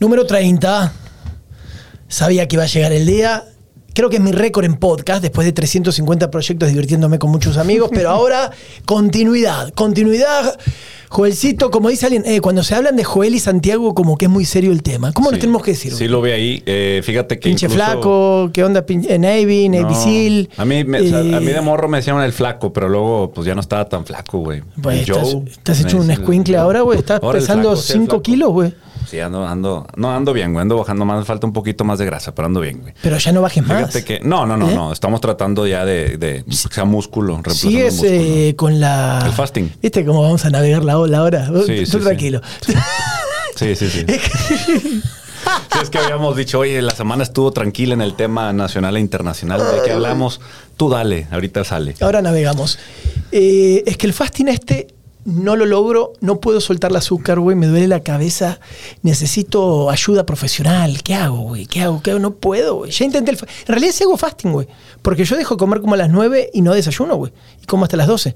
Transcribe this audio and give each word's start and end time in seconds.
Número 0.00 0.24
30. 0.26 0.92
Sabía 2.08 2.48
que 2.48 2.56
iba 2.56 2.64
a 2.64 2.66
llegar 2.66 2.92
el 2.92 3.06
día. 3.06 3.44
Creo 3.92 4.08
que 4.08 4.16
es 4.16 4.22
mi 4.22 4.32
récord 4.32 4.64
en 4.64 4.76
podcast, 4.76 5.20
después 5.20 5.44
de 5.44 5.52
350 5.52 6.30
proyectos 6.30 6.68
divirtiéndome 6.68 7.18
con 7.18 7.30
muchos 7.30 7.56
amigos, 7.56 7.90
pero 7.92 8.08
ahora 8.10 8.50
continuidad, 8.86 9.72
continuidad. 9.74 10.58
Joelcito, 11.10 11.72
como 11.72 11.88
dice 11.88 12.06
alguien, 12.06 12.22
eh, 12.24 12.40
cuando 12.40 12.62
se 12.62 12.76
hablan 12.76 12.94
de 12.94 13.02
Joel 13.02 13.34
y 13.34 13.40
Santiago, 13.40 13.94
como 13.96 14.16
que 14.16 14.26
es 14.26 14.30
muy 14.30 14.44
serio 14.44 14.70
el 14.70 14.82
tema. 14.84 15.12
¿Cómo 15.12 15.30
nos 15.30 15.38
Sí. 15.38 15.40
tenemos 15.40 15.62
que 15.64 15.72
decir? 15.72 15.92
Sí, 15.92 16.06
lo 16.06 16.20
ve 16.20 16.32
ahí. 16.34 16.62
Eh, 16.66 17.00
fíjate 17.04 17.40
que. 17.40 17.48
Pinche 17.48 17.66
incluso- 17.66 17.84
flaco, 17.84 18.50
¿qué 18.54 18.62
onda? 18.62 18.86
Pin- 18.86 19.04
eh, 19.08 19.18
Navy, 19.18 19.68
Navy 19.68 19.92
No. 19.92 20.02
Seal. 20.02 20.48
A 20.56 20.64
mí, 20.64 20.84
me- 20.84 20.98
Eh, 21.00 21.34
a 21.34 21.40
mí 21.40 21.46
de 21.52 21.60
morro 21.60 21.88
me 21.88 21.98
decían 21.98 22.18
el 22.22 22.32
flaco, 22.32 22.72
pero 22.72 22.88
luego 22.88 23.32
pues 23.34 23.44
ya 23.44 23.56
no 23.56 23.60
estaba 23.60 23.88
tan 23.88 24.06
flaco, 24.06 24.38
güey. 24.38 24.62
Pues, 24.80 25.00
estás, 25.00 25.80
hecho 25.80 25.96
un 25.98 26.04
el- 26.04 26.12
escuincle 26.12 26.56
ahora, 26.56 26.82
güey. 26.82 27.00
Estás 27.00 27.20
Ahora 27.22 27.40
pesando 27.40 27.70
flaco, 27.70 27.82
sí, 27.82 27.92
el 27.92 27.98
5 27.98 28.10
flaco. 28.10 28.22
kilos, 28.22 28.52
güey. 28.52 28.72
Sí, 29.08 29.18
ando, 29.20 29.46
ando, 29.46 29.86
no 29.96 30.10
ando 30.14 30.32
bien, 30.32 30.52
güey. 30.52 30.62
Ando 30.62 30.76
bajando 30.76 31.04
más, 31.04 31.26
falta 31.26 31.46
un 31.46 31.52
poquito 31.52 31.84
más 31.84 31.98
de 31.98 32.06
grasa, 32.06 32.34
pero 32.34 32.46
ando 32.46 32.60
bien, 32.60 32.80
güey. 32.80 32.94
Pero 33.02 33.18
ya 33.18 33.32
no 33.32 33.42
bajes 33.42 33.66
más. 33.66 33.78
Fíjate 33.92 34.04
que, 34.04 34.20
no, 34.20 34.46
no, 34.46 34.56
no, 34.56 34.70
¿Eh? 34.70 34.74
no. 34.74 34.92
Estamos 34.92 35.20
tratando 35.20 35.66
ya 35.66 35.84
de, 35.84 36.16
de 36.16 36.44
que 36.44 36.54
sea 36.74 36.84
músculo, 36.84 37.34
reemplazando 37.34 37.70
Sigues 37.70 37.94
músculo. 37.94 38.12
eh, 38.14 38.54
con 38.56 38.80
la. 38.80 39.22
El 39.26 39.32
fasting. 39.32 39.70
¿Viste 39.82 40.04
cómo 40.04 40.22
vamos 40.22 40.44
a 40.44 40.50
navegar 40.50 40.84
la 40.84 40.98
ola 40.98 41.18
ahora? 41.18 41.46
Sí, 41.46 41.52
Tú 41.52 41.62
sí, 41.66 41.86
sí. 41.86 41.98
tranquilo. 41.98 42.40
Sí, 43.56 43.74
sí, 43.76 43.88
sí. 43.90 44.06
Sí, 44.06 45.78
es 45.82 45.90
que 45.90 45.98
habíamos 45.98 46.36
dicho, 46.36 46.58
oye, 46.58 46.80
la 46.82 46.92
semana 46.94 47.22
estuvo 47.22 47.50
tranquila 47.52 47.94
en 47.94 48.00
el 48.02 48.14
tema 48.14 48.52
nacional 48.52 48.96
e 48.96 49.00
internacional. 49.00 49.58
¿De 49.60 49.82
qué 49.84 49.92
hablamos? 49.92 50.40
Tú 50.76 50.88
dale, 50.90 51.26
ahorita 51.30 51.64
sale. 51.64 51.94
Ahora 52.00 52.22
navegamos. 52.22 52.78
Eh, 53.32 53.82
es 53.86 53.96
que 53.96 54.06
el 54.06 54.12
fasting 54.12 54.48
este 54.48 54.88
no 55.24 55.56
lo 55.56 55.66
logro, 55.66 56.12
no 56.20 56.40
puedo 56.40 56.60
soltar 56.60 56.90
el 56.90 56.96
azúcar, 56.96 57.38
güey, 57.40 57.56
me 57.56 57.66
duele 57.66 57.88
la 57.88 58.00
cabeza, 58.00 58.60
necesito 59.02 59.90
ayuda 59.90 60.24
profesional. 60.26 61.02
¿Qué 61.02 61.14
hago, 61.14 61.38
güey? 61.38 61.66
¿Qué 61.66 61.82
hago? 61.82 62.02
¿Qué 62.02 62.10
hago? 62.10 62.20
No 62.20 62.34
puedo, 62.34 62.76
güey. 62.76 62.90
Ya 62.90 63.04
intenté 63.04 63.32
el 63.32 63.38
En 63.38 63.66
realidad 63.66 63.92
sí 63.92 64.04
hago 64.04 64.16
fasting, 64.16 64.52
güey, 64.52 64.68
porque 65.02 65.24
yo 65.24 65.36
dejo 65.36 65.54
de 65.54 65.58
comer 65.58 65.80
como 65.80 65.94
a 65.94 65.98
las 65.98 66.10
9 66.10 66.50
y 66.52 66.62
no 66.62 66.74
desayuno, 66.74 67.16
güey, 67.16 67.32
y 67.62 67.66
como 67.66 67.84
hasta 67.84 67.96
las 67.96 68.06
12. 68.06 68.34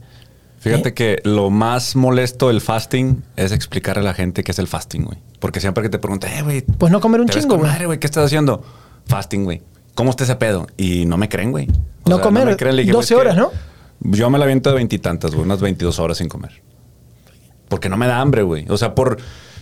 Fíjate 0.65 0.89
¿Eh? 0.89 0.95
que 0.95 1.21
lo 1.25 1.51
más 1.51 1.95
molesto 1.95 2.49
del 2.49 2.63
fasting 2.63 3.23
es 3.37 3.53
explicarle 3.53 4.01
a 4.01 4.05
la 4.05 4.15
gente 4.15 4.43
qué 4.43 4.53
es 4.53 4.59
el 4.59 4.67
fasting, 4.67 5.05
güey. 5.05 5.19
Porque 5.39 5.61
siempre 5.61 5.83
que 5.83 5.91
te 5.91 5.99
preguntan, 5.99 6.33
eh, 6.33 6.43
güey. 6.43 6.63
Pues 6.63 6.91
no 6.91 7.03
comer 7.03 7.21
un 7.21 7.29
chingo, 7.29 7.59
güey. 7.59 7.99
¿Qué 7.99 8.07
estás 8.07 8.25
haciendo? 8.25 8.65
Fasting, 9.07 9.45
güey. 9.45 9.61
¿Cómo 9.95 10.09
está 10.09 10.25
ese 10.25 10.37
pedo? 10.37 10.67
Y 10.79 11.05
no 11.05 11.19
me 11.19 11.29
creen, 11.29 11.51
güey. 11.51 11.69
No 12.07 12.17
sea, 12.17 12.25
comer 12.25 12.47
me 12.47 12.57
creen. 12.57 12.77
Le 12.77 12.83
dije, 12.83 12.93
12 12.93 13.15
güey, 13.15 13.27
es 13.27 13.37
horas, 13.37 13.51
que 14.01 14.11
Yo 14.11 14.31
me 14.31 14.39
la 14.39 14.45
aviento 14.45 14.71
de 14.71 14.77
veintitantas, 14.77 15.33
güey. 15.33 15.45
Unas 15.45 15.61
22 15.61 15.99
horas 15.99 16.17
sin 16.17 16.31
comer. 16.31 16.63
Porque 17.75 17.89
no 17.89 17.97
me 17.97 18.07
da 18.07 18.21
hambre, 18.21 18.43
güey. 18.45 18.67
O 18.69 18.77
sea, 18.77 18.95
por... 18.95 19.17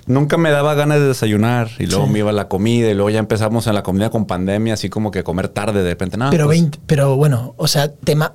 Nunca 0.06 0.36
me 0.36 0.50
daba 0.50 0.74
ganas 0.74 0.98
de 0.98 1.06
desayunar 1.06 1.70
y 1.78 1.86
luego 1.86 2.04
Sí. 2.06 2.12
me 2.12 2.18
iba 2.18 2.28
a 2.30 2.32
la 2.34 2.48
comida 2.48 2.90
y 2.90 2.94
luego 2.94 3.08
ya 3.08 3.20
empezamos 3.20 3.66
en 3.68 3.74
la 3.74 3.82
comida 3.82 4.10
con 4.10 4.26
pandemia, 4.26 4.74
así 4.74 4.90
como 4.90 5.10
que 5.12 5.22
comer 5.24 5.48
tarde 5.48 5.82
de 5.82 5.88
repente. 5.90 6.16
No, 6.18 6.28
pero, 6.30 6.44
pues, 6.46 6.60
20, 6.60 6.78
pero 6.86 7.16
bueno, 7.16 7.54
o 7.56 7.68
sea, 7.68 7.90
te, 7.90 8.14
ma- 8.16 8.32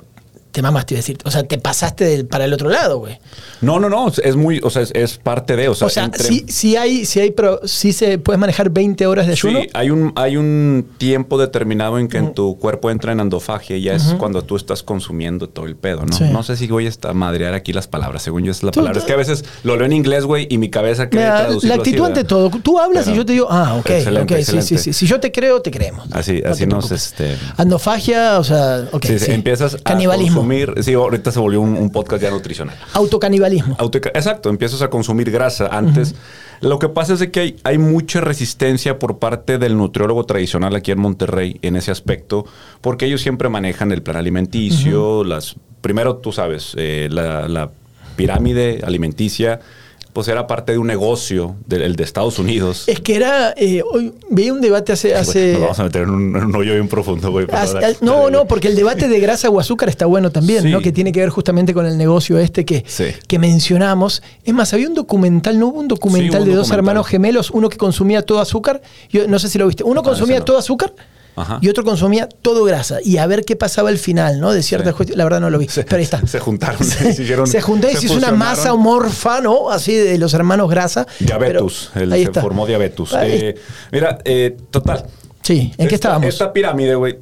te 0.51 0.61
mamaste, 0.61 0.93
iba 0.95 0.99
a 0.99 1.01
decir. 1.01 1.17
O 1.25 1.31
sea, 1.31 1.43
te 1.43 1.57
pasaste 1.57 2.03
del- 2.05 2.25
para 2.25 2.45
el 2.45 2.53
otro 2.53 2.69
lado, 2.69 2.99
güey. 2.99 3.19
No, 3.61 3.79
no, 3.79 3.89
no. 3.89 4.11
Es 4.23 4.35
muy... 4.35 4.59
O 4.63 4.69
sea, 4.69 4.81
es, 4.81 4.91
es 4.95 5.17
parte 5.17 5.55
de... 5.55 5.69
O 5.69 5.75
sea, 5.75 5.87
O 5.87 5.89
sea, 5.89 6.05
entre- 6.05 6.23
sí, 6.23 6.45
sí 6.47 6.75
hay, 6.75 7.05
sí 7.05 7.19
hay, 7.19 7.31
pro- 7.31 7.61
sí 7.65 7.93
se 7.93 8.17
puedes 8.17 8.39
manejar 8.39 8.69
20 8.69 9.05
horas 9.07 9.25
de 9.27 9.33
ayuno. 9.33 9.61
Sí, 9.61 9.69
hay 9.73 9.89
un, 9.89 10.13
hay 10.15 10.37
un 10.37 10.87
tiempo 10.97 11.37
determinado 11.37 11.99
en 11.99 12.07
que 12.07 12.17
en 12.17 12.33
tu 12.33 12.57
cuerpo 12.57 12.89
entra 12.91 13.11
en 13.11 13.19
endofagia 13.19 13.77
y 13.77 13.83
ya 13.83 13.93
es 13.93 14.15
cuando 14.17 14.43
tú 14.43 14.55
estás 14.55 14.83
consumiendo 14.83 15.47
todo 15.49 15.65
el 15.65 15.75
pedo, 15.75 16.05
¿no? 16.05 16.15
Sí. 16.15 16.23
No 16.31 16.43
sé 16.43 16.55
si 16.57 16.67
voy 16.67 16.85
a 16.85 16.89
estar 16.89 17.13
madrear 17.13 17.53
aquí 17.53 17.73
las 17.73 17.87
palabras, 17.87 18.23
según 18.23 18.43
yo 18.43 18.51
es 18.51 18.63
la 18.63 18.71
Tú- 18.71 18.79
palabra. 18.79 18.99
Es 18.99 19.05
que 19.05 19.13
a 19.13 19.17
veces 19.17 19.43
lo 19.63 19.75
leo 19.75 19.85
en 19.85 19.93
inglés, 19.93 20.23
güey, 20.25 20.47
y 20.49 20.57
mi 20.57 20.69
cabeza 20.69 21.09
cree 21.09 21.23
Mira, 21.23 21.37
traducirlo 21.45 21.75
la 21.75 21.81
así, 21.81 21.89
actitud 21.89 22.03
¿verdad? 22.03 22.17
ante 22.17 22.27
todo. 22.27 22.49
Tú 22.63 22.79
hablas 22.79 23.03
Pero- 23.05 23.15
y 23.15 23.17
yo 23.17 23.25
te 23.25 23.33
digo, 23.33 23.47
ah, 23.49 23.75
ok, 23.79 23.89
Excelente, 23.89 24.33
ok, 24.35 24.39
sí, 24.39 24.45
sí, 24.45 24.57
excelente. 24.57 24.83
sí. 24.83 24.93
Si 24.93 25.07
yo 25.07 25.19
te 25.19 25.31
creo, 25.31 25.61
te 25.61 25.71
creemos. 25.71 26.07
Así- 26.11 26.41
No 26.41 26.49
así 26.51 26.65
nos, 26.65 26.91
este- 26.91 27.35
Andofagia, 27.57 28.39
o 28.39 28.43
sea, 28.43 28.87
ok. 28.91 29.05
Sí, 29.05 29.19
sí, 29.19 29.25
sí. 29.25 29.31
empiezas 29.31 29.75
a. 29.75 29.77
consumir. 30.37 30.73
Sí, 30.83 30.93
ahorita 30.93 31.31
se 31.31 31.39
volvió 31.39 31.61
un, 31.61 31.75
un 31.77 31.89
podcast 31.91 32.21
ya 32.23 32.31
nutricional. 32.31 32.75
Autocanibalismo. 32.93 33.75
Auto- 33.79 33.97
Exacto, 33.97 34.49
empiezas 34.49 34.81
a 34.81 34.89
consumir 34.89 35.29
grasa. 35.31 35.67
Antes, 35.67 36.15
lo 36.61 36.79
que 36.79 36.89
pasa 36.89 37.13
es 37.13 37.27
que 37.29 37.39
hay, 37.39 37.55
hay 37.63 37.77
mucha 37.77 38.21
resistencia 38.21 38.99
por 38.99 39.19
parte 39.19 39.57
del 39.57 39.77
nutriólogo 39.77 40.23
tradicional 40.25 40.75
aquí 40.75 40.91
en 40.91 40.99
Monterrey 40.99 41.57
en 41.61 41.75
ese 41.75 41.91
aspecto, 41.91 42.45
porque 42.81 43.05
ellos 43.05 43.21
siempre 43.21 43.49
manejan 43.49 43.91
el 43.91 44.01
plan 44.01 44.17
alimenticio, 44.17 45.23
las 45.23 45.55
primero 45.81 46.17
tú 46.17 46.31
sabes, 46.31 46.73
eh, 46.77 47.07
la, 47.11 47.47
la 47.47 47.69
pirámide 48.15 48.81
alimenticia, 48.85 49.59
pues 50.17 50.29
era 50.29 50.47
parte 50.47 50.71
de 50.71 50.79
un 50.79 50.87
negocio 50.87 51.57
del 51.67 51.95
de 51.95 52.03
Estados 52.03 52.39
Unidos. 52.39 52.85
Es 52.87 53.01
que 53.01 53.15
era, 53.15 53.53
eh, 53.55 53.83
hoy 53.83 54.15
veía 54.31 54.51
un 54.51 54.61
debate 54.61 54.91
hace... 54.91 55.13
hace 55.13 55.59
vamos 55.59 55.77
a 55.77 55.83
meter 55.83 56.01
en 56.01 56.09
un, 56.09 56.35
en 56.35 56.43
un 56.45 56.55
hoyo 56.55 56.73
bien 56.73 56.87
profundo, 56.87 57.31
no, 58.01 58.31
no, 58.31 58.47
porque 58.47 58.67
el 58.67 58.75
debate 58.75 59.09
de 59.09 59.19
grasa 59.19 59.47
o 59.51 59.59
azúcar 59.59 59.89
está 59.89 60.07
bueno 60.07 60.31
también, 60.31 60.63
Sí. 60.63 60.71
¿no? 60.71 60.81
Que 60.81 60.91
tiene 60.91 61.11
que 61.11 61.19
ver 61.19 61.29
justamente 61.29 61.71
con 61.75 61.85
el 61.85 61.99
negocio 61.99 62.39
este 62.39 62.65
que, 62.65 62.83
Sí. 62.87 63.09
que 63.27 63.37
mencionamos. 63.37 64.23
Es 64.43 64.55
más, 64.55 64.73
había 64.73 64.87
un 64.87 64.95
documental, 64.95 65.59
¿no 65.59 65.67
hubo 65.67 65.81
un 65.81 65.87
documental 65.87 66.31
Sí, 66.31 66.37
hubo 66.37 66.43
un 66.45 66.49
de 66.49 66.55
dos 66.55 66.71
hermanos 66.71 67.05
gemelos? 67.05 67.51
Uno 67.51 67.69
que 67.69 67.77
consumía 67.77 68.23
todo 68.23 68.39
azúcar, 68.39 68.81
yo 69.11 69.27
no 69.27 69.37
sé 69.37 69.49
si 69.49 69.59
lo 69.59 69.67
viste. 69.67 69.83
Uno 69.83 70.01
consumía 70.01 70.39
no. 70.39 70.45
todo 70.45 70.57
azúcar 70.57 70.95
Ajá. 71.37 71.59
y 71.61 71.69
otro 71.69 71.83
consumía 71.85 72.27
todo 72.27 72.65
grasa. 72.65 72.97
Y 73.03 73.17
a 73.17 73.25
ver 73.27 73.45
qué 73.45 73.55
pasaba 73.55 73.89
al 73.89 73.97
final, 73.97 74.39
¿no? 74.41 74.51
De 74.51 74.61
ciertas 74.63 74.89
Sí. 74.93 74.97
cuestiones. 74.97 75.17
La 75.17 75.23
verdad 75.23 75.39
no 75.39 75.49
lo 75.49 75.59
vi, 75.59 75.67
Se- 75.69 75.83
pero 75.83 75.97
ahí 75.97 76.03
está. 76.03 76.25
se 76.27 76.39
juntaron, 76.39 76.79
Se, 76.83 77.13
se 77.13 77.23
hicieron- 77.23 77.47
se 77.47 77.61
juntó 77.61 77.89
y 77.89 77.95
se 77.95 78.07
hizo 78.07 78.15
una 78.15 78.31
masa 78.31 78.73
homorfa, 78.73 79.39
¿no? 79.39 79.69
Así 79.69 79.93
de 79.95 80.17
los 80.17 80.33
hermanos 80.33 80.69
grasa. 80.69 81.07
Diabetus, 81.19 81.91
Pero 81.93 82.05
el- 82.05 82.13
ahí 82.13 82.21
se 82.23 82.27
está. 82.29 82.41
formó 82.41 82.65
diabetus. 82.65 83.13
Ahí- 83.13 83.31
Eh, 83.31 83.55
mira, 83.91 84.17
eh, 84.25 84.57
total. 84.71 85.05
sí, 85.43 85.71
¿en 85.77 85.87
qué 85.87 85.95
estábamos? 85.95 86.27
Esta 86.27 86.51
pirámide, 86.51 86.95
güey. 86.95 87.19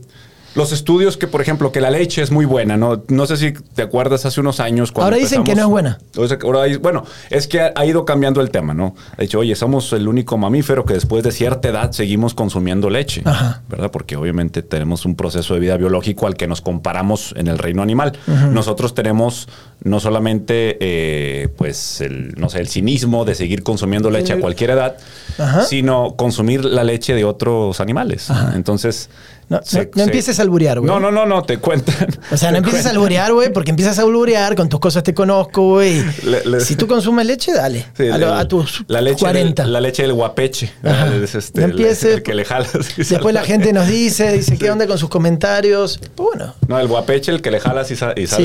Los 0.56 0.72
estudios 0.72 1.18
que, 1.18 1.28
por 1.28 1.42
ejemplo, 1.42 1.72
que 1.72 1.82
la 1.82 1.90
leche 1.90 2.22
es 2.22 2.32
muy 2.32 2.46
buena, 2.46 2.78
¿no? 2.78 3.04
No 3.10 3.26
sé 3.26 3.36
si 3.36 3.52
te 3.52 3.82
acuerdas 3.82 4.26
hace 4.26 4.40
unos 4.40 4.62
años 4.62 4.92
cuando 4.92 5.06
Ahora 5.08 5.18
dicen 5.18 5.44
que 5.44 5.54
no 5.54 5.64
es 5.64 5.68
buena. 5.68 6.00
Ahora 6.44 6.62
bueno, 6.80 7.04
es 7.30 7.48
que 7.48 7.60
ha, 7.60 7.74
ha 7.76 7.86
ido 7.86 8.06
cambiando 8.06 8.40
el 8.40 8.50
tema, 8.52 8.74
¿no? 8.74 8.96
Ha 9.18 9.22
dicho, 9.22 9.40
oye, 9.40 9.54
somos 9.56 9.92
el 9.92 10.08
único 10.08 10.38
mamífero 10.38 10.86
que 10.86 10.94
después 10.94 11.24
de 11.24 11.32
cierta 11.32 11.68
edad 11.68 11.92
seguimos 11.92 12.34
consumiendo 12.34 12.90
leche, 12.90 13.22
Ajá. 13.26 13.64
¿verdad? 13.68 13.92
Porque 13.92 14.16
obviamente 14.16 14.62
tenemos 14.64 15.06
un 15.06 15.16
proceso 15.16 15.54
de 15.56 15.60
vida 15.60 15.76
biológico 15.76 16.26
al 16.26 16.36
que 16.36 16.48
nos 16.48 16.62
comparamos 16.62 17.34
en 17.38 17.48
el 17.48 17.58
reino 17.58 17.82
animal. 17.82 18.14
Nosotros 18.52 18.96
tenemos 18.96 19.50
no 19.84 20.00
solamente, 20.00 20.78
eh, 20.80 21.50
pues, 21.58 22.00
el, 22.00 22.34
no 22.38 22.50
sé, 22.50 22.60
el 22.60 22.70
cinismo 22.70 23.26
de 23.26 23.36
seguir 23.36 23.62
consumiendo 23.62 24.10
leche 24.10 24.34
a 24.34 24.40
cualquier 24.40 24.70
edad, 24.70 24.98
Ajá. 25.38 25.64
sino 25.64 26.16
consumir 26.16 26.64
la 26.64 26.86
leche 26.86 27.14
de 27.14 27.26
otros 27.26 27.82
animales. 27.82 28.30
Entonces... 28.54 29.10
No, 29.48 29.62
se- 29.64 29.78
no- 29.80 29.84
no 29.86 29.92
se- 29.98 30.04
empieces 30.04 30.40
a 30.40 30.42
alburear, 30.42 30.80
güey. 30.80 30.92
No, 30.92 31.00
no, 31.00 31.12
no, 31.12 31.26
no, 31.26 31.44
te 31.44 31.58
cuentan. 31.58 31.96
O 32.32 32.38
sea, 32.38 32.52
no 32.52 32.58
empieces 32.58 32.86
a 32.88 32.90
alburear, 32.90 33.32
güey, 33.34 33.52
porque 33.54 33.70
empiezas 33.70 34.00
a 34.00 34.02
alburear, 34.02 34.56
con 34.56 34.70
tus 34.70 34.80
cosas 34.80 35.04
te 35.04 35.14
conozco, 35.14 35.62
güey. 35.70 36.04
Si 36.60 36.76
tú 36.76 36.88
consumes 36.88 37.26
leche, 37.26 37.54
dale. 37.54 37.86
Sí, 37.96 38.08
a, 38.10 38.18
lo- 38.18 38.34
el- 38.34 38.40
a 38.40 38.48
tus 38.48 38.84
la 38.88 39.02
leche 39.02 39.20
40. 39.20 39.64
Del, 39.64 39.74
la 39.74 39.82
leche 39.82 40.02
del 40.04 40.14
guapeche. 40.14 40.72
Es 41.24 41.36
este, 41.36 41.62
No 41.62 41.68
empieces- 41.68 42.14
el 42.16 42.24
que 42.24 42.34
le 42.34 42.46
jalas. 42.46 42.72
Después 42.98 43.08
sale. 43.20 43.34
la 43.34 43.44
gente 43.44 43.72
nos 43.74 43.88
dice, 43.88 44.32
dice, 44.32 44.58
¿qué 44.58 44.72
onda 44.72 44.88
con 44.88 44.98
sus 44.98 45.10
comentarios? 45.10 46.00
Pues 46.16 46.30
bueno. 46.36 46.56
No, 46.68 46.80
el 46.80 46.88
guapeche, 46.88 47.32
el 47.32 47.42
que 47.42 47.52
le 47.52 47.60
jalas 47.60 47.92
y, 47.92 47.96
sale 47.96 48.26
sí, 48.28 48.42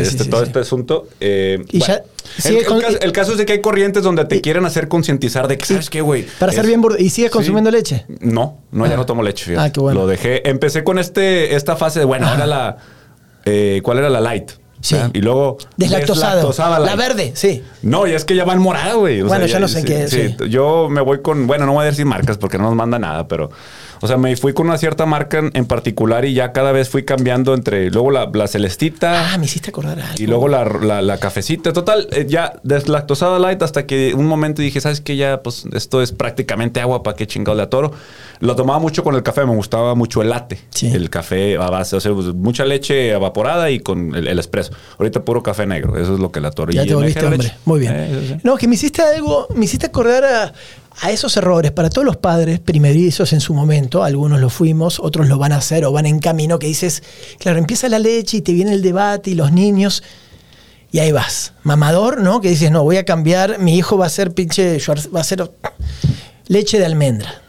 este, 0.00 0.24
todo 0.24 0.42
este 0.42 0.58
asunto. 0.60 1.08
eh, 1.20 1.62
Y 1.70 1.78
bueno. 1.78 1.94
ya- 1.94 2.02
el, 2.44 2.64
caso, 2.64 2.98
el 3.00 3.12
caso 3.12 3.32
es 3.32 3.38
de 3.38 3.46
que 3.46 3.52
hay 3.54 3.60
corrientes 3.60 4.02
donde 4.02 4.24
te 4.24 4.36
Y- 4.36 4.40
quieren 4.40 4.64
hacer 4.66 4.88
concientizar 4.88 5.48
de 5.48 5.58
que, 5.58 5.66
¿sabes 5.66 5.90
qué, 5.90 6.00
güey? 6.00 6.26
Para 6.38 6.52
ser 6.52 6.62
Es- 6.62 6.66
bien 6.68 6.80
burdo. 6.80 6.98
¿Y 6.98 7.10
sigues 7.10 7.30
Sí. 7.30 7.36
consumiendo 7.36 7.70
leche? 7.70 8.06
No, 8.20 8.58
no, 8.72 8.86
ya 8.86 8.94
Ah. 8.94 8.96
no 8.96 9.06
tomo 9.06 9.22
leche. 9.22 9.44
fíjate. 9.46 9.68
Ah, 9.68 9.72
qué 9.72 9.80
bueno. 9.80 10.00
Lo 10.00 10.06
dejé. 10.06 10.48
Empecé 10.48 10.84
con 10.84 10.98
este, 10.98 11.54
esta 11.56 11.76
fase 11.76 11.98
de, 12.00 12.04
bueno, 12.04 12.26
ahora 12.28 12.46
la. 12.46 12.76
eh, 13.44 13.80
¿Cuál 13.82 13.98
era 13.98 14.08
la 14.10 14.20
light? 14.20 14.50
Sí. 14.82 14.94
¿verdad? 14.94 15.10
Y 15.12 15.20
luego. 15.20 15.58
Deslactosada 15.76 16.78
La 16.78 16.86
light. 16.86 16.98
verde, 16.98 17.32
sí. 17.34 17.62
No, 17.82 18.06
y 18.06 18.12
es 18.12 18.24
que 18.24 18.34
ya 18.34 18.44
van 18.44 18.60
morada, 18.60 18.94
güey. 18.94 19.20
Bueno, 19.22 19.44
ya 19.46 19.58
no 19.60 19.68
sé 19.68 19.84
qué, 19.84 20.08
sí. 20.08 20.36
Yo 20.48 20.88
me 20.88 21.00
voy 21.00 21.20
con, 21.20 21.46
bueno, 21.46 21.66
no 21.66 21.72
voy 21.72 21.82
a 21.82 21.86
decir 21.90 22.06
marcas 22.06 22.38
porque 22.38 22.56
no 22.58 22.64
nos 22.64 22.74
manda 22.74 22.98
nada, 22.98 23.28
pero, 23.28 23.50
o 24.00 24.06
sea, 24.06 24.16
me 24.16 24.34
fui 24.36 24.52
con 24.52 24.66
una 24.66 24.78
cierta 24.78 25.06
marca 25.06 25.38
en, 25.38 25.50
en 25.54 25.66
particular 25.66 26.24
y 26.24 26.34
ya 26.34 26.52
cada 26.52 26.72
vez 26.72 26.88
fui 26.88 27.04
cambiando 27.04 27.54
entre, 27.54 27.90
luego 27.90 28.10
la, 28.10 28.30
la 28.32 28.48
celestita 28.48 29.32
Ah, 29.34 29.38
me 29.38 29.44
hiciste 29.46 29.70
acordar 29.70 29.98
algo. 30.00 30.14
y 30.18 30.26
luego 30.26 30.48
la, 30.48 30.64
la- 30.64 31.02
la 31.02 31.18
cafecita. 31.18 31.72
Total, 31.72 32.08
eh, 32.12 32.26
ya 32.28 32.54
deslactosada 32.62 33.38
light 33.38 33.62
hasta 33.62 33.86
que 33.86 34.14
un 34.14 34.26
momento 34.26 34.62
dije, 34.62 34.80
¿sabes 34.80 35.00
qué? 35.00 35.16
Ya, 35.16 35.42
pues 35.42 35.64
esto 35.72 36.02
es 36.02 36.12
prácticamente 36.12 36.80
agua, 36.80 37.02
¿para 37.02 37.16
qué 37.16 37.26
chingado 37.26 37.56
le 37.56 37.62
atoro? 37.62 37.92
Lo 38.40 38.56
tomaba 38.56 38.78
mucho 38.78 39.02
con 39.04 39.14
el 39.14 39.22
café, 39.22 39.44
me 39.44 39.54
gustaba 39.54 39.94
mucho 39.94 40.22
el 40.22 40.30
latte. 40.30 40.58
Sí. 40.70 40.86
El 40.92 41.10
café 41.10 41.56
a 41.56 41.68
base, 41.70 41.96
o 41.96 42.00
sea, 42.00 42.12
pues, 42.14 42.28
mucha 42.34 42.64
leche 42.64 43.10
evaporada 43.10 43.70
y 43.70 43.80
con 43.80 44.14
el, 44.14 44.26
el 44.28 44.38
espresso. 44.38 44.72
Ahorita 44.98 45.24
puro 45.24 45.42
café 45.42 45.66
negro, 45.66 45.98
eso 45.98 46.14
es 46.14 46.20
lo 46.20 46.32
que 46.32 46.40
le 46.40 46.48
atoro. 46.48 46.72
Ya 46.72 46.84
Y 46.84 46.88
te 46.88 46.94
volviste 46.94 47.22
la 47.22 47.28
hombre. 47.28 47.52
Muy 47.66 47.80
bien. 47.80 47.94
Eh. 47.96 48.40
No, 48.42 48.56
que 48.56 48.66
me 48.66 48.74
hiciste 48.76 49.02
algo, 49.02 49.46
me 49.54 49.66
hiciste 49.66 49.86
acordar 49.86 50.24
a, 50.24 50.52
a 51.00 51.10
esos 51.10 51.36
errores 51.36 51.70
para 51.72 51.90
todos 51.90 52.04
los 52.04 52.16
padres 52.16 52.60
primerizos 52.60 53.32
en 53.32 53.40
su 53.40 53.54
momento. 53.54 54.04
Algunos 54.04 54.40
lo 54.40 54.50
fuimos, 54.50 55.00
otros 55.00 55.28
lo 55.28 55.38
van 55.38 55.52
a 55.52 55.56
hacer 55.56 55.84
o 55.84 55.92
van 55.92 56.06
en 56.06 56.18
camino. 56.18 56.58
Que 56.58 56.66
dices, 56.66 57.02
claro, 57.38 57.58
empieza 57.58 57.88
la 57.88 57.98
leche 57.98 58.38
y 58.38 58.40
te 58.42 58.52
viene 58.52 58.72
el 58.72 58.82
debate 58.82 59.30
y 59.30 59.34
los 59.34 59.52
niños. 59.52 60.02
Y 60.92 60.98
ahí 60.98 61.12
vas. 61.12 61.52
Mamador, 61.62 62.20
¿no? 62.20 62.40
Que 62.40 62.50
dices, 62.50 62.70
no, 62.70 62.82
voy 62.82 62.96
a 62.96 63.04
cambiar. 63.04 63.58
Mi 63.58 63.76
hijo 63.76 63.96
va 63.96 64.06
a 64.06 64.10
ser 64.10 64.32
pinche. 64.32 64.78
Va 65.14 65.20
a 65.20 65.24
ser 65.24 65.50
leche 66.46 66.78
de 66.78 66.86
almendra. 66.86 67.42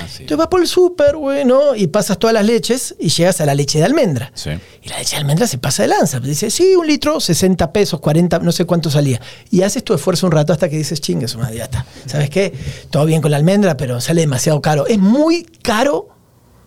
Entonces 0.00 0.36
vas 0.36 0.46
por 0.46 0.60
el 0.60 0.66
súper, 0.66 1.16
güey, 1.16 1.44
¿no? 1.44 1.74
Y 1.74 1.86
pasas 1.88 2.18
todas 2.18 2.34
las 2.34 2.44
leches 2.44 2.94
y 2.98 3.08
llegas 3.08 3.40
a 3.40 3.46
la 3.46 3.54
leche 3.54 3.78
de 3.78 3.84
almendra. 3.84 4.32
Sí. 4.34 4.50
Y 4.82 4.88
la 4.88 4.98
leche 4.98 5.16
de 5.16 5.20
almendra 5.20 5.46
se 5.46 5.58
pasa 5.58 5.82
de 5.82 5.88
lanza. 5.88 6.20
Dice, 6.20 6.50
sí, 6.50 6.74
un 6.74 6.86
litro, 6.86 7.20
60 7.20 7.72
pesos, 7.72 8.00
40, 8.00 8.38
no 8.40 8.52
sé 8.52 8.64
cuánto 8.64 8.90
salía. 8.90 9.20
Y 9.50 9.62
haces 9.62 9.84
tu 9.84 9.94
esfuerzo 9.94 10.26
un 10.26 10.32
rato 10.32 10.52
hasta 10.52 10.68
que 10.68 10.76
dices, 10.76 11.00
chingue, 11.00 11.26
es 11.26 11.34
una 11.34 11.50
dieta. 11.50 11.84
¿Sabes 12.06 12.30
qué? 12.30 12.52
Todo 12.90 13.04
bien 13.04 13.20
con 13.20 13.30
la 13.30 13.36
almendra, 13.36 13.76
pero 13.76 14.00
sale 14.00 14.22
demasiado 14.22 14.60
caro. 14.62 14.86
Es 14.86 14.98
muy 14.98 15.44
caro 15.62 16.08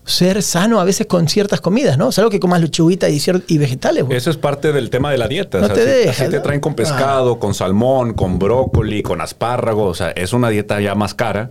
ser 0.06 0.44
sano 0.44 0.80
a 0.80 0.84
veces 0.84 1.08
con 1.08 1.28
ciertas 1.28 1.62
comidas, 1.62 1.98
¿no? 1.98 2.12
Salvo 2.12 2.30
que 2.30 2.40
comas 2.40 2.62
lechuguita 2.62 3.10
y, 3.10 3.20
y 3.48 3.58
vegetales, 3.58 4.04
güey. 4.04 4.18
Eso 4.18 4.30
es 4.30 4.38
parte 4.38 4.72
del 4.72 4.90
tema 4.90 5.12
de 5.12 5.18
la 5.18 5.28
dieta. 5.28 5.60
No 5.60 5.66
o 5.66 5.68
sea, 5.68 5.76
te 5.76 6.10
así 6.10 6.30
te 6.30 6.40
traen 6.40 6.60
con 6.60 6.76
pescado, 6.76 7.40
con 7.40 7.56
salmón, 7.56 8.14
con 8.14 8.38
brócoli, 8.38 9.02
con 9.02 9.22
espárrago. 9.22 9.86
O 9.86 9.96
sea, 9.96 10.12
es 10.12 10.34
una 10.34 10.50
dieta 10.50 10.80
ya 10.80 10.94
más 10.94 11.16
cara. 11.16 11.50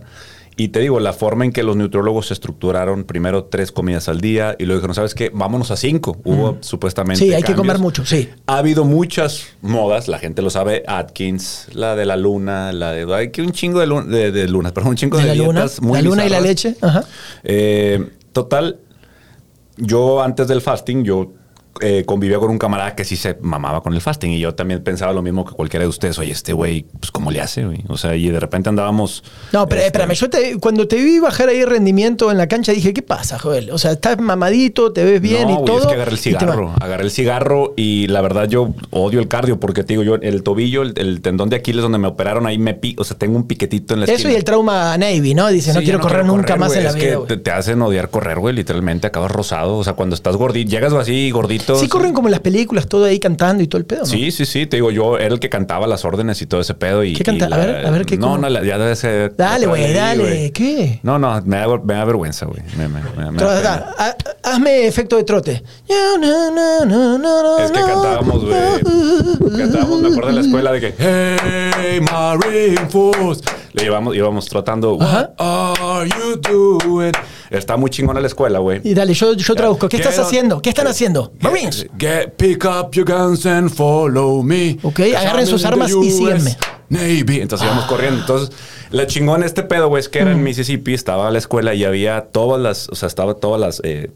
Y 0.57 0.69
te 0.69 0.79
digo, 0.79 1.01
la 1.01 1.11
forma 1.11 1.43
en 1.43 1.51
que 1.51 1.63
los 1.63 1.75
nutriólogos 1.75 2.27
se 2.27 2.33
estructuraron, 2.33 3.03
primero 3.03 3.43
tres 3.43 3.73
comidas 3.73 4.07
al 4.07 4.21
día 4.21 4.55
y 4.57 4.63
luego 4.63 4.79
dijeron, 4.79 4.95
¿sabes 4.95 5.13
qué? 5.13 5.29
Vámonos 5.33 5.69
a 5.71 5.75
cinco. 5.75 6.17
Hubo 6.23 6.57
supuestamente. 6.61 7.25
Sí, 7.25 7.33
hay 7.33 7.43
que 7.43 7.55
comer 7.55 7.77
mucho, 7.77 8.05
sí. 8.05 8.29
Ha 8.47 8.59
habido 8.59 8.85
muchas 8.85 9.47
modas, 9.61 10.07
la 10.07 10.17
gente 10.17 10.41
lo 10.41 10.49
sabe, 10.49 10.83
Atkins, 10.87 11.67
la 11.73 11.97
de 11.97 12.05
la 12.05 12.15
luna, 12.15 12.71
la 12.71 12.93
de... 12.93 13.13
Hay 13.13 13.31
que 13.31 13.41
un 13.41 13.51
chingo 13.51 13.81
de, 13.81 13.87
lun- 13.87 14.07
de, 14.07 14.31
de 14.31 14.47
lunas, 14.47 14.71
perdón, 14.71 14.91
un 14.91 14.95
chingo 14.95 15.17
De 15.17 15.23
de, 15.23 15.29
la 15.35 15.35
luna, 15.35 15.59
dietas 15.61 15.81
muy 15.81 15.97
la 16.01 16.01
luna 16.09 16.25
y 16.25 16.29
la 16.29 16.39
leche. 16.39 16.77
Ajá. 16.81 17.03
Eh, 17.43 18.11
total, 18.31 18.79
yo 19.75 20.21
antes 20.21 20.47
del 20.47 20.61
fasting, 20.61 21.03
yo 21.03 21.33
eh, 21.81 22.03
convivía 22.05 22.39
con 22.39 22.49
un 22.49 22.57
camarada 22.57 22.95
que 22.95 23.03
sí 23.05 23.15
se 23.15 23.37
mamaba 23.41 23.81
con 23.81 23.93
el 23.93 24.01
fasting 24.01 24.31
y 24.31 24.39
yo 24.39 24.55
también 24.55 24.83
pensaba 24.83 25.13
lo 25.13 25.21
mismo 25.21 25.45
que 25.45 25.53
cualquiera 25.53 25.83
de 25.83 25.89
ustedes. 25.89 26.17
Oye, 26.19 26.31
este 26.31 26.53
güey, 26.53 26.85
pues 26.99 27.11
¿cómo 27.11 27.31
le 27.31 27.41
hace, 27.41 27.65
güey? 27.65 27.83
O 27.87 27.97
sea, 27.97 28.15
y 28.15 28.29
de 28.29 28.39
repente 28.39 28.69
andábamos... 28.69 29.23
No, 29.51 29.67
pero 29.67 29.81
este, 29.81 29.87
espérame, 29.87 30.13
yo 30.15 30.29
te- 30.29 30.57
cuando 30.59 30.87
te 30.87 30.95
vi 30.97 31.19
bajar 31.19 31.49
ahí 31.49 31.63
rendimiento 31.65 32.31
en 32.31 32.37
la 32.37 32.47
cancha 32.47 32.71
dije, 32.71 32.93
¿qué 32.93 33.01
pasa, 33.01 33.37
Joel? 33.39 33.71
O 33.71 33.77
sea, 33.77 33.91
estás 33.91 34.19
mamadito, 34.19 34.91
te 34.93 35.03
ves 35.03 35.21
bien 35.21 35.43
no, 35.43 35.49
y 35.49 35.53
güey, 35.55 35.65
todo. 35.65 35.79
es 35.81 35.87
que 35.87 35.93
agarré 35.95 36.11
el 36.11 36.17
cigarro. 36.17 36.73
Agarré 36.79 37.03
el 37.03 37.11
cigarro 37.11 37.73
y 37.75 38.07
la 38.07 38.21
verdad 38.21 38.47
yo 38.47 38.73
odio 38.91 39.19
el 39.19 39.27
cardio 39.27 39.59
porque 39.59 39.83
te 39.83 39.93
digo 39.93 40.03
yo, 40.03 40.15
el 40.15 40.43
tobillo, 40.43 40.81
el, 40.81 40.93
el 40.97 41.21
tendón 41.21 41.49
de 41.49 41.57
Aquiles 41.57 41.81
donde 41.81 41.97
me 41.97 42.07
operaron, 42.07 42.45
ahí 42.47 42.57
me 42.57 42.73
pi, 42.73 42.95
o 42.97 43.03
sea, 43.03 43.17
tengo 43.17 43.35
un 43.37 43.47
piquetito 43.47 43.93
en 43.93 44.01
la 44.01 44.05
Eso 44.05 44.13
esquina. 44.15 44.33
y 44.33 44.35
el 44.35 44.43
trauma 44.43 44.97
Navy, 44.97 45.33
¿no? 45.33 45.47
Dice, 45.47 45.73
no 45.73 45.81
quiero 45.81 45.99
correr 45.99 46.25
nunca 46.25 46.55
más 46.55 46.69
güey. 46.69 46.79
en 46.79 46.83
la 46.85 46.89
es 46.91 46.95
vida. 46.95 47.17
que 47.27 47.37
te 47.37 47.51
hacen 47.51 47.81
odiar 47.81 48.09
correr, 48.09 48.39
güey. 48.39 48.55
Literalmente 48.55 49.07
acabas 49.07 49.31
rosado. 49.31 49.77
O 49.77 49.83
sea, 49.83 49.93
cuando 49.93 50.15
estás 50.15 50.35
gordito, 50.35 50.69
llegas 50.69 50.93
así 50.93 51.31
gordito. 51.31 51.64
Sí, 51.79 51.87
corren 51.87 52.13
como 52.13 52.27
en 52.27 52.31
las 52.31 52.41
películas, 52.41 52.87
todo 52.87 53.05
ahí 53.05 53.19
cantando 53.19 53.63
y 53.63 53.67
todo 53.67 53.79
el 53.79 53.85
pedo, 53.85 54.01
¿no? 54.01 54.05
Sí, 54.05 54.31
sí, 54.31 54.45
sí. 54.45 54.65
Te 54.67 54.77
digo, 54.77 54.91
yo 54.91 55.17
era 55.17 55.33
el 55.33 55.39
que 55.39 55.49
cantaba 55.49 55.87
las 55.87 56.05
órdenes 56.05 56.41
y 56.41 56.45
todo 56.45 56.61
ese 56.61 56.73
pedo. 56.75 57.03
Y, 57.03 57.13
¿Qué 57.13 57.23
canta? 57.23 57.47
y 57.49 57.53
A 57.53 57.57
ver, 57.57 57.85
a 57.85 57.89
ver, 57.91 58.05
¿qué, 58.05 58.17
No, 58.17 58.27
cómo? 58.27 58.37
no, 58.39 58.49
la- 58.49 58.63
ya 58.63 58.77
debe 58.77 58.95
ser. 58.95 59.35
Dale, 59.35 59.65
güey, 59.67 59.93
dale. 59.93 60.51
¿Qué? 60.51 60.99
No, 61.03 61.17
no, 61.19 61.41
me 61.45 61.57
da, 61.57 61.67
me 61.83 61.93
da 61.93 62.05
vergüenza, 62.05 62.45
güey. 62.45 62.61
Me, 62.77 62.87
me- 62.87 63.01
da, 63.37 63.93
ha- 63.97 64.15
hazme 64.43 64.85
efecto 64.87 65.15
de 65.17 65.23
trote. 65.23 65.63
Es 65.87 67.71
que 67.71 67.79
cantábamos, 67.79 68.45
güey. 68.45 69.57
Cantábamos, 69.57 70.01
me 70.01 70.07
acuerdo 70.09 70.29
en 70.29 70.35
la 70.35 70.41
escuela 70.41 70.71
de 70.71 70.81
que 70.81 70.93
Hey, 70.97 71.99
Marine 72.01 72.87
Force. 72.89 73.41
Le 73.75 73.83
llevamos, 73.83 74.15
íbamos 74.15 74.45
tratando. 74.47 74.95
What 74.95 75.31
are 75.37 76.09
you 76.09 76.37
doing? 76.37 77.11
Está 77.49 77.75
muy 77.77 77.89
chingona 77.89 78.19
la 78.21 78.27
escuela, 78.27 78.59
güey. 78.59 78.79
Y 78.83 78.93
dale, 78.93 79.13
yo, 79.13 79.33
yo 79.33 79.53
traduzco. 79.55 79.89
¿Qué 79.89 79.97
Get 79.97 80.05
estás 80.05 80.19
on- 80.19 80.25
haciendo? 80.25 80.61
¿Qué 80.61 80.69
están 80.69 80.85
Get- 80.85 80.91
haciendo? 80.91 81.33
Marines. 81.41 81.85
Get, 81.99 82.35
pick 82.37 82.63
up 82.65 82.91
your 82.93 83.05
guns 83.05 83.45
and 83.45 83.69
follow 83.69 84.41
me. 84.41 84.77
Ok, 84.83 84.99
agarren 85.17 85.45
sus 85.45 85.65
armas 85.65 85.91
y 85.91 85.93
US 85.95 86.13
síguenme. 86.17 86.57
Navy. 86.89 87.41
Entonces 87.41 87.65
íbamos 87.67 87.85
corriendo. 87.85 88.21
Entonces, 88.21 88.55
la 88.91 89.07
chingón 89.07 89.43
este 89.43 89.63
pedo, 89.63 89.89
güey, 89.89 89.99
es 89.99 90.07
que 90.07 90.19
era 90.19 90.31
en 90.31 90.43
Mississippi, 90.43 90.93
estaba 90.93 91.29
la 91.31 91.39
escuela 91.39 91.73
y 91.73 91.83
había 91.83 92.21
todas 92.31 92.61
las, 92.61 92.87
o 92.89 92.95
sea, 92.95 93.07
estaba 93.07 93.33
todas 93.35 93.59
las 93.59 93.81
eh, 93.83 94.11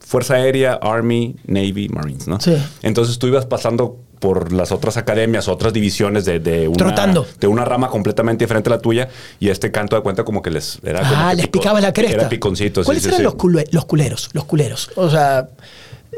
Fuerza 0.00 0.34
Aérea, 0.34 0.74
Army, 0.82 1.36
Navy, 1.46 1.88
Marines, 1.88 2.28
¿no? 2.28 2.38
Sí. 2.40 2.56
Entonces 2.82 3.18
tú 3.18 3.26
ibas 3.26 3.46
pasando 3.46 3.98
por 4.20 4.52
las 4.52 4.70
otras 4.70 4.96
academias, 4.96 5.48
otras 5.48 5.72
divisiones 5.72 6.24
de, 6.24 6.38
de 6.38 6.68
una, 6.68 6.76
Trotando. 6.76 7.26
de 7.40 7.46
una 7.48 7.64
rama 7.64 7.88
completamente 7.88 8.44
diferente 8.44 8.68
a 8.70 8.76
la 8.76 8.78
tuya 8.78 9.08
y 9.40 9.48
este 9.48 9.72
canto 9.72 9.96
de 9.96 10.02
cuenta 10.02 10.24
como 10.24 10.42
que 10.42 10.50
les 10.50 10.78
era 10.84 11.00
como 11.00 11.12
Ah, 11.16 11.34
les 11.34 11.46
pico- 11.46 11.58
picaba 11.60 11.80
la 11.80 11.92
cresta. 11.92 12.14
Era 12.20 12.28
piconcito. 12.28 12.84
¿Cuáles 12.84 13.02
sí, 13.02 13.08
eran 13.08 13.18
sí. 13.18 13.24
Los, 13.24 13.34
culue- 13.34 13.66
los 13.72 13.84
culeros? 13.86 14.28
Los 14.34 14.44
culeros. 14.44 14.90
O 14.94 15.08
sea, 15.10 15.48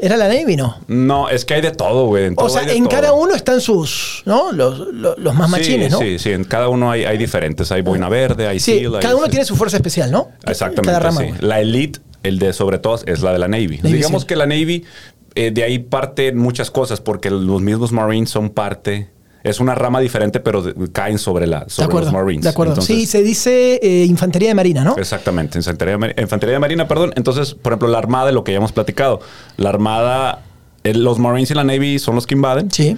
¿era 0.01 0.17
la 0.17 0.27
Navy, 0.27 0.55
no? 0.57 0.77
No, 0.87 1.29
es 1.29 1.45
que 1.45 1.53
hay 1.53 1.61
de 1.61 1.71
todo, 1.71 2.07
güey. 2.07 2.31
O 2.35 2.49
sea, 2.49 2.63
en 2.63 2.79
todo. 2.83 2.89
cada 2.89 3.13
uno 3.13 3.35
están 3.35 3.61
sus, 3.61 4.21
¿no? 4.25 4.51
Los, 4.51 4.79
los, 4.93 5.17
los 5.17 5.33
más 5.35 5.49
machines, 5.49 5.87
sí, 5.87 5.91
¿no? 5.93 5.99
Sí, 5.99 6.19
sí, 6.19 6.31
en 6.33 6.43
cada 6.43 6.67
uno 6.67 6.91
hay, 6.91 7.05
hay 7.05 7.17
diferentes. 7.17 7.71
Hay 7.71 7.81
boina 7.83 8.09
verde, 8.09 8.47
hay 8.47 8.59
Sí, 8.59 8.79
SEAL, 8.79 8.95
hay- 8.95 9.01
cada 9.01 9.15
uno 9.15 9.27
tiene 9.29 9.45
su 9.45 9.55
fuerza 9.55 9.77
especial, 9.77 10.11
¿no? 10.11 10.27
Exactamente. 10.45 10.87
Cada 10.91 10.99
rama. 10.99 11.21
sí. 11.21 11.27
La 11.39 11.61
elite, 11.61 11.99
el 12.23 12.39
de 12.39 12.53
sobre 12.53 12.79
todo, 12.79 12.99
es 13.05 13.21
la 13.21 13.31
de 13.33 13.39
la 13.39 13.47
Navy. 13.47 13.79
Navy 13.83 13.93
Digamos 13.93 14.25
que 14.25 14.35
la 14.35 14.45
Navy, 14.45 14.83
eh, 15.35 15.51
de 15.51 15.63
ahí 15.63 15.79
parten 15.79 16.37
muchas 16.37 16.71
cosas, 16.71 17.01
porque 17.01 17.29
los 17.29 17.61
mismos 17.61 17.91
Marines 17.91 18.29
son 18.29 18.49
parte. 18.49 19.09
Es 19.43 19.59
una 19.59 19.75
rama 19.75 19.99
diferente, 19.99 20.39
pero 20.39 20.61
de- 20.61 20.89
caen 20.93 21.17
sobre, 21.17 21.47
la, 21.47 21.61
De 21.65 21.69
sobre 21.69 21.85
acuerdo. 21.87 22.11
los 22.11 22.13
Marines. 22.13 22.43
De 22.43 22.49
acuerdo. 22.49 22.73
Entonces, 22.73 22.95
sí, 22.95 23.05
se 23.05 23.21
dice 23.23 23.79
eh, 23.83 24.05
infantería 24.05 24.47
de 24.47 24.55
marina, 24.55 24.83
¿no? 24.85 24.95
Exactamente, 24.97 25.57
infantería, 25.57 25.97
mar- 25.97 26.15
infantería 26.17 26.53
de 26.53 26.59
marina, 26.59 26.87
perdón. 26.87 27.11
Entonces, 27.17 27.53
por 27.53 27.73
ejemplo, 27.73 27.89
la 27.89 27.97
armada, 27.97 28.31
lo 28.31 28.45
que 28.45 28.53
ya 28.53 28.59
hemos 28.59 28.71
platicado. 28.71 29.19
La 29.57 29.67
armada, 29.69 30.43
eh, 30.85 30.93
los 30.93 31.19
Marines 31.19 31.51
y 31.51 31.55
la 31.55 31.65
Navy 31.65 31.99
son 31.99 32.15
los 32.15 32.25
que 32.25 32.35
invaden. 32.35 32.71
Sí. 32.71 32.97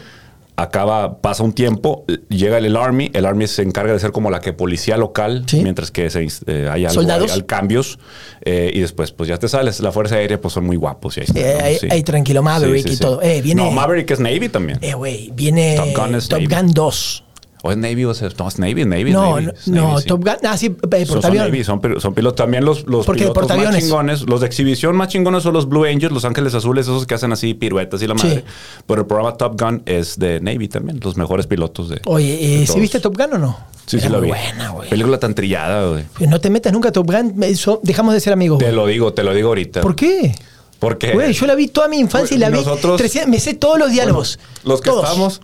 Acaba, 0.57 1.21
pasa 1.21 1.43
un 1.43 1.53
tiempo, 1.53 2.05
llega 2.29 2.57
el, 2.57 2.65
el 2.65 2.77
Army, 2.77 3.11
el 3.13 3.25
Army 3.25 3.47
se 3.47 3.61
encarga 3.61 3.93
de 3.93 3.99
ser 3.99 4.11
como 4.11 4.29
la 4.31 4.39
que 4.39 4.53
policía 4.53 4.95
local, 4.97 5.43
Sí. 5.47 5.61
mientras 5.61 5.91
que 5.91 6.09
se, 6.09 6.25
eh, 6.47 6.69
hay, 6.71 6.85
algo, 6.85 6.93
Soldados. 7.01 7.31
hay, 7.31 7.39
hay 7.39 7.45
cambios, 7.45 7.99
eh, 8.41 8.71
y 8.73 8.79
después 8.79 9.11
pues 9.11 9.27
ya 9.29 9.37
te 9.37 9.47
sales, 9.49 9.79
la 9.81 9.91
Fuerza 9.91 10.15
Aérea 10.15 10.39
pues 10.39 10.53
son 10.53 10.65
muy 10.65 10.77
guapos. 10.77 11.17
Y 11.17 11.21
ahí 11.21 11.25
está, 11.27 11.69
Eh, 11.69 11.99
¿no? 11.99 12.03
tranquilo, 12.03 12.41
Maverick 12.43 12.87
y 12.89 12.97
todo. 12.97 13.21
Eh, 13.21 13.41
viene- 13.41 13.63
No, 13.63 13.71
Maverick 13.71 14.09
es 14.11 14.19
Navy 14.19 14.47
también. 14.49 14.79
Eh, 14.81 14.93
güey, 14.93 15.31
viene 15.33 15.75
Top 15.75 15.87
Gun 16.07 16.19
Top. 16.27 16.41
Gun 16.49 16.71
2. 16.73 17.24
¿O 17.67 17.71
es 17.71 17.77
Navy 17.77 18.05
o 18.05 18.11
es, 18.11 18.21
no, 18.37 18.47
es 18.47 18.59
Navy? 18.59 18.85
Navy 18.85 19.11
No, 19.11 19.31
Navy, 19.41 19.47
no, 19.65 19.87
Navy, 19.89 20.01
sí. 20.03 20.07
Top 20.07 20.23
Gun. 20.23 20.33
Ah, 20.43 20.55
sí, 20.55 20.67
eh, 20.67 20.71
Son, 20.71 21.05
son 21.07 21.07
portaavión. 21.15 21.45
Navy, 21.45 21.63
son, 21.63 21.81
pil- 21.81 21.99
son 21.99 22.13
pilotos. 22.13 22.35
También 22.37 22.63
los, 22.63 22.85
los 22.85 23.07
pilotos 23.07 23.57
más 23.57 23.75
chingones, 23.77 24.21
los 24.21 24.41
de 24.41 24.45
exhibición 24.47 24.95
más 24.95 25.07
chingones 25.07 25.41
son 25.41 25.53
los 25.53 25.67
Blue 25.67 25.85
Angels, 25.85 26.11
los 26.13 26.25
Ángeles 26.25 26.53
Azules, 26.53 26.85
esos 26.85 27.07
que 27.07 27.15
hacen 27.15 27.31
así 27.31 27.55
piruetas 27.55 28.01
y 28.03 28.07
la 28.07 28.15
Sí. 28.19 28.27
madre. 28.27 28.43
Pero 28.85 29.01
el 29.01 29.07
programa 29.07 29.35
Top 29.35 29.59
Gun 29.59 29.81
es 29.87 30.19
de 30.19 30.39
Navy 30.41 30.67
también, 30.67 30.99
los 31.03 31.17
mejores 31.17 31.47
pilotos 31.47 31.89
de. 31.89 32.01
Oye, 32.05 32.61
eh, 32.61 32.67
¿sí 32.67 32.79
viste 32.79 32.99
Top 32.99 33.17
Gun 33.17 33.33
o 33.33 33.37
no? 33.39 33.57
Sí, 33.87 33.99
sí 33.99 34.09
la 34.09 34.19
vi. 34.19 34.27
buena, 34.27 34.69
güey. 34.69 34.89
Película 34.89 35.17
tan 35.19 35.33
trillada, 35.33 35.89
güey. 35.89 36.03
No 36.29 36.39
te 36.39 36.49
metas 36.51 36.71
nunca 36.71 36.89
a 36.89 36.91
Top 36.91 37.09
Gun. 37.11 37.33
dejamos 37.81 38.13
de 38.13 38.19
ser 38.19 38.33
amigos. 38.33 38.59
Te 38.59 38.65
güey. 38.65 38.75
lo 38.75 38.85
digo, 38.85 39.13
te 39.13 39.23
lo 39.23 39.33
digo 39.33 39.47
ahorita. 39.49 39.81
¿Por 39.81 39.95
qué? 39.95 40.35
Porque 40.77 41.13
Güey, 41.13 41.33
yo 41.33 41.47
la 41.47 41.55
vi 41.55 41.67
toda 41.69 41.87
mi 41.87 41.97
infancia 41.97 42.35
y 42.35 42.39
la 42.39 42.49
vi. 42.49 42.57
Nosotros- 42.57 42.97
300 42.97 43.31
me 43.31 43.39
sé 43.39 43.53
todos 43.55 43.79
los 43.79 43.91
diálogos. 43.91 44.37
los 44.65 44.81
que 44.81 44.89
Todos. 44.91 45.03
estábamos- 45.05 45.41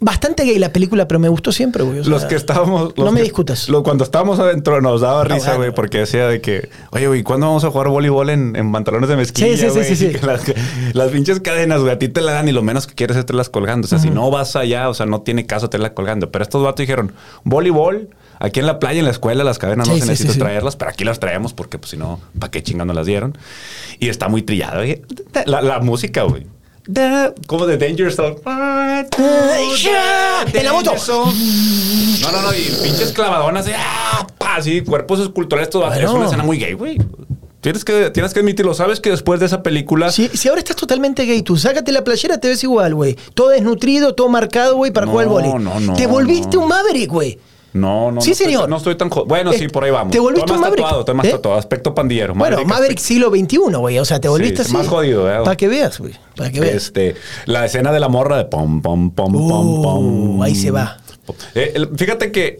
Bastante 0.00 0.44
gay 0.44 0.58
la 0.58 0.72
película, 0.72 1.06
pero 1.06 1.18
me 1.20 1.28
gustó 1.28 1.52
siempre, 1.52 1.82
güey. 1.84 2.00
o 2.00 2.04
los 2.04 2.24
que 2.24 2.34
estábamos. 2.34 2.92
los 2.96 3.04
no 3.04 3.12
me 3.12 3.18
que- 3.20 3.24
discutas. 3.24 3.68
lo- 3.68 3.82
cuando 3.82 4.04
estábamos 4.04 4.38
adentro 4.38 4.80
nos 4.80 5.00
daba 5.00 5.24
risa, 5.24 5.54
güey, 5.56 5.72
porque 5.72 5.98
decía 5.98 6.26
de 6.26 6.40
que, 6.40 6.68
oye, 6.90 7.06
güey, 7.06 7.22
¿cuándo 7.22 7.46
vamos 7.46 7.64
a 7.64 7.70
jugar 7.70 7.88
voleibol 7.88 8.30
en, 8.30 8.56
en 8.56 8.72
pantalones 8.72 9.08
de 9.08 9.16
mezquilla? 9.16 9.56
Sí, 9.56 9.84
sí, 9.84 9.96
sí, 9.96 10.12
Las, 10.22 10.42
las 10.92 11.10
pinches 11.10 11.40
cadenas, 11.40 11.80
güey, 11.80 11.92
a 11.92 11.98
ti 11.98 12.08
te 12.08 12.20
la 12.20 12.32
dan 12.32 12.48
y 12.48 12.52
lo 12.52 12.62
menos 12.62 12.86
que 12.86 12.94
quieres 12.94 13.16
es 13.16 13.26
tenerlas 13.26 13.48
colgando. 13.48 13.86
O 13.86 13.88
sea, 13.88 13.98
si 13.98 14.10
no 14.10 14.30
vas 14.30 14.56
allá, 14.56 14.88
o 14.88 14.94
sea, 14.94 15.06
no 15.06 15.20
tiene 15.22 15.46
caso 15.46 15.68
tenerla 15.70 15.94
colgando. 15.94 16.30
Pero 16.30 16.42
estos 16.42 16.62
vatos 16.64 16.78
dijeron, 16.80 17.12
voleibol, 17.44 18.08
aquí 18.38 18.60
en 18.60 18.66
la 18.66 18.78
playa, 18.78 18.98
en 18.98 19.04
la 19.04 19.10
escuela, 19.12 19.44
las 19.44 19.58
cadenas 19.58 19.88
no 19.88 19.94
se 19.94 20.00
sí, 20.02 20.08
necesita 20.08 20.32
sí, 20.32 20.38
traerlas, 20.38 20.76
pero 20.76 20.90
aquí 20.90 21.04
las 21.04 21.20
traemos 21.20 21.52
porque, 21.52 21.78
pues, 21.78 21.90
si 21.90 21.96
no, 21.96 22.20
¿para 22.38 22.50
qué 22.50 22.62
chingando 22.62 22.92
las 22.94 23.06
dieron? 23.06 23.36
Y 24.00 24.08
está 24.08 24.28
muy 24.28 24.42
trillada, 24.42 24.76
güey. 24.78 25.02
La, 25.46 25.60
la 25.62 25.78
música, 25.80 26.22
güey. 26.24 26.46
Da- 26.86 27.32
Como 27.46 27.66
de 27.66 27.76
Danger 27.78 28.12
Zone. 28.12 28.36
La 28.44 29.06
moto. 30.72 30.98
Zone. 30.98 31.32
No, 32.20 32.32
no, 32.32 32.42
no. 32.42 32.52
Y 32.54 32.70
pinches 32.82 33.12
clavadonas. 33.12 33.64
de, 33.64 33.74
ah, 33.76 34.26
pa, 34.38 34.56
así, 34.56 34.82
cuerpos 34.82 35.20
esculturales. 35.20 35.70
Todo. 35.70 35.86
Bueno. 35.86 36.08
Es 36.08 36.10
una 36.10 36.24
escena 36.26 36.42
muy 36.42 36.58
gay, 36.58 36.72
güey. 36.74 36.98
Tienes 37.60 37.84
que, 37.84 38.10
tienes 38.10 38.34
que 38.34 38.40
admitirlo. 38.40 38.74
Sabes 38.74 38.98
que 38.98 39.10
después 39.10 39.38
de 39.38 39.46
esa 39.46 39.62
película. 39.62 40.10
Si, 40.10 40.28
si 40.28 40.48
ahora 40.48 40.58
estás 40.60 40.74
totalmente 40.76 41.24
gay, 41.24 41.42
tú 41.42 41.56
sácate 41.56 41.92
la 41.92 42.02
playera, 42.02 42.38
te 42.38 42.48
ves 42.48 42.62
igual, 42.64 42.94
güey. 42.94 43.16
Todo 43.34 43.50
desnutrido, 43.50 44.14
todo 44.16 44.28
marcado, 44.28 44.74
güey, 44.76 44.90
para 44.90 45.06
No, 45.06 45.12
jugar 45.12 45.26
al 45.26 45.32
vóley. 45.32 45.52
no, 45.62 45.78
no, 45.80 45.94
Te 45.94 46.06
volviste 46.08 46.56
no. 46.56 46.62
un 46.64 46.68
Maverick, 46.68 47.10
güey. 47.10 47.38
No, 47.74 48.12
no. 48.12 48.20
Sí, 48.20 48.30
no 48.30 48.32
estoy- 48.32 48.46
señor. 48.46 48.68
no 48.68 48.76
estoy 48.76 48.94
tan. 48.96 49.08
jo- 49.08 49.24
Bueno, 49.24 49.52
sí, 49.52 49.64
Eh, 49.64 49.68
por 49.70 49.84
ahí 49.84 49.90
vamos. 49.90 50.12
te 50.12 50.18
volviste 50.20 50.40
Estoy 50.42 50.54
más 50.56 50.60
Maverick. 50.62 50.84
tatuado, 50.84 51.00
estoy 51.00 51.14
más 51.14 51.26
¿Eh? 51.26 51.30
tatuado. 51.30 51.58
Aspecto 51.58 51.94
pandillero. 51.94 52.34
Bueno, 52.34 52.56
Maverick, 52.56 52.68
Maverick 52.68 52.98
siglo 52.98 53.30
XXI, 53.30 53.76
güey. 53.78 53.98
O 53.98 54.04
sea, 54.04 54.20
te 54.20 54.28
volviste 54.28 54.56
Sí, 54.56 54.62
así. 54.68 54.72
más 54.76 54.88
jodido, 54.88 55.30
¿eh? 55.32 55.38
Para 55.42 55.56
que 55.56 55.68
veas, 55.68 55.98
güey. 55.98 56.14
Para 56.36 56.50
que 56.50 56.60
veas. 56.60 56.74
Este, 56.74 57.14
la 57.46 57.64
escena 57.64 57.90
de 57.92 58.00
la 58.00 58.08
morra 58.08 58.36
de 58.36 58.44
pom, 58.44 58.82
pom, 58.82 59.10
pom, 59.10 59.32
pom, 59.32 59.78
Uh, 59.78 59.82
pom. 59.82 60.42
ahí 60.42 60.54
se 60.54 60.70
va. 60.70 60.98
Eh, 61.54 61.72
el- 61.74 61.88
fíjate 61.96 62.30
que 62.30 62.58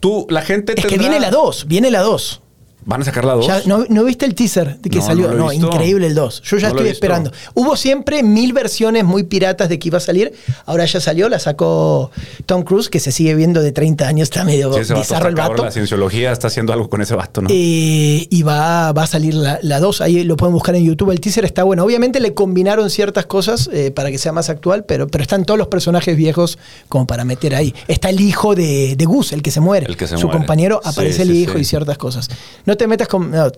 tú, 0.00 0.26
la 0.28 0.42
gente 0.42 0.72
Es 0.76 0.82
que 0.84 0.88
tendrá- 0.96 1.08
viene 1.08 1.20
la 1.20 1.30
2, 1.30 1.66
viene 1.66 1.90
la 1.90 2.00
2. 2.02 2.42
¿Van 2.86 3.02
a 3.02 3.04
sacar 3.04 3.24
la 3.24 3.34
2? 3.34 3.46
Ya, 3.46 3.62
¿no, 3.66 3.84
no 3.88 4.04
viste 4.04 4.24
el 4.26 4.34
teaser 4.34 4.78
de 4.78 4.88
que 4.90 4.98
No, 4.98 5.04
salió? 5.06 5.32
no 5.32 5.52
increíble 5.52 6.06
el 6.06 6.14
2. 6.14 6.42
Yo 6.42 6.56
ya 6.58 6.68
estoy 6.68 6.88
esperando. 6.88 7.30
Hubo 7.54 7.76
siempre 7.76 8.22
mil 8.22 8.52
versiones 8.52 9.04
muy 9.04 9.24
piratas 9.24 9.68
de 9.68 9.78
que 9.78 9.88
iba 9.88 9.98
a 9.98 10.00
salir. 10.00 10.32
Ahora 10.66 10.84
ya 10.86 10.98
salió, 11.00 11.28
la 11.28 11.38
sacó 11.38 12.10
Tom 12.46 12.62
Cruise, 12.62 12.88
que 12.88 12.98
se 13.00 13.12
sigue 13.12 13.34
viendo 13.34 13.60
de 13.62 13.72
30 13.72 14.08
años, 14.08 14.26
está 14.30 14.44
medio 14.44 14.72
Sí, 14.72 14.80
vato 14.80 14.94
bizarro 15.00 15.28
está 15.28 15.28
el 15.28 15.34
vato. 15.34 15.64
La 15.64 15.70
cienciología 15.70 16.32
está 16.32 16.46
haciendo 16.48 16.72
algo 16.72 16.88
con 16.88 17.02
ese 17.02 17.14
vato, 17.14 17.42
¿no? 17.42 17.48
Eh, 17.50 18.26
y 18.30 18.42
va, 18.42 18.92
va 18.92 19.02
a 19.02 19.06
salir 19.06 19.34
la 19.34 19.80
2. 19.80 20.00
Ahí 20.00 20.24
lo 20.24 20.36
pueden 20.36 20.54
buscar 20.54 20.74
en 20.74 20.84
YouTube. 20.84 21.10
El 21.10 21.20
teaser 21.20 21.44
está 21.44 21.62
bueno. 21.64 21.84
Obviamente 21.84 22.18
le 22.20 22.34
combinaron 22.34 22.88
ciertas 22.90 23.26
cosas 23.26 23.68
eh, 23.72 23.90
para 23.90 24.10
que 24.10 24.18
sea 24.18 24.32
más 24.32 24.48
actual, 24.48 24.84
pero, 24.84 25.06
pero 25.06 25.22
están 25.22 25.44
todos 25.44 25.58
los 25.58 25.68
personajes 25.68 26.16
viejos 26.16 26.58
como 26.88 27.06
para 27.06 27.24
meter 27.24 27.54
ahí. 27.54 27.74
Está 27.88 28.08
el 28.10 28.20
hijo 28.20 28.54
de, 28.54 28.96
de 28.96 29.04
Gus, 29.04 29.32
el 29.32 29.42
que 29.42 29.50
se 29.50 29.60
muere. 29.60 29.86
El 29.86 29.96
que 29.96 30.06
se 30.06 30.16
Su 30.16 30.26
muere. 30.26 30.38
compañero 30.38 30.80
Sí, 30.82 30.88
aparece 30.90 31.22
el 31.22 31.28
sí, 31.28 31.42
hijo 31.42 31.58
y 31.58 31.64
ciertas 31.64 31.98
cosas. 31.98 32.28
No 32.70 32.76
te 32.76 32.86
metas 32.86 33.08
con. 33.08 33.32
no, 33.32 33.50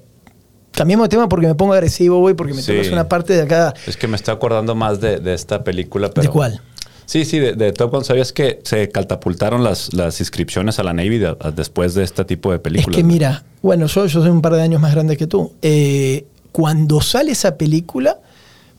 cambiemos 0.73 1.05
de 1.05 1.09
tema 1.11 1.29
porque 1.29 1.47
me 1.47 1.55
pongo 1.55 1.75
agresivo, 1.75 2.19
güey, 2.21 2.35
porque 2.35 2.55
me 2.55 2.63
Sí. 2.63 2.73
tomas 2.73 2.89
una 2.89 3.09
parte 3.09 3.35
de 3.35 3.43
acá. 3.43 3.75
Es 3.87 3.99
que 3.99 4.09
me 4.09 4.17
estoy 4.17 4.35
acordando 4.35 4.75
más 4.75 5.03
de, 5.03 5.19
de 5.21 5.35
esta 5.35 5.63
película, 5.63 6.09
pero... 6.09 6.23
¿De 6.23 6.33
cuál? 6.33 6.63
Sí, 7.05 7.27
sí, 7.27 7.39
de, 7.39 7.53
de 7.53 7.73
Top 7.73 7.91
Gun. 7.93 8.05
¿Sabías 8.07 8.33
que 8.33 8.61
se 8.65 8.89
catapultaron 8.89 9.63
las, 9.63 9.93
las 9.93 10.19
inscripciones 10.21 10.79
a 10.79 10.83
la 10.83 10.95
Navy 10.95 11.19
de- 11.19 11.37
después 11.55 11.93
de 11.93 12.05
este 12.05 12.25
tipo 12.25 12.53
de 12.53 12.59
películas? 12.59 12.97
Es 12.97 12.97
que 12.97 13.05
mira, 13.07 13.45
bueno, 13.61 13.85
yo, 13.87 14.07
yo 14.07 14.23
soy 14.23 14.31
un 14.31 14.41
par 14.41 14.55
de 14.55 14.63
años 14.63 14.81
más 14.81 14.93
grande 14.95 15.19
que 15.19 15.27
tú. 15.27 15.53
Eh, 15.61 16.25
cuando 16.53 17.03
sale 17.03 17.33
esa 17.33 17.59
película, 17.59 18.19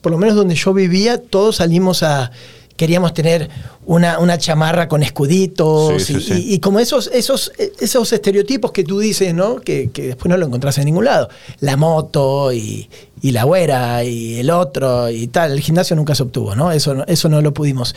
por 0.02 0.12
lo 0.12 0.18
menos 0.18 0.36
donde 0.36 0.56
yo 0.56 0.74
vivía, 0.74 1.20
todos 1.22 1.58
salimos 1.58 2.02
a. 2.02 2.32
Queríamos 2.76 3.14
tener 3.14 3.50
una, 3.86 4.18
una 4.20 4.38
chamarra 4.38 4.88
con 4.88 5.04
escuditos 5.04 6.02
Sí, 6.04 6.14
y, 6.14 6.22
sí, 6.22 6.22
sí. 6.22 6.34
y- 6.50 6.54
y 6.56 6.60
como 6.60 6.80
esos, 6.80 7.10
esos, 7.14 7.52
esos 7.80 8.12
estereotipos 8.14 8.72
que 8.72 8.84
tú 8.84 9.00
dices, 9.00 9.34
¿no? 9.34 9.58
Que, 9.58 9.90
que 9.92 10.08
después 10.08 10.30
no 10.30 10.38
lo 10.38 10.46
encontrás 10.48 10.78
en 10.80 10.86
ningún 10.86 11.06
lado. 11.06 11.30
La 11.60 11.78
moto 11.78 12.52
y, 12.52 12.90
y 13.22 13.32
la 13.32 13.44
güera 13.44 14.04
y 14.04 14.40
el 14.40 14.50
otro 14.50 15.10
y 15.10 15.28
tal. 15.28 15.52
El 15.52 15.60
gimnasio 15.62 15.96
nunca 15.96 16.16
se 16.16 16.24
obtuvo, 16.24 16.56
¿no? 16.56 16.72
Eso, 16.72 16.94
no- 16.96 17.04
eso 17.08 17.30
no 17.30 17.42
lo 17.42 17.54
pudimos. 17.54 17.96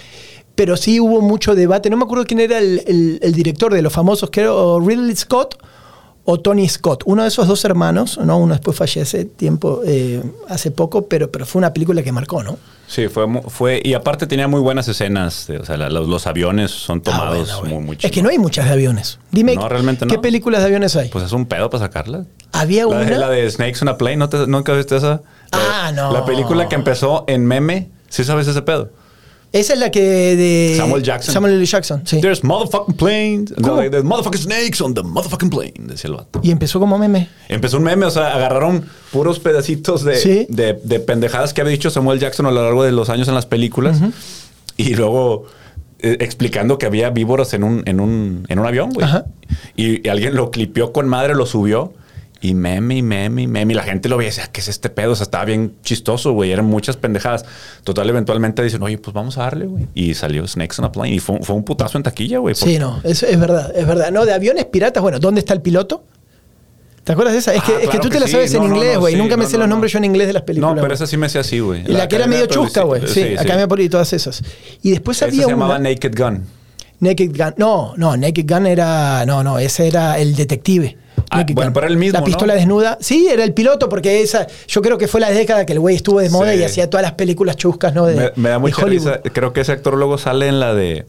Pero 0.54 0.76
sí 0.76 1.00
hubo 1.00 1.20
mucho 1.20 1.54
debate. 1.54 1.88
No 1.90 1.96
me 1.96 2.04
acuerdo 2.04 2.24
quién 2.26 2.40
era 2.40 2.58
el, 2.58 2.82
el- 2.86 3.18
el 3.22 3.32
director 3.32 3.72
de 3.72 3.82
los 3.82 3.92
famosos, 3.92 4.30
que 4.30 4.40
era 4.42 4.52
o 4.54 4.80
Ridley 4.80 5.16
Scott 5.16 5.56
o 6.26 6.38
Tony 6.40 6.68
Scott. 6.68 7.02
Uno 7.06 7.22
de 7.22 7.28
esos 7.28 7.46
dos 7.48 7.64
hermanos, 7.64 8.18
¿no? 8.22 8.36
Uno 8.38 8.52
después 8.54 8.76
fallece 8.76 9.24
tiempo, 9.24 9.80
eh, 9.86 10.22
hace 10.48 10.70
poco, 10.70 11.06
pero, 11.06 11.30
pero 11.30 11.46
fue 11.46 11.60
una 11.60 11.72
película 11.72 12.02
que 12.02 12.12
marcó, 12.12 12.42
¿no? 12.42 12.58
Sí, 12.88 13.08
fue, 13.08 13.26
fue... 13.48 13.80
Y 13.82 13.94
aparte 13.94 14.26
tenía 14.26 14.46
muy 14.46 14.60
buenas 14.60 14.86
escenas. 14.88 15.48
o 15.50 15.64
sea, 15.64 15.76
la- 15.76 15.88
los, 15.88 16.06
los 16.08 16.26
aviones 16.26 16.70
son 16.70 17.00
tomados 17.00 17.50
Ah, 17.50 17.60
bueno, 17.60 17.74
muy, 17.76 17.84
muy 17.84 17.98
Es 18.02 18.10
que 18.10 18.22
no 18.22 18.28
hay 18.28 18.38
muchas 18.38 18.66
de 18.66 18.72
aviones. 18.72 19.18
Dime, 19.32 19.56
No, 19.56 19.68
realmente 19.68 20.06
¿qué 20.06 20.16
no. 20.16 20.20
películas 20.22 20.60
de 20.60 20.66
aviones 20.66 20.94
hay? 20.96 21.08
Pues 21.08 21.24
es 21.24 21.32
un 21.32 21.46
pedo 21.46 21.70
para 21.70 21.84
sacarla. 21.84 22.26
Había 22.52 22.82
La 22.82 22.86
una... 22.88 23.00
de, 23.04 23.18
la 23.18 23.28
de 23.30 23.50
Snakes 23.50 23.78
on 23.82 23.88
a 23.88 23.96
Plane, 23.98 24.16
¿no 24.16 24.28
te- 24.28 24.46
¿nunca 24.46 24.72
viste 24.74 24.96
esa? 24.96 25.22
La- 25.52 25.86
Ah, 25.86 25.92
no. 25.92 26.12
La 26.12 26.24
película 26.24 26.68
que 26.68 26.74
empezó 26.74 27.24
en 27.28 27.44
meme, 27.46 27.88
¿sí 28.08 28.24
sabes 28.24 28.46
ese 28.48 28.62
pedo? 28.62 28.90
Esa 29.52 29.72
es 29.72 29.78
la 29.78 29.90
que 29.90 30.00
de... 30.36 30.74
Samuel 30.76 31.02
Jackson. 31.02 31.32
Samuel 31.32 31.54
L. 31.54 31.64
Jackson, 31.64 32.02
sí. 32.06 32.20
There's 32.20 32.42
motherfucking 32.42 32.96
planes. 32.96 33.52
No, 33.56 33.76
like, 33.76 33.90
there's 33.90 34.04
motherfucking 34.04 34.38
snakes 34.42 34.80
on 34.82 34.92
the 34.92 35.02
motherfucking 35.02 35.48
plane, 35.50 35.72
decía 35.78 36.10
el 36.10 36.16
vato. 36.16 36.40
Y 36.42 36.50
empezó 36.50 36.78
como 36.78 36.98
meme. 36.98 37.28
Empezó 37.48 37.78
un 37.78 37.84
meme, 37.84 38.04
o 38.06 38.10
sea, 38.10 38.34
agarraron 38.34 38.84
puros 39.12 39.38
pedacitos 39.38 40.04
de, 40.04 40.16
Sí. 40.16 40.46
de, 40.50 40.74
de 40.82 41.00
pendejadas 41.00 41.54
que 41.54 41.62
había 41.62 41.70
dicho 41.72 41.88
Samuel 41.90 42.18
Jackson 42.18 42.44
a 42.46 42.50
lo 42.50 42.62
largo 42.62 42.82
de 42.84 42.92
los 42.92 43.08
años 43.08 43.28
en 43.28 43.34
las 43.34 43.46
películas. 43.46 43.98
Y 44.76 44.94
luego 44.94 45.46
eh, 46.00 46.18
explicando 46.20 46.76
que 46.76 46.84
había 46.84 47.08
víboras 47.08 47.54
en 47.54 47.64
un, 47.64 47.82
en 47.86 48.00
un, 48.00 48.44
en 48.48 48.58
un 48.58 48.66
avión, 48.66 48.90
güey. 48.90 49.06
Y, 49.76 50.06
y 50.06 50.10
alguien 50.10 50.34
lo 50.34 50.50
clipió 50.50 50.92
con 50.92 51.08
madre, 51.08 51.34
lo 51.34 51.46
subió. 51.46 51.94
Y 52.40 52.54
meme, 52.54 52.96
y 52.98 53.02
meme, 53.02 53.42
y 53.42 53.46
meme. 53.46 53.72
Y 53.72 53.76
la 53.76 53.82
gente 53.82 54.08
lo 54.08 54.16
veía 54.18 54.28
y 54.28 54.30
decía, 54.30 54.46
¿qué 54.52 54.60
es 54.60 54.68
este 54.68 54.90
pedo? 54.90 55.12
O 55.12 55.16
sea, 55.16 55.24
estaba 55.24 55.44
bien 55.46 55.74
chistoso, 55.82 56.32
güey. 56.32 56.52
Eran 56.52 56.66
muchas 56.66 56.96
pendejadas. 56.96 57.44
Total, 57.82 58.08
eventualmente 58.08 58.62
dicen, 58.62 58.82
oye, 58.82 58.98
pues 58.98 59.14
vamos 59.14 59.38
a 59.38 59.42
darle, 59.42 59.66
güey. 59.66 59.86
Y 59.94 60.14
salió 60.14 60.46
Snakes 60.46 60.76
on 60.78 60.84
a 60.84 60.92
Plane. 60.92 61.10
Y 61.14 61.18
fue, 61.18 61.38
fue 61.42 61.56
un 61.56 61.64
putazo 61.64 61.96
en 61.96 62.04
taquilla, 62.04 62.38
güey. 62.38 62.54
Sí, 62.54 62.78
no, 62.78 63.00
es, 63.04 63.22
es 63.22 63.40
verdad, 63.40 63.72
es 63.74 63.86
verdad. 63.86 64.10
No, 64.12 64.26
de 64.26 64.34
aviones 64.34 64.66
piratas, 64.66 65.02
bueno, 65.02 65.18
¿dónde 65.18 65.40
está 65.40 65.54
el 65.54 65.62
piloto? 65.62 66.04
¿Te 67.04 67.12
acuerdas 67.12 67.34
de 67.34 67.38
esa? 67.38 67.54
Es 67.54 67.62
que, 67.62 67.72
Ah, 67.72 67.78
es 67.82 67.88
que 67.88 67.98
tú 68.00 68.08
te 68.08 68.14
que 68.14 68.20
la 68.20 68.26
sí. 68.26 68.32
sabes 68.32 68.52
en 68.52 68.60
No, 68.60 68.66
inglés, 68.74 68.94
no, 68.94 69.00
güey. 69.00 69.14
sí, 69.14 69.18
Nunca 69.20 69.36
me 69.36 69.46
sé 69.46 69.56
los 69.58 69.68
nombres 69.68 69.92
no. 69.92 69.94
yo 69.94 69.98
en 69.98 70.04
inglés 70.06 70.26
de 70.26 70.32
las 70.32 70.42
películas. 70.42 70.74
No, 70.74 70.82
pero 70.82 70.92
esa 70.92 71.06
sí 71.06 71.16
me 71.16 71.26
hacía 71.26 71.40
así, 71.42 71.60
güey. 71.60 71.84
Y 71.88 71.92
la, 71.92 72.06
que 72.08 72.16
era 72.16 72.26
medio 72.26 72.46
chusca, 72.46 72.82
güey. 72.82 73.00
Publicity. 73.00 73.28
Sí, 73.28 73.36
Academia 73.38 73.68
por 73.68 73.80
y 73.80 73.88
todas 73.88 74.12
esas. 74.12 74.42
Y 74.82 74.90
después 74.90 75.16
Esa 75.18 75.26
había 75.26 75.44
se 75.44 75.50
llamaba 75.50 75.76
una... 75.78 75.88
Naked 75.88 76.12
Gun. 76.18 76.42
Naked 76.98 77.30
Gun. 77.36 77.54
No, 77.58 77.94
no, 77.96 78.16
Naked 78.16 78.44
Gun 78.48 78.66
era. 78.66 79.24
No, 79.24 79.42
no, 79.44 79.58
ese 79.58 79.86
era 79.86 80.18
el 80.18 80.34
detective. 80.34 80.98
Ah, 81.30 81.44
bueno, 81.52 81.72
pero 81.72 81.86
era 81.86 81.92
el 81.92 81.98
mismo, 81.98 82.18
La 82.18 82.24
pistola 82.24 82.54
¿no? 82.54 82.58
desnuda. 82.60 82.98
Sí, 83.00 83.28
era 83.30 83.44
el 83.44 83.52
piloto, 83.54 83.88
porque 83.88 84.20
esa. 84.22 84.46
Yo 84.68 84.82
creo 84.82 84.98
que 84.98 85.08
fue 85.08 85.20
la 85.20 85.30
década 85.30 85.66
que 85.66 85.72
el 85.72 85.80
güey 85.80 85.96
estuvo 85.96 86.20
de 86.20 86.30
moda 86.30 86.52
Sí. 86.52 86.58
y 86.60 86.62
hacía 86.64 86.88
todas 86.90 87.02
las 87.02 87.12
películas 87.14 87.56
chuscas, 87.56 87.94
¿no? 87.94 88.06
De, 88.06 88.14
me, 88.14 88.30
me 88.36 88.48
da 88.50 88.58
mucha 88.58 88.84
risa. 88.84 89.20
Creo 89.32 89.52
que 89.52 89.60
ese 89.62 89.72
actor 89.72 89.94
luego 89.96 90.18
sale 90.18 90.48
en 90.48 90.60
la 90.60 90.74
de. 90.74 91.06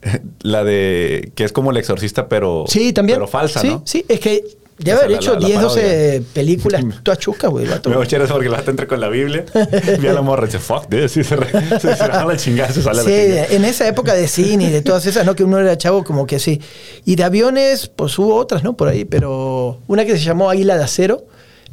La 0.42 0.62
de. 0.64 1.32
Que 1.34 1.44
es 1.44 1.52
como 1.52 1.70
el 1.72 1.76
exorcista, 1.76 2.28
pero. 2.28 2.64
Sí, 2.68 2.92
también. 2.92 3.16
Pero 3.18 3.26
falsa, 3.26 3.60
sí, 3.60 3.68
¿no? 3.68 3.82
Sí, 3.84 4.04
es 4.08 4.20
que 4.20 4.44
debe 4.78 4.98
haber 4.98 5.10
la- 5.10 5.16
hecho 5.16 5.34
la- 5.34 5.40
la 5.40 5.46
10, 5.46 5.60
12 5.60 5.80
parodia. 5.80 6.22
películas 6.34 6.84
todas 7.02 7.18
chuscas, 7.18 7.50
güey. 7.50 7.66
Me 7.66 7.78
voy 7.94 8.02
a 8.02 8.04
echar 8.04 8.22
eso 8.22 8.32
porque 8.34 8.46
el 8.46 8.52
vato 8.52 8.70
entra 8.70 8.86
con 8.86 9.00
la 9.00 9.08
Biblia. 9.08 9.44
Ve 10.00 10.08
a 10.08 10.12
la 10.12 10.22
morra 10.22 10.44
y 10.44 10.46
dice, 10.46 10.58
fuck 10.58 10.88
this. 10.88 11.16
Y 11.16 11.24
se, 11.24 11.36
se, 11.80 11.80
se 11.80 11.88
da 12.08 12.24
la 12.24 12.36
chingada, 12.36 12.72
se 12.72 12.82
sale 12.82 13.02
Sí, 13.02 13.08
la 13.34 13.44
en 13.56 13.64
esa 13.64 13.86
época 13.88 14.14
de 14.14 14.28
cine 14.28 14.64
y 14.64 14.70
de 14.70 14.82
todas 14.82 15.04
esas, 15.06 15.24
¿no? 15.26 15.34
Que 15.34 15.44
uno 15.44 15.58
era 15.58 15.76
chavo, 15.76 16.04
como 16.04 16.26
que 16.26 16.38
sí. 16.38 16.60
Y 17.04 17.16
de 17.16 17.24
aviones, 17.24 17.88
pues 17.94 18.18
hubo 18.18 18.34
otras, 18.36 18.62
¿no? 18.64 18.76
Por 18.76 18.88
ahí, 18.88 19.04
pero 19.04 19.80
una 19.88 20.04
que 20.04 20.12
se 20.16 20.24
llamó 20.24 20.50
Águila 20.50 20.76
de 20.76 20.84
Acero. 20.84 21.24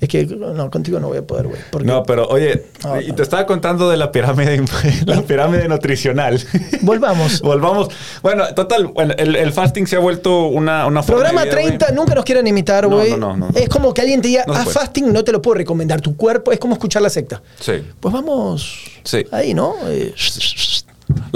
Es 0.01 0.09
que, 0.09 0.25
no, 0.25 0.69
contigo 0.69 0.99
no 0.99 1.07
voy 1.07 1.17
a 1.19 1.21
poder, 1.25 1.47
güey. 1.47 1.59
porque- 1.71 1.87
No, 1.87 2.03
pero 2.03 2.27
oye, 2.27 2.65
No, 2.83 2.99
y 3.01 3.07
no. 3.07 3.15
te 3.15 3.23
estaba 3.23 3.45
contando 3.45 3.89
de 3.89 3.95
la 3.95 4.11
pirámide, 4.11 4.61
la 5.05 5.21
pirámide 5.21 5.67
nutricional. 5.69 6.41
Volvamos. 6.81 7.41
Volvamos. 7.43 7.87
Bueno, 8.21 8.45
total, 8.53 8.87
bueno, 8.87 9.13
el, 9.17 9.35
el 9.37 9.53
fasting 9.53 9.87
se 9.87 9.95
ha 9.95 9.99
vuelto 9.99 10.47
una, 10.47 10.85
una 10.85 11.01
forma 11.01 11.21
Programa 11.21 11.41
de 11.41 11.47
vida, 11.47 11.61
güey. 11.61 11.77
30, 11.77 11.91
nunca 11.93 12.13
nos 12.13 12.25
quieran 12.25 12.45
imitar, 12.45 12.87
güey. 12.87 13.11
no, 13.11 13.17
no, 13.17 13.37
no, 13.37 13.49
no. 13.51 13.57
Es 13.57 13.69
como 13.69 13.93
que 13.93 14.01
alguien 14.01 14.21
te 14.21 14.27
diga, 14.27 14.43
ah, 14.47 14.65
fasting 14.65 15.13
no 15.13 15.23
te 15.23 15.31
lo 15.31 15.41
puedo 15.41 15.55
recomendar. 15.55 16.01
Tu 16.01 16.15
cuerpo 16.17 16.51
es 16.51 16.59
como 16.59 16.73
escuchar 16.73 17.01
la 17.01 17.09
secta. 17.09 17.41
Sí. 17.59 17.73
Pues 17.99 18.13
vamos 18.13 18.75
Sí. 19.03 19.25
ahí, 19.31 19.53
¿no? 19.53 19.75
Eh, 19.87 20.13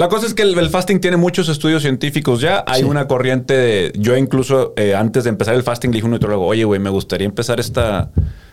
La 0.00 0.08
cosa 0.08 0.26
es 0.26 0.32
que 0.32 0.40
el, 0.42 0.58
el 0.58 0.70
fasting 0.70 0.98
tiene 0.98 1.18
muchos 1.18 1.50
estudios 1.50 1.82
científicos 1.82 2.40
ya. 2.40 2.64
Hay 2.66 2.80
Sí. 2.80 2.86
una 2.88 3.06
corriente 3.06 3.52
de. 3.52 3.92
Yo, 3.98 4.16
incluso 4.16 4.72
eh, 4.76 4.94
antes 4.94 5.24
de 5.24 5.28
empezar 5.30 5.54
el 5.54 5.62
fasting, 5.62 5.90
le 5.90 5.96
dije 5.96 6.04
a 6.04 6.06
un 6.06 6.12
nutriólogo, 6.12 6.46
oye, 6.46 6.64
güey, 6.64 6.80
me 6.80 6.88
gustaría 6.88 7.26
empezar 7.26 7.60
esta. 7.60 8.10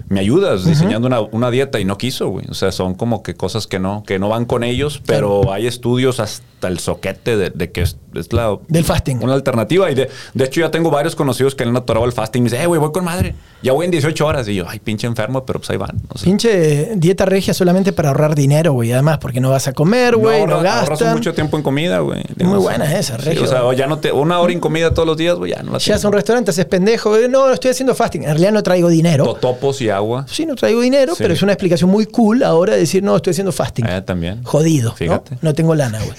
¿Me 0.10 0.20
ayudas 0.20 0.66
diseñando 0.66 1.08
una, 1.08 1.22
una 1.22 1.50
dieta? 1.50 1.80
Y 1.80 1.86
no 1.86 1.98
quiso, 1.98 2.28
güey. 2.28 2.46
O 2.50 2.54
sea, 2.54 2.74
son 2.74 2.96
como 2.96 3.24
que 3.24 3.36
cosas 3.36 3.66
que 3.66 3.80
no, 3.80 4.04
que 4.06 4.20
no 4.20 4.28
van 4.28 4.44
con 4.44 4.64
ellos, 4.66 5.02
pero 5.06 5.54
hay 5.54 5.68
estudios 5.68 6.20
hasta 6.20 6.68
el 6.68 6.80
soquete 6.80 7.38
de, 7.38 7.50
de 7.50 7.72
que 7.72 7.82
es, 7.82 7.98
es 8.18 8.32
la. 8.34 8.58
Del 8.68 8.84
fasting. 8.84 9.20
Una 9.24 9.34
alternativa. 9.34 9.90
Y 9.92 9.96
de, 9.96 10.10
de 10.34 10.46
hecho, 10.46 10.62
ya 10.62 10.72
tengo 10.72 10.90
varios 10.92 11.16
conocidos 11.16 11.56
que 11.56 11.64
le 11.64 11.70
han 11.72 11.78
atorado 11.78 12.06
el 12.06 12.12
fasting. 12.12 12.42
Y 12.42 12.44
me 12.44 12.50
dicen, 12.50 12.64
eh, 12.64 12.68
güey, 12.68 12.80
voy 12.80 12.92
con 12.92 13.04
madre. 13.06 13.36
Ya 13.64 13.74
voy 13.74 13.86
en 13.86 13.92
18 13.92 14.26
horas. 14.26 14.48
Y 14.48 14.56
yo, 14.56 14.66
ay, 14.68 14.80
pinche 14.80 15.08
enfermo, 15.08 15.46
pero 15.46 15.60
pues 15.60 15.70
ahí 15.70 15.78
van. 15.78 16.00
Pinche 16.24 16.92
dieta 16.96 17.26
regia 17.26 17.54
solamente 17.54 17.92
para 17.94 18.10
ahorrar 18.10 18.36
dinero, 18.36 18.74
güey. 18.74 18.92
Además, 18.94 19.18
porque 19.20 19.40
no 19.40 19.50
vas 19.50 19.68
a 19.68 19.74
comer, 19.74 20.16
güey, 20.16 20.46
no, 20.46 20.56
ahorras 20.56 20.90
gastan. 20.90 21.14
mucho 21.16 21.34
tiempo 21.34 21.58
en 21.58 21.64
comida, 21.64 22.00
güey. 22.00 22.24
Muy 22.38 22.60
buena 22.60 22.98
esa, 22.98 23.18
sí, 23.18 23.26
regio. 23.26 23.44
o 23.44 23.48
sea, 23.48 23.66
o 23.66 23.74
ya 23.74 23.88
no 23.88 24.00
te, 24.00 24.12
una 24.12 24.40
hora 24.40 24.54
en 24.54 24.60
comida 24.60 24.94
todos 24.94 25.08
los 25.08 25.18
días, 25.18 25.36
güey, 25.36 25.52
ya 25.52 25.64
no 25.64 25.74
la 25.74 25.78
Llegas 25.80 26.04
a 26.04 26.08
un 26.08 26.14
restaurante, 26.14 26.52
haces 26.52 26.66
pendejo. 26.66 27.16
No, 27.30 27.52
estoy 27.52 27.72
haciendo 27.72 27.96
fasting. 27.96 28.22
En 28.22 28.30
realidad 28.30 28.52
no 28.52 28.64
traigo 28.64 28.90
dinero. 28.90 29.24
Totopos 29.26 29.82
y 29.82 29.90
agua. 29.90 30.26
Sí, 30.30 30.46
no 30.46 30.56
traigo 30.56 30.82
dinero, 30.82 31.14
Sí. 31.16 31.24
pero 31.24 31.34
es 31.34 31.42
una 31.42 31.54
explicación 31.54 31.90
muy 31.90 32.06
cool 32.06 32.44
ahora 32.44 32.74
de 32.74 32.80
decir, 32.80 33.02
no, 33.04 33.16
estoy 33.16 33.32
haciendo 33.32 33.52
fasting. 33.52 33.86
Eh, 33.88 34.02
también. 34.02 34.44
Jodido. 34.44 34.94
Fíjate. 34.94 35.32
¿no? 35.36 35.40
No 35.42 35.54
tengo 35.54 35.76
lana, 35.76 36.00
güey. 36.00 36.16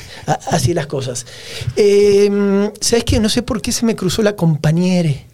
Así 0.50 0.74
las 0.74 0.86
cosas. 0.86 1.26
Eh, 1.76 1.87
¿Sabes 2.80 3.04
qué? 3.04 3.20
No 3.20 3.28
sé 3.28 3.42
por 3.42 3.60
qué 3.62 3.72
se 3.72 3.84
me 3.86 3.96
cruzó 3.96 4.22
la 4.22 4.36
compañere. 4.36 5.26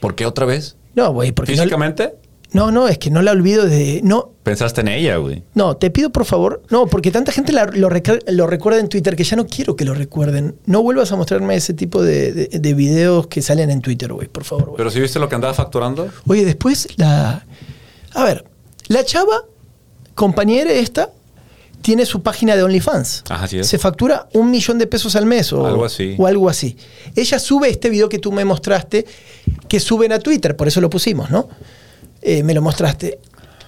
¿Por 0.00 0.14
qué 0.14 0.26
otra 0.26 0.46
vez? 0.46 0.76
No, 0.94 1.12
güey, 1.12 1.32
porque 1.32 1.52
¿Físicamente? 1.52 2.14
no, 2.52 2.70
no, 2.70 2.88
es 2.88 2.98
que 2.98 3.10
no 3.10 3.20
la 3.22 3.32
olvido 3.32 3.64
de. 3.66 4.00
No, 4.02 4.30
Pensaste 4.42 4.80
en 4.80 4.88
ella, 4.88 5.16
güey. 5.16 5.42
no, 5.54 5.76
te 5.76 5.90
pido 5.90 6.10
por 6.10 6.24
favor. 6.24 6.62
No, 6.70 6.86
porque 6.86 7.10
tanta 7.10 7.32
gente 7.32 7.52
la- 7.52 7.66
lo, 7.66 7.88
recuerda 7.90 8.78
en 8.80 8.88
Twitter 8.88 9.16
que 9.16 9.24
ya 9.24 9.36
no 9.36 9.46
quiero 9.46 9.74
que 9.76 9.84
lo 9.84 9.92
recuerden. 9.92 10.54
No 10.66 10.82
vuelvas 10.82 11.10
a 11.12 11.16
mostrarme 11.16 11.56
ese 11.56 11.74
tipo 11.74 12.02
de, 12.02 12.32
de- 12.32 12.58
de 12.60 12.74
videos 12.74 13.26
que 13.26 13.42
salen 13.42 13.70
en 13.70 13.80
Twitter, 13.82 14.12
güey, 14.12 14.28
por 14.28 14.44
favor, 14.44 14.66
güey. 14.66 14.76
Pero 14.76 14.90
si 14.90 15.00
viste 15.00 15.18
lo 15.18 15.28
que 15.28 15.34
andaba 15.34 15.52
facturando. 15.54 16.08
Oye, 16.26 16.44
después 16.44 16.88
la. 16.96 17.44
A 18.14 18.24
ver, 18.24 18.44
la 18.88 19.04
chava, 19.04 19.42
compañera 20.14 20.70
esta, 20.72 21.10
tiene 21.86 22.04
su 22.04 22.20
página 22.20 22.56
de 22.56 22.64
OnlyFans. 22.64 23.22
Ajá, 23.28 23.44
así 23.44 23.60
es. 23.60 23.68
Se 23.68 23.78
factura 23.78 24.28
un 24.32 24.50
millón 24.50 24.76
de 24.76 24.88
pesos 24.88 25.14
al 25.14 25.24
mes 25.24 25.52
o 25.52 25.64
Algo 25.64 25.84
así. 25.84 26.16
O 26.18 26.26
algo 26.26 26.48
así. 26.48 26.76
Ella 27.14 27.38
sube 27.38 27.68
este 27.68 27.88
video 27.88 28.08
que 28.08 28.18
tú 28.18 28.32
me 28.32 28.44
mostraste, 28.44 29.06
que 29.68 29.78
suben 29.78 30.10
a 30.10 30.18
Twitter, 30.18 30.56
por 30.56 30.66
eso 30.66 30.80
lo 30.80 30.90
pusimos, 30.90 31.30
¿no? 31.30 31.48
Eh, 32.22 32.42
me 32.42 32.54
lo 32.54 32.60
mostraste. 32.60 33.20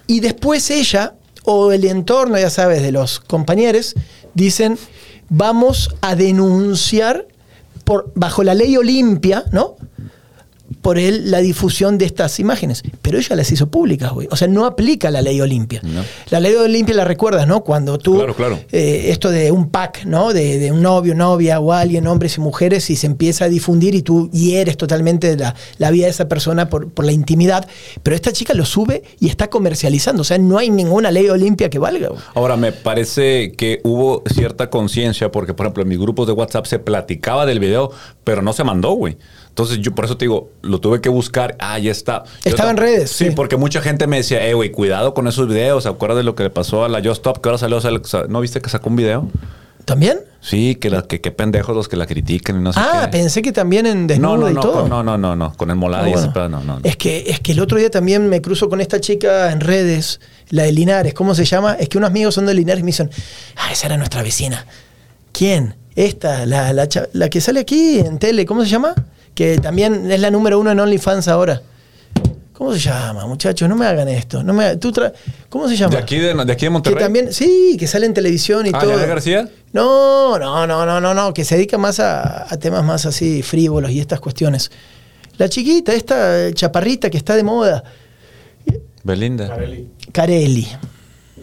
Y 0.08 0.18
después 0.18 0.68
ella, 0.72 1.14
o 1.44 1.70
el 1.70 1.84
entorno, 1.84 2.36
ya 2.36 2.50
sabes, 2.50 2.82
de 2.82 2.90
los 2.90 3.20
compañeros, 3.20 3.94
dicen, 4.34 4.76
vamos 5.28 5.88
a 6.00 6.16
denunciar 6.16 7.28
por, 7.84 8.10
bajo 8.16 8.42
la 8.42 8.54
ley 8.54 8.76
Olimpia, 8.76 9.44
¿no? 9.52 9.76
Por 10.80 10.98
él 10.98 11.30
la 11.30 11.38
difusión 11.38 11.98
de 11.98 12.04
estas 12.04 12.38
imágenes. 12.40 12.82
Pero 13.02 13.18
ella 13.18 13.36
las 13.36 13.50
hizo 13.52 13.68
públicas, 13.68 14.12
güey. 14.12 14.28
O 14.30 14.36
sea, 14.36 14.48
no 14.48 14.64
aplica 14.66 15.10
la 15.10 15.22
ley 15.22 15.40
Olimpia. 15.40 15.80
No. 15.82 16.02
La 16.30 16.40
ley 16.40 16.54
Olimpia 16.54 16.94
la 16.94 17.04
recuerdas, 17.04 17.46
¿no? 17.46 17.62
Cuando 17.64 17.98
tú. 17.98 18.16
Claro, 18.16 18.34
claro. 18.34 18.60
eh, 18.72 19.06
esto 19.10 19.30
de 19.30 19.50
un 19.52 19.70
pack, 19.70 20.04
¿no? 20.04 20.32
De, 20.32 20.58
de 20.58 20.72
un 20.72 20.82
novio, 20.82 21.14
novia 21.14 21.60
o 21.60 21.72
alguien, 21.72 22.06
hombres 22.06 22.36
y 22.36 22.40
mujeres, 22.40 22.90
y 22.90 22.96
se 22.96 23.06
empieza 23.06 23.46
a 23.46 23.48
difundir 23.48 23.94
y 23.94 24.02
tú 24.02 24.30
hieres 24.30 24.76
totalmente 24.76 25.36
la, 25.36 25.54
la 25.78 25.90
vida 25.90 26.04
de 26.06 26.10
esa 26.10 26.28
persona 26.28 26.68
por, 26.68 26.90
por 26.90 27.04
la 27.04 27.12
intimidad. 27.12 27.66
Pero 28.02 28.14
esta 28.16 28.32
chica 28.32 28.54
lo 28.54 28.64
sube 28.64 29.02
y 29.20 29.28
está 29.28 29.48
comercializando. 29.48 30.22
O 30.22 30.24
sea, 30.24 30.38
no 30.38 30.58
hay 30.58 30.70
ninguna 30.70 31.10
ley 31.10 31.28
Olimpia 31.28 31.70
que 31.70 31.78
valga, 31.78 32.08
güey. 32.08 32.20
Ahora, 32.34 32.56
me 32.56 32.72
parece 32.72 33.52
que 33.52 33.80
hubo 33.84 34.22
cierta 34.32 34.70
conciencia 34.70 35.30
porque, 35.30 35.54
por 35.54 35.66
ejemplo, 35.66 35.82
en 35.82 35.88
mis 35.88 35.98
grupos 35.98 36.26
de 36.26 36.32
WhatsApp 36.32 36.66
se 36.66 36.78
platicaba 36.78 37.46
del 37.46 37.60
video, 37.60 37.90
pero 38.24 38.42
no 38.42 38.52
se 38.52 38.64
mandó, 38.64 38.92
güey. 38.92 39.16
Entonces, 39.58 39.78
yo 39.80 39.92
por 39.92 40.04
eso 40.04 40.16
te 40.16 40.24
digo, 40.24 40.52
lo 40.62 40.78
tuve 40.80 41.00
que 41.00 41.08
buscar. 41.08 41.56
Ah, 41.58 41.80
ya 41.80 41.90
está. 41.90 42.22
Yo 42.44 42.50
Estaba 42.50 42.70
en 42.70 42.76
redes, 42.76 43.10
Sí, 43.10 43.24
sí. 43.24 43.30
porque 43.32 43.56
mucha 43.56 43.80
gente 43.80 44.06
me 44.06 44.18
decía, 44.18 44.46
eh, 44.46 44.54
güey, 44.54 44.70
cuidado 44.70 45.14
con 45.14 45.26
esos 45.26 45.48
videos. 45.48 45.82
¿Se 45.82 45.88
acuerdas 45.88 46.16
de 46.18 46.22
lo 46.22 46.36
que 46.36 46.44
le 46.44 46.50
pasó 46.50 46.84
a 46.84 46.88
la 46.88 46.98
Just 46.98 47.14
Stop? 47.26 47.40
Que 47.40 47.48
ahora 47.48 47.58
salió, 47.58 47.80
sal- 47.80 48.00
¿no 48.28 48.40
viste 48.40 48.60
que 48.60 48.70
sacó 48.70 48.88
un 48.88 48.94
video? 48.94 49.28
¿También? 49.84 50.20
Sí, 50.40 50.76
que, 50.76 50.90
la, 50.90 51.02
que, 51.02 51.18
pendejos 51.32 51.74
los 51.74 51.88
que 51.88 51.96
la 51.96 52.06
critican 52.06 52.60
y 52.60 52.62
no 52.62 52.72
sé 52.72 52.78
Ah, 52.80 53.00
qué. 53.10 53.18
pensé 53.18 53.42
que 53.42 53.50
también 53.50 53.84
en 53.86 54.06
desnuda 54.06 54.36
no, 54.36 54.36
no, 54.42 54.50
y 54.50 54.54
no, 54.54 54.60
todo. 54.60 54.80
con- 54.82 54.90
no, 54.90 55.02
no, 55.02 55.18
no, 55.18 55.34
no, 55.34 55.52
con 55.56 55.70
el 55.72 55.76
Ah, 55.92 56.02
y 56.06 56.10
ese 56.12 56.18
bueno. 56.18 56.32
pedo, 56.32 56.48
no, 56.50 56.62
no. 56.62 56.78
Es 56.84 56.96
que, 56.96 57.24
es 57.26 57.40
que 57.40 57.50
el 57.50 57.58
otro 57.58 57.78
día 57.78 57.90
también 57.90 58.28
me 58.28 58.40
cruzo 58.40 58.68
con 58.68 58.80
esta 58.80 59.00
chica 59.00 59.50
en 59.50 59.58
redes, 59.58 60.20
la 60.50 60.62
de 60.62 60.70
Linares, 60.72 61.14
¿cómo 61.14 61.34
se 61.34 61.44
llama? 61.44 61.74
Es 61.80 61.88
que 61.88 61.98
unos 61.98 62.10
amigos 62.10 62.32
son 62.36 62.46
de 62.46 62.54
Linares 62.54 62.78
y 62.80 62.84
me 62.84 62.88
dicen, 62.90 63.10
ah, 63.56 63.72
esa 63.72 63.86
era 63.88 63.96
nuestra 63.96 64.22
vecina. 64.22 64.64
¿Quién? 65.32 65.74
Esta, 65.96 66.46
la, 66.46 66.72
la, 66.72 66.86
la 67.12 67.28
que 67.28 67.40
sale 67.40 67.58
aquí 67.58 67.98
en 67.98 68.20
tele, 68.20 68.46
¿cómo 68.46 68.62
se 68.62 68.68
llama? 68.70 68.94
Que 69.38 69.56
también 69.58 70.10
es 70.10 70.18
la 70.18 70.32
número 70.32 70.58
uno 70.58 70.72
en 70.72 70.80
OnlyFans 70.80 71.28
ahora. 71.28 71.62
¿Cómo 72.52 72.72
se 72.72 72.80
llama, 72.80 73.24
muchachos? 73.28 73.68
No 73.68 73.76
me 73.76 73.86
hagan 73.86 74.08
esto. 74.08 74.42
No 74.42 74.52
me, 74.52 74.78
tú 74.78 74.90
tra- 74.90 75.12
¿Cómo 75.48 75.68
se 75.68 75.76
llama? 75.76 75.92
¿De 75.94 76.02
aquí 76.02 76.16
de, 76.18 76.34
de 76.34 76.40
aquí 76.42 76.46
de 76.48 76.56
que 76.56 76.70
Monterrey? 76.70 76.98
también, 77.04 77.32
sí, 77.32 77.76
que 77.78 77.86
sale 77.86 78.06
en 78.06 78.14
televisión 78.14 78.66
y 78.66 78.70
Ah, 78.74 78.80
todo. 78.80 78.90
¿Yanel 78.94 79.06
García? 79.06 79.48
No, 79.72 80.36
no, 80.40 80.66
no, 80.66 80.84
no, 80.84 81.00
no, 81.00 81.14
no, 81.14 81.32
que 81.32 81.44
se 81.44 81.54
dedica 81.54 81.78
más 81.78 82.00
a, 82.00 82.52
a 82.52 82.56
temas 82.58 82.82
más 82.84 83.06
así 83.06 83.42
frívolos 83.44 83.92
y 83.92 84.00
estas 84.00 84.18
cuestiones. 84.18 84.72
La 85.36 85.48
chiquita, 85.48 85.92
esta 85.94 86.52
chaparrita 86.52 87.08
que 87.08 87.16
está 87.18 87.36
de 87.36 87.44
moda, 87.44 87.84
Belinda. 89.04 89.46
Carelli. 90.10 90.66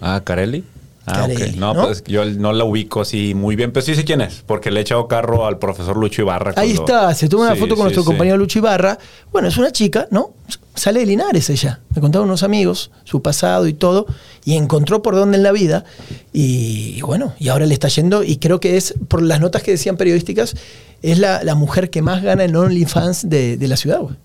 Ah, 0.02 0.20
Carelli. 0.22 0.66
Ah, 1.08 1.28
ok. 1.32 1.56
No, 1.58 1.74
¿no? 1.74 1.84
pues 1.86 2.04
yo 2.06 2.26
no 2.26 2.52
la 2.52 2.64
ubico 2.64 3.02
así 3.02 3.34
muy 3.36 3.56
bien, 3.56 3.72
pero 3.72 3.86
sí 3.86 3.94
sé 3.96 4.04
quién 4.04 4.22
es, 4.22 4.44
porque 4.46 4.72
le 4.72 4.80
he 4.80 4.82
echado 4.82 5.08
carro 5.08 5.46
al 5.46 5.60
profesor 5.60 5.96
Lucho 5.98 6.22
Ibarra. 6.24 6.54
Ahí 6.56 6.74
cuando- 6.76 6.94
está, 6.94 7.14
se 7.14 7.30
toma 7.30 7.44
una 7.46 7.54
Sí, 7.54 7.60
foto 7.60 7.70
con 7.76 7.78
sí, 7.78 7.84
nuestro 7.84 8.02
sí. 8.04 8.08
compañero 8.08 8.38
Lucho 8.38 8.60
Ibarra. 8.60 8.98
Bueno, 9.32 9.48
es 9.48 9.58
una 9.58 9.72
chica, 9.72 10.08
¿no? 10.12 10.34
Sale 10.74 11.00
de 11.02 11.06
Linares 11.06 11.50
ella. 11.50 11.80
Me 11.96 12.02
contaron 12.02 12.28
unos 12.28 12.44
amigos, 12.44 12.92
su 13.04 13.22
pasado 13.22 13.68
y 13.68 13.74
todo, 13.74 14.08
y 14.44 14.56
encontró 14.56 15.02
por 15.02 15.16
dónde 15.16 15.38
en 15.38 15.44
la 15.44 15.52
vida. 15.52 15.86
Y, 16.34 16.96
y 16.98 17.02
bueno, 17.02 17.34
y 17.40 17.48
ahora 17.50 17.66
le 17.66 17.74
está 17.74 17.88
yendo, 17.88 18.24
y 18.24 18.38
creo 18.38 18.60
que 18.60 18.76
es, 18.78 18.96
por 19.08 19.22
las 19.22 19.40
notas 19.40 19.64
que 19.64 19.72
decían 19.72 19.98
periodísticas, 19.98 20.56
es 21.02 21.20
la, 21.20 21.44
la 21.44 21.56
mujer 21.56 21.90
que 21.90 22.02
más 22.02 22.24
gana 22.24 22.44
en 22.44 22.56
OnlyFans 22.56 23.30
de, 23.30 23.58
de 23.58 23.68
la 23.68 23.78
ciudad, 23.78 24.00
güey. 24.02 24.16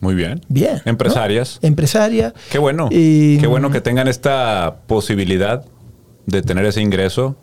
Muy 0.00 0.14
bien. 0.14 0.40
Bien. 0.48 0.80
¿no? 0.84 0.90
Empresarias. 0.90 1.58
Empresaria. 1.62 2.34
Qué 2.50 2.58
bueno. 2.58 2.88
Qué 2.88 3.46
bueno 3.46 3.70
que 3.70 3.80
tengan 3.80 4.08
esta 4.08 4.80
posibilidad 4.86 5.64
de 6.26 6.42
tener 6.42 6.64
ese 6.64 6.80
ingreso. 6.80 7.36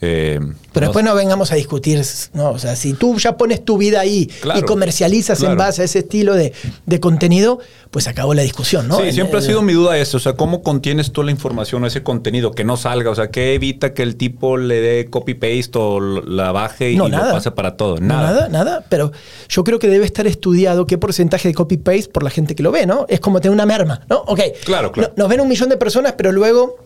Eh, 0.00 0.38
Pero 0.72 0.86
no 0.86 0.90
después 0.90 1.04
no 1.04 1.14
vengamos 1.14 1.50
a 1.52 1.54
discutir, 1.54 2.02
¿no? 2.34 2.50
O 2.50 2.58
sea, 2.58 2.76
si 2.76 2.92
tú 2.92 3.16
ya 3.16 3.36
pones 3.38 3.64
tu 3.64 3.78
vida 3.78 4.00
ahí 4.00 4.26
Claro, 4.42 4.60
y 4.60 4.62
comercializas 4.62 5.42
en 5.42 5.56
base 5.56 5.82
a 5.82 5.84
ese 5.86 6.00
estilo 6.00 6.34
de, 6.34 6.52
de 6.84 7.00
contenido, 7.00 7.58
pues 7.90 8.06
acabó 8.08 8.34
la 8.34 8.42
discusión, 8.42 8.86
¿no? 8.88 8.98
Sí, 9.00 9.12
siempre 9.12 9.38
ha 9.38 9.40
sido 9.40 9.62
mi 9.62 9.72
duda 9.72 9.96
eso, 9.96 10.16
o 10.18 10.20
sea, 10.20 10.34
¿cómo 10.34 10.62
contienes 10.62 11.12
tú 11.12 11.22
la 11.22 11.30
información 11.30 11.84
o 11.84 11.86
ese 11.86 12.02
contenido 12.02 12.50
que 12.52 12.64
no 12.64 12.76
salga? 12.76 13.10
O 13.10 13.14
sea, 13.14 13.30
¿qué 13.30 13.54
evita 13.54 13.94
que 13.94 14.02
el 14.02 14.16
tipo 14.16 14.56
le 14.58 14.80
dé 14.80 15.06
copy-paste 15.08 15.78
o 15.78 16.00
la 16.00 16.52
baje 16.52 16.90
y 16.90 16.96
No, 16.96 17.04
lo 17.04 17.16
nada. 17.16 17.32
pase 17.32 17.50
para 17.52 17.76
todo? 17.76 17.96
No, 17.98 18.08
Nada. 18.20 18.48
nada. 18.48 18.84
Pero 18.90 19.12
yo 19.48 19.64
creo 19.64 19.78
que 19.78 19.88
debe 19.88 20.04
estar 20.04 20.26
estudiado 20.26 20.86
qué 20.86 20.98
porcentaje 20.98 21.48
de 21.48 21.54
copy-paste 21.54 22.08
por 22.12 22.24
la 22.24 22.30
gente 22.30 22.54
que 22.54 22.62
lo 22.62 22.72
ve, 22.72 22.84
¿no? 22.84 23.06
Es 23.08 23.20
como 23.20 23.40
tener 23.40 23.54
una 23.54 23.64
merma, 23.64 24.02
¿no? 24.10 24.18
Ok. 24.26 24.40
Claro, 24.64 24.90
claro. 24.92 25.12
No- 25.16 25.22
nos 25.22 25.28
ven 25.30 25.40
un 25.40 25.48
millón 25.48 25.68
de 25.70 25.76
personas, 25.78 26.12
pero 26.16 26.30
luego 26.32 26.76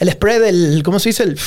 el 0.00 0.10
spread, 0.10 0.42
el, 0.44 0.82
¿cómo 0.82 0.98
se 0.98 1.10
dice? 1.10 1.22
El, 1.24 1.38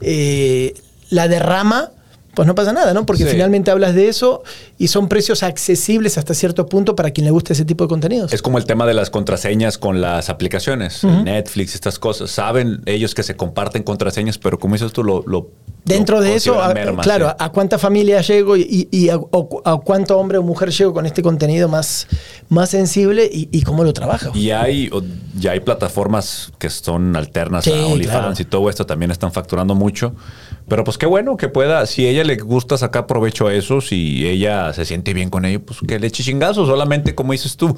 eh, 0.00 0.74
la 1.10 1.28
derrama, 1.28 1.90
pues 2.34 2.46
no 2.46 2.54
pasa 2.54 2.72
nada, 2.72 2.92
¿no? 2.94 3.06
Porque 3.06 3.24
Sí. 3.24 3.30
finalmente 3.30 3.70
hablas 3.70 3.94
de 3.94 4.08
eso 4.08 4.42
y 4.78 4.88
son 4.88 5.08
precios 5.08 5.42
accesibles 5.42 6.18
hasta 6.18 6.34
cierto 6.34 6.66
punto 6.66 6.96
para 6.96 7.10
quien 7.10 7.24
le 7.24 7.30
guste 7.30 7.52
ese 7.52 7.64
tipo 7.64 7.84
de 7.84 7.88
contenidos. 7.88 8.32
Es 8.32 8.42
como 8.42 8.58
el 8.58 8.64
tema 8.64 8.86
de 8.86 8.94
las 8.94 9.10
contraseñas 9.10 9.78
con 9.78 10.00
las 10.00 10.28
aplicaciones, 10.30 11.04
Netflix, 11.04 11.74
estas 11.74 11.98
cosas. 11.98 12.30
Saben 12.30 12.82
ellos 12.86 13.14
que 13.14 13.22
se 13.22 13.36
comparten 13.36 13.82
contraseñas, 13.82 14.38
pero 14.38 14.58
como 14.58 14.74
dices 14.74 14.92
tú, 14.92 15.04
lo. 15.04 15.22
lo- 15.26 15.48
Dentro 15.84 16.16
lo 16.16 16.22
de 16.22 16.34
eso, 16.34 16.62
a- 16.62 16.72
merma, 16.72 17.02
claro, 17.02 17.28
sí. 17.28 17.34
a 17.38 17.50
cuánta 17.50 17.78
familia 17.78 18.22
llego 18.22 18.56
y, 18.56 18.88
y 18.90 19.10
a, 19.10 19.18
o- 19.18 19.60
a 19.66 19.76
cuánto 19.82 20.16
hombre 20.18 20.38
o 20.38 20.42
mujer 20.42 20.70
llego 20.70 20.94
con 20.94 21.04
este 21.04 21.22
contenido 21.22 21.68
más, 21.68 22.06
más 22.48 22.70
sensible 22.70 23.28
y, 23.30 23.50
y 23.52 23.60
cómo 23.62 23.84
lo 23.84 23.92
trabajo. 23.92 24.30
Y 24.34 24.50
hay, 24.50 24.88
ya 25.38 25.50
hay 25.52 25.60
plataformas 25.60 26.52
que 26.58 26.70
son 26.70 27.14
alternas 27.16 27.64
Sí, 27.64 27.70
a 27.72 27.86
OnlyFans 27.86 28.08
claro. 28.18 28.34
y 28.38 28.44
todo 28.46 28.70
esto 28.70 28.86
también 28.86 29.10
están 29.10 29.30
facturando 29.30 29.74
mucho. 29.74 30.14
Pero 30.68 30.82
pues 30.82 30.96
qué 30.96 31.06
bueno 31.06 31.36
que 31.36 31.48
pueda, 31.48 31.84
si 31.86 32.06
ella 32.06 32.24
le 32.24 32.36
gusta 32.36 32.78
sacar 32.78 33.06
provecho 33.06 33.48
a 33.48 33.54
eso, 33.54 33.80
si 33.80 34.26
ella 34.26 34.72
se 34.72 34.84
siente 34.84 35.12
bien 35.12 35.28
con 35.28 35.44
ello, 35.44 35.60
pues 35.60 35.80
que 35.86 35.98
le 35.98 36.06
eche 36.06 36.22
chingazo. 36.22 36.64
Solamente 36.64 37.14
como 37.14 37.32
dices 37.32 37.56
tú, 37.56 37.76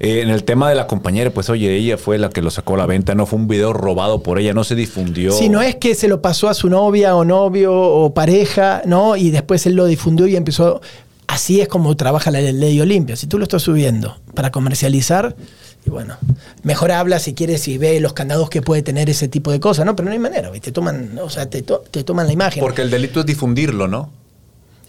eh, 0.00 0.22
en 0.22 0.30
el 0.30 0.44
tema 0.44 0.68
de 0.68 0.74
la 0.74 0.86
compañera, 0.86 1.30
pues 1.30 1.50
oye, 1.50 1.76
ella 1.76 1.98
fue 1.98 2.18
la 2.18 2.30
que 2.30 2.40
lo 2.40 2.50
sacó 2.50 2.74
a 2.74 2.78
la 2.78 2.86
venta, 2.86 3.14
no 3.14 3.26
fue 3.26 3.38
un 3.38 3.48
video 3.48 3.72
robado 3.74 4.22
por 4.22 4.38
ella, 4.38 4.54
no 4.54 4.64
se 4.64 4.74
difundió. 4.74 5.32
Si 5.32 5.48
no 5.48 5.60
es 5.60 5.76
que 5.76 5.94
se 5.94 6.08
lo 6.08 6.22
pasó 6.22 6.48
a 6.48 6.54
su 6.54 6.70
novia 6.70 7.14
o 7.16 7.24
novio 7.24 7.74
o 7.74 8.14
pareja, 8.14 8.82
¿no? 8.86 9.16
Y 9.16 9.30
después 9.30 9.66
él 9.66 9.74
lo 9.74 9.84
difundió 9.86 10.26
y 10.26 10.36
empezó. 10.36 10.80
Así 11.26 11.60
es 11.60 11.68
como 11.68 11.96
trabaja 11.96 12.30
la 12.30 12.40
ley 12.40 12.80
Olimpia. 12.80 13.14
Si 13.14 13.26
tú 13.26 13.38
lo 13.38 13.44
estás 13.44 13.62
subiendo 13.62 14.18
para 14.34 14.50
comercializar, 14.50 15.36
y 15.84 15.90
bueno, 15.90 16.16
mejor 16.62 16.92
habla 16.92 17.18
si 17.18 17.34
quieres 17.34 17.66
y 17.68 17.76
ve 17.78 17.98
los 18.00 18.12
candados 18.12 18.48
que 18.50 18.62
puede 18.62 18.82
tener 18.82 19.10
ese 19.10 19.28
tipo 19.28 19.50
de 19.50 19.60
cosas, 19.60 19.84
¿no? 19.84 19.96
Pero 19.96 20.06
no 20.06 20.12
hay 20.12 20.18
manera, 20.18 20.50
¿viste? 20.50 20.66
Te 20.66 20.72
toman, 20.72 21.18
o 21.18 21.28
sea, 21.30 21.48
te, 21.50 21.62
to- 21.62 21.82
te 21.90 22.04
toman 22.04 22.26
la 22.26 22.32
imagen. 22.32 22.60
Porque 22.60 22.82
el 22.82 22.90
delito 22.90 23.20
es 23.20 23.26
difundirlo, 23.26 23.88
¿no? 23.88 24.10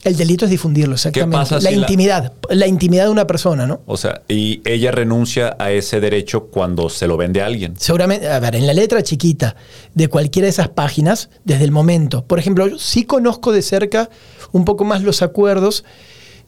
El 0.03 0.17
delito 0.17 0.43
es 0.43 0.51
difundirlo, 0.51 0.95
exactamente. 0.95 1.37
pasa 1.37 1.55
la 1.55 1.69
si 1.69 1.75
la- 1.77 1.81
intimidad, 1.81 2.33
la... 2.49 2.67
intimidad 2.67 3.05
de 3.05 3.09
una 3.09 3.25
persona, 3.25 3.65
¿no? 3.65 3.79
O 3.85 3.95
sea, 3.95 4.21
y 4.27 4.61
ella 4.65 4.91
renuncia 4.91 5.55
a 5.59 5.71
ese 5.71 6.01
derecho 6.01 6.47
cuando 6.47 6.89
se 6.89 7.07
lo 7.07 7.15
vende 7.15 7.41
a 7.41 7.45
alguien. 7.45 7.73
Seguramente, 7.79 8.27
a 8.29 8.37
ver, 8.41 8.55
en 8.55 8.67
la 8.67 8.73
letra 8.73 9.01
chiquita 9.01 9.55
de 9.93 10.09
cualquiera 10.09 10.45
de 10.47 10.49
esas 10.49 10.67
páginas, 10.67 11.29
desde 11.45 11.63
el 11.63 11.71
momento. 11.71 12.25
Por 12.25 12.37
ejemplo, 12.37 12.67
yo 12.67 12.77
sí 12.79 13.05
conozco 13.05 13.53
de 13.53 13.61
cerca 13.61 14.09
un 14.51 14.65
poco 14.65 14.83
más 14.83 15.01
los 15.03 15.21
acuerdos 15.21 15.85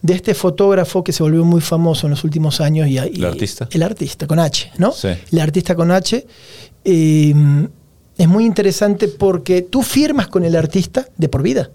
de 0.06 0.14
este 0.14 0.34
fotógrafo 0.36 1.04
que 1.04 1.12
se 1.12 1.24
volvió 1.24 1.44
muy 1.44 1.62
famoso 1.62 2.06
en 2.08 2.12
los 2.12 2.24
últimos 2.24 2.62
años. 2.62 2.88
Y, 2.88 2.94
y- 3.00 3.18
¿El 3.18 3.26
artista? 3.26 3.68
El 3.72 3.82
artista, 3.82 4.28
con 4.28 4.40
H, 4.40 4.72
¿no? 4.78 4.92
Sí. 4.92 5.10
El 5.32 5.40
artista 5.40 5.76
con 5.76 5.90
H. 5.92 6.26
Eh, 6.84 7.34
es 8.18 8.28
muy 8.28 8.46
interesante 8.46 9.08
porque 9.08 9.62
tú 9.64 9.82
firmas 9.82 10.28
con 10.28 10.44
el 10.46 10.56
artista 10.56 11.08
de 11.18 11.28
por 11.28 11.42
vida. 11.42 11.70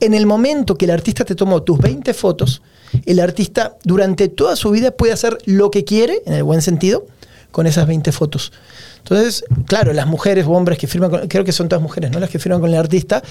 En 0.00 0.14
el 0.14 0.26
momento 0.26 0.76
que 0.76 0.84
el 0.84 0.90
artista 0.90 1.24
te 1.24 1.34
tomó 1.34 1.62
tus 1.62 1.78
20 1.78 2.12
fotos, 2.14 2.60
el 3.06 3.20
artista 3.20 3.76
durante 3.84 4.28
toda 4.28 4.54
su 4.56 4.70
vida 4.70 4.90
puede 4.90 5.12
hacer 5.12 5.38
lo 5.46 5.70
que 5.70 5.84
quiere, 5.84 6.22
en 6.26 6.34
el 6.34 6.42
buen 6.42 6.60
sentido, 6.60 7.06
con 7.52 7.66
esas 7.68 7.86
20 7.86 8.10
fotos. 8.10 8.52
Entonces, 8.98 9.44
claro, 9.66 9.92
las 9.92 10.06
mujeres 10.06 10.46
o 10.46 10.50
hombres 10.50 10.78
que 10.78 10.86
firman, 10.88 11.10
con- 11.10 11.28
creo 11.28 11.44
que 11.44 11.52
son 11.52 11.68
todas 11.68 11.82
mujeres, 11.82 12.10
¿no? 12.10 12.18
Las 12.18 12.30
que 12.30 12.38
firman 12.40 12.60
con 12.60 12.70
el 12.70 12.76
artista, 12.76 13.22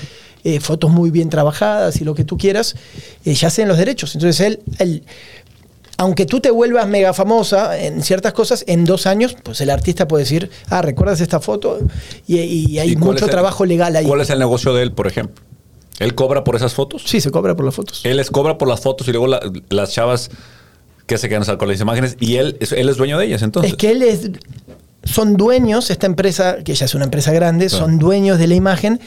eh, 0.44 0.60
fotos 0.62 0.90
muy 0.92 1.10
bien 1.12 1.30
trabajadas 1.30 2.00
y 2.00 2.04
lo 2.06 2.14
que 2.16 2.24
tú 2.24 2.38
quieras, 2.38 2.76
eh, 3.26 3.34
ya 3.34 3.50
sean 3.50 3.68
los 3.68 3.78
derechos. 3.78 4.16
Entonces, 4.16 4.40
él, 4.46 4.60
él, 4.80 5.04
aunque 5.98 6.26
tú 6.26 6.40
te 6.40 6.50
vuelvas 6.52 6.88
mega 6.88 7.14
famosa 7.14 7.78
en 7.78 8.02
ciertas 8.04 8.34
cosas, 8.34 8.64
en 8.68 8.86
dos 8.86 9.06
años, 9.06 9.36
pues 9.44 9.62
el 9.62 9.70
artista 9.70 10.08
puede 10.08 10.24
decir, 10.24 10.50
ah, 10.70 10.82
¿recuerdas 10.82 11.22
esta 11.22 11.40
foto? 11.40 11.80
Y, 12.28 12.38
y 12.40 12.80
hay 12.80 12.92
¿Y 12.92 12.96
cuál 12.96 13.14
mucho 13.14 13.26
el- 13.26 13.32
trabajo 13.32 13.66
legal 13.66 13.96
ahí. 13.96 14.06
¿Cuál 14.06 14.22
es 14.22 14.30
el 14.30 14.40
negocio 14.40 14.74
de 14.74 14.84
él, 14.84 14.92
por 14.94 15.08
ejemplo? 15.08 15.44
¿Él 16.00 16.16
cobra 16.16 16.44
por 16.44 16.56
esas 16.56 16.74
fotos? 16.74 17.04
Sí, 17.06 17.22
se 17.22 17.30
cobra 17.30 17.56
por 17.56 17.64
las 17.66 17.76
fotos. 17.76 18.02
Él 18.04 18.18
les 18.18 18.32
cobra 18.32 18.58
por 18.58 18.68
las 18.68 18.80
fotos 18.82 19.08
y 19.08 19.12
luego 19.12 19.28
la- 19.28 19.40
las 19.70 19.92
chavas 19.92 20.32
que 21.16 21.18
se 21.18 21.28
quedan 21.30 21.44
con 21.58 21.68
las 21.68 21.82
imágenes 21.82 22.16
y 22.20 22.38
él, 22.38 22.58
es- 22.60 22.72
él 22.72 22.88
es 22.90 22.96
dueño 22.98 23.18
de 23.18 23.26
ellas, 23.26 23.42
entonces. 23.42 23.72
Es 23.72 23.78
que 23.78 23.92
él 23.92 24.02
es. 24.02 24.30
Son 25.04 25.36
dueños, 25.36 25.90
esta 25.90 26.06
empresa, 26.06 26.58
que 26.64 26.74
ya 26.76 26.86
es 26.86 26.94
una 26.96 27.06
empresa 27.06 27.34
grande, 27.34 27.68
Claro. 27.68 27.86
son 27.86 27.98
dueños 28.00 28.38
de 28.40 28.48
la 28.48 28.56
imagen 28.56 29.00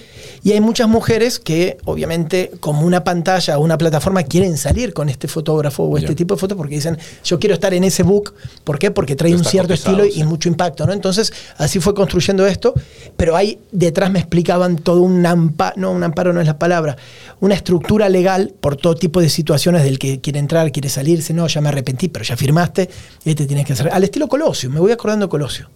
Y 0.44 0.52
hay 0.52 0.60
muchas 0.60 0.88
mujeres 0.88 1.38
que, 1.38 1.78
obviamente, 1.86 2.52
como 2.60 2.82
una 2.82 3.02
pantalla 3.02 3.58
o 3.58 3.62
una 3.62 3.78
plataforma, 3.78 4.22
quieren 4.24 4.58
salir 4.58 4.92
con 4.92 5.08
este 5.08 5.26
fotógrafo 5.26 5.84
o 5.84 5.96
este 5.96 6.14
tipo 6.14 6.34
de 6.34 6.40
fotos 6.40 6.54
porque 6.58 6.74
dicen, 6.74 6.98
yo 7.24 7.40
quiero 7.40 7.54
estar 7.54 7.72
en 7.72 7.82
ese 7.82 8.02
book. 8.02 8.34
¿Por 8.62 8.78
qué? 8.78 8.90
Porque 8.90 9.16
trae 9.16 9.34
un 9.34 9.42
cierto 9.42 9.72
estilo 9.72 10.04
y 10.04 10.22
mucho 10.24 10.50
impacto, 10.50 10.86
¿no? 10.86 10.92
Entonces, 10.92 11.32
así 11.56 11.80
fue 11.80 11.94
construyendo 11.94 12.46
esto. 12.46 12.74
Pero 13.16 13.36
ahí 13.36 13.58
detrás 13.72 14.10
me 14.10 14.18
explicaban 14.18 14.76
todo 14.76 15.00
un 15.00 15.24
amparo, 15.24 15.76
no, 15.78 15.92
un 15.92 16.04
amparo 16.04 16.34
no 16.34 16.42
es 16.42 16.46
la 16.46 16.58
palabra, 16.58 16.94
una 17.40 17.54
estructura 17.54 18.10
legal 18.10 18.52
por 18.60 18.76
todo 18.76 18.96
tipo 18.96 19.22
de 19.22 19.30
situaciones 19.30 19.82
del 19.82 19.98
que 19.98 20.20
quiere 20.20 20.40
entrar, 20.40 20.70
quiere 20.72 20.90
salirse, 20.90 21.32
no, 21.32 21.46
ya 21.46 21.62
me 21.62 21.70
arrepentí, 21.70 22.08
pero 22.08 22.22
ya 22.22 22.36
firmaste, 22.36 22.90
y 23.24 23.34
te 23.34 23.46
tienes 23.46 23.64
que 23.64 23.72
hacer. 23.72 23.88
Al 23.90 24.04
estilo 24.04 24.28
Colosio, 24.28 24.68
me 24.68 24.78
voy 24.78 24.92
acordando 24.92 25.24
de 25.24 25.30
Colosio. 25.30 25.70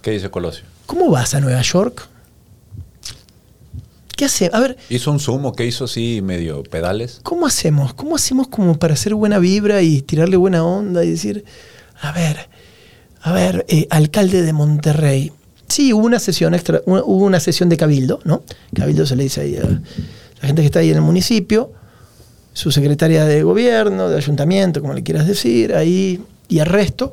¿Qué 0.00 0.12
dice 0.12 0.30
Colosio? 0.30 0.64
¿Cómo 0.86 1.10
vas 1.10 1.34
a 1.34 1.40
Nueva 1.40 1.60
York? 1.60 2.08
¿Qué 4.16 4.24
hace? 4.24 4.50
A 4.52 4.60
ver, 4.60 4.76
Hizo 4.88 5.10
un 5.12 5.20
sumo 5.20 5.52
que 5.54 5.66
hizo 5.66 5.84
así 5.84 6.20
medio 6.22 6.62
pedales. 6.62 7.20
¿cómo 7.22 7.46
hacemos? 7.46 7.92
¿Cómo 7.94 8.16
hacemos 8.16 8.48
como 8.48 8.78
para 8.78 8.94
hacer 8.94 9.14
buena 9.14 9.38
vibra 9.38 9.82
y 9.82 10.00
tirarle 10.02 10.36
buena 10.36 10.64
onda 10.64 11.04
y 11.04 11.10
decir, 11.10 11.44
a 12.00 12.12
ver, 12.12 12.48
a 13.20 13.32
ver, 13.32 13.66
eh, 13.68 13.86
alcalde 13.90 14.42
de 14.42 14.52
Monterrey. 14.52 15.32
Sí, 15.68 15.92
hubo 15.92 16.06
una 16.06 16.18
sesión 16.18 16.54
extra, 16.54 16.80
una- 16.86 17.02
hubo 17.04 17.24
una 17.24 17.40
sesión 17.40 17.68
de 17.68 17.76
cabildo, 17.76 18.20
¿no? 18.24 18.42
Cabildo 18.74 19.04
se 19.04 19.16
le 19.16 19.24
dice 19.24 19.40
ahí 19.42 19.56
a 19.56 19.62
la 19.64 20.46
gente 20.46 20.62
que 20.62 20.66
está 20.66 20.78
ahí 20.78 20.90
en 20.90 20.96
el 20.96 21.02
municipio, 21.02 21.72
su 22.52 22.70
secretaria 22.70 23.24
de 23.26 23.42
gobierno, 23.42 24.08
de 24.08 24.16
ayuntamiento, 24.16 24.80
como 24.80 24.94
le 24.94 25.02
quieras 25.02 25.26
decir, 25.26 25.74
ahí 25.74 26.22
y 26.48 26.58
el 26.60 26.66
resto. 26.66 27.12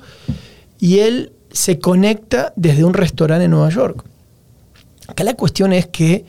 Y 0.79 0.99
él 0.99 1.31
se 1.51 1.79
conecta 1.79 2.53
desde 2.55 2.83
un 2.85 2.93
restaurante 2.93 3.45
en 3.45 3.51
Nueva 3.51 3.69
York. 3.69 4.05
Acá 5.07 5.23
la 5.23 5.33
cuestión 5.33 5.73
es 5.73 5.87
que 5.87 6.25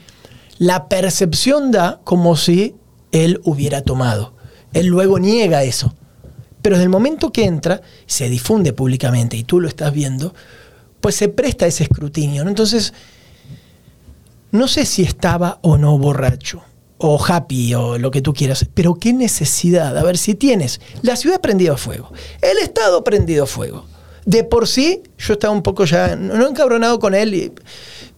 la 0.59 0.89
percepción 0.89 1.71
da 1.71 2.01
como 2.05 2.37
si 2.37 2.75
él 3.13 3.41
hubiera 3.45 3.83
tomado. 3.83 4.35
Él 4.73 4.87
luego 4.87 5.19
niega 5.19 5.63
eso. 5.63 5.95
Pero 6.63 6.77
desde 6.77 6.85
el 6.85 6.91
momento 6.91 7.33
que 7.33 7.45
entra, 7.45 7.83
se 8.07 8.29
difunde 8.29 8.73
públicamente 8.73 9.37
y 9.37 9.45
tú 9.45 9.61
lo 9.61 9.69
estás 9.69 9.93
viendo, 9.93 10.35
pues 11.01 11.15
se 11.15 11.29
presta 11.29 11.67
ese 11.67 11.85
escrutinio. 11.85 12.43
¿no? 12.43 12.51
Entonces, 12.51 12.95
no 14.51 14.69
sé 14.69 14.87
si 14.87 15.03
estaba 15.03 15.59
o 15.63 15.77
no 15.77 15.99
borracho, 15.99 16.63
o 16.99 17.23
happy, 17.23 17.75
o 17.75 17.99
lo 17.99 18.11
que 18.11 18.23
tú 18.23 18.33
quieras, 18.33 18.67
pero 18.73 18.95
qué 18.95 19.13
necesidad. 19.13 19.97
A 19.99 20.03
ver, 20.03 20.17
si 20.17 20.35
tienes 20.35 20.81
la 21.03 21.17
ciudad 21.17 21.41
prendida 21.41 21.75
a 21.75 21.77
fuego, 21.77 22.13
el 22.41 22.59
Estado 22.59 23.05
prendido 23.05 23.47
fuego. 23.47 23.85
De 24.25 24.43
por 24.43 24.67
sí, 24.67 25.03
yo 25.19 25.35
estaba 25.35 25.53
un 25.53 25.63
poco 25.63 25.85
ya, 25.85 26.17
no 26.17 26.49
encabronado 26.49 26.99
con 26.99 27.15
él, 27.15 27.53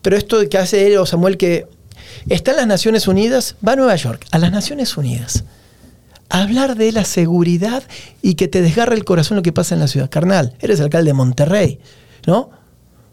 pero 0.03 0.17
esto 0.17 0.49
que 0.49 0.57
hace 0.57 0.87
él 0.87 0.99
o 0.99 1.07
Samuel, 1.07 1.37
que 1.37 1.67
está 2.29 2.53
en 2.53 2.59
las 2.59 2.67
Naciones 2.67 3.09
Unidas, 3.09 3.57
va 3.67 3.73
a 3.73 3.77
Nueva 3.77 3.97
York, 3.97 4.27
a 4.31 4.39
las 4.39 4.53
Naciones 4.53 4.97
Unidas, 4.97 5.45
a 6.29 6.43
hablar 6.43 6.77
de 6.77 6.93
la 6.93 7.05
seguridad 7.05 7.83
y 8.23 8.35
que 8.35 8.49
te 8.49 8.63
desgarra 8.63 8.95
el 8.95 9.05
corazón 9.05 9.37
lo 9.37 9.43
que 9.43 9.53
pasa 9.53 9.75
en 9.75 9.81
la 9.81 9.89
ciudad. 9.89 10.11
Carnal, 10.11 10.55
eres 10.61 10.81
alcalde 10.81 11.11
de 11.11 11.15
Monterrey, 11.15 11.81
¿no? 12.27 12.51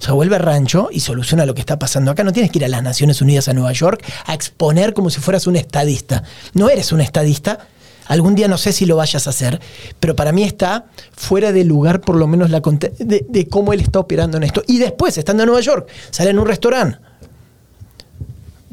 O 0.04 0.06
sea, 0.06 0.14
vuelve 0.16 0.36
a 0.36 0.40
rancho 0.40 0.90
y 0.92 1.00
soluciona 1.00 1.46
lo 1.46 1.54
que 1.54 1.62
está 1.62 1.80
pasando 1.80 2.12
acá. 2.12 2.26
No 2.26 2.34
tienes 2.34 2.52
que 2.52 2.60
ir 2.60 2.66
a 2.66 2.68
las 2.68 2.84
Naciones 2.84 3.22
Unidas 3.22 3.48
a 3.48 3.54
Nueva 3.54 3.72
York 3.72 4.04
a 4.26 4.34
exponer 4.34 4.94
como 4.94 5.10
si 5.10 5.22
fueras 5.22 5.48
un 5.48 5.56
estadista. 5.56 6.24
No 6.54 6.70
eres 6.70 6.92
un 6.92 7.00
estadista. 7.00 7.68
Algún 8.08 8.36
día 8.36 8.50
no 8.50 8.58
sé 8.58 8.74
si 8.74 8.86
lo 8.86 8.98
vayas 8.98 9.28
a 9.28 9.30
hacer, 9.30 9.62
pero 10.02 10.14
para 10.14 10.34
mí 10.34 10.44
está 10.44 10.88
fuera 11.16 11.54
de 11.54 11.64
lugar 11.64 12.02
por 12.02 12.18
lo 12.18 12.28
menos 12.28 12.52
de, 12.52 13.26
de 13.30 13.48
cómo 13.48 13.72
él 13.72 13.80
está 13.80 14.00
operando 14.00 14.36
en 14.36 14.44
esto. 14.44 14.62
Y 14.68 14.78
después, 14.78 15.18
estando 15.18 15.44
en 15.44 15.48
Nueva 15.48 15.62
York, 15.62 15.88
sale 16.12 16.32
en 16.32 16.40
un 16.40 16.48
restaurante 16.48 16.98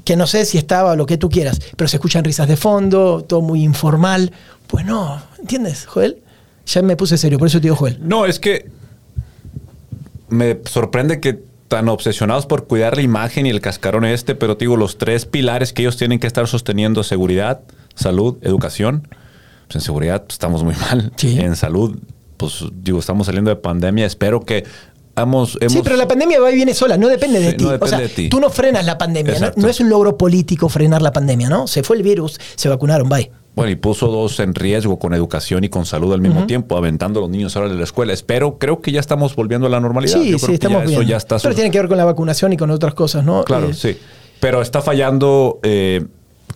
que 0.04 0.16
no 0.16 0.26
sé 0.26 0.44
si 0.44 0.58
estaba 0.58 0.92
o 0.92 0.96
lo 0.96 1.06
que 1.06 1.16
tú 1.16 1.28
quieras, 1.28 1.60
pero 1.76 1.88
se 1.88 1.96
escuchan 1.96 2.24
risas 2.24 2.48
de 2.48 2.56
fondo, 2.56 3.24
todo 3.26 3.40
muy 3.40 3.62
informal. 3.62 4.32
Pues 4.66 4.84
no, 4.84 5.20
¿entiendes, 5.38 5.86
Joel? 5.86 6.18
Ya 6.66 6.82
me 6.82 6.96
puse 6.96 7.18
serio, 7.18 7.38
por 7.38 7.48
eso 7.48 7.58
te 7.58 7.62
digo 7.62 7.76
Joel. 7.76 7.98
No, 8.00 8.26
es 8.26 8.38
que 8.38 8.70
me 10.28 10.58
sorprende 10.64 11.20
que 11.20 11.42
tan 11.70 11.88
obsesionados 11.88 12.46
por 12.46 12.66
cuidar 12.66 12.96
la 12.96 13.02
imagen 13.02 13.46
y 13.46 13.50
el 13.50 13.60
cascarón 13.60 14.04
este, 14.04 14.34
pero 14.34 14.56
te 14.56 14.64
digo, 14.64 14.76
los 14.76 14.98
tres 14.98 15.24
pilares 15.24 15.72
que 15.72 15.82
ellos 15.82 15.96
tienen 15.96 16.18
que 16.18 16.26
estar 16.26 16.48
sosteniendo, 16.48 17.04
seguridad, 17.04 17.60
salud, 17.94 18.38
educación. 18.42 19.06
Pues 19.66 19.76
en 19.76 19.80
seguridad 19.82 20.22
pues, 20.24 20.34
estamos 20.34 20.64
muy 20.64 20.74
mal. 20.74 21.12
Sí. 21.16 21.38
En 21.38 21.54
salud, 21.54 21.96
pues 22.36 22.64
digo, 22.72 22.98
estamos 22.98 23.26
saliendo 23.26 23.50
de 23.50 23.56
pandemia. 23.56 24.04
Espero 24.04 24.40
que 24.40 24.64
hemos... 25.16 25.56
hemos 25.60 25.72
Sí, 25.72 25.80
pero 25.82 25.96
la 25.96 26.08
pandemia 26.08 26.40
va 26.40 26.50
y 26.50 26.54
viene 26.54 26.74
sola, 26.74 26.96
no 26.96 27.08
depende 27.08 27.40
de 27.40 27.52
ti. 27.54 27.64
no 27.64 27.70
depende 27.70 27.96
o 27.96 27.98
sea, 27.98 28.06
de 28.06 28.08
ti. 28.08 28.28
tú 28.28 28.40
no 28.40 28.50
frenas 28.50 28.84
la 28.84 28.98
pandemia, 28.98 29.52
¿no? 29.56 29.68
Es 29.68 29.80
un 29.80 29.88
logro 29.90 30.16
político 30.16 30.68
frenar 30.68 31.02
la 31.02 31.12
pandemia, 31.12 31.48
¿no? 31.48 31.66
Se 31.66 31.82
fue 31.82 31.96
el 31.96 32.02
virus, 32.02 32.38
se 32.56 32.68
vacunaron, 32.68 33.08
bye. 33.08 33.30
Bueno, 33.56 33.72
y 33.72 33.76
puso 33.76 34.06
dos 34.06 34.38
en 34.40 34.54
riesgo 34.54 34.98
con 34.98 35.12
educación 35.12 35.64
y 35.64 35.68
con 35.68 35.84
salud 35.84 36.12
al 36.12 36.20
mismo 36.20 36.46
tiempo, 36.46 36.76
aventando 36.76 37.18
a 37.18 37.22
los 37.22 37.30
niños 37.30 37.56
ahora 37.56 37.68
de 37.68 37.74
la 37.74 37.82
escuela. 37.84 38.12
Espero, 38.12 38.58
creo 38.58 38.80
que 38.80 38.92
ya 38.92 39.00
estamos 39.00 39.34
volviendo 39.34 39.66
a 39.66 39.70
la 39.70 39.80
normalidad. 39.80 40.20
Sí, 40.20 40.30
Yo 40.30 40.38
sí, 40.38 40.46
creo 40.46 40.48
que 40.50 40.54
estamos 40.54 40.78
ya 40.82 40.86
bien. 40.86 41.00
Eso 41.00 41.08
ya 41.08 41.16
está 41.16 41.38
Pero 41.38 41.54
tiene 41.54 41.70
que 41.70 41.78
ver 41.78 41.88
con 41.88 41.98
la 41.98 42.04
vacunación 42.04 42.52
y 42.52 42.56
con 42.56 42.70
otras 42.70 42.94
cosas, 42.94 43.24
¿no? 43.24 43.42
Claro, 43.44 43.70
Eh, 43.70 43.74
sí. 43.74 43.98
Pero 44.38 44.62
está 44.62 44.80
fallando. 44.80 45.58
eh, 45.64 46.06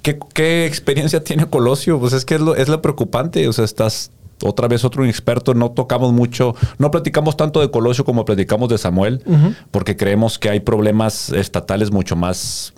¿qué, 0.02 0.18
qué 0.32 0.66
experiencia 0.66 1.22
tiene 1.24 1.46
Colosio? 1.46 1.98
Pues 1.98 2.12
es 2.12 2.24
que 2.24 2.36
es 2.36 2.40
lo, 2.40 2.54
es 2.54 2.68
lo 2.68 2.80
preocupante. 2.80 3.46
O 3.48 3.52
sea, 3.52 3.64
estás 3.64 4.10
otra 4.44 4.68
vez 4.68 4.84
otro 4.84 5.02
inexperto. 5.04 5.54
No 5.54 5.70
tocamos 5.72 6.12
mucho, 6.12 6.54
no 6.78 6.90
platicamos 6.90 7.36
tanto 7.36 7.60
de 7.60 7.70
Colosio 7.70 8.04
como 8.04 8.24
platicamos 8.24 8.68
de 8.68 8.78
Samuel, 8.78 9.22
porque 9.70 9.96
creemos 9.96 10.38
que 10.38 10.50
hay 10.50 10.60
problemas 10.60 11.30
estatales 11.30 11.90
mucho 11.90 12.14
más. 12.16 12.72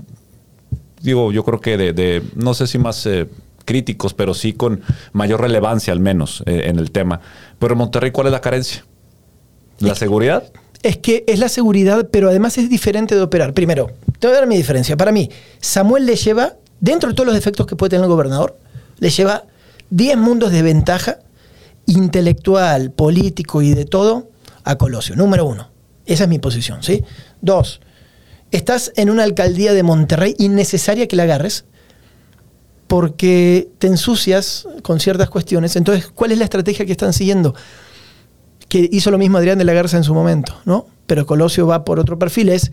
Digo, 1.03 1.31
yo 1.33 1.45
creo 1.45 1.61
que 1.61 1.77
de, 1.77 1.93
de- 1.93 2.23
no 2.35 2.55
sé 2.55 2.67
si 2.67 2.79
más 2.79 3.05
eh, 3.07 3.29
críticos, 3.65 4.15
pero 4.15 4.35
sí 4.35 4.53
con 4.55 4.81
mayor 5.13 5.41
relevancia 5.41 5.93
al 5.93 6.01
menos 6.01 6.43
eh, 6.47 6.63
en 6.67 6.79
el 6.79 6.91
tema. 6.91 7.21
Pero 7.59 7.73
en 7.75 7.79
Monterrey, 7.79 8.11
¿cuál 8.11 8.29
es 8.29 8.33
la 8.33 8.41
carencia? 8.41 8.85
¿La 9.79 9.95
seguridad? 9.95 10.45
Es 10.83 10.97
que 10.99 11.25
es 11.27 11.39
la 11.39 11.49
seguridad, 11.49 12.09
pero 12.11 12.29
además 12.29 12.59
es 12.59 12.71
diferente 12.71 13.15
de 13.15 13.21
operar. 13.23 13.53
Primero, 13.55 13.89
te 14.19 14.27
voy 14.27 14.37
a 14.37 14.41
dar 14.41 14.49
mi 14.49 14.57
diferencia. 14.57 14.97
Para 14.97 15.13
mí, 15.13 15.31
Samuel 15.61 16.07
le 16.07 16.17
lleva, 16.17 16.55
dentro 16.81 17.09
de 17.11 17.15
todos 17.15 17.27
los 17.27 17.35
defectos 17.35 17.67
que 17.67 17.77
puede 17.77 17.91
tener 17.91 18.05
el 18.05 18.11
gobernador, 18.11 18.57
le 18.99 19.11
lleva 19.11 19.45
10 19.91 20.17
mundos 20.17 20.51
de 20.53 20.63
ventaja 20.63 21.19
intelectual, 21.87 22.91
político 22.93 23.63
y 23.63 23.75
de 23.75 23.85
todo 23.85 24.31
a 24.65 24.77
Colosio. 24.77 25.17
Número 25.17 25.47
uno. 25.47 25.71
Esa 26.05 26.25
es 26.25 26.29
mi 26.29 26.39
posición, 26.39 26.83
¿sí? 26.83 27.03
Dos, 27.41 27.81
estás 28.51 28.93
en 28.97 29.11
una 29.11 29.25
alcaldía 29.25 29.73
de 29.73 29.83
Monterrey 29.83 30.35
innecesaria 30.39 31.09
que 31.09 31.17
la 31.17 31.25
agarres 31.25 31.65
porque 32.87 33.69
te 33.79 33.89
ensucias 33.89 34.69
con 34.83 35.01
ciertas 35.01 35.29
cuestiones. 35.29 35.75
Entonces, 35.75 36.09
¿cuál 36.09 36.33
es 36.33 36.39
la 36.39 36.45
estrategia 36.45 36.87
que 36.87 36.93
están 36.93 37.13
siguiendo? 37.13 37.55
que 38.69 38.89
hizo 38.93 39.11
lo 39.11 39.19
mismo 39.19 39.39
Adrián 39.39 39.59
de 39.59 39.65
la 39.65 39.73
Garza 39.73 39.97
en 39.97 40.05
su 40.05 40.15
momento, 40.15 40.55
¿no? 40.65 40.87
Pero 41.07 41.27
Colosio 41.27 41.67
va 41.67 41.85
por 41.85 42.01
otro 42.01 42.19
perfil, 42.19 42.49
es 42.49 42.73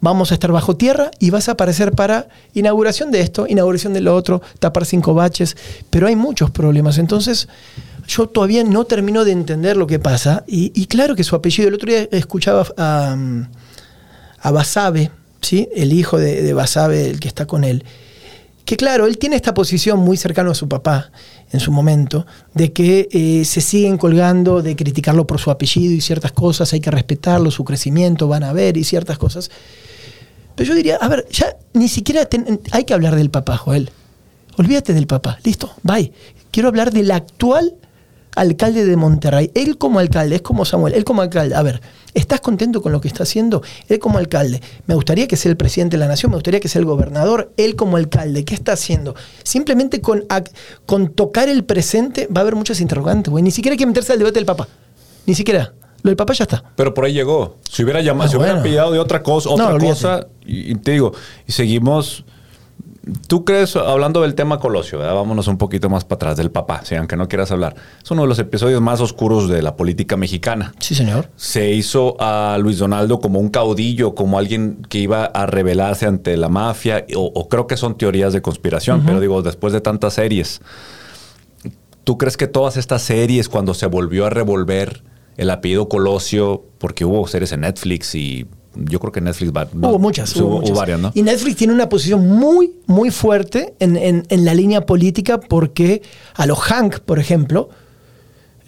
vamos 0.00 0.30
a 0.30 0.34
estar 0.34 0.52
bajo 0.52 0.76
tierra 0.76 1.10
y 1.18 1.30
vas 1.30 1.48
a 1.48 1.52
aparecer 1.52 1.92
para 1.92 2.28
inauguración 2.54 3.10
de 3.10 3.20
esto, 3.20 3.46
inauguración 3.48 3.94
de 3.94 4.00
lo 4.00 4.14
otro, 4.14 4.42
tapar 4.60 4.86
cinco 4.86 5.14
baches, 5.14 5.56
pero 5.90 6.06
hay 6.06 6.14
muchos 6.14 6.50
problemas. 6.50 6.98
Entonces, 6.98 7.48
yo 8.08 8.26
todavía 8.26 8.64
no 8.64 8.84
termino 8.84 9.24
de 9.24 9.32
entender 9.32 9.76
lo 9.76 9.86
que 9.86 9.98
pasa 9.98 10.42
y, 10.46 10.86
claro 10.86 11.14
que 11.14 11.22
su 11.24 11.36
apellido, 11.36 11.68
el 11.68 11.74
otro 11.74 11.90
día 11.90 12.08
escuchaba 12.10 12.66
a, 12.76 13.16
a 14.40 14.50
Basabe, 14.50 15.10
¿sí? 15.42 15.68
El 15.76 15.92
hijo 15.92 16.18
de, 16.18 16.42
de 16.42 16.52
Basabe, 16.54 17.10
el 17.10 17.20
que 17.20 17.28
está 17.28 17.46
con 17.46 17.64
él, 17.64 17.84
que 18.64 18.76
claro, 18.76 19.06
él 19.06 19.16
tiene 19.18 19.36
esta 19.36 19.54
posición 19.54 19.98
muy 19.98 20.16
cercana 20.16 20.50
a 20.50 20.54
su 20.54 20.68
papá 20.68 21.10
en 21.52 21.60
su 21.60 21.70
momento, 21.72 22.26
de 22.52 22.72
que 22.72 23.08
eh, 23.10 23.44
se 23.46 23.60
siguen 23.62 23.96
colgando 23.96 24.60
de 24.60 24.76
criticarlo 24.76 25.26
por 25.26 25.38
su 25.38 25.50
apellido 25.50 25.94
y 25.94 26.00
ciertas 26.02 26.32
cosas, 26.32 26.72
hay 26.74 26.80
que 26.80 26.90
respetarlo, 26.90 27.50
su 27.50 27.64
crecimiento, 27.64 28.28
van 28.28 28.44
a 28.44 28.52
ver 28.52 28.76
y 28.76 28.84
ciertas 28.84 29.16
cosas. 29.16 29.50
Pero 30.54 30.68
yo 30.68 30.74
diría, 30.74 30.96
a 30.96 31.08
ver, 31.08 31.26
ya 31.30 31.56
ni 31.72 31.88
siquiera 31.88 32.26
ten- 32.26 32.60
hay 32.70 32.84
que 32.84 32.92
hablar 32.92 33.16
del 33.16 33.30
papá, 33.30 33.56
Joel. 33.56 33.90
Olvídate 34.56 34.92
del 34.92 35.06
papá, 35.06 35.38
listo, 35.44 35.72
bye. 35.82 36.12
Quiero 36.50 36.68
hablar 36.68 36.92
del 36.92 37.10
actual 37.10 37.74
alcalde 38.40 38.84
de 38.84 38.96
Monterrey. 38.96 39.50
Él 39.54 39.78
como 39.78 39.98
alcalde, 39.98 40.36
es 40.36 40.42
como 40.42 40.64
Samuel, 40.64 40.94
él 40.94 41.04
como 41.04 41.22
alcalde. 41.22 41.54
A 41.54 41.62
ver, 41.62 41.80
¿estás 42.14 42.40
contento 42.40 42.80
con 42.82 42.92
lo 42.92 43.00
que 43.00 43.08
está 43.08 43.22
haciendo? 43.24 43.62
Él 43.88 43.98
como 43.98 44.18
alcalde. 44.18 44.60
Me 44.86 44.94
gustaría 44.94 45.26
que 45.28 45.36
sea 45.36 45.50
el 45.50 45.56
presidente 45.56 45.96
de 45.96 46.00
la 46.00 46.08
nación, 46.08 46.30
me 46.30 46.36
gustaría 46.36 46.60
que 46.60 46.68
sea 46.68 46.80
el 46.80 46.86
gobernador. 46.86 47.52
Él 47.56 47.76
como 47.76 47.96
alcalde, 47.96 48.44
¿qué 48.44 48.54
está 48.54 48.72
haciendo? 48.72 49.14
Simplemente 49.42 50.00
con, 50.00 50.24
con 50.86 51.08
tocar 51.10 51.48
el 51.48 51.64
presente 51.64 52.28
va 52.34 52.40
a 52.40 52.42
haber 52.42 52.54
muchas 52.56 52.80
interrogantes, 52.80 53.30
güey. 53.30 53.42
Ni 53.42 53.50
siquiera 53.50 53.72
hay 53.74 53.78
que 53.78 53.86
meterse 53.86 54.12
al 54.12 54.18
debate 54.18 54.36
del 54.36 54.46
papá. 54.46 54.68
Ni 55.26 55.34
siquiera. 55.34 55.72
Lo 56.02 56.10
del 56.10 56.16
papá 56.16 56.32
ya 56.32 56.44
está. 56.44 56.62
Pero 56.76 56.94
por 56.94 57.04
ahí 57.04 57.12
llegó. 57.12 57.56
Si 57.68 57.82
hubiera 57.82 58.00
llamado, 58.00 58.28
Ah, 58.28 58.30
si 58.30 58.36
hubiera 58.36 58.62
pillado 58.62 58.92
de 58.92 59.00
otra 59.00 59.22
cosa, 59.22 59.50
otra 59.50 59.76
cosa, 59.78 60.26
y, 60.46 60.72
y 60.72 60.74
te 60.76 60.92
digo, 60.92 61.12
y 61.46 61.52
seguimos. 61.52 62.24
Tú 63.26 63.44
crees, 63.44 63.74
hablando 63.76 64.22
del 64.22 64.34
tema 64.34 64.58
Colosio, 64.58 64.98
¿verdad? 64.98 65.14
vámonos 65.14 65.48
un 65.48 65.56
poquito 65.58 65.88
más 65.88 66.04
para 66.04 66.16
atrás, 66.16 66.36
del 66.36 66.50
papá, 66.50 66.82
sí, 66.84 66.94
aunque 66.94 67.16
no 67.16 67.28
quieras 67.28 67.50
hablar. 67.50 67.74
Es 68.02 68.10
uno 68.10 68.22
de 68.22 68.28
los 68.28 68.38
episodios 68.38 68.80
más 68.80 69.00
oscuros 69.00 69.48
de 69.48 69.62
la 69.62 69.76
política 69.76 70.16
mexicana. 70.16 70.74
Sí, 70.78 70.94
señor. 70.94 71.30
Se 71.36 71.70
hizo 71.70 72.16
a 72.20 72.58
Luis 72.58 72.78
Donaldo 72.78 73.20
como 73.20 73.38
un 73.38 73.48
caudillo, 73.48 74.14
como 74.14 74.38
alguien 74.38 74.82
que 74.88 74.98
iba 74.98 75.24
a 75.24 75.46
rebelarse 75.46 76.06
ante 76.06 76.36
la 76.36 76.48
mafia, 76.48 77.06
o, 77.16 77.32
o 77.34 77.48
creo 77.48 77.66
que 77.66 77.76
son 77.76 77.96
teorías 77.96 78.32
de 78.32 78.42
conspiración, 78.42 79.02
pero 79.06 79.20
digo, 79.20 79.42
después 79.42 79.72
de 79.72 79.80
tantas 79.80 80.14
series, 80.14 80.60
¿tú 82.04 82.18
crees 82.18 82.36
que 82.36 82.46
todas 82.46 82.76
estas 82.76 83.02
series, 83.02 83.48
cuando 83.48 83.74
se 83.74 83.86
volvió 83.86 84.26
a 84.26 84.30
revolver 84.30 85.02
el 85.38 85.50
apellido 85.50 85.88
Colosio, 85.88 86.64
porque 86.78 87.04
hubo 87.04 87.26
series 87.26 87.52
en 87.52 87.60
Netflix 87.60 88.14
y 88.14 88.46
yo 88.84 89.00
creo 89.00 89.12
que 89.12 89.20
Netflix 89.20 89.52
va. 89.52 89.68
no, 89.72 89.88
Hubo 89.90 89.98
muchas, 89.98 90.34
hubo 90.36 90.46
hubo 90.46 90.60
muchas. 90.60 90.76
varias, 90.76 91.00
¿no? 91.00 91.10
Y 91.14 91.22
Netflix 91.22 91.56
tiene 91.56 91.72
una 91.72 91.88
posición 91.88 92.26
muy, 92.28 92.72
muy 92.86 93.10
fuerte 93.10 93.74
en, 93.78 93.96
en- 93.96 94.24
en 94.28 94.44
la 94.44 94.54
línea 94.54 94.86
política 94.86 95.38
porque 95.40 96.02
a 96.34 96.46
los 96.46 96.58
Hank, 96.58 97.00
por 97.00 97.18
ejemplo, 97.18 97.68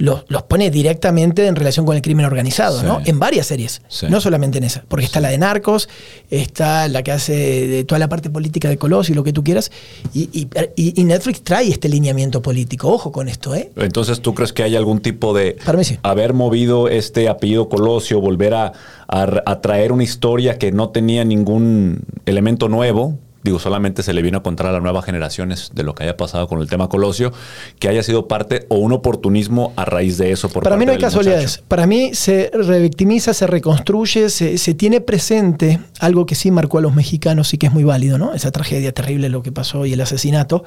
los, 0.00 0.24
los 0.28 0.42
pone 0.44 0.70
directamente 0.70 1.46
en 1.46 1.54
relación 1.56 1.84
con 1.86 1.94
el 1.94 2.00
crimen 2.02 2.24
organizado, 2.24 2.80
Sí. 2.80 2.86
¿no? 2.86 3.00
En 3.04 3.18
varias 3.18 3.46
series, 3.46 3.82
Sí. 3.88 4.06
no 4.08 4.20
solamente 4.20 4.56
en 4.58 4.64
esa. 4.64 4.82
Porque 4.88 5.04
está 5.04 5.20
la 5.20 5.28
de 5.28 5.36
Narcos, 5.38 5.88
está 6.30 6.88
la 6.88 7.02
que 7.02 7.12
hace 7.12 7.32
de 7.68 7.84
toda 7.84 7.98
la 7.98 8.08
parte 8.08 8.30
política 8.30 8.68
de 8.68 8.78
Colosio 8.78 9.12
y 9.12 9.16
lo 9.16 9.24
que 9.24 9.32
tú 9.32 9.44
quieras. 9.44 9.70
Y, 10.14 10.22
y- 10.32 10.48
y- 10.76 11.00
y 11.00 11.04
Netflix 11.04 11.42
trae 11.42 11.68
este 11.68 11.88
lineamiento 11.88 12.40
político. 12.40 12.88
Ojo 12.88 13.12
con 13.12 13.28
esto, 13.28 13.54
¿eh? 13.54 13.70
Entonces, 13.76 14.20
¿tú 14.20 14.34
crees 14.34 14.52
que 14.52 14.62
hay 14.62 14.74
algún 14.74 15.00
tipo 15.00 15.34
de 15.34 15.56
Para 15.64 15.76
mí 15.78 15.84
sí. 15.84 15.98
haber 16.02 16.32
movido 16.32 16.88
este 16.88 17.28
apellido 17.28 17.68
Colosio, 17.68 18.20
volver 18.20 18.54
a, 18.54 18.72
a- 19.06 19.42
a 19.44 19.60
traer 19.60 19.92
una 19.92 20.02
historia 20.04 20.58
que 20.58 20.72
no 20.72 20.88
tenía 20.88 21.24
ningún 21.24 22.00
elemento 22.26 22.68
nuevo? 22.68 23.18
Digo, 23.42 23.58
solamente 23.58 24.02
se 24.02 24.12
le 24.12 24.20
vino 24.20 24.38
a 24.38 24.42
contar 24.42 24.66
a 24.66 24.72
las 24.72 24.82
nuevas 24.82 25.04
generaciones 25.04 25.70
de 25.74 25.82
lo 25.82 25.94
que 25.94 26.02
haya 26.04 26.16
pasado 26.16 26.46
con 26.46 26.60
el 26.60 26.68
tema 26.68 26.88
Colosio, 26.88 27.32
que 27.78 27.88
haya 27.88 28.02
sido 28.02 28.28
parte 28.28 28.66
o 28.68 28.76
un 28.76 28.92
oportunismo 28.92 29.72
a 29.76 29.86
raíz 29.86 30.18
de 30.18 30.30
eso. 30.30 30.50
Por 30.50 30.62
Para 30.62 30.76
mí 30.76 30.80
parte 30.84 30.86
no 30.86 30.92
hay 30.92 30.98
casualidades. 31.00 31.44
muchacho. 31.52 31.64
Para 31.68 31.86
mí 31.86 32.10
se 32.12 32.50
revictimiza, 32.52 33.32
se 33.32 33.46
reconstruye, 33.46 34.28
se, 34.28 34.58
se 34.58 34.74
tiene 34.74 35.00
presente 35.00 35.80
algo 36.00 36.26
que 36.26 36.34
sí 36.34 36.50
marcó 36.50 36.78
a 36.78 36.80
los 36.82 36.94
mexicanos 36.94 37.54
y 37.54 37.58
que 37.58 37.66
es 37.68 37.72
muy 37.72 37.84
válido, 37.84 38.18
¿no? 38.18 38.34
Esa 38.34 38.50
tragedia 38.50 38.92
terrible, 38.92 39.30
lo 39.30 39.42
que 39.42 39.52
pasó 39.52 39.86
y 39.86 39.94
el 39.94 40.00
asesinato. 40.02 40.64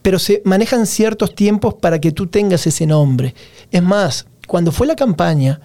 Pero 0.00 0.18
se 0.18 0.40
manejan 0.46 0.86
ciertos 0.86 1.34
tiempos 1.34 1.74
para 1.74 2.00
que 2.00 2.12
tú 2.12 2.28
tengas 2.28 2.66
ese 2.66 2.86
nombre. 2.86 3.34
Es 3.70 3.82
más, 3.82 4.26
cuando 4.46 4.72
fue 4.72 4.86
la 4.86 4.96
campaña 4.96 5.60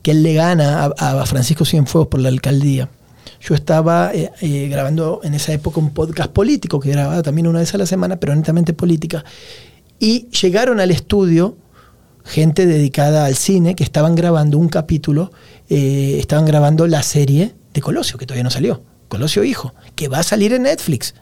que 0.00 0.12
él 0.12 0.22
le 0.22 0.32
gana 0.32 0.84
a, 0.96 1.20
a 1.20 1.26
Francisco 1.26 1.66
Cienfuegos 1.66 2.08
por 2.08 2.20
la 2.20 2.30
alcaldía, 2.30 2.88
yo 3.40 3.54
estaba 3.54 4.12
eh, 4.14 4.30
eh, 4.40 4.68
grabando 4.68 5.20
en 5.22 5.34
esa 5.34 5.52
época 5.52 5.78
un 5.80 5.90
podcast 5.90 6.30
político 6.30 6.80
que 6.80 6.90
grababa 6.90 7.22
también 7.22 7.46
una 7.46 7.60
vez 7.60 7.72
a 7.74 7.78
la 7.78 7.86
semana, 7.86 8.16
pero 8.16 8.34
netamente 8.34 8.72
política. 8.72 9.24
Y 9.98 10.28
llegaron 10.30 10.80
al 10.80 10.90
estudio 10.90 11.56
gente 12.24 12.66
dedicada 12.66 13.24
al 13.24 13.34
cine 13.36 13.74
que 13.74 13.84
estaban 13.84 14.14
grabando 14.14 14.58
un 14.58 14.68
capítulo, 14.68 15.30
eh, 15.70 16.16
estaban 16.18 16.44
grabando 16.44 16.86
la 16.86 17.02
serie 17.02 17.54
de 17.72 17.80
Colosio, 17.80 18.18
que 18.18 18.26
todavía 18.26 18.44
no 18.44 18.50
salió. 18.50 18.82
Colosio 19.08 19.44
Hijo, 19.44 19.72
que 19.94 20.08
va 20.08 20.18
a 20.18 20.22
salir 20.22 20.52
en 20.52 20.64
Netflix. 20.64 21.14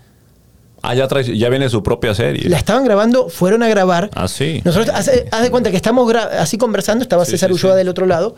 Ah, 0.82 0.94
ya, 0.94 1.06
trae- 1.08 1.36
ya 1.36 1.48
viene 1.48 1.68
su 1.68 1.82
propia 1.82 2.14
serie. 2.14 2.48
La 2.48 2.56
estaban 2.58 2.84
grabando, 2.84 3.28
fueron 3.28 3.62
a 3.62 3.68
grabar. 3.68 4.10
Ah, 4.14 4.26
sí. 4.28 4.60
Nosotros, 4.64 4.94
haz, 4.94 5.10
haz 5.30 5.42
de 5.42 5.50
cuenta 5.50 5.70
que 5.70 5.76
estamos 5.76 6.12
así 6.14 6.58
conversando, 6.58 7.02
estaba 7.02 7.24
Sí, 7.24 7.32
César 7.32 7.50
sí, 7.50 7.54
Ulloa 7.54 7.72
sí. 7.74 7.78
del 7.78 7.88
otro 7.88 8.06
lado, 8.06 8.34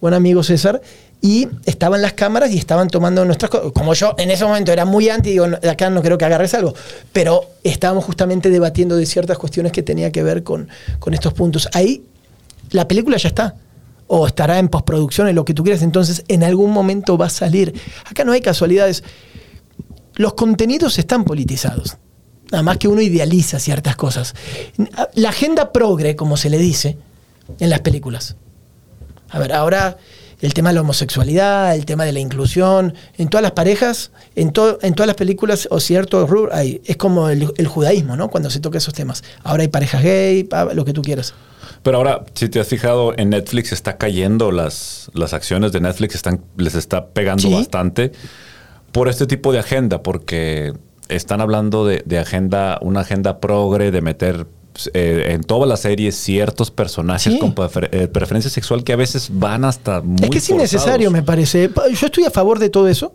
buen 0.00 0.14
amigo 0.14 0.42
César, 0.42 0.80
y 1.22 1.48
estaban 1.66 2.00
las 2.00 2.14
cámaras 2.14 2.50
y 2.50 2.58
estaban 2.58 2.88
tomando 2.88 3.24
nuestras 3.24 3.50
cosas. 3.50 3.72
Como 3.72 3.92
yo 3.94 4.14
en 4.18 4.30
ese 4.30 4.44
momento 4.44 4.72
era 4.72 4.84
muy 4.84 5.08
anti, 5.08 5.30
digo, 5.30 5.46
"No, 5.46 5.58
de 5.58 5.68
acá 5.68 5.90
no 5.90 6.02
creo 6.02 6.16
que 6.16 6.24
agarres 6.24 6.54
algo, 6.54 6.74
pero 7.12 7.44
estábamos 7.62 8.04
justamente 8.04 8.48
debatiendo 8.48 8.96
de 8.96 9.04
ciertas 9.04 9.36
cuestiones 9.36 9.72
que 9.72 9.82
tenía 9.82 10.10
que 10.12 10.22
ver 10.22 10.42
con, 10.42 10.68
con 10.98 11.12
estos 11.12 11.34
puntos. 11.34 11.68
Ahí 11.74 12.04
la 12.70 12.88
película 12.88 13.16
ya 13.16 13.28
está. 13.28 13.56
O 14.06 14.26
estará 14.26 14.58
en 14.58 14.68
postproducción, 14.68 15.28
en 15.28 15.36
lo 15.36 15.44
que 15.44 15.54
tú 15.54 15.62
quieras, 15.62 15.82
entonces 15.82 16.24
en 16.26 16.42
algún 16.42 16.72
momento 16.72 17.16
va 17.16 17.26
a 17.26 17.30
salir. 17.30 17.72
Acá 18.06 18.24
no 18.24 18.32
hay 18.32 18.40
casualidades. 18.40 19.04
Los 20.14 20.34
contenidos 20.34 20.98
están 20.98 21.24
politizados. 21.24 21.96
Nada 22.50 22.64
más 22.64 22.78
que 22.78 22.88
uno 22.88 23.00
idealiza 23.00 23.60
ciertas 23.60 23.94
cosas. 23.94 24.34
La 25.14 25.28
agenda 25.28 25.70
progre, 25.70 26.16
como 26.16 26.36
se 26.36 26.50
le 26.50 26.58
dice, 26.58 26.98
en 27.60 27.70
las 27.70 27.80
películas. 27.80 28.34
A 29.28 29.38
ver, 29.38 29.52
ahora 29.52 29.96
el 30.40 30.54
tema 30.54 30.70
de 30.70 30.76
la 30.76 30.80
homosexualidad, 30.80 31.74
el 31.74 31.84
tema 31.84 32.04
de 32.04 32.12
la 32.12 32.20
inclusión, 32.20 32.94
en 33.18 33.28
todas 33.28 33.42
las 33.42 33.52
parejas, 33.52 34.10
en, 34.36 34.52
to- 34.52 34.78
en 34.82 34.94
todas 34.94 35.06
las 35.06 35.16
películas 35.16 35.68
o 35.70 35.80
hay, 36.52 36.80
es 36.84 36.96
como 36.96 37.28
el, 37.28 37.52
el 37.56 37.66
judaísmo, 37.66 38.16
¿no? 38.16 38.28
Cuando 38.30 38.48
se 38.50 38.60
toca 38.60 38.78
esos 38.78 38.94
temas. 38.94 39.22
Ahora 39.42 39.62
hay 39.62 39.68
parejas 39.68 40.02
gay, 40.02 40.48
lo 40.74 40.84
que 40.84 40.92
tú 40.92 41.02
quieras. 41.02 41.34
Pero 41.82 41.98
ahora, 41.98 42.24
si 42.34 42.48
te 42.48 42.60
has 42.60 42.68
fijado, 42.68 43.12
en 43.16 43.30
Netflix 43.30 43.72
está 43.72 43.96
cayendo 43.96 44.50
las, 44.52 45.10
las 45.14 45.32
acciones 45.32 45.72
de 45.72 45.80
Netflix, 45.80 46.14
están, 46.14 46.42
les 46.56 46.74
está 46.74 47.06
pegando 47.08 47.42
Sí. 47.48 47.54
bastante 47.54 48.12
por 48.92 49.08
este 49.08 49.26
tipo 49.26 49.52
de 49.52 49.60
agenda, 49.60 50.02
porque 50.02 50.72
están 51.08 51.40
hablando 51.40 51.86
de, 51.86 52.02
de 52.06 52.18
agenda, 52.18 52.78
una 52.82 53.00
agenda 53.00 53.40
progre, 53.40 53.90
de 53.90 54.00
meter 54.00 54.46
eh, 54.94 55.32
en 55.32 55.42
todas 55.42 55.68
las 55.68 55.80
series 55.80 56.14
ciertos 56.14 56.70
personajes 56.70 57.32
Sí. 57.34 57.38
con 57.38 57.54
prefer- 57.54 57.88
eh, 57.92 58.06
preferencia 58.08 58.50
sexual 58.50 58.84
que 58.84 58.92
a 58.92 58.96
veces 58.96 59.28
van 59.32 59.64
hasta 59.64 60.00
muy 60.00 60.22
es 60.24 60.30
que 60.30 60.38
es 60.38 60.48
innecesario, 60.50 61.10
me 61.10 61.22
parece. 61.22 61.68
Pa- 61.68 61.88
Yo 61.88 62.06
estoy 62.06 62.24
a 62.24 62.30
favor 62.30 62.58
de 62.58 62.70
todo 62.70 62.88
eso, 62.88 63.12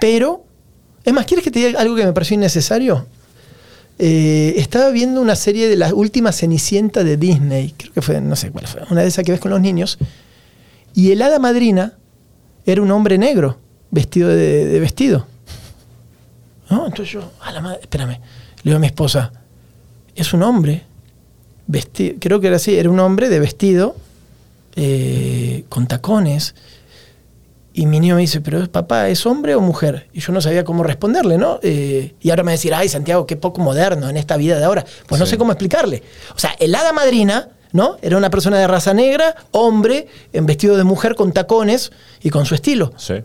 pero. 0.00 0.44
Es 1.04 1.12
más, 1.12 1.24
¿quieres 1.26 1.44
que 1.44 1.50
te 1.52 1.60
diga 1.64 1.80
algo 1.80 1.94
que 1.94 2.04
me 2.04 2.12
pareció 2.12 2.34
innecesario? 2.34 3.06
Eh, 3.98 4.54
estaba 4.56 4.90
viendo 4.90 5.20
una 5.22 5.36
serie 5.36 5.68
de 5.68 5.76
la 5.76 5.94
última 5.94 6.32
Cenicienta 6.32 7.02
de 7.04 7.16
Disney, 7.16 7.72
creo 7.76 7.92
que 7.92 8.02
fue, 8.02 8.20
no 8.20 8.34
sé 8.36 8.50
cuál 8.50 8.66
fue, 8.66 8.82
una 8.90 9.02
de 9.02 9.08
esas 9.08 9.24
que 9.24 9.32
ves 9.32 9.40
con 9.40 9.50
los 9.52 9.60
niños, 9.60 9.98
y 10.94 11.12
el 11.12 11.22
hada 11.22 11.38
madrina 11.38 11.94
era 12.66 12.82
un 12.82 12.90
hombre 12.90 13.16
negro, 13.18 13.58
vestido 13.90 14.28
de, 14.28 14.66
de 14.66 14.80
vestido. 14.80 15.26
¿No? 16.68 16.86
Entonces 16.86 17.10
yo, 17.14 17.30
a 17.40 17.52
la 17.52 17.60
madre, 17.60 17.78
espérame, 17.82 18.10
le 18.10 18.18
digo 18.64 18.76
a 18.76 18.80
mi 18.80 18.88
esposa, 18.88 19.32
es 20.16 20.32
un 20.32 20.42
hombre, 20.42 20.84
vestido, 21.66 22.16
creo 22.18 22.40
que 22.40 22.48
era 22.48 22.56
así, 22.56 22.76
era 22.76 22.90
un 22.90 22.98
hombre 23.00 23.28
de 23.28 23.38
vestido, 23.38 23.96
eh, 24.74 25.64
con 25.68 25.86
tacones. 25.86 26.54
Y 27.72 27.84
mi 27.84 28.00
niño 28.00 28.14
me 28.14 28.22
dice, 28.22 28.40
pero 28.40 28.66
papá, 28.70 29.08
¿es 29.10 29.26
hombre 29.26 29.54
o 29.54 29.60
mujer? 29.60 30.08
Y 30.14 30.20
yo 30.20 30.32
no 30.32 30.40
sabía 30.40 30.64
cómo 30.64 30.82
responderle, 30.82 31.36
¿no? 31.36 31.60
Eh, 31.62 32.14
y 32.20 32.30
ahora 32.30 32.42
me 32.42 32.48
va 32.48 32.52
a 32.52 32.58
decir, 32.58 32.74
ay, 32.74 32.88
Santiago, 32.88 33.26
qué 33.26 33.36
poco 33.36 33.60
moderno 33.60 34.08
en 34.08 34.16
esta 34.16 34.38
vida 34.38 34.58
de 34.58 34.64
ahora. 34.64 34.84
Pues 35.06 35.18
no 35.18 35.26
sé 35.26 35.36
cómo 35.36 35.52
explicarle. 35.52 36.02
O 36.34 36.38
sea, 36.38 36.56
el 36.58 36.74
hada 36.74 36.94
madrina, 36.94 37.50
¿no? 37.72 37.98
Era 38.00 38.16
una 38.16 38.30
persona 38.30 38.58
de 38.58 38.66
raza 38.66 38.94
negra, 38.94 39.36
hombre, 39.50 40.08
en 40.32 40.46
vestido 40.46 40.78
de 40.78 40.84
mujer 40.84 41.14
con 41.16 41.32
tacones 41.32 41.92
y 42.22 42.30
con 42.30 42.46
su 42.46 42.54
estilo. 42.54 42.94
Sí. 42.96 43.16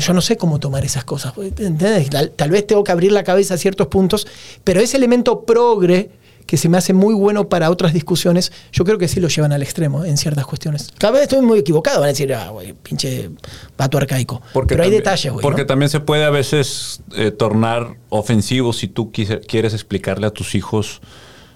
Yo 0.00 0.12
no 0.12 0.20
sé 0.20 0.36
cómo 0.36 0.58
tomar 0.60 0.84
esas 0.84 1.04
cosas. 1.04 1.32
¿entendés? 1.38 2.10
Tal, 2.10 2.30
tal 2.32 2.50
vez 2.50 2.66
tengo 2.66 2.84
que 2.84 2.92
abrir 2.92 3.12
la 3.12 3.24
cabeza 3.24 3.54
a 3.54 3.56
ciertos 3.56 3.86
puntos, 3.86 4.26
pero 4.64 4.80
ese 4.80 4.96
elemento 4.96 5.44
progre 5.44 6.10
que 6.46 6.56
se 6.56 6.68
me 6.68 6.76
hace 6.78 6.92
muy 6.92 7.14
bueno 7.14 7.48
para 7.48 7.70
otras 7.70 7.92
discusiones, 7.92 8.50
yo 8.72 8.84
creo 8.84 8.98
que 8.98 9.06
sí 9.06 9.20
lo 9.20 9.28
llevan 9.28 9.52
al 9.52 9.62
extremo 9.62 10.04
en 10.04 10.16
ciertas 10.16 10.44
cuestiones. 10.46 10.88
Cada 10.98 11.12
vez 11.12 11.22
estoy 11.22 11.42
muy 11.42 11.60
equivocado, 11.60 12.00
van 12.00 12.06
a 12.06 12.12
decir, 12.12 12.34
ah, 12.34 12.48
güey, 12.50 12.72
pinche 12.72 13.30
vato 13.78 13.98
arcaico. 13.98 14.42
pero 14.52 14.60
hay 14.64 14.66
también- 14.66 14.92
detalles, 14.94 15.32
güey. 15.32 15.42
Porque 15.42 15.60
¿no? 15.62 15.66
también 15.68 15.90
se 15.90 16.00
puede 16.00 16.24
a 16.24 16.30
veces 16.30 17.02
eh, 17.14 17.30
tornar 17.30 17.98
ofensivo 18.08 18.72
si 18.72 18.88
tú 18.88 19.12
quise- 19.12 19.40
quieres 19.46 19.74
explicarle 19.74 20.26
a 20.26 20.30
tus 20.30 20.56
hijos 20.56 21.00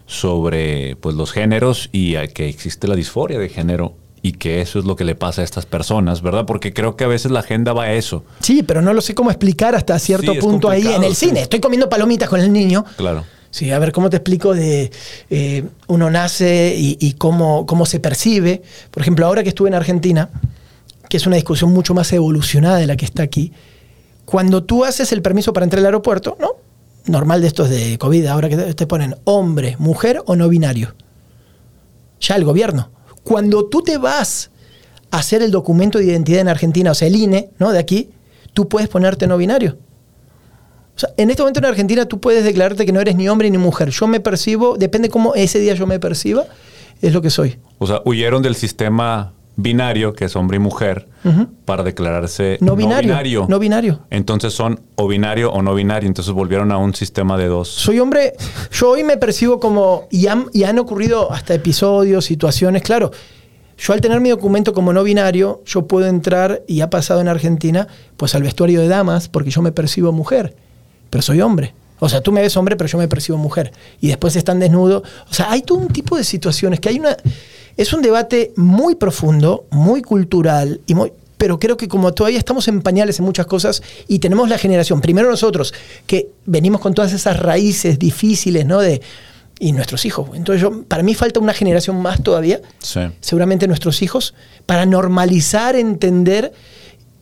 sobre 0.06 0.96
pues, 0.96 1.16
los 1.16 1.32
géneros 1.32 1.88
y 1.92 2.16
a 2.16 2.26
que 2.28 2.48
existe 2.48 2.86
la 2.86 2.94
disforia 2.94 3.38
de 3.38 3.48
género 3.48 3.96
y 4.24 4.32
que 4.32 4.62
eso 4.62 4.78
es 4.78 4.86
lo 4.86 4.96
que 4.96 5.04
le 5.04 5.14
pasa 5.14 5.42
a 5.42 5.44
estas 5.44 5.66
personas, 5.66 6.22
¿verdad? 6.22 6.46
Porque 6.46 6.72
creo 6.72 6.96
que 6.96 7.04
a 7.04 7.06
veces 7.08 7.30
la 7.30 7.40
agenda 7.40 7.74
va 7.74 7.84
a 7.84 7.92
eso. 7.92 8.24
Sí, 8.40 8.62
pero 8.62 8.80
no 8.80 8.94
lo 8.94 9.02
sé 9.02 9.14
cómo 9.14 9.30
explicar 9.30 9.74
hasta 9.74 9.98
cierto 9.98 10.32
Sí, 10.32 10.38
punto 10.38 10.70
ahí 10.70 10.86
en 10.86 11.04
el 11.04 11.14
sí. 11.14 11.26
cine. 11.26 11.42
Estoy 11.42 11.60
comiendo 11.60 11.90
palomitas 11.90 12.30
con 12.30 12.40
el 12.40 12.50
niño. 12.50 12.86
Claro. 12.96 13.22
Sí, 13.50 13.70
a 13.70 13.78
ver, 13.78 13.92
¿cómo 13.92 14.08
te 14.08 14.16
explico 14.16 14.54
de 14.54 14.90
eh, 15.28 15.64
uno 15.88 16.10
nace 16.10 16.74
y, 16.74 16.96
y 17.00 17.12
cómo, 17.12 17.66
cómo 17.66 17.84
se 17.84 18.00
percibe? 18.00 18.62
Por 18.90 19.02
ejemplo, 19.02 19.26
ahora 19.26 19.42
que 19.42 19.50
estuve 19.50 19.68
en 19.68 19.74
Argentina, 19.74 20.30
que 21.10 21.18
es 21.18 21.26
una 21.26 21.36
discusión 21.36 21.70
mucho 21.70 21.92
más 21.92 22.10
evolucionada 22.14 22.78
de 22.78 22.86
la 22.86 22.96
que 22.96 23.04
está 23.04 23.22
aquí, 23.22 23.52
cuando 24.24 24.64
tú 24.64 24.86
haces 24.86 25.12
el 25.12 25.20
permiso 25.20 25.52
para 25.52 25.64
entrar 25.64 25.80
al 25.80 25.84
aeropuerto, 25.84 26.38
¿no? 26.40 26.52
Normal 27.04 27.42
de 27.42 27.48
estos 27.48 27.68
de 27.68 27.98
COVID, 27.98 28.24
ahora 28.24 28.48
que 28.48 28.56
te 28.56 28.86
ponen 28.86 29.16
hombre, 29.24 29.76
mujer 29.78 30.22
o 30.24 30.34
no 30.34 30.48
binario. 30.48 30.94
Ya 32.20 32.36
el 32.36 32.44
gobierno. 32.44 32.88
Cuando 33.24 33.66
tú 33.66 33.82
te 33.82 33.98
vas 33.98 34.50
a 35.10 35.18
hacer 35.18 35.42
el 35.42 35.50
documento 35.50 35.98
de 35.98 36.04
identidad 36.04 36.40
en 36.40 36.48
Argentina, 36.48 36.92
o 36.92 36.94
sea, 36.94 37.08
el 37.08 37.16
INE, 37.16 37.50
¿no? 37.58 37.72
De 37.72 37.78
aquí, 37.78 38.10
tú 38.52 38.68
puedes 38.68 38.88
ponerte 38.88 39.26
no 39.26 39.36
binario. 39.36 39.76
O 40.96 40.98
sea, 40.98 41.10
en 41.16 41.30
este 41.30 41.42
momento 41.42 41.58
en 41.58 41.66
Argentina 41.66 42.06
tú 42.06 42.20
puedes 42.20 42.44
declararte 42.44 42.86
que 42.86 42.92
no 42.92 43.00
eres 43.00 43.16
ni 43.16 43.28
hombre 43.28 43.50
ni 43.50 43.58
mujer. 43.58 43.90
Yo 43.90 44.06
me 44.06 44.20
percibo, 44.20 44.76
depende 44.76 45.08
cómo 45.08 45.34
ese 45.34 45.58
día 45.58 45.74
yo 45.74 45.86
me 45.86 45.98
perciba, 45.98 46.44
es 47.02 47.12
lo 47.12 47.20
que 47.20 47.30
soy. 47.30 47.58
O 47.78 47.86
sea, 47.86 48.00
huyeron 48.04 48.42
del 48.42 48.54
sistema 48.54 49.32
binario, 49.56 50.12
que 50.14 50.26
es 50.26 50.36
hombre 50.36 50.56
y 50.56 50.60
mujer, 50.60 51.08
para 51.64 51.82
declararse 51.82 52.58
no 52.60 52.76
binario, 52.76 53.46
no 53.48 53.58
binario. 53.58 54.00
Entonces 54.10 54.52
son 54.52 54.80
o 54.96 55.08
binario 55.08 55.50
o 55.52 55.62
no 55.62 55.74
binario. 55.74 56.06
Entonces 56.06 56.34
volvieron 56.34 56.70
a 56.72 56.78
un 56.78 56.94
sistema 56.94 57.38
de 57.38 57.46
dos. 57.46 57.68
Soy 57.68 57.98
hombre, 57.98 58.34
yo 58.72 58.90
hoy 58.90 59.04
me 59.04 59.16
percibo 59.16 59.60
como, 59.60 60.06
y 60.10 60.26
han, 60.26 60.46
y 60.52 60.64
han 60.64 60.78
ocurrido 60.78 61.32
hasta 61.32 61.54
episodios, 61.54 62.24
situaciones, 62.24 62.82
claro. 62.82 63.10
Yo 63.76 63.92
al 63.92 64.00
tener 64.00 64.20
mi 64.20 64.30
documento 64.30 64.72
como 64.72 64.92
no 64.92 65.02
binario, 65.02 65.62
yo 65.66 65.86
puedo 65.88 66.06
entrar, 66.06 66.62
y 66.68 66.80
ha 66.80 66.90
pasado 66.90 67.20
en 67.20 67.28
Argentina, 67.28 67.88
pues 68.16 68.34
al 68.34 68.42
vestuario 68.42 68.80
de 68.80 68.88
damas, 68.88 69.28
porque 69.28 69.50
yo 69.50 69.62
me 69.62 69.72
percibo 69.72 70.12
mujer, 70.12 70.54
pero 71.10 71.22
soy 71.22 71.40
hombre. 71.40 71.74
O 71.98 72.08
sea, 72.08 72.20
tú 72.20 72.32
me 72.32 72.42
ves 72.42 72.56
hombre, 72.56 72.76
pero 72.76 72.88
yo 72.88 72.98
me 72.98 73.08
percibo 73.08 73.38
mujer. 73.38 73.72
Y 74.00 74.08
después 74.08 74.36
están 74.36 74.58
desnudos. 74.60 75.02
O 75.30 75.32
sea, 75.32 75.50
hay 75.50 75.62
todo 75.62 75.78
un 75.78 75.88
tipo 75.88 76.16
de 76.16 76.24
situaciones 76.24 76.80
que 76.80 76.90
hay 76.90 76.98
una... 76.98 77.16
Es 77.76 77.92
un 77.92 78.02
debate 78.02 78.52
muy 78.56 78.94
profundo, 78.94 79.66
muy 79.70 80.02
cultural 80.02 80.80
y 80.86 80.94
muy... 80.94 81.12
Pero 81.36 81.58
creo 81.58 81.76
que 81.76 81.88
como 81.88 82.14
todavía 82.14 82.38
estamos 82.38 82.68
en 82.68 82.80
pañales 82.80 83.18
en 83.18 83.24
muchas 83.24 83.46
cosas 83.46 83.82
y 84.08 84.20
tenemos 84.20 84.48
la 84.48 84.56
generación, 84.56 85.00
primero 85.00 85.28
nosotros, 85.28 85.74
que 86.06 86.28
venimos 86.46 86.80
con 86.80 86.94
todas 86.94 87.12
esas 87.12 87.38
raíces 87.38 87.98
difíciles, 87.98 88.64
¿no? 88.64 88.80
De, 88.80 89.02
y 89.58 89.72
nuestros 89.72 90.04
hijos. 90.04 90.28
Entonces, 90.34 90.62
yo, 90.62 90.82
para 90.84 91.02
mí 91.02 91.14
falta 91.14 91.40
una 91.40 91.52
generación 91.52 92.00
más 92.00 92.22
todavía, 92.22 92.60
seguramente 93.20 93.66
nuestros 93.66 94.02
hijos, 94.02 94.34
para 94.66 94.86
normalizar, 94.86 95.76
entender 95.76 96.52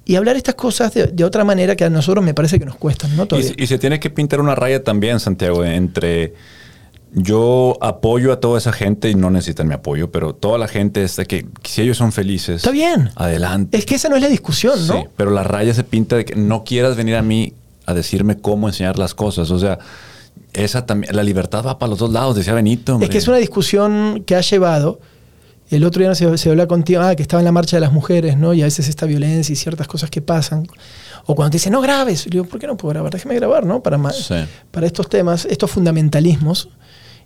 y 0.05 0.17
hablar 0.17 0.37
estas 0.37 0.55
cosas 0.55 0.93
de, 0.95 1.25
otra 1.25 1.45
manera 1.45 1.77
que 1.77 1.85
a 1.85 1.91
nosotros 1.91 2.25
me 2.25 2.35
parece 2.35 2.59
que 2.59 2.65
nos 2.65 2.77
cuestan, 2.77 3.17
¿no? 3.17 3.27
Y, 3.57 3.67
se 3.67 3.79
tiene 3.79 4.01
que 4.01 4.11
pintar 4.11 4.41
una 4.41 4.55
raya 4.55 4.83
también, 4.83 5.21
Santiago, 5.21 5.65
entre 5.65 6.35
yo 7.15 7.77
apoyo 7.81 8.33
a 8.33 8.41
toda 8.41 8.59
esa 8.59 8.73
gente 8.73 9.11
y 9.11 9.15
no 9.15 9.31
necesitan 9.31 9.69
mi 9.69 9.75
apoyo, 9.75 10.11
pero 10.11 10.35
toda 10.35 10.57
la 10.57 10.67
gente 10.67 11.03
es 11.03 11.17
de 11.17 11.27
que 11.27 11.47
si 11.63 11.83
ellos 11.83 11.99
son 11.99 12.11
felices. 12.11 12.57
Está 12.57 12.71
bien. 12.71 13.11
Adelante. 13.17 13.77
Es 13.77 13.85
que 13.85 13.97
esa 13.97 14.09
no 14.09 14.17
es 14.17 14.23
la 14.23 14.29
discusión, 14.29 14.87
¿no? 14.87 15.03
Sí, 15.03 15.09
pero 15.17 15.31
la 15.31 15.45
raya 15.45 15.75
se 15.75 15.85
pinta 15.85 16.17
de 16.17 16.25
que 16.25 16.37
no 16.37 16.65
quieras 16.65 16.97
venir 16.97 17.17
a 17.17 17.23
mí 17.23 17.53
a 17.85 17.93
decirme 17.93 18.39
cómo 18.39 18.67
enseñar 18.67 18.99
las 18.99 19.15
cosas. 19.15 19.51
O 19.51 19.59
sea, 19.59 19.79
esa 20.55 20.87
también, 20.87 21.15
la 21.15 21.23
libertad 21.23 21.65
va 21.67 21.79
para 21.79 21.91
los 21.91 21.99
dos 21.99 22.11
lados, 22.11 22.35
decía 22.35 22.55
Benito. 22.55 22.99
Es 23.03 23.11
que 23.11 23.19
es 23.19 23.29
una 23.29 23.37
discusión 23.37 24.23
que 24.25 24.35
ha 24.35 24.41
llevado. 24.41 24.99
El 25.69 25.85
otro 25.85 26.03
día 26.03 26.15
se, 26.15 26.39
se 26.39 26.51
habló 26.51 26.67
contigo, 26.67 27.03
ah, 27.03 27.15
que 27.15 27.23
estaba 27.23 27.41
en 27.41 27.47
la 27.47 27.53
marcha 27.53 27.77
de 27.77 27.83
las 27.83 27.93
mujeres, 27.93 28.39
¿no? 28.39 28.55
Y 28.55 28.63
a 28.63 28.65
veces 28.65 28.89
esta 28.89 29.05
violencia 29.05 29.53
y 29.53 29.57
ciertas 29.57 29.87
cosas 29.87 30.09
que 30.09 30.23
pasan. 30.23 30.67
O 31.27 31.35
cuando 31.35 31.51
te 31.51 31.57
dicen, 31.57 31.73
no 31.73 31.83
grabes. 31.83 32.25
Yo 32.25 32.31
digo, 32.31 32.45
¿por 32.45 32.59
qué 32.59 32.67
no 32.67 32.77
puedo 32.77 32.93
grabar? 32.95 33.13
Déjeme 33.13 33.35
grabar, 33.35 33.67
¿no? 33.67 33.83
Para, 33.83 33.99
para 34.71 34.87
estos 34.87 35.09
temas, 35.11 35.45
estos 35.45 35.71
fundamentalismos 35.71 36.71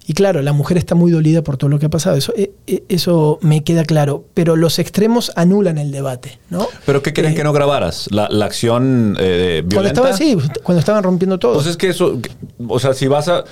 y 0.09 0.15
claro, 0.15 0.41
la 0.41 0.53
mujer 0.53 0.79
está 0.79 0.95
muy 0.95 1.11
dolida 1.11 1.43
por 1.43 1.57
todo 1.57 1.69
lo 1.69 1.81
que 1.81 1.87
ha 1.87 1.89
pasado, 1.89 2.17
eso, 2.17 2.33
eh, 2.37 2.53
eh, 2.69 2.85
eso 2.89 3.41
me 3.43 3.65
queda 3.65 3.85
claro, 3.85 4.25
pero 4.35 4.55
los 4.55 4.79
extremos 4.79 5.33
anulan 5.35 5.79
el 5.79 5.91
debate, 5.91 6.39
¿no? 6.49 6.69
¿Pero 6.85 7.03
qué 7.03 7.13
querían 7.13 7.33
eh, 7.33 7.37
que 7.37 7.43
no 7.43 7.53
grabaras? 7.53 8.09
¿La, 8.13 8.27
acción 8.45 9.17
eh, 9.19 9.63
violenta? 9.67 10.01
Cuando 10.01 10.15
estaban, 10.15 10.17
sí, 10.17 10.61
cuando 10.63 10.79
estaban 10.79 11.03
rompiendo 11.03 11.41
todo. 11.41 11.55
Pues 11.55 11.67
es 11.67 11.77
que 11.77 11.89
eso, 11.89 12.21
o 12.69 12.79
sea, 12.79 12.95
si 12.95 13.09
vas 13.09 13.27
a, 13.27 13.43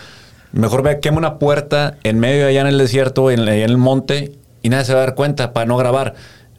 mejor 0.52 0.84
ve, 0.84 1.00
quema 1.00 1.18
una 1.18 1.40
puerta 1.40 1.98
en 2.04 2.20
medio 2.20 2.46
allá 2.46 2.60
en 2.60 2.68
el 2.68 2.78
desierto, 2.78 3.32
en, 3.32 3.40
en 3.40 3.48
el 3.48 3.76
monte, 3.76 4.32
y 4.62 4.68
nadie 4.68 4.84
se 4.84 4.94
va 4.94 5.00
a 5.00 5.06
dar 5.06 5.14
cuenta 5.16 5.52
para 5.52 5.66
no 5.66 5.76
grabar 5.76 6.14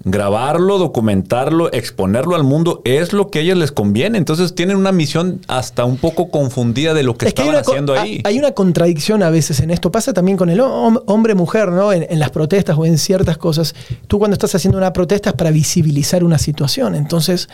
grabarlo, 0.05 0.77
documentarlo, 0.77 1.73
exponerlo 1.73 2.35
al 2.35 2.43
mundo 2.43 2.81
es 2.85 3.11
lo 3.11 3.31
que 3.31 3.39
a 3.39 3.41
ellas 3.41 3.57
les 3.57 3.71
conviene. 3.71 4.19
Entonces 4.19 4.53
tienen 4.53 4.77
una 4.77 4.91
misión 4.91 5.41
hasta 5.47 5.83
un 5.83 5.97
poco 5.97 6.29
confundida 6.29 6.93
de 6.93 7.01
lo 7.01 7.17
que 7.17 7.27
estaban 7.27 7.55
haciendo 7.55 7.95
ahí. 7.95 8.21
Hay 8.23 8.37
una 8.37 8.51
contradicción 8.51 9.23
a 9.23 9.31
veces 9.31 9.59
en 9.59 9.71
esto. 9.71 9.91
Pasa 9.91 10.13
también 10.13 10.37
con 10.37 10.51
el 10.51 10.61
hombre-mujer, 10.61 11.69
¿no? 11.71 11.91
En, 11.91 12.19
las 12.19 12.29
protestas 12.29 12.77
o 12.77 12.85
en 12.85 12.99
ciertas 12.99 13.37
cosas. 13.37 13.73
Tú 14.07 14.19
cuando 14.19 14.33
estás 14.35 14.53
haciendo 14.53 14.77
una 14.77 14.93
protesta 14.93 15.31
es 15.31 15.35
para 15.35 15.49
visibilizar 15.49 16.23
una 16.23 16.37
situación. 16.37 16.93
Entonces 16.93 17.49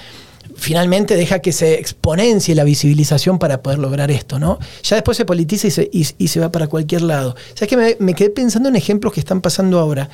finalmente 0.56 1.16
deja 1.16 1.40
que 1.40 1.54
se 1.54 1.76
exponencie 1.76 2.54
la 2.54 2.66
visibilización 2.66 3.40
para 3.40 3.62
poder 3.62 3.80
lograr 3.80 4.12
esto, 4.12 4.40
¿no? 4.40 4.60
Ya 4.84 4.98
después 4.98 5.16
se 5.16 5.24
politiza 5.24 5.68
y 5.68 5.72
se, 5.72 5.90
y, 5.92 6.28
se 6.28 6.40
va 6.42 6.52
para 6.52 6.68
cualquier 6.68 7.04
lado. 7.04 7.32
O 7.32 7.58
sea, 7.58 7.68
que 7.68 7.78
me, 7.78 7.96
me, 8.00 8.14
quedé 8.14 8.30
pensando 8.30 8.68
en 8.68 8.76
ejemplos 8.76 9.14
que 9.14 9.22
están 9.22 9.40
pasando 9.40 9.80
ahora, 9.80 10.10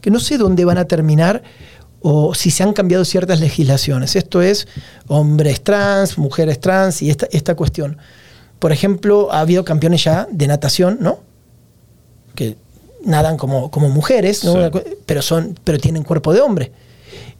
que 0.00 0.10
no 0.10 0.20
sé 0.20 0.36
dónde 0.36 0.64
van 0.64 0.78
a 0.78 0.84
terminar, 0.84 1.42
o 2.02 2.34
si 2.34 2.50
se 2.50 2.62
han 2.62 2.72
cambiado 2.72 3.04
ciertas 3.04 3.40
legislaciones. 3.40 4.16
Esto 4.16 4.42
es 4.42 4.66
hombres 5.06 5.62
trans, 5.62 6.18
mujeres 6.18 6.60
trans 6.60 7.02
y 7.02 7.10
esta, 7.10 7.26
esta 7.30 7.54
cuestión. 7.54 7.98
Por 8.58 8.72
ejemplo, 8.72 9.32
ha 9.32 9.40
habido 9.40 9.64
campeones 9.64 10.04
ya 10.04 10.26
de 10.30 10.46
natación, 10.46 10.98
¿no? 11.00 11.20
Que 12.34 12.56
nadan 13.04 13.36
como, 13.36 13.70
como 13.70 13.88
mujeres, 13.88 14.42
pero, 15.06 15.22
son, 15.22 15.58
pero 15.64 15.78
tienen 15.78 16.02
cuerpo 16.02 16.32
de 16.32 16.40
hombre. 16.40 16.72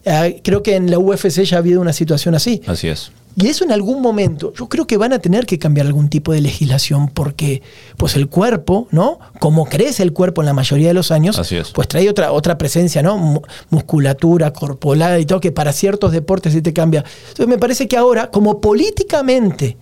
Ah, 0.05 0.29
creo 0.42 0.62
que 0.62 0.75
en 0.75 0.90
la 0.90 0.98
UFC 0.98 1.42
ya 1.42 1.57
ha 1.57 1.61
habido 1.61 1.81
una 1.81 1.92
situación 1.92 2.35
así. 2.35 2.62
Así 2.66 2.88
es. 2.88 3.12
Y 3.35 3.47
eso 3.47 3.64
en 3.64 3.73
algún 3.73 4.03
momento, 4.03 4.53
yo 4.53 4.68
creo 4.68 4.87
que 4.87 4.99
van 4.99 5.14
a 5.14 5.18
tener 5.18 5.47
que 5.47 5.59
cambiar 5.59 5.87
algún 5.87 6.09
tipo 6.09 6.33
de 6.33 6.42
legislación 6.42 7.09
porque 7.09 7.62
pues 7.97 8.14
el 8.16 8.29
cuerpo, 8.29 8.88
¿no? 8.90 9.18
Como 9.38 9.64
crece 9.64 10.03
el 10.03 10.12
cuerpo 10.12 10.42
en 10.42 10.47
la 10.47 10.53
mayoría 10.53 10.88
de 10.88 10.95
los 10.95 11.11
años, 11.11 11.40
pues 11.75 11.88
trae 11.88 12.11
otra, 12.11 12.33
otra 12.33 12.59
presencia, 12.59 13.03
¿no? 13.03 13.42
Musculatura, 13.71 14.53
corporal 14.53 15.21
y 15.21 15.25
todo, 15.25 15.40
que 15.40 15.51
para 15.51 15.73
ciertos 15.73 16.12
deportes 16.12 16.53
sí 16.53 16.61
te 16.61 16.75
cambia. 16.75 17.05
Entonces 17.29 17.49
me 17.49 17.59
parece 17.59 17.88
que 17.88 17.97
ahora, 17.97 18.31
como 18.31 18.61
políticamente 18.61 19.79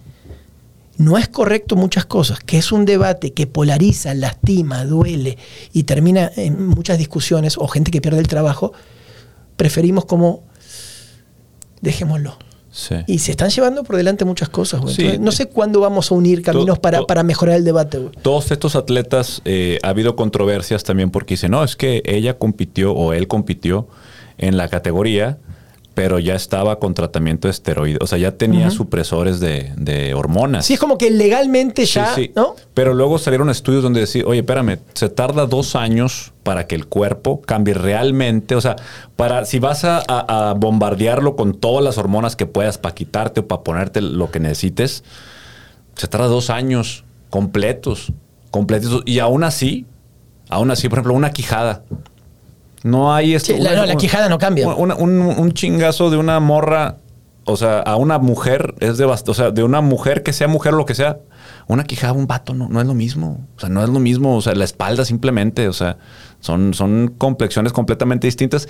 no 0.97 1.19
es 1.19 1.29
correcto 1.29 1.75
muchas 1.77 2.05
cosas, 2.05 2.41
que 2.41 2.59
es 2.59 2.71
un 2.71 2.85
debate 2.85 3.33
que 3.33 3.47
polariza, 3.47 4.15
lastima, 4.15 4.85
duele 4.85 5.39
y 5.73 5.85
termina 5.85 6.31
en 6.37 6.69
muchas 6.69 6.99
discusiones 6.99 7.57
o 7.59 7.67
gente 7.67 7.91
que 7.91 8.01
pierde 8.01 8.21
el 8.21 8.29
trabajo, 8.29 8.73
preferimos 9.57 10.05
como 10.05 10.45
dejémoslo. 11.81 12.37
Y 13.07 13.19
se 13.19 13.33
están 13.33 13.51
llevando 13.51 13.83
por 13.83 13.97
delante 13.97 14.25
muchas 14.25 14.49
cosas. 14.49 14.81
no 15.21 15.33
sé 15.33 15.49
cuándo 15.49 15.81
vamos 15.81 16.11
a 16.11 16.15
unir 16.15 16.43
caminos 16.43 16.79
para, 16.79 17.03
para, 17.03 17.23
mejorar 17.23 17.57
el 17.57 17.65
debate. 17.65 17.99
Todos 18.23 18.51
estos 18.51 18.77
atletas, 18.77 19.43
eh, 19.45 19.79
ha 19.83 19.89
habido 19.89 20.15
controversias 20.15 20.85
también 20.85 21.11
porque 21.11 21.35
dicen, 21.35 21.51
no, 21.51 21.65
es 21.65 21.77
que 21.77 22.03
ella 22.05 22.39
compitió 22.39 22.93
o 22.93 23.13
él 23.13 23.27
compitió 23.27 23.89
en 24.39 24.57
la 24.57 24.69
categoría 24.69 25.39
pero 26.01 26.19
ya 26.19 26.35
estaba 26.35 26.79
con 26.79 26.95
tratamiento 26.95 27.47
de 27.47 27.53
esteroides. 27.53 27.99
O 28.01 28.07
sea, 28.07 28.17
ya 28.17 28.33
tenía 28.33 28.71
supresores 28.71 29.39
de, 29.39 30.15
hormonas. 30.17 30.65
Sí, 30.65 30.73
es 30.73 30.81
como 30.81 30.97
que 30.97 31.11
legalmente 31.11 31.85
ya, 31.85 32.17
¿no? 32.35 32.57
Pero 32.73 32.95
luego 32.95 33.19
salieron 33.19 33.51
estudios 33.51 33.83
donde 33.83 34.01
decían, 34.01 34.25
oye, 34.27 34.41
espérame, 34.41 34.79
se 34.95 35.11
tarda 35.11 35.45
dos 35.45 35.77
años 35.77 36.33
para 36.43 36.67
que 36.67 36.75
el 36.75 36.87
cuerpo 36.87 37.43
cambie 37.43 37.75
realmente. 37.75 38.55
O 38.55 38.63
sea, 38.63 38.77
para 39.17 39.45
si 39.45 39.59
vas 39.59 39.85
a, 39.85 40.55
bombardearlo 40.57 41.37
con 41.37 41.53
todas 41.53 41.85
las 41.85 41.99
hormonas 41.99 42.35
que 42.35 42.47
puedas 42.47 42.79
para 42.79 42.95
quitarte 42.95 43.41
o 43.41 43.47
para 43.47 43.63
ponerte 43.63 44.01
lo 44.01 44.31
que 44.31 44.41
necesites, 44.41 45.05
se 45.97 46.09
tarda 46.09 46.29
dos 46.29 46.49
años 46.49 47.05
completos, 47.29 48.11
completos. 48.51 49.03
Y 49.05 49.19
aún 49.19 49.45
así, 49.45 49.85
aún 50.49 50.71
así, 50.71 50.89
por 50.89 51.01
ejemplo, 51.01 51.13
una 51.13 51.33
quijada. 51.33 51.83
No 52.83 53.15
hay 53.15 53.35
esto. 53.35 53.53
la, 53.59 53.87
no, 53.87 53.97
quijada 53.99 54.29
no 54.29 54.39
cambia. 54.39 54.69
un, 54.69 55.53
chingazo 55.53 56.11
de 56.11 56.17
una 56.17 56.41
morra, 56.41 56.99
o 57.45 57.57
sea, 57.57 57.81
a 57.81 57.97
una 57.97 58.19
mujer 58.19 58.75
es 58.81 58.97
de 58.97 59.05
O 59.05 59.17
sea, 59.17 59.51
de 59.51 59.63
una 59.63 59.81
mujer 59.81 60.23
que 60.23 60.33
sea 60.33 60.49
mujer 60.49 60.75
o 60.75 60.77
lo 60.79 60.87
que 60.87 60.95
sea, 60.95 61.19
una 61.67 61.85
quijada, 61.85 62.13
un 62.13 62.27
vato, 62.27 62.55
no, 62.55 62.69
no 62.69 62.81
es 62.81 62.87
lo 62.87 62.95
mismo. 62.95 63.47
O 63.57 63.61
sea, 63.61 63.69
no 63.69 63.83
es 63.83 63.89
lo 63.89 64.01
mismo. 64.01 64.37
O 64.37 64.41
sea, 64.41 64.55
la 64.55 64.65
espalda 64.65 65.05
simplemente, 65.05 65.69
o 65.69 65.73
sea, 65.73 65.99
son, 66.41 66.75
son 66.75 67.15
complexiones 67.17 67.73
completamente 67.73 68.27
distintas 68.27 68.69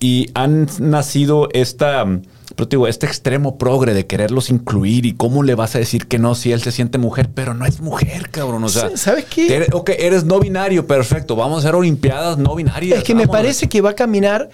y 0.00 0.30
han 0.34 0.68
nacido 0.80 1.48
esta 1.52 2.06
pero 2.54 2.66
digo, 2.68 2.88
este 2.88 3.06
extremo 3.06 3.56
progre 3.56 3.94
de 3.94 4.06
quererlos 4.06 4.50
incluir 4.50 5.06
y 5.06 5.14
cómo 5.14 5.42
le 5.42 5.54
vas 5.54 5.74
a 5.74 5.78
decir 5.78 6.06
que 6.06 6.18
no 6.18 6.34
si 6.34 6.52
él 6.52 6.60
se 6.60 6.72
siente 6.72 6.98
mujer, 6.98 7.30
pero 7.34 7.54
no 7.54 7.64
es 7.64 7.80
mujer, 7.80 8.30
cabrón. 8.30 8.64
O 8.64 8.68
sea, 8.68 8.96
¿sabes 8.96 9.24
qué? 9.24 9.54
Eres, 9.54 9.68
ok, 9.72 9.90
eres 9.98 10.24
no 10.24 10.38
binario, 10.38 10.86
perfecto. 10.86 11.34
Vamos 11.36 11.56
a 11.56 11.58
hacer 11.60 11.74
Olimpiadas 11.74 12.38
no 12.38 12.54
binarias. 12.54 12.98
Es 12.98 13.04
que 13.04 13.14
me 13.14 13.26
parece 13.26 13.68
que 13.68 13.80
va 13.80 13.90
a 13.90 13.94
caminar 13.94 14.50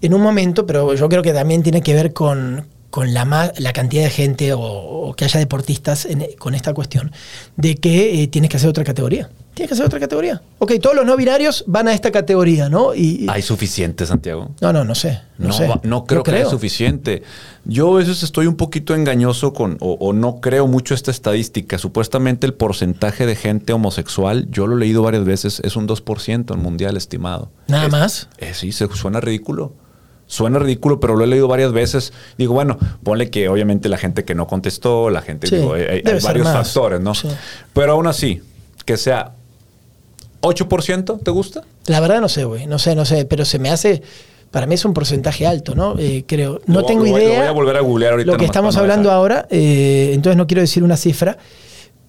en 0.00 0.14
un 0.14 0.20
momento, 0.20 0.66
pero 0.66 0.94
yo 0.94 1.08
creo 1.08 1.22
que 1.22 1.32
también 1.32 1.62
tiene 1.62 1.80
que 1.80 1.94
ver 1.94 2.12
con, 2.12 2.66
con 2.90 3.14
la, 3.14 3.52
la 3.56 3.72
cantidad 3.72 4.02
de 4.02 4.10
gente 4.10 4.52
o, 4.54 5.14
que 5.16 5.24
haya 5.24 5.40
deportistas 5.40 6.06
con 6.38 6.54
esta 6.54 6.74
cuestión, 6.74 7.12
de 7.56 7.76
que 7.76 8.22
eh, 8.22 8.26
tienes 8.28 8.50
que 8.50 8.58
hacer 8.58 8.68
otra 8.68 8.84
categoría. 8.84 9.30
Tienes 9.54 9.68
que 9.68 9.74
hacer 9.74 9.84
otra 9.84 10.00
categoría. 10.00 10.40
Ok, 10.58 10.72
todos 10.80 10.96
los 10.96 11.04
no 11.04 11.14
binarios 11.14 11.64
van 11.66 11.86
a 11.86 11.92
esta 11.92 12.10
categoría, 12.10 12.70
¿no? 12.70 12.94
Y, 12.94 13.26
¿Hay 13.28 13.42
suficiente, 13.42 14.06
Santiago? 14.06 14.50
No, 14.62 14.72
no, 14.72 14.82
no 14.82 14.94
sé. 14.94 15.20
No, 15.36 15.52
sé. 15.52 15.68
no 15.82 16.06
creo, 16.06 16.22
que 16.22 16.30
haya 16.30 16.48
suficiente. 16.48 17.22
Yo 17.66 17.94
a 17.94 17.98
veces 17.98 18.22
estoy 18.22 18.46
un 18.46 18.56
poquito 18.56 18.94
engañoso 18.94 19.52
con, 19.52 19.76
o, 19.80 20.12
no 20.14 20.40
creo 20.40 20.66
mucho 20.68 20.94
esta 20.94 21.10
estadística. 21.10 21.76
Supuestamente 21.76 22.46
el 22.46 22.54
porcentaje 22.54 23.26
de 23.26 23.36
gente 23.36 23.74
homosexual, 23.74 24.48
yo 24.50 24.66
lo 24.66 24.76
he 24.76 24.80
leído 24.80 25.02
varias 25.02 25.24
veces, 25.24 25.60
es 25.60 25.76
un 25.76 25.86
2% 25.86 26.54
en 26.54 26.60
mundial 26.60 26.96
estimado. 26.96 27.50
¿Nada 27.66 27.88
más? 27.88 28.28
Eh, 28.38 28.54
sí, 28.54 28.72
se 28.72 28.88
suena 28.88 29.20
ridículo. 29.20 29.74
Suena 30.26 30.60
ridículo, 30.60 30.98
pero 30.98 31.14
lo 31.14 31.24
he 31.24 31.26
leído 31.26 31.46
varias 31.46 31.72
veces. 31.72 32.14
Digo, 32.38 32.54
bueno, 32.54 32.78
ponle 33.02 33.28
que 33.28 33.50
obviamente 33.50 33.90
la 33.90 33.98
gente 33.98 34.24
que 34.24 34.34
no 34.34 34.46
contestó, 34.46 35.10
la 35.10 35.20
gente, 35.20 35.54
digo, 35.54 35.74
hay, 35.74 36.02
varios 36.22 36.48
factores, 36.48 37.02
¿no? 37.02 37.12
Pero 37.74 37.92
aún 37.92 38.06
así, 38.06 38.40
que 38.86 38.96
sea 38.96 39.34
8%, 40.42 41.20
¿te 41.22 41.30
gusta? 41.30 41.62
La 41.86 42.00
verdad 42.00 42.20
no 42.20 42.28
sé, 42.28 42.44
güey. 42.44 42.66
No 42.66 42.78
sé, 42.78 42.94
no 42.94 43.04
sé. 43.06 43.24
Pero 43.24 43.44
se 43.46 43.58
me 43.58 43.70
hace. 43.70 44.02
Para 44.50 44.66
mí 44.66 44.74
es 44.74 44.84
un 44.84 44.92
porcentaje 44.92 45.46
alto, 45.46 45.74
¿no? 45.74 45.96
Eh, 45.98 46.24
creo. 46.26 46.60
No 46.66 46.80
Lo- 46.80 46.86
tengo 46.86 47.04
lo 47.06 47.18
idea. 47.18 47.28
lo 47.30 47.38
voy 47.38 47.46
a 47.46 47.52
volver 47.52 47.76
a 47.76 47.80
googlear 47.80 48.12
ahorita 48.12 48.32
Lo 48.32 48.36
que 48.36 48.44
estamos 48.44 48.76
hablando 48.76 49.08
dejar. 49.08 49.18
ahora, 49.18 49.46
eh, 49.50 50.10
entonces 50.12 50.36
no 50.36 50.46
quiero 50.46 50.60
decir 50.60 50.82
una 50.84 50.96
cifra, 50.98 51.38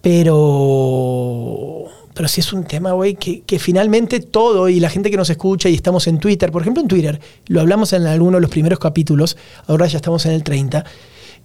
pero. 0.03 1.86
Pero 2.14 2.28
sí 2.28 2.41
es 2.41 2.53
un 2.53 2.64
tema, 2.66 2.91
güey, 2.91 3.16
que, 3.16 3.41
que 3.41 3.58
finalmente 3.58 4.20
todo 4.20 4.70
y 4.70 4.80
la 4.80 4.89
gente 4.91 5.10
que 5.10 5.18
nos 5.18 5.32
escucha 5.32 5.68
y 5.70 5.74
estamos 5.74 6.05
en 6.05 6.20
Twitter, 6.20 6.51
por 6.51 6.62
ejemplo 6.62 6.84
en 6.84 6.88
Twitter, 6.88 7.20
lo 7.47 7.60
hablamos 7.60 7.91
en 7.93 8.05
alguno 8.05 8.38
de 8.38 8.41
los 8.41 8.51
primeros 8.51 8.78
capítulos, 8.78 9.36
ahora 9.66 9.88
ya 9.88 9.97
estamos 9.97 10.24
en 10.28 10.34
el 10.34 10.43
30. 10.43 10.86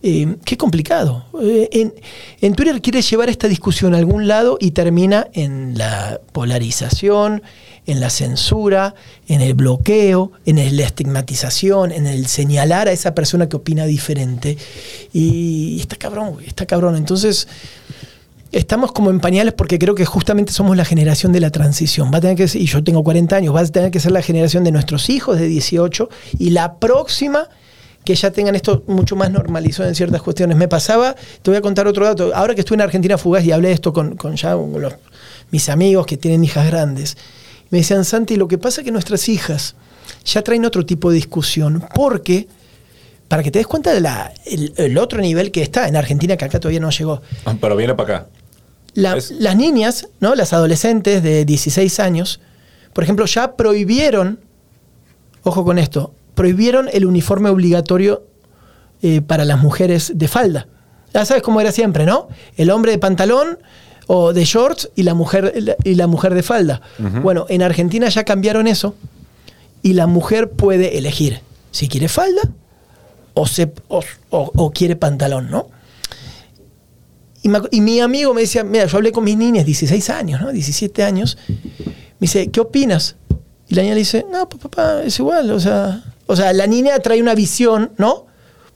Eh, 0.00 0.36
qué 0.44 0.56
complicado. 0.56 1.24
Eh, 1.42 1.90
en, 2.40 2.54
Twitter 2.54 2.80
quiere 2.80 3.02
llevar 3.02 3.28
esta 3.28 3.48
discusión 3.48 3.94
a 3.94 3.98
algún 3.98 4.28
lado 4.28 4.56
y 4.60 4.70
termina 4.70 5.26
en 5.32 5.76
la 5.76 6.20
polarización, 6.32 7.42
en 7.86 8.00
la 8.00 8.08
censura, 8.08 8.94
en 9.26 9.40
el 9.40 9.54
bloqueo, 9.54 10.30
en 10.46 10.76
la 10.76 10.84
estigmatización, 10.84 11.90
en 11.90 12.06
el 12.06 12.26
señalar 12.28 12.86
a 12.86 12.92
esa 12.92 13.14
persona 13.14 13.48
que 13.48 13.56
opina 13.56 13.86
diferente. 13.86 14.56
Y, 15.12 15.76
y 15.76 15.80
está 15.80 15.96
cabrón, 15.96 16.36
está 16.46 16.64
cabrón. 16.64 16.94
Entonces, 16.94 17.48
estamos 18.52 18.92
como 18.92 19.10
en 19.10 19.18
pañales 19.18 19.54
porque 19.54 19.80
creo 19.80 19.96
que 19.96 20.04
justamente 20.04 20.52
somos 20.52 20.76
la 20.76 20.84
generación 20.84 21.32
de 21.32 21.40
la 21.40 21.50
transición. 21.50 22.12
Va 22.12 22.18
a 22.18 22.20
tener 22.20 22.36
que 22.36 22.46
ser, 22.46 22.62
y 22.62 22.66
yo 22.66 22.84
tengo 22.84 23.02
40 23.02 23.34
años, 23.34 23.54
va 23.54 23.60
a 23.60 23.66
tener 23.66 23.90
que 23.90 23.98
ser 23.98 24.12
la 24.12 24.22
generación 24.22 24.62
de 24.62 24.70
nuestros 24.70 25.10
hijos 25.10 25.38
de 25.38 25.48
18 25.48 26.08
y 26.38 26.50
la 26.50 26.74
próxima 26.76 27.48
que 28.08 28.14
ya 28.14 28.30
tengan 28.30 28.54
esto 28.54 28.84
mucho 28.86 29.16
más 29.16 29.30
normalizado 29.30 29.86
en 29.86 29.94
ciertas 29.94 30.22
cuestiones. 30.22 30.56
Me 30.56 30.66
pasaba, 30.66 31.14
te 31.42 31.50
voy 31.50 31.58
a 31.58 31.60
contar 31.60 31.86
otro 31.86 32.06
dato, 32.06 32.34
ahora 32.34 32.54
que 32.54 32.60
estuve 32.62 32.76
en 32.76 32.80
Argentina 32.80 33.18
fugaz 33.18 33.44
y 33.44 33.52
hablé 33.52 33.68
de 33.68 33.74
esto 33.74 33.92
con, 33.92 34.16
con 34.16 34.34
ya 34.34 34.54
con 34.54 34.80
los- 34.80 34.94
mis 35.50 35.68
amigos 35.68 36.06
que 36.06 36.16
tienen 36.16 36.42
hijas 36.42 36.66
grandes, 36.66 37.18
me 37.68 37.76
decían, 37.78 38.06
Santi, 38.06 38.36
lo 38.36 38.48
que 38.48 38.56
pasa 38.56 38.80
es 38.80 38.86
que 38.86 38.90
nuestras 38.92 39.28
hijas 39.28 39.74
ya 40.24 40.40
traen 40.42 40.64
otro 40.64 40.86
tipo 40.86 41.10
de 41.10 41.16
discusión 41.16 41.84
porque... 41.94 42.48
Para 43.28 43.42
que 43.42 43.50
te 43.50 43.58
des 43.58 43.66
cuenta 43.66 43.92
del 43.92 44.06
el 44.78 44.96
otro 44.96 45.20
nivel 45.20 45.50
que 45.52 45.60
está 45.60 45.86
en 45.86 45.96
Argentina, 45.96 46.34
que 46.38 46.46
acá 46.46 46.58
todavía 46.60 46.80
no 46.80 46.88
llegó. 46.88 47.20
Ah, 47.44 47.54
Pero 47.60 47.76
viene 47.76 47.94
para 47.94 48.20
acá. 48.20 48.28
La- 48.94 49.18
Las 49.38 49.54
niñas, 49.54 50.08
¿no? 50.20 50.34
las 50.34 50.54
adolescentes 50.54 51.22
de 51.22 51.44
16 51.44 52.00
años, 52.00 52.40
por 52.94 53.04
ejemplo, 53.04 53.26
ya 53.26 53.54
prohibieron, 53.54 54.40
ojo 55.42 55.62
con 55.62 55.78
esto, 55.78 56.14
prohibieron 56.38 56.88
el 56.92 57.04
uniforme 57.04 57.48
obligatorio 57.50 58.22
eh, 59.02 59.20
para 59.20 59.44
las 59.44 59.58
mujeres 59.60 60.12
de 60.14 60.28
falda. 60.28 60.68
Ya 61.12 61.24
sabes 61.24 61.42
cómo 61.42 61.60
era 61.60 61.72
siempre, 61.72 62.06
¿no? 62.06 62.28
El 62.56 62.70
hombre 62.70 62.92
de 62.92 62.98
pantalón 62.98 63.58
o 64.06 64.32
de 64.32 64.44
shorts 64.44 64.88
y 64.94 65.02
la 65.02 65.14
mujer, 65.14 65.52
y 65.82 65.94
la 65.96 66.06
mujer 66.06 66.34
de 66.34 66.42
falda. 66.44 66.80
Bueno, 67.22 67.46
en 67.48 67.62
Argentina 67.62 68.08
ya 68.08 68.22
cambiaron 68.24 68.68
eso 68.68 68.94
y 69.82 69.94
la 69.94 70.06
mujer 70.06 70.50
puede 70.50 70.96
elegir 70.96 71.40
si 71.72 71.88
quiere 71.88 72.08
falda 72.08 72.42
o, 73.34 73.46
se, 73.46 73.72
o- 73.88 74.02
o- 74.30 74.52
o 74.54 74.70
quiere 74.70 74.94
pantalón, 74.94 75.50
¿no? 75.50 75.66
Y, 77.42 77.48
me 77.48 77.58
y 77.70 77.80
mi 77.80 78.00
amigo 78.00 78.32
me 78.34 78.42
decía, 78.42 78.62
mira, 78.64 78.86
yo 78.86 78.96
hablé 78.96 79.10
con 79.12 79.24
mis 79.24 79.36
niñas, 79.36 79.64
16 79.66 80.10
años, 80.10 80.40
¿no? 80.40 80.52
17 80.52 81.02
años. 81.04 81.36
Me 81.48 82.26
dice, 82.26 82.48
¿qué 82.50 82.60
opinas? 82.60 83.16
Y 83.68 83.74
la 83.74 83.82
niña 83.82 83.94
le 83.94 84.00
dice, 84.00 84.24
no, 84.30 84.48
pues 84.48 84.62
papá, 84.62 85.02
es 85.04 85.18
igual. 85.18 85.50
O 85.50 85.60
sea, 85.60 86.02
o 86.26 86.34
sea, 86.36 86.52
la 86.52 86.66
niña 86.66 86.98
trae 87.00 87.20
una 87.20 87.34
visión, 87.34 87.92
¿no? 87.98 88.26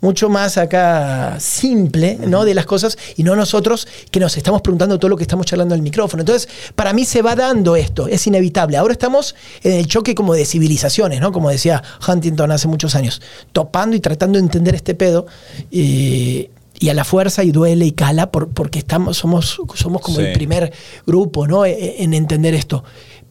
Mucho 0.03 0.29
más 0.29 0.59
acá 0.59 1.37
simple, 1.39 2.19
¿no? 2.27 2.45
De 2.45 2.55
las 2.55 2.67
cosas 2.67 2.99
y 3.17 3.23
no 3.23 3.37
nosotros 3.37 3.87
que 4.11 4.19
nos 4.19 4.37
estamos 4.37 4.61
preguntando 4.61 4.99
todo 4.99 5.09
lo 5.11 5.17
que 5.17 5.23
estamos 5.23 5.47
charlando 5.47 5.77
al 5.77 5.81
micrófono. 5.83 6.23
Entonces, 6.23 6.49
para 6.75 6.93
mí 6.93 7.05
se 7.05 7.23
va 7.23 7.37
dando 7.37 7.77
esto, 7.77 8.09
es 8.09 8.27
inevitable. 8.27 8.77
Ahora 8.77 8.93
estamos 8.93 9.37
en 9.63 9.75
el 9.75 9.87
choque 9.87 10.17
como 10.17 10.35
de 10.35 10.45
civilizaciones, 10.45 11.21
¿no? 11.21 11.31
Como 11.31 11.51
decía 11.51 11.85
Huntington 12.07 12.51
hace 12.51 12.67
muchos 12.67 12.97
años, 12.97 13.23
topando 13.53 13.95
y 13.95 14.01
tratando 14.01 14.39
de 14.39 14.43
entender 14.45 14.75
este 14.75 14.97
pedo. 14.97 15.27
Y, 15.71 16.51
y 16.81 16.89
a 16.89 16.95
la 16.95 17.05
fuerza 17.05 17.45
y 17.45 17.53
duele 17.53 17.87
y 17.87 17.93
cala 17.93 18.33
por- 18.33 18.49
porque 18.49 18.81
estamos, 18.81 19.17
somos, 19.19 19.61
somos 19.75 20.03
como 20.03 20.17
Sí. 20.19 20.25
el 20.25 20.33
primer 20.33 20.73
grupo 21.07 21.47
¿no? 21.47 21.65
E- 21.65 22.03
en 22.03 22.13
entender 22.13 22.55
esto. 22.55 22.83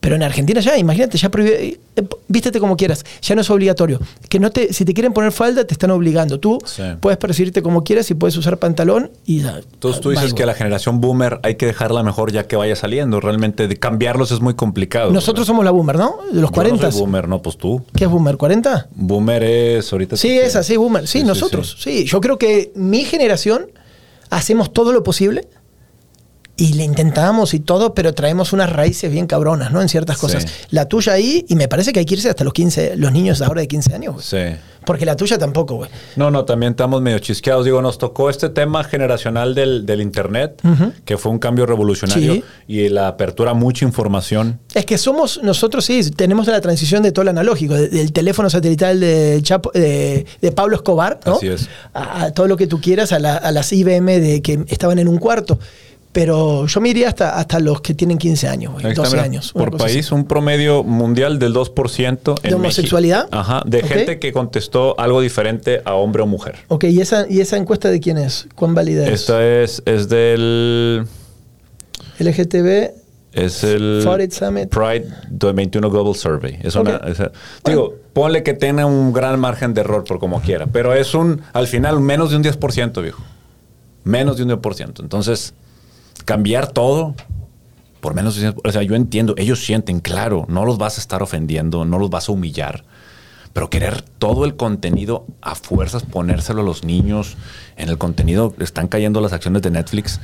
Pero 0.02 0.16
en 0.16 0.24
Argentina 0.24 0.60
ya, 0.60 0.76
imagínate, 0.76 1.16
ya 1.16 1.30
prohíbe, 1.30 1.78
eh, 1.94 2.02
vístete 2.26 2.58
como 2.58 2.76
quieras, 2.76 3.04
ya 3.22 3.36
no 3.36 3.40
es 3.42 3.48
obligatorio. 3.50 4.00
Que 4.28 4.40
no 4.40 4.50
te, 4.50 4.72
si 4.72 4.84
te 4.84 4.94
quieren 4.94 5.12
poner 5.12 5.30
falda, 5.30 5.64
te 5.64 5.74
están 5.74 5.92
obligando. 5.92 6.40
Tú 6.40 6.58
Sí. 6.64 6.82
puedes 6.98 7.18
percibirte 7.18 7.62
como 7.62 7.84
quieras 7.84 8.10
y 8.10 8.14
puedes 8.14 8.36
usar 8.36 8.58
pantalón 8.58 9.12
y 9.26 9.38
Entonces 9.46 10.00
tú 10.00 10.10
dices 10.10 10.34
que 10.34 10.44
la 10.44 10.54
generación 10.54 11.00
boomer 11.00 11.38
hay 11.44 11.54
que 11.54 11.66
dejarla 11.66 12.02
mejor 12.02 12.32
ya 12.32 12.48
que 12.48 12.56
vaya 12.56 12.74
saliendo. 12.74 13.20
Realmente 13.20 13.68
de 13.68 13.76
cambiarlos 13.76 14.32
es 14.32 14.40
muy 14.40 14.54
complicado. 14.54 15.12
Nosotros 15.12 15.46
somos 15.46 15.64
la 15.64 15.70
boomer, 15.70 15.96
¿no? 15.96 16.16
De 16.32 16.40
los 16.40 16.50
Yo 16.50 16.54
40. 16.54 16.86
No 16.86 16.90
soy 16.90 17.00
boomer, 17.00 17.28
no, 17.28 17.40
pues 17.40 17.56
tú. 17.56 17.80
¿Qué 17.94 18.02
es 18.06 18.10
boomer? 18.10 18.36
¿40? 18.36 18.86
Boomer 18.96 19.44
es 19.44 19.92
ahorita. 19.92 20.16
Sí, 20.16 20.36
es 20.36 20.56
así, 20.56 20.76
boomer. 20.76 21.06
Sí, 21.06 21.12
Sí, 21.12 21.18
sí, 21.20 21.24
nosotros. 21.24 21.76
Sí. 21.78 22.04
yo 22.06 22.20
creo 22.20 22.38
que 22.38 22.72
mi 22.74 23.04
generación 23.04 23.66
hacemos 24.30 24.72
todo 24.72 24.92
lo 24.92 25.04
posible 25.04 25.46
y 26.56 26.74
le 26.74 26.84
intentamos 26.84 27.54
y 27.54 27.60
todo, 27.60 27.94
pero 27.94 28.12
traemos 28.14 28.52
unas 28.52 28.70
raíces 28.70 29.10
bien 29.10 29.26
cabronas, 29.26 29.72
¿no? 29.72 29.80
En 29.80 29.88
ciertas 29.88 30.16
Sí. 30.16 30.20
cosas. 30.20 30.46
La 30.70 30.86
tuya 30.86 31.14
ahí, 31.14 31.44
y 31.48 31.56
me 31.56 31.66
parece 31.66 31.92
que 31.92 32.00
hay 32.00 32.04
que 32.06 32.14
irse 32.14 32.28
hasta 32.28 32.44
los 32.44 32.52
15, 32.52 32.96
los 32.96 33.10
niños 33.12 33.40
ahora 33.42 33.62
de 33.62 33.68
15 33.68 33.94
años, 33.94 34.14
güey. 34.14 34.24
Sí. 34.24 34.56
Porque 34.84 35.06
la 35.06 35.14
tuya 35.14 35.38
tampoco, 35.38 35.76
güey. 35.76 35.90
No, 36.16 36.32
no, 36.32 36.44
también 36.44 36.72
estamos 36.72 37.00
medio 37.02 37.20
chisqueados. 37.20 37.64
Digo, 37.64 37.80
nos 37.80 37.98
tocó 37.98 38.28
este 38.28 38.48
tema 38.48 38.82
generacional 38.82 39.54
del, 39.54 39.86
del 39.86 40.00
Internet, 40.00 40.60
que 41.04 41.16
fue 41.18 41.30
un 41.30 41.38
cambio 41.38 41.66
revolucionario 41.66 42.34
Sí. 42.34 42.44
y 42.66 42.88
la 42.88 43.06
apertura 43.06 43.52
a 43.52 43.54
mucha 43.54 43.84
información. 43.84 44.58
Es 44.74 44.84
que 44.84 44.98
somos, 44.98 45.40
nosotros 45.42 45.84
sí, 45.84 46.10
tenemos 46.10 46.48
la 46.48 46.60
transición 46.60 47.02
de 47.04 47.12
todo 47.12 47.24
lo 47.24 47.30
analógico, 47.30 47.74
de- 47.74 47.88
del 47.90 48.12
teléfono 48.12 48.50
satelital 48.50 48.98
de, 48.98 49.40
Chapo- 49.42 49.70
de, 49.72 50.26
de 50.40 50.52
Pablo 50.52 50.74
Escobar, 50.76 51.20
¿no? 51.26 51.36
Así 51.36 51.46
es. 51.46 51.68
A, 51.94 52.24
a 52.24 52.30
todo 52.32 52.48
lo 52.48 52.56
que 52.56 52.66
tú 52.66 52.80
quieras, 52.80 53.12
a, 53.12 53.20
la- 53.20 53.36
a 53.36 53.52
las 53.52 53.72
IBM 53.72 54.18
de 54.20 54.42
que 54.42 54.64
estaban 54.68 54.98
en 54.98 55.06
un 55.06 55.18
cuarto. 55.18 55.60
Pero 56.12 56.66
yo 56.66 56.80
me 56.82 56.90
iría 56.90 57.08
hasta, 57.08 57.38
hasta 57.38 57.58
los 57.58 57.80
que 57.80 57.94
tienen 57.94 58.18
15 58.18 58.46
años, 58.46 58.72
güey, 58.74 58.84
Ahí 58.84 58.90
está, 58.92 59.02
12 59.04 59.16
mira, 59.16 59.24
años. 59.24 59.52
Por 59.52 59.76
país, 59.78 60.04
así. 60.06 60.14
un 60.14 60.26
promedio 60.26 60.82
mundial 60.84 61.38
del 61.38 61.54
2%. 61.54 62.34
en 62.42 62.50
¿De 62.50 62.54
homosexualidad? 62.54 63.20
México. 63.30 63.38
Ajá, 63.38 63.62
de 63.64 63.82
gente 63.82 64.18
que 64.18 64.30
contestó 64.32 64.94
algo 65.00 65.22
diferente 65.22 65.80
a 65.86 65.94
hombre 65.94 66.22
o 66.22 66.26
mujer. 66.26 66.56
Ok, 66.68 66.84
¿y 66.84 67.00
esa, 67.00 67.26
¿y 67.30 67.40
esa 67.40 67.56
encuesta 67.56 67.88
de 67.90 67.98
quién 68.00 68.18
es? 68.18 68.46
¿Cuán 68.54 68.74
válida 68.74 69.06
es? 69.06 69.20
Esta 69.22 69.42
es, 69.42 69.82
es 69.86 70.08
del... 70.10 71.06
LGTB, 72.18 72.90
Es 73.32 73.64
el 73.64 74.02
Summit. 74.30 74.68
Pride 74.68 75.06
21 75.30 75.90
Global 75.90 76.14
Survey. 76.14 76.58
Es 76.62 76.74
una, 76.74 76.96
es- 77.06 77.22
digo, 77.64 77.94
ponle 78.12 78.42
que 78.42 78.52
tenga 78.52 78.84
un 78.84 79.12
gran 79.14 79.40
margen 79.40 79.72
de 79.72 79.80
error 79.80 80.04
por 80.04 80.18
como 80.18 80.42
quiera, 80.42 80.66
pero 80.66 80.92
es 80.92 81.14
un, 81.14 81.40
al 81.54 81.66
final, 81.66 82.00
menos 82.00 82.30
de 82.30 82.36
un 82.36 82.44
10%, 82.44 83.00
viejo. 83.02 83.22
Menos 84.04 84.36
de 84.36 84.42
un 84.44 84.50
10%. 84.50 85.00
Entonces, 85.00 85.54
cambiar 86.24 86.68
todo 86.72 87.14
por 88.00 88.14
menos 88.14 88.36
de 88.36 88.48
un 88.48 88.54
10%. 88.54 88.60
O 88.68 88.72
sea, 88.72 88.82
yo 88.82 88.94
entiendo, 88.94 89.34
ellos 89.38 89.64
sienten, 89.64 90.00
claro, 90.00 90.44
no 90.48 90.64
los 90.64 90.78
vas 90.78 90.98
a 90.98 91.00
estar 91.00 91.22
ofendiendo, 91.22 91.84
no 91.84 91.98
los 91.98 92.10
vas 92.10 92.28
a 92.28 92.32
humillar. 92.32 92.84
Pero 93.52 93.68
querer 93.70 94.00
todo 94.02 94.44
el 94.44 94.56
contenido 94.56 95.26
a 95.42 95.54
fuerzas 95.54 96.02
ponérselo 96.04 96.62
a 96.62 96.64
los 96.64 96.84
niños, 96.84 97.36
en 97.76 97.88
el 97.90 97.98
contenido 97.98 98.54
están 98.60 98.88
cayendo 98.88 99.20
las 99.20 99.32
acciones 99.34 99.60
de 99.62 99.70
Netflix. 99.70 100.20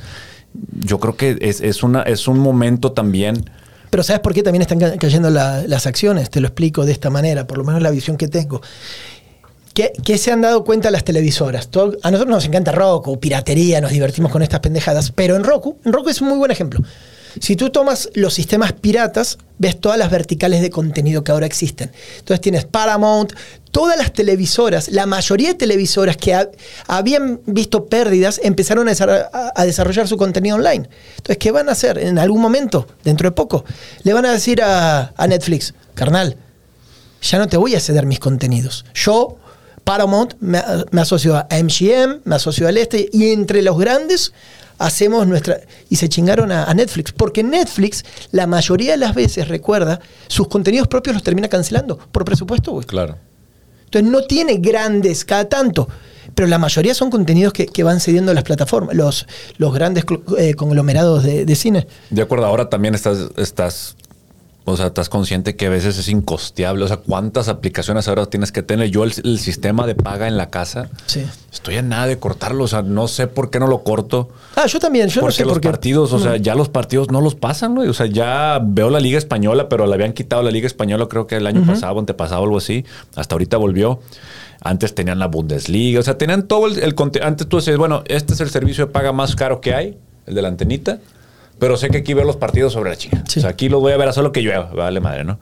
Yo 0.79 0.99
creo 0.99 1.15
que 1.15 1.37
es, 1.41 1.61
es 1.61 1.83
una, 1.83 2.01
es 2.01 2.27
un 2.27 2.39
momento 2.39 2.91
también 2.91 3.45
Pero 3.91 4.01
¿sabes 4.03 4.19
por 4.21 4.33
qué 4.33 4.41
también 4.43 4.63
están 4.63 4.79
ca- 4.79 4.97
cayendo 4.97 5.29
la- 5.29 5.61
las 5.67 5.85
acciones? 5.85 6.29
Te 6.31 6.41
lo 6.41 6.47
explico 6.47 6.85
de 6.85 6.91
esta 6.91 7.09
manera, 7.11 7.45
por 7.47 7.59
lo 7.59 7.63
menos 7.63 7.81
la 7.83 7.91
visión 7.91 8.17
que 8.17 8.27
tengo. 8.27 8.61
¿Qué, 10.03 10.17
se 10.17 10.31
han 10.31 10.41
dado 10.41 10.65
cuenta 10.65 10.91
las 10.91 11.05
televisoras? 11.05 11.69
A 12.03 12.11
nosotros 12.11 12.27
nos 12.35 12.45
encanta 12.45 12.73
Roku, 12.73 13.17
piratería, 13.19 13.79
nos 13.79 13.91
divertimos 13.91 14.29
con 14.29 14.41
estas 14.41 14.59
pendejadas, 14.59 15.11
pero 15.11 15.37
en 15.37 15.43
Roku, 15.45 15.77
en 15.85 15.93
Roku 15.93 16.09
es 16.09 16.19
un 16.19 16.27
muy 16.27 16.37
buen 16.37 16.51
ejemplo. 16.51 16.81
Si 17.39 17.55
tú 17.55 17.69
tomas 17.69 18.09
los 18.13 18.33
sistemas 18.33 18.73
piratas, 18.73 19.37
ves 19.57 19.79
todas 19.79 19.97
las 19.97 20.11
verticales 20.11 20.61
de 20.61 20.69
contenido 20.69 21.23
que 21.23 21.31
ahora 21.31 21.45
existen. 21.45 21.91
Entonces 22.17 22.41
tienes 22.41 22.65
Paramount, 22.65 23.31
todas 23.71 23.97
las 23.97 24.11
televisoras, 24.11 24.89
la 24.89 25.05
mayoría 25.05 25.49
de 25.49 25.53
televisoras 25.53 26.17
que 26.17 26.33
ha- 26.33 26.49
habían 26.87 27.39
visto 27.45 27.85
pérdidas 27.85 28.41
empezaron 28.43 28.89
a 28.89 29.65
desarrollar 29.65 30.09
su 30.09 30.17
contenido 30.17 30.57
online. 30.57 30.89
Entonces, 31.17 31.37
¿qué 31.37 31.51
van 31.51 31.69
a 31.69 31.73
hacer 31.73 31.99
en 31.99 32.19
algún 32.19 32.41
momento, 32.41 32.85
dentro 33.05 33.29
de 33.29 33.35
poco? 33.35 33.63
Le 34.03 34.11
van 34.11 34.25
a 34.25 34.33
decir 34.33 34.61
a, 34.61 35.13
a 35.15 35.27
Netflix, 35.27 35.73
carnal, 35.93 36.35
ya 37.21 37.37
no 37.37 37.47
te 37.47 37.57
voy 37.57 37.75
a 37.75 37.79
ceder 37.79 38.05
mis 38.05 38.19
contenidos. 38.19 38.85
Yo, 38.93 39.37
Paramount, 39.89 40.35
me, 40.39 40.61
me 40.91 41.01
asocio 41.01 41.35
a 41.35 41.47
MGM, 41.49 42.19
me 42.23 42.35
asocio 42.35 42.67
al 42.67 42.77
este, 42.77 43.09
y 43.11 43.31
entre 43.31 43.63
los 43.63 43.75
grandes 43.75 44.33
hacemos 44.77 45.25
nuestra... 45.25 45.61
Y 45.89 45.95
se 45.95 46.07
chingaron 46.07 46.51
a, 46.51 46.65
a 46.65 46.73
Netflix, 46.75 47.11
porque 47.11 47.41
Netflix 47.41 48.05
la 48.31 48.45
mayoría 48.45 48.91
de 48.91 48.97
las 48.97 49.15
veces, 49.15 49.47
recuerda, 49.47 49.99
sus 50.27 50.47
contenidos 50.47 50.87
propios 50.87 51.15
los 51.15 51.23
termina 51.23 51.47
cancelando, 51.47 51.97
por 51.97 52.23
presupuesto, 52.23 52.73
güey. 52.73 52.85
Claro. 52.85 53.17
Entonces 53.85 54.11
no 54.11 54.21
tiene 54.25 54.57
grandes 54.57 55.25
cada 55.25 55.49
tanto, 55.49 55.89
pero 56.35 56.47
la 56.47 56.59
mayoría 56.59 56.93
son 56.93 57.09
contenidos 57.09 57.51
que, 57.51 57.65
que 57.65 57.81
van 57.81 57.99
cediendo 57.99 58.31
las 58.35 58.43
plataformas, 58.43 58.95
los, 58.95 59.25
los 59.57 59.73
grandes 59.73 60.05
eh, 60.37 60.53
conglomerados 60.53 61.23
de, 61.23 61.45
de 61.45 61.55
cine. 61.55 61.87
De 62.11 62.21
acuerdo, 62.21 62.45
ahora 62.45 62.69
también 62.69 62.93
estás, 62.93 63.31
estás 63.37 63.95
O 64.71 64.77
sea, 64.77 64.87
estás 64.87 65.09
consciente 65.09 65.55
que 65.55 65.67
a 65.67 65.69
veces 65.69 65.97
es 65.97 66.07
incosteable. 66.09 66.83
O 66.85 66.87
sea, 66.87 66.97
¿cuántas 66.97 67.47
aplicaciones 67.47 68.07
ahora 68.07 68.25
tienes 68.27 68.51
que 68.51 68.63
tener? 68.63 68.89
Yo 68.89 69.03
el, 69.03 69.13
el 69.23 69.39
sistema 69.39 69.85
de 69.87 69.95
paga 69.95 70.27
en 70.27 70.37
la 70.37 70.49
casa, 70.49 70.89
Sí. 71.05 71.25
estoy 71.51 71.77
a 71.77 71.81
nada 71.81 72.07
de 72.07 72.17
cortarlo. 72.19 72.63
O 72.63 72.67
sea, 72.67 72.81
no 72.81 73.07
sé 73.07 73.27
por 73.27 73.49
qué 73.49 73.59
no 73.59 73.67
lo 73.67 73.83
corto. 73.83 74.29
Ah, 74.55 74.65
yo 74.67 74.79
también, 74.79 75.07
yo 75.09 75.15
no 75.21 75.21
Porque 75.21 75.37
sé 75.37 75.43
los 75.45 75.53
por 75.53 75.61
qué. 75.61 75.69
partidos, 75.69 76.13
o 76.13 76.19
sea, 76.19 76.37
ya 76.37 76.55
los 76.55 76.69
partidos 76.69 77.11
no 77.11 77.21
los 77.21 77.35
pasan, 77.35 77.75
güey. 77.75 77.87
O 77.89 77.93
sea, 77.93 78.05
ya 78.05 78.59
veo 78.63 78.89
la 78.89 78.99
Liga 78.99 79.17
Española, 79.17 79.69
pero 79.69 79.85
le 79.87 79.93
habían 79.93 80.13
quitado 80.13 80.43
la 80.43 80.51
Liga 80.51 80.67
Española, 80.67 81.07
creo 81.09 81.27
que 81.27 81.35
el 81.37 81.47
año 81.47 81.65
pasado, 81.65 81.99
antepasado, 81.99 82.43
algo 82.43 82.57
así. 82.57 82.85
Hasta 83.15 83.35
ahorita 83.35 83.57
volvió. 83.57 83.99
Antes 84.61 84.93
tenían 84.93 85.19
la 85.19 85.27
Bundesliga, 85.27 86.01
o 86.01 86.03
sea, 86.03 86.17
tenían 86.17 86.43
todo 86.47 86.67
el, 86.67 86.79
el 86.79 86.93
Antes 87.23 87.47
tú 87.47 87.57
decías, 87.57 87.77
bueno, 87.77 88.03
este 88.07 88.33
es 88.33 88.41
el 88.41 88.49
servicio 88.49 88.87
de 88.87 88.91
paga 88.91 89.13
más 89.13 89.33
caro 89.35 89.61
que 89.61 89.73
hay, 89.73 89.97
el 90.27 90.35
de 90.35 90.41
la 90.41 90.49
antenita. 90.49 90.99
Pero 91.59 91.77
sé 91.77 91.89
que 91.89 91.97
aquí 91.97 92.13
veo 92.13 92.25
los 92.25 92.37
partidos 92.37 92.73
sobre 92.73 92.89
la 92.89 92.95
chica. 92.95 93.23
Sí. 93.27 93.39
O 93.39 93.41
sea, 93.41 93.51
aquí 93.51 93.69
los 93.69 93.81
voy 93.81 93.91
a 93.93 93.97
ver 93.97 94.07
a 94.07 94.13
solo 94.13 94.31
que 94.31 94.41
llueva. 94.41 94.71
Vale, 94.73 94.99
madre, 94.99 95.23
¿no? 95.25 95.39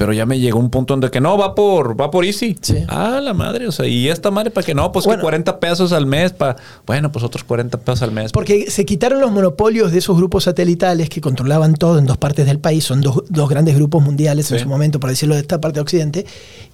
Pero 0.00 0.14
ya 0.14 0.24
me 0.24 0.40
llegó 0.40 0.58
un 0.58 0.70
punto 0.70 0.94
donde 0.94 1.10
que 1.10 1.20
no, 1.20 1.36
va 1.36 1.54
por, 1.54 2.00
va 2.00 2.10
por 2.10 2.24
Easy. 2.24 2.56
Sí. 2.62 2.84
Ah, 2.88 3.20
la 3.22 3.34
madre. 3.34 3.68
O 3.68 3.72
sea, 3.72 3.86
y 3.86 4.08
esta 4.08 4.30
madre 4.30 4.50
para 4.50 4.64
que 4.64 4.74
no, 4.74 4.90
pues 4.92 5.04
Bueno. 5.04 5.20
que 5.20 5.24
40 5.24 5.60
pesos 5.60 5.92
al 5.92 6.06
mes 6.06 6.32
para. 6.32 6.56
Bueno, 6.86 7.12
pues 7.12 7.22
otros 7.22 7.44
40 7.44 7.76
pesos 7.80 8.00
al 8.00 8.10
mes. 8.10 8.32
Porque 8.32 8.70
se 8.70 8.86
quitaron 8.86 9.20
los 9.20 9.30
monopolios 9.30 9.92
de 9.92 9.98
esos 9.98 10.16
grupos 10.16 10.44
satelitales 10.44 11.10
que 11.10 11.20
controlaban 11.20 11.74
todo 11.74 11.98
en 11.98 12.06
dos 12.06 12.16
partes 12.16 12.46
del 12.46 12.58
país. 12.58 12.82
Son 12.84 13.02
dos, 13.02 13.24
dos 13.28 13.50
grandes 13.50 13.74
grupos 13.74 14.02
mundiales 14.02 14.50
en 14.50 14.60
su 14.60 14.68
momento, 14.68 15.00
por 15.00 15.10
decirlo 15.10 15.34
de 15.34 15.42
esta 15.42 15.60
parte 15.60 15.74
de 15.74 15.82
Occidente. 15.82 16.24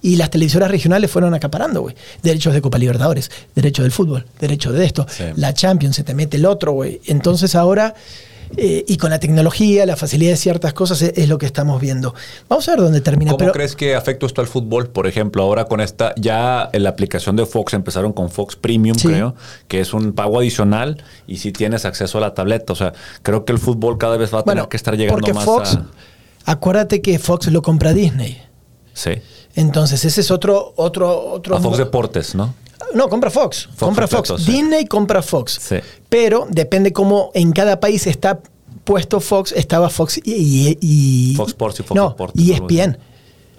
Y 0.01 0.15
las 0.15 0.29
televisoras 0.29 0.71
regionales 0.71 1.11
fueron 1.11 1.33
acaparando, 1.33 1.81
güey. 1.81 1.95
Derechos 2.23 2.53
de 2.53 2.61
Copa 2.61 2.77
Libertadores, 2.77 3.29
derecho 3.53 3.83
del 3.83 3.91
fútbol, 3.91 4.25
derecho 4.39 4.71
de 4.71 4.85
esto. 4.85 5.05
Sí. 5.09 5.25
La 5.35 5.53
Champions, 5.53 5.97
se 5.97 6.05
te 6.05 6.13
mete 6.13 6.37
el 6.37 6.45
otro, 6.45 6.71
güey. 6.71 7.01
Entonces 7.07 7.55
ahora... 7.55 7.93
eh, 8.55 8.85
y 8.87 8.97
con 8.97 9.09
la 9.09 9.19
tecnología, 9.19 9.85
la 9.85 9.95
facilidad 9.95 10.31
de 10.31 10.37
ciertas 10.37 10.73
cosas 10.73 11.01
es, 11.01 11.13
es 11.17 11.27
lo 11.29 11.37
que 11.37 11.45
estamos 11.45 11.81
viendo. 11.81 12.15
Vamos 12.47 12.67
a 12.67 12.71
ver 12.71 12.79
dónde 12.81 13.01
termina. 13.01 13.31
¿Cómo 13.31 13.39
pero- 13.39 13.51
crees 13.51 13.75
que 13.75 13.95
afecta 13.95 14.25
esto 14.25 14.41
al 14.41 14.47
fútbol? 14.47 14.87
Por 14.89 15.07
ejemplo, 15.07 15.43
ahora 15.43 15.65
con 15.65 15.81
esta, 15.81 16.13
ya 16.17 16.69
en 16.71 16.83
la 16.83 16.89
aplicación 16.89 17.35
de 17.35 17.45
Fox 17.45 17.73
empezaron 17.73 18.13
con 18.13 18.29
Fox 18.29 18.55
Premium, 18.55 18.97
Sí. 18.97 19.07
creo, 19.09 19.35
que 19.67 19.81
es 19.81 19.93
un 19.93 20.13
pago 20.13 20.39
adicional 20.39 21.03
y 21.27 21.37
si 21.37 21.51
tienes 21.51 21.83
acceso 21.85 22.17
a 22.19 22.21
la 22.21 22.33
tableta. 22.33 22.71
O 22.73 22.75
sea, 22.75 22.93
creo 23.23 23.43
que 23.45 23.51
el 23.51 23.59
fútbol 23.59 23.97
cada 23.97 24.17
vez 24.17 24.33
va 24.33 24.39
a 24.39 24.43
tener 24.43 24.67
que 24.67 24.77
estar 24.77 24.95
llegando 24.95 25.19
porque 25.19 25.33
más 25.33 25.45
Fox, 25.45 25.75
a. 25.75 26.51
acuérdate 26.51 27.01
que 27.01 27.19
Fox 27.19 27.47
lo 27.47 27.61
compra 27.61 27.93
Disney. 27.93 28.41
Sí. 28.93 29.11
Entonces, 29.55 30.05
ese 30.05 30.21
es 30.21 30.31
otro, 30.31 30.73
otro, 30.75 31.31
otro. 31.31 31.55
A 31.55 31.59
Fox 31.59 31.77
Deportes, 31.77 32.35
¿no? 32.35 32.53
No, 32.93 33.09
compra 33.09 33.29
Fox. 33.29 33.69
compra 33.79 34.07
Fox. 34.07 34.33
sí. 34.37 34.51
Disney 34.51 34.85
compra 34.85 35.21
Fox. 35.21 35.57
Sí. 35.61 35.75
Pero 36.09 36.47
depende 36.49 36.93
cómo 36.93 37.31
en 37.33 37.51
cada 37.51 37.79
país 37.79 38.07
está 38.07 38.39
puesto 38.83 39.19
Fox, 39.19 39.51
estaba 39.51 39.89
Fox 39.89 40.17
y. 40.23 40.31
y- 40.33 40.77
y- 40.81 41.35
Fox 41.35 41.49
Sports 41.49 41.79
y 41.79 41.83
Fox 41.83 41.95
no. 41.95 42.15
ESPN. 42.35 42.97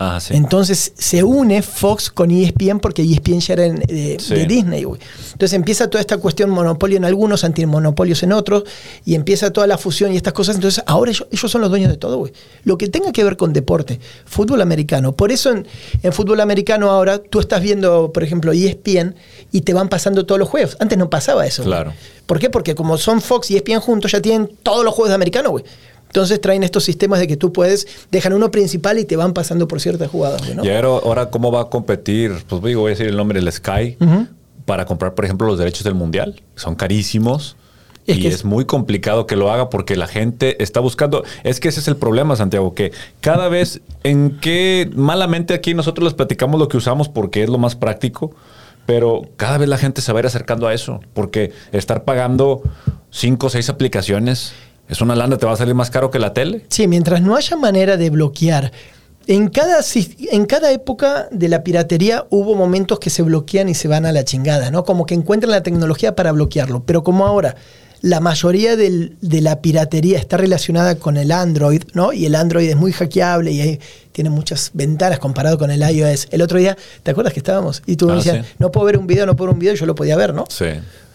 Ah, 0.01 0.20
sí. 0.20 0.34
Entonces 0.36 0.92
se 0.96 1.24
une 1.24 1.61
Fox 1.62 2.11
con 2.11 2.30
ESPN 2.30 2.78
porque 2.80 3.03
ESPN 3.03 3.40
ya 3.40 3.55
era 3.55 3.62
de, 3.64 4.16
Sí. 4.20 4.34
de 4.34 4.46
Disney. 4.46 4.84
güey. 4.84 5.01
Entonces 5.32 5.55
empieza 5.55 5.88
toda 5.90 6.01
esta 6.01 6.18
cuestión 6.18 6.51
monopolio 6.51 6.96
en 6.96 7.05
algunos, 7.05 7.42
antimonopolios 7.42 8.22
en 8.22 8.32
otros, 8.32 8.62
y 9.05 9.14
empieza 9.16 9.53
toda 9.53 9.66
la 9.66 9.76
fusión 9.76 10.12
y 10.12 10.16
estas 10.16 10.32
cosas. 10.32 10.55
Entonces 10.55 10.84
ahora 10.86 11.11
ellos, 11.11 11.26
ellos 11.32 11.51
son 11.51 11.61
los 11.62 11.70
dueños 11.70 11.90
de 11.90 11.96
todo. 11.96 12.16
güey. 12.18 12.32
Lo 12.64 12.78
que 12.78 12.88
tenga 12.88 13.11
que 13.12 13.24
ver 13.24 13.36
con 13.36 13.53
deporte, 13.53 13.99
fútbol 14.24 14.61
americano. 14.61 15.12
Por 15.16 15.32
eso 15.32 15.51
en, 15.51 15.66
en 16.03 16.12
fútbol 16.12 16.40
americano 16.40 16.90
ahora 16.90 17.18
tú 17.18 17.40
estás 17.40 17.61
viendo, 17.61 18.12
por 18.12 18.22
ejemplo, 18.22 18.53
ESPN 18.53 19.16
y 19.51 19.62
te 19.62 19.74
van 19.74 19.88
pasando 19.88 20.24
todos 20.26 20.38
los 20.38 20.49
juegos. 20.49 20.76
Antes 20.80 20.96
no 20.96 21.11
pasaba 21.11 21.44
eso. 21.46 21.64
Claro. 21.64 21.92
¿Por 22.26 22.38
qué? 22.38 22.51
Porque 22.51 22.74
como 22.74 22.99
son 22.99 23.20
Fox 23.22 23.51
y 23.51 23.57
ESPN 23.57 23.80
juntos 23.80 24.12
ya 24.12 24.20
tienen 24.20 24.51
todos 24.62 24.84
los 24.84 24.94
juegos 24.94 25.09
de 25.09 25.14
americano, 25.14 25.51
güey. 25.51 25.64
Entonces 26.09 26.40
traen 26.40 26.62
estos 26.64 26.84
sistemas 26.84 27.20
de 27.20 27.26
que 27.28 27.36
tú 27.36 27.52
puedes, 27.52 27.86
dejan 28.11 28.32
uno 28.32 28.50
principal 28.50 28.98
y 28.98 29.04
te 29.04 29.16
van 29.16 29.32
pasando 29.32 29.68
por 29.68 29.80
ciertas 29.80 30.11
jugadas, 30.11 30.42
¿no? 30.54 30.64
Y 30.64 30.68
ahora, 30.70 30.88
ahora, 30.88 31.30
¿cómo 31.30 31.52
va 31.52 31.62
a 31.62 31.64
competir? 31.70 32.32
Pues 32.48 32.62
digo, 32.62 32.80
voy 32.82 32.90
a 32.90 32.94
decir 32.94 33.06
el 33.06 33.16
nombre, 33.16 33.38
el 33.38 33.50
Sky, 33.52 33.96
Ujú. 34.00 34.26
para 34.64 34.84
comprar, 34.86 35.14
por 35.14 35.24
ejemplo, 35.24 35.46
los 35.46 35.59
derechos 35.59 35.84
del 35.84 35.94
Mundial. 35.94 36.42
Son 36.56 36.74
carísimos. 36.74 37.56
Es 38.06 38.16
y 38.16 38.22
que 38.22 38.28
es, 38.28 38.34
es- 38.36 38.44
muy 38.46 38.64
complicado 38.64 39.26
que 39.26 39.36
lo 39.36 39.52
haga 39.52 39.68
porque 39.68 39.94
la 39.96 40.06
gente 40.06 40.62
está 40.62 40.80
buscando. 40.80 41.24
Es 41.44 41.61
que 41.61 41.68
ese 41.68 41.80
es 41.80 41.88
el 41.88 41.96
problema, 41.96 42.36
Santiago, 42.36 42.74
que 42.74 42.90
cada 43.20 43.48
vez 43.48 43.82
en 44.02 44.38
que 44.40 44.90
malamente 44.94 45.52
aquí 45.52 45.74
nosotros 45.74 46.04
les 46.04 46.14
platicamos 46.14 46.59
lo 46.59 46.68
que 46.68 46.78
usamos 46.78 47.11
porque 47.11 47.42
es 47.42 47.50
lo 47.50 47.59
más 47.59 47.76
práctico, 47.76 48.30
pero 48.86 49.22
cada 49.36 49.59
vez 49.59 49.68
la 49.68 49.76
gente 49.76 50.00
se 50.00 50.11
va 50.12 50.20
a 50.20 50.22
ir 50.22 50.26
acercando 50.26 50.66
a 50.66 50.72
eso 50.72 51.00
porque 51.12 51.52
estar 51.72 52.04
pagando 52.04 52.62
cinco 53.11 53.48
o 53.48 53.50
seis 53.50 53.68
aplicaciones 53.68 54.54
es 54.89 55.01
una 55.01 55.14
lana, 55.14 55.36
te 55.36 55.47
va 55.47 55.53
a 55.53 55.57
salir 55.57 55.74
más 55.74 55.91
caro 55.91 56.11
que 56.11 56.18
la 56.18 56.32
tele. 56.32 56.64
Sí, 56.68 56.86
mientras 56.89 57.20
no 57.22 57.36
haya 57.36 57.57
manera 57.57 57.97
de 57.97 58.11
bloquear. 58.11 58.72
En 59.26 59.49
cada, 59.49 59.80
en 60.32 60.47
cada 60.47 60.72
época 60.72 61.28
de 61.30 61.49
la 61.49 61.62
piratería 61.62 62.26
hubo 62.30 62.55
momentos 62.55 62.99
que 62.99 63.11
se 63.11 63.22
bloquean 63.22 63.68
y 63.68 63.74
se 63.74 63.86
van 63.86 64.07
a 64.07 64.12
la 64.12 64.24
chingada, 64.24 64.70
¿no? 64.70 64.84
Como 64.84 65.05
que 65.05 65.14
encuentran 65.14 65.51
la 65.51 65.62
tecnología 65.62 66.16
para 66.16 66.32
bloquearlo. 66.32 66.82
Pero 66.86 67.03
como 67.05 67.26
ahora 67.26 67.55
la 68.01 68.20
mayoría 68.20 68.74
del- 68.76 69.16
de 69.20 69.41
la 69.43 69.61
piratería 69.61 70.18
está 70.18 70.39
relacionada 70.39 70.95
con 70.95 71.18
el 71.18 71.30
Android, 71.32 71.82
¿no? 71.93 72.14
Y 72.14 72.24
el 72.24 72.34
Android 72.36 72.70
es 72.70 72.76
muy 72.76 72.93
hackeable 72.93 73.51
y 73.51 73.61
ahí 73.61 73.80
tiene 74.12 74.30
muchas 74.30 74.70
ventanas 74.72 75.18
comparado 75.18 75.59
con 75.59 75.70
el 75.70 75.82
iOS. 75.82 76.28
El 76.30 76.41
otro 76.41 76.59
día, 76.59 76.78
¿te 77.03 77.11
acuerdas 77.11 77.34
que 77.34 77.41
estábamos? 77.41 77.82
Y 77.86 77.97
tú 77.97 78.07
me 78.07 78.12
Ah, 78.12 78.16
decías, 78.16 78.47
sí. 78.47 78.53
no 78.59 78.70
puedo 78.72 78.86
ver 78.86 78.97
un 78.97 79.07
video, 79.07 79.26
no 79.26 79.36
puedo 79.36 79.49
ver 79.49 79.55
un 79.55 79.61
video, 79.61 79.74
yo 79.74 79.84
lo 79.84 79.95
podía 79.95 80.16
ver, 80.16 80.32
¿no? 80.32 80.45
Sí. 80.49 80.66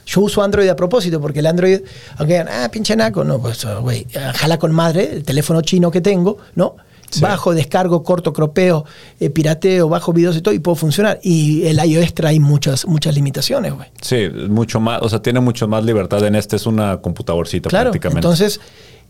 Yo 0.05 0.21
uso 0.21 0.41
Android 0.43 0.67
a 0.69 0.75
propósito, 0.75 1.19
porque 1.21 1.39
el 1.39 1.45
Android, 1.45 1.79
aunque 2.17 2.33
digan, 2.33 2.47
ah, 2.49 2.69
pinche 2.71 2.95
naco, 2.95 3.23
no, 3.23 3.39
pues, 3.39 3.65
güey, 3.81 4.05
jala 4.35 4.57
con 4.59 4.71
madre, 4.71 5.09
el 5.13 5.23
teléfono 5.23 5.61
chino 5.61 5.89
que 5.91 6.01
tengo, 6.01 6.37
¿no? 6.55 6.75
Sí. 7.09 7.21
Bajo, 7.21 7.53
descargo, 7.53 8.01
corto, 8.01 8.33
cropeo, 8.33 8.85
eh, 9.19 9.29
pirateo, 9.29 9.87
bajo 9.87 10.13
videos 10.13 10.35
y 10.35 10.41
todo, 10.41 10.51
y 10.53 10.57
puedo 10.57 10.75
funcionar. 10.75 11.19
Y 11.21 11.63
el 11.67 11.77
iOS 11.77 12.15
trae 12.15 12.39
muchas, 12.39 12.87
muchas 12.87 13.13
limitaciones, 13.13 13.71
güey. 13.71 13.87
Sí, 14.01 14.29
mucho 14.49 14.79
más, 14.79 14.99
o 15.03 15.09
sea, 15.09 15.21
tiene 15.21 15.39
mucho 15.39 15.67
más 15.67 15.83
libertad 15.85 16.25
en 16.25 16.33
este, 16.33 16.55
es 16.55 16.65
una 16.65 16.97
computadorcita 17.01 17.69
Claro, 17.69 17.91
prácticamente. 17.91 18.19
entonces 18.25 18.59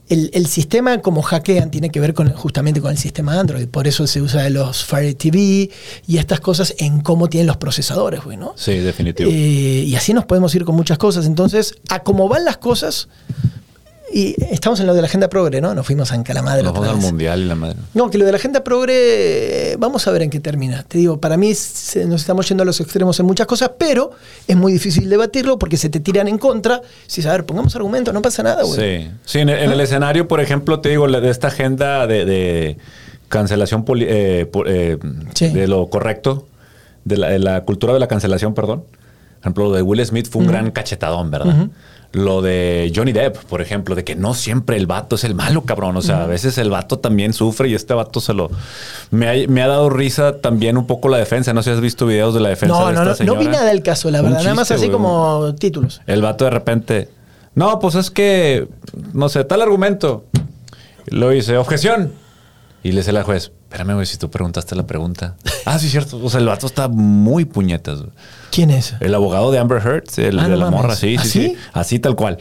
el, 0.09 0.29
el 0.33 0.47
sistema 0.47 0.99
como 0.99 1.21
hackean 1.21 1.71
tiene 1.71 1.89
que 1.89 1.99
ver 1.99 2.13
con, 2.13 2.31
justamente 2.33 2.81
con 2.81 2.91
el 2.91 2.97
sistema 2.97 3.39
Android. 3.39 3.67
Por 3.67 3.87
eso 3.87 4.05
se 4.07 4.21
usa 4.21 4.49
los 4.49 4.83
Fire 4.83 5.15
TV 5.15 5.69
y 6.07 6.17
estas 6.17 6.39
cosas 6.39 6.75
en 6.77 7.01
cómo 7.01 7.29
tienen 7.29 7.47
los 7.47 7.57
procesadores, 7.57 8.23
güey, 8.23 8.37
¿no? 8.37 8.53
Sí, 8.57 8.77
definitivo. 8.77 9.29
Eh, 9.31 9.85
y 9.87 9.95
así 9.95 10.13
nos 10.13 10.25
podemos 10.25 10.53
ir 10.55 10.65
con 10.65 10.75
muchas 10.75 10.97
cosas. 10.97 11.25
Entonces, 11.25 11.75
a 11.89 11.99
cómo 11.99 12.27
van 12.27 12.45
las 12.45 12.57
cosas, 12.57 13.07
y 14.13 14.35
estamos 14.51 14.79
en 14.79 14.87
lo 14.87 14.93
de 14.93 15.01
la 15.01 15.07
agenda 15.07 15.27
progre, 15.27 15.59
¿no? 15.59 15.73
Nos 15.73 15.85
fuimos 15.85 16.11
a 16.11 16.15
Encalamadre. 16.15 16.63
Nos 16.63 16.73
vamos 16.73 16.89
al 16.89 16.97
mundial 16.97 17.41
y 17.41 17.45
la 17.45 17.55
madre. 17.55 17.77
No, 17.93 18.09
que 18.09 18.17
lo 18.17 18.25
de 18.25 18.31
la 18.31 18.37
agenda 18.37 18.63
progre, 18.63 19.75
vamos 19.79 20.07
a 20.07 20.11
ver 20.11 20.21
en 20.21 20.29
qué 20.29 20.39
termina. 20.39 20.83
Te 20.83 20.97
digo, 20.97 21.19
para 21.19 21.37
mí 21.37 21.53
se- 21.55 22.05
nos 22.05 22.21
estamos 22.21 22.47
yendo 22.47 22.63
a 22.63 22.65
los 22.65 22.79
extremos 22.79 23.19
en 23.19 23.25
muchas 23.25 23.47
cosas, 23.47 23.71
pero 23.77 24.11
es 24.47 24.55
muy 24.55 24.71
difícil 24.71 25.09
debatirlo 25.09 25.57
porque 25.57 25.77
se 25.77 25.89
te 25.89 25.99
tiran 25.99 26.27
en 26.27 26.37
contra. 26.37 26.81
Si, 27.07 27.25
a 27.27 27.31
ver, 27.31 27.45
pongamos 27.45 27.75
argumentos, 27.75 28.13
no 28.13 28.21
pasa 28.21 28.43
nada, 28.43 28.63
güey. 28.63 28.75
Sí, 28.79 29.11
sí 29.25 29.39
en, 29.39 29.49
el, 29.49 29.59
en 29.59 29.71
el 29.71 29.79
escenario, 29.81 30.27
por 30.27 30.39
ejemplo, 30.41 30.79
te 30.79 30.89
digo, 30.89 31.07
la- 31.07 31.19
de 31.19 31.29
esta 31.29 31.47
agenda 31.47 32.07
de, 32.07 32.25
de 32.25 32.77
cancelación 33.29 33.83
poli- 33.85 34.05
eh, 34.07 34.49
eh, 34.67 34.97
Sí. 35.33 35.49
de 35.49 35.67
lo 35.67 35.87
correcto, 35.89 36.47
de 37.05 37.17
la, 37.17 37.29
de 37.29 37.39
la 37.39 37.63
cultura 37.65 37.93
de 37.93 37.99
la 37.99 38.07
cancelación, 38.07 38.53
perdón. 38.53 38.83
Por 38.83 39.39
ejemplo, 39.41 39.65
lo 39.65 39.71
de 39.73 39.81
Will 39.81 40.05
Smith 40.05 40.29
fue 40.31 40.41
un 40.41 40.47
gran 40.47 40.71
cachetadón, 40.71 41.29
¿verdad? 41.29 41.67
Lo 42.13 42.43
de 42.43 42.91
Johnny 42.95 43.11
Depp, 43.11 43.37
por 43.45 43.59
ejemplo, 43.61 43.95
de 43.95 44.03
que 44.03 44.15
no 44.15 44.35
siempre 44.35 44.77
el 44.77 44.85
vato 44.85 45.15
es 45.15 45.23
el 45.23 45.33
malo, 45.33 45.63
cabrón. 45.63 45.97
O 45.97 46.01
sea, 46.03 46.23
a 46.23 46.27
veces 46.27 46.59
el 46.59 46.69
vato 46.69 46.99
también 46.99 47.33
sufre 47.33 47.69
y 47.69 47.73
este 47.73 47.95
vato 47.95 48.21
se 48.21 48.33
lo... 48.35 48.51
Me 49.09 49.27
ha, 49.27 49.47
me 49.47 49.63
ha 49.63 49.67
dado 49.67 49.89
risa 49.89 50.37
también 50.37 50.77
un 50.77 50.85
poco 50.85 51.09
la 51.09 51.17
defensa. 51.17 51.53
No 51.53 51.63
sé 51.63 51.71
si 51.71 51.75
has 51.75 51.81
visto 51.81 52.05
videos 52.05 52.35
de 52.35 52.39
la 52.39 52.49
defensa 52.49 52.75
No, 52.79 52.87
de 52.87 52.93
no, 52.93 53.01
esta 53.01 53.03
no, 53.03 53.09
no 53.09 53.15
señora. 53.15 53.39
vi 53.39 53.47
nada 53.47 53.65
del 53.65 53.81
caso, 53.81 54.11
la 54.11 54.19
Un 54.19 54.25
verdad. 54.25 54.43
Nada 54.43 54.53
más 54.55 54.69
así 54.69 54.89
como 54.89 55.55
títulos. 55.57 56.01
El 56.05 56.21
vato 56.21 56.45
de 56.45 56.51
repente, 56.51 57.09
no, 57.55 57.79
pues 57.79 57.95
es 57.95 58.11
que, 58.11 58.67
no 59.13 59.27
sé, 59.27 59.43
tal 59.43 59.63
argumento. 59.63 60.25
Y 61.07 61.15
luego 61.15 61.33
dice, 61.33 61.57
objeción. 61.57 62.13
Y 62.83 62.91
le 62.91 62.97
dice 62.99 63.11
la 63.13 63.23
juez, 63.23 63.51
espérame, 63.63 63.93
güey, 63.93 64.05
si 64.05 64.17
tú 64.17 64.29
preguntaste 64.29 64.75
la 64.75 64.85
pregunta. 64.85 65.35
ah, 65.65 65.79
sí, 65.79 65.89
cierto. 65.89 66.19
O 66.21 66.29
sea, 66.29 66.39
el 66.41 66.45
vato 66.47 66.67
está 66.67 66.87
muy 66.89 67.45
puñetas. 67.45 67.99
¿Quién 68.51 68.69
es? 68.71 68.95
El 68.99 69.15
abogado 69.15 69.51
de 69.51 69.59
Amber 69.59 69.81
Heard, 69.85 70.03
el 70.17 70.37
Ah, 70.39 70.43
de 70.43 70.49
no 70.49 70.55
la 70.57 70.65
mames. 70.65 70.81
morra, 70.81 70.95
sí, 70.95 71.15
¿Ah, 71.17 71.23
sí, 71.23 71.29
sí? 71.29 71.39
sí. 71.49 71.57
Así 71.71 71.99
tal 71.99 72.15
cual. 72.15 72.37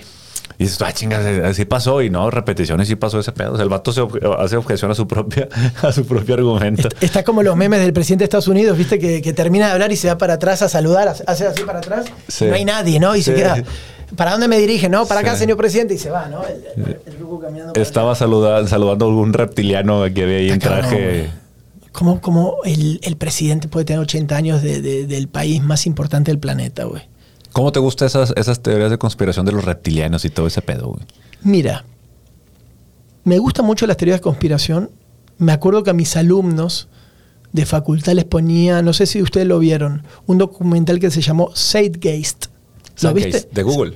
Y 0.59 0.65
dices, 0.65 0.83
ah, 0.83 0.93
chingas, 0.93 1.25
así 1.25 1.65
pasó. 1.65 2.03
Y 2.03 2.11
no, 2.11 2.31
repeticiones, 2.31 2.87
sí 2.87 2.95
pasó 2.97 3.19
ese 3.21 3.33
pedo. 3.33 3.53
O 3.53 3.57
sea, 3.57 3.63
el 3.63 3.69
vato 3.71 3.93
se 3.93 4.03
obje- 4.03 4.21
hace 4.39 4.57
objeción 4.57 4.91
a 4.91 4.95
su 4.95 5.07
propia, 5.09 5.49
a 5.83 5.93
su 5.93 6.05
propio 6.05 6.35
argumento. 6.35 6.89
Est- 6.89 7.03
Está 7.03 7.25
como 7.25 7.43
los 7.43 7.57
memes 7.57 7.81
del 7.81 7.93
presidente 7.93 8.23
de 8.23 8.27
Estados 8.27 8.49
Unidos, 8.49 8.77
¿viste? 8.77 8.99
Que, 8.99 9.23
que 9.23 9.33
termina 9.33 9.67
de 9.69 9.73
hablar 9.73 9.91
y 9.93 9.97
se 9.97 10.09
va 10.09 10.19
para 10.19 10.35
atrás 10.35 10.61
a 10.63 10.69
saludar, 10.69 11.09
hace 11.09 11.47
así 11.47 11.63
para 11.65 11.79
atrás. 11.79 12.07
Sí. 12.29 12.45
No 12.47 12.55
hay 12.55 12.65
nadie, 12.65 13.01
¿no? 13.01 13.17
Y 13.17 13.23
se 13.23 13.35
queda. 13.35 13.63
¿Para 14.17 14.33
dónde 14.33 14.49
me 14.49 14.59
dirige? 14.59 14.89
No, 14.89 15.07
para 15.07 15.21
acá, 15.21 15.37
señor 15.37 15.57
presidente. 15.57 15.95
Y 15.95 15.99
se 15.99 16.11
va, 16.11 16.29
¿no? 16.29 16.43
El, 16.45 16.65
el- 16.85 17.01
el 17.07 17.19
ruco 17.19 17.41
caminando. 17.41 17.73
para 17.73 17.83
Estaba 17.83 18.15
saluda- 18.15 18.67
saludando 18.69 19.07
a 19.07 19.09
algún 19.09 19.33
reptiliano 19.33 20.03
que 20.15 20.23
había 20.25 20.37
ahí 20.39 20.51
en 20.51 20.59
traje. 20.59 21.31
¿Cómo, 21.93 22.21
cómo 22.21 22.57
el, 22.65 23.01
el 23.03 23.17
presidente 23.17 23.69
puede 23.69 23.85
tener 23.85 24.01
80 24.01 24.37
años 24.37 24.63
de- 24.63 24.81
de- 24.83 25.07
del 25.07 25.29
país 25.29 25.63
más 25.63 25.87
importante 25.87 26.31
del 26.31 26.39
planeta, 26.39 26.85
güey? 26.85 27.03
¿Cómo 27.53 27.71
te 27.73 27.81
gustan 27.81 28.07
esas, 28.07 28.33
esas 28.37 28.61
teorías 28.61 28.91
de 28.91 28.97
conspiración 28.99 29.45
de 29.45 29.53
los 29.53 29.65
reptilianos 29.65 30.25
y 30.25 30.31
todo 30.31 30.47
ese 30.47 30.63
pedo, 30.63 30.89
güey? 30.89 31.03
Mira, 31.43 31.85
me 33.25 33.39
gustan 33.39 33.67
mucho 33.67 33.87
las 33.87 33.97
teorías 33.97 34.19
de 34.19 34.23
conspiración 34.23 34.91
me 35.39 35.53
acuerdo 35.53 35.83
que 35.83 35.91
a 35.91 35.95
mis 35.95 36.17
alumnos 36.17 36.89
de 37.53 37.67
facultad 37.67 38.13
les 38.13 38.25
ponía, 38.25 38.81
no 38.81 38.93
sé 38.93 39.07
si 39.07 39.21
ustedes 39.21 39.47
lo 39.47 39.59
vieron, 39.59 40.05
un 40.27 40.39
documental 40.39 41.01
que 41.01 41.11
se 41.11 41.21
llamó 41.21 41.51
Zeitgeist. 41.57 42.47
¿Lo 43.01 43.15
viste? 43.15 43.49
De 43.51 43.63
Google. 43.63 43.95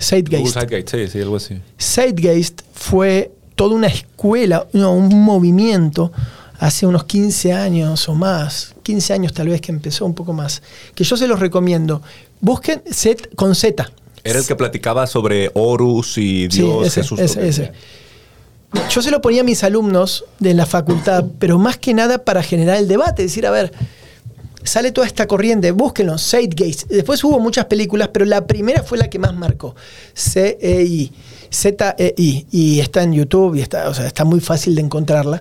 Zeitgeist. 0.00 0.44
Google 0.44 0.52
Zeitgeist, 0.52 0.90
sí, 0.90 1.08
sí, 1.08 1.20
algo 1.20 1.36
así. 1.36 1.60
Zeitgeist 1.80 2.62
fue 2.72 3.32
toda 3.56 3.74
una 3.74 3.88
escuela, 3.88 4.66
no, 4.72 4.94
un 4.94 5.08
movimiento 5.22 6.12
hace 6.58 6.86
unos 6.86 7.04
15 7.04 7.52
años 7.52 8.08
o 8.08 8.14
más, 8.14 8.74
15 8.82 9.12
años 9.12 9.32
tal 9.32 9.48
vez 9.48 9.60
que 9.60 9.72
empezó 9.72 10.06
un 10.06 10.14
poco 10.14 10.32
más, 10.32 10.62
que 10.94 11.04
yo 11.04 11.16
se 11.16 11.26
los 11.26 11.40
recomiendo. 11.40 12.02
Busquen 12.40 12.82
Set 12.90 13.34
con 13.34 13.54
Z. 13.54 13.90
Era 14.24 14.38
el 14.38 14.46
que 14.46 14.56
platicaba 14.56 15.06
sobre 15.06 15.50
Horus 15.54 16.18
y 16.18 16.48
Sí, 16.50 16.58
Dios, 16.62 16.86
ese, 16.86 17.02
Jesús. 17.02 17.18
ese, 17.20 17.48
ese. 17.48 17.72
Yo 18.90 19.00
se 19.00 19.10
lo 19.10 19.20
ponía 19.22 19.40
a 19.40 19.44
mis 19.44 19.64
alumnos 19.64 20.24
de 20.38 20.54
la 20.54 20.66
facultad, 20.66 21.24
pero 21.38 21.58
más 21.58 21.78
que 21.78 21.94
nada 21.94 22.18
para 22.18 22.42
generar 22.42 22.76
el 22.76 22.86
debate, 22.86 23.22
decir, 23.22 23.46
a 23.46 23.50
ver, 23.50 23.72
sale 24.62 24.92
toda 24.92 25.06
esta 25.06 25.26
corriente, 25.26 25.70
búsquenlo, 25.72 26.18
Zeitgeist. 26.18 26.88
Después 26.88 27.22
hubo 27.24 27.38
muchas 27.40 27.66
películas, 27.66 28.10
pero 28.12 28.24
la 28.24 28.46
primera 28.46 28.82
fue 28.82 28.98
la 28.98 29.08
que 29.08 29.18
más 29.18 29.34
marcó, 29.34 29.74
C-E-I, 30.14 31.12
Z-E-I, 31.50 32.46
y 32.50 32.80
está 32.80 33.02
en 33.02 33.12
YouTube, 33.12 33.56
y 33.56 33.60
está, 33.60 33.88
o 33.88 33.94
sea, 33.94 34.06
está 34.06 34.24
muy 34.24 34.40
fácil 34.40 34.74
de 34.74 34.82
encontrarla, 34.82 35.40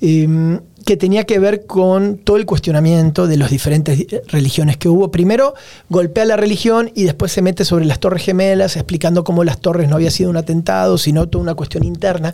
eh, 0.00 0.58
que 0.84 0.96
tenía 0.96 1.24
que 1.24 1.38
ver 1.38 1.66
con 1.66 2.16
todo 2.16 2.38
el 2.38 2.46
cuestionamiento 2.46 3.26
de 3.26 3.36
las 3.36 3.50
diferentes 3.50 4.06
religiones 4.28 4.78
que 4.78 4.88
hubo. 4.88 5.10
Primero 5.10 5.52
golpea 5.90 6.24
la 6.24 6.38
religión 6.38 6.90
y 6.94 7.04
después 7.04 7.30
se 7.30 7.42
mete 7.42 7.66
sobre 7.66 7.84
las 7.84 8.00
Torres 8.00 8.24
Gemelas, 8.24 8.76
explicando 8.76 9.22
cómo 9.22 9.44
las 9.44 9.60
torres 9.60 9.88
no 9.90 9.96
había 9.96 10.10
sido 10.10 10.30
un 10.30 10.38
atentado, 10.38 10.96
sino 10.96 11.28
toda 11.28 11.42
una 11.42 11.54
cuestión 11.54 11.84
interna. 11.84 12.32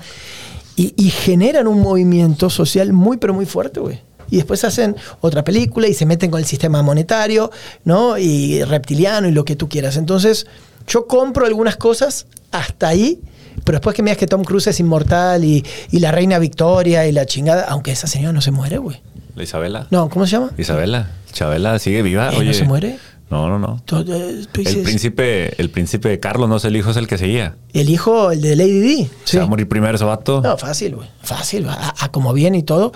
Y, 0.76 0.94
y 0.96 1.10
generan 1.10 1.66
un 1.66 1.80
movimiento 1.80 2.48
social 2.48 2.92
muy, 2.92 3.16
pero 3.16 3.34
muy 3.34 3.46
fuerte, 3.46 3.80
güey. 3.80 4.00
Y 4.30 4.36
después 4.36 4.64
hacen 4.64 4.96
otra 5.20 5.44
película 5.44 5.86
y 5.88 5.94
se 5.94 6.06
meten 6.06 6.30
con 6.30 6.40
el 6.40 6.46
sistema 6.46 6.82
monetario, 6.82 7.50
¿no? 7.84 8.18
Y 8.18 8.62
reptiliano 8.64 9.28
y 9.28 9.32
lo 9.32 9.44
que 9.44 9.56
tú 9.56 9.68
quieras. 9.68 9.96
Entonces, 9.96 10.46
yo 10.86 11.06
compro 11.06 11.46
algunas 11.46 11.76
cosas 11.76 12.26
hasta 12.52 12.88
ahí, 12.88 13.20
pero 13.64 13.76
después 13.76 13.94
que 13.96 14.02
me 14.02 14.10
digas 14.10 14.18
que 14.18 14.26
Tom 14.26 14.44
Cruise 14.44 14.66
es 14.68 14.80
inmortal 14.80 15.44
y, 15.44 15.64
y 15.90 15.98
la 16.00 16.10
reina 16.12 16.38
Victoria 16.38 17.06
y 17.06 17.12
la 17.12 17.26
chingada, 17.26 17.64
aunque 17.68 17.92
esa 17.92 18.06
señora 18.06 18.32
no 18.32 18.40
se 18.40 18.50
muere, 18.50 18.78
güey. 18.78 19.00
La 19.34 19.42
Isabela. 19.42 19.86
No, 19.90 20.08
¿cómo 20.08 20.26
se 20.26 20.32
llama? 20.32 20.50
Isabela. 20.58 21.10
Chabela 21.32 21.78
sigue 21.80 22.02
viva. 22.02 22.28
Eh, 22.30 22.32
¿no 22.34 22.38
Oye. 22.38 22.54
se 22.54 22.64
muere? 22.64 22.98
No, 23.30 23.48
no, 23.48 23.58
no. 23.58 23.82
Eh, 24.06 24.42
El 24.54 24.82
príncipe, 24.82 25.60
el 25.60 25.70
príncipe 25.70 26.08
de 26.08 26.20
Carlos, 26.20 26.48
no 26.48 26.56
es 26.56 26.64
el 26.66 26.76
hijo, 26.76 26.90
es 26.92 26.96
el 26.96 27.08
que 27.08 27.18
seguía. 27.18 27.56
el 27.72 27.88
hijo, 27.88 28.30
el 28.30 28.42
de 28.42 28.54
Lady 28.54 28.78
D. 28.80 29.10
Se 29.24 29.38
va 29.38 29.44
a 29.44 29.46
morir 29.48 29.66
primero 29.68 29.96
ese 29.96 30.04
vato. 30.04 30.40
No, 30.40 30.56
fácil, 30.56 30.94
güey. 30.94 31.08
Fácil, 31.22 31.66
a, 31.68 31.94
a 31.98 32.12
como 32.12 32.32
viene 32.32 32.58
y 32.58 32.62
todo. 32.62 32.92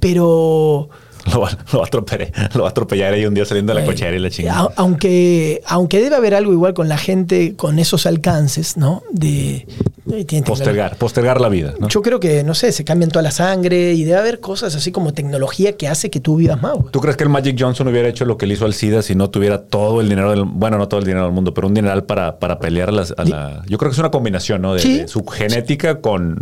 Pero 0.00 0.88
Lo, 1.32 1.40
va, 1.40 1.50
lo 1.72 1.78
va 1.80 1.84
a 1.84 1.86
atropellar, 1.88 2.30
lo 2.54 2.62
va 2.62 2.68
a 2.68 2.70
atropellar 2.70 3.12
ahí 3.12 3.26
un 3.26 3.34
día 3.34 3.44
saliendo 3.44 3.72
de 3.74 3.80
la 3.80 3.84
Güey, 3.84 3.94
cochera 3.96 4.16
y 4.16 4.18
la 4.20 4.30
chingada. 4.30 4.70
Aunque, 4.76 5.60
aunque 5.66 6.00
debe 6.00 6.16
haber 6.16 6.34
algo 6.34 6.52
igual 6.52 6.72
con 6.74 6.88
la 6.88 6.96
gente 6.98 7.54
con 7.56 7.78
esos 7.78 8.06
alcances, 8.06 8.76
¿no? 8.76 9.02
De, 9.10 9.66
de- 10.06 10.42
Postergar, 10.42 10.96
postergar 10.96 11.38
la 11.38 11.50
vida. 11.50 11.74
¿no? 11.78 11.88
Yo 11.88 12.00
creo 12.00 12.18
que, 12.18 12.42
no 12.42 12.54
sé, 12.54 12.72
se 12.72 12.82
cambian 12.82 13.10
toda 13.10 13.22
la 13.22 13.30
sangre 13.30 13.92
y 13.92 14.04
debe 14.04 14.18
haber 14.18 14.40
cosas 14.40 14.74
así 14.74 14.90
como 14.90 15.12
tecnología 15.12 15.76
que 15.76 15.86
hace 15.86 16.08
que 16.08 16.18
tú 16.18 16.36
vivas 16.36 16.62
más. 16.62 16.78
¿Tú 16.90 17.00
crees 17.00 17.16
que 17.18 17.24
el 17.24 17.28
Magic 17.30 17.56
Johnson 17.60 17.88
hubiera 17.88 18.08
hecho 18.08 18.24
lo 18.24 18.38
que 18.38 18.46
le 18.46 18.54
hizo 18.54 18.64
al 18.64 18.72
SIDA 18.72 19.02
si 19.02 19.14
no 19.14 19.28
tuviera 19.28 19.60
todo 19.64 20.00
el 20.00 20.08
dinero 20.08 20.30
del 20.30 20.44
bueno, 20.44 20.78
no 20.78 20.88
todo 20.88 21.00
el 21.00 21.04
dinero 21.06 21.24
del 21.26 21.32
mundo, 21.34 21.52
pero 21.52 21.66
un 21.66 21.74
dineral 21.74 22.04
para, 22.04 22.38
para 22.38 22.58
pelear 22.58 22.88
a, 22.88 22.92
las- 22.92 23.12
a 23.18 23.24
la. 23.24 23.62
Yo 23.68 23.76
creo 23.76 23.90
que 23.90 23.94
es 23.94 23.98
una 23.98 24.10
combinación, 24.10 24.62
¿no? 24.62 24.72
De, 24.72 24.80
Sí. 24.80 24.98
de 25.00 25.08
su 25.08 25.22
genética 25.26 26.00
con 26.00 26.38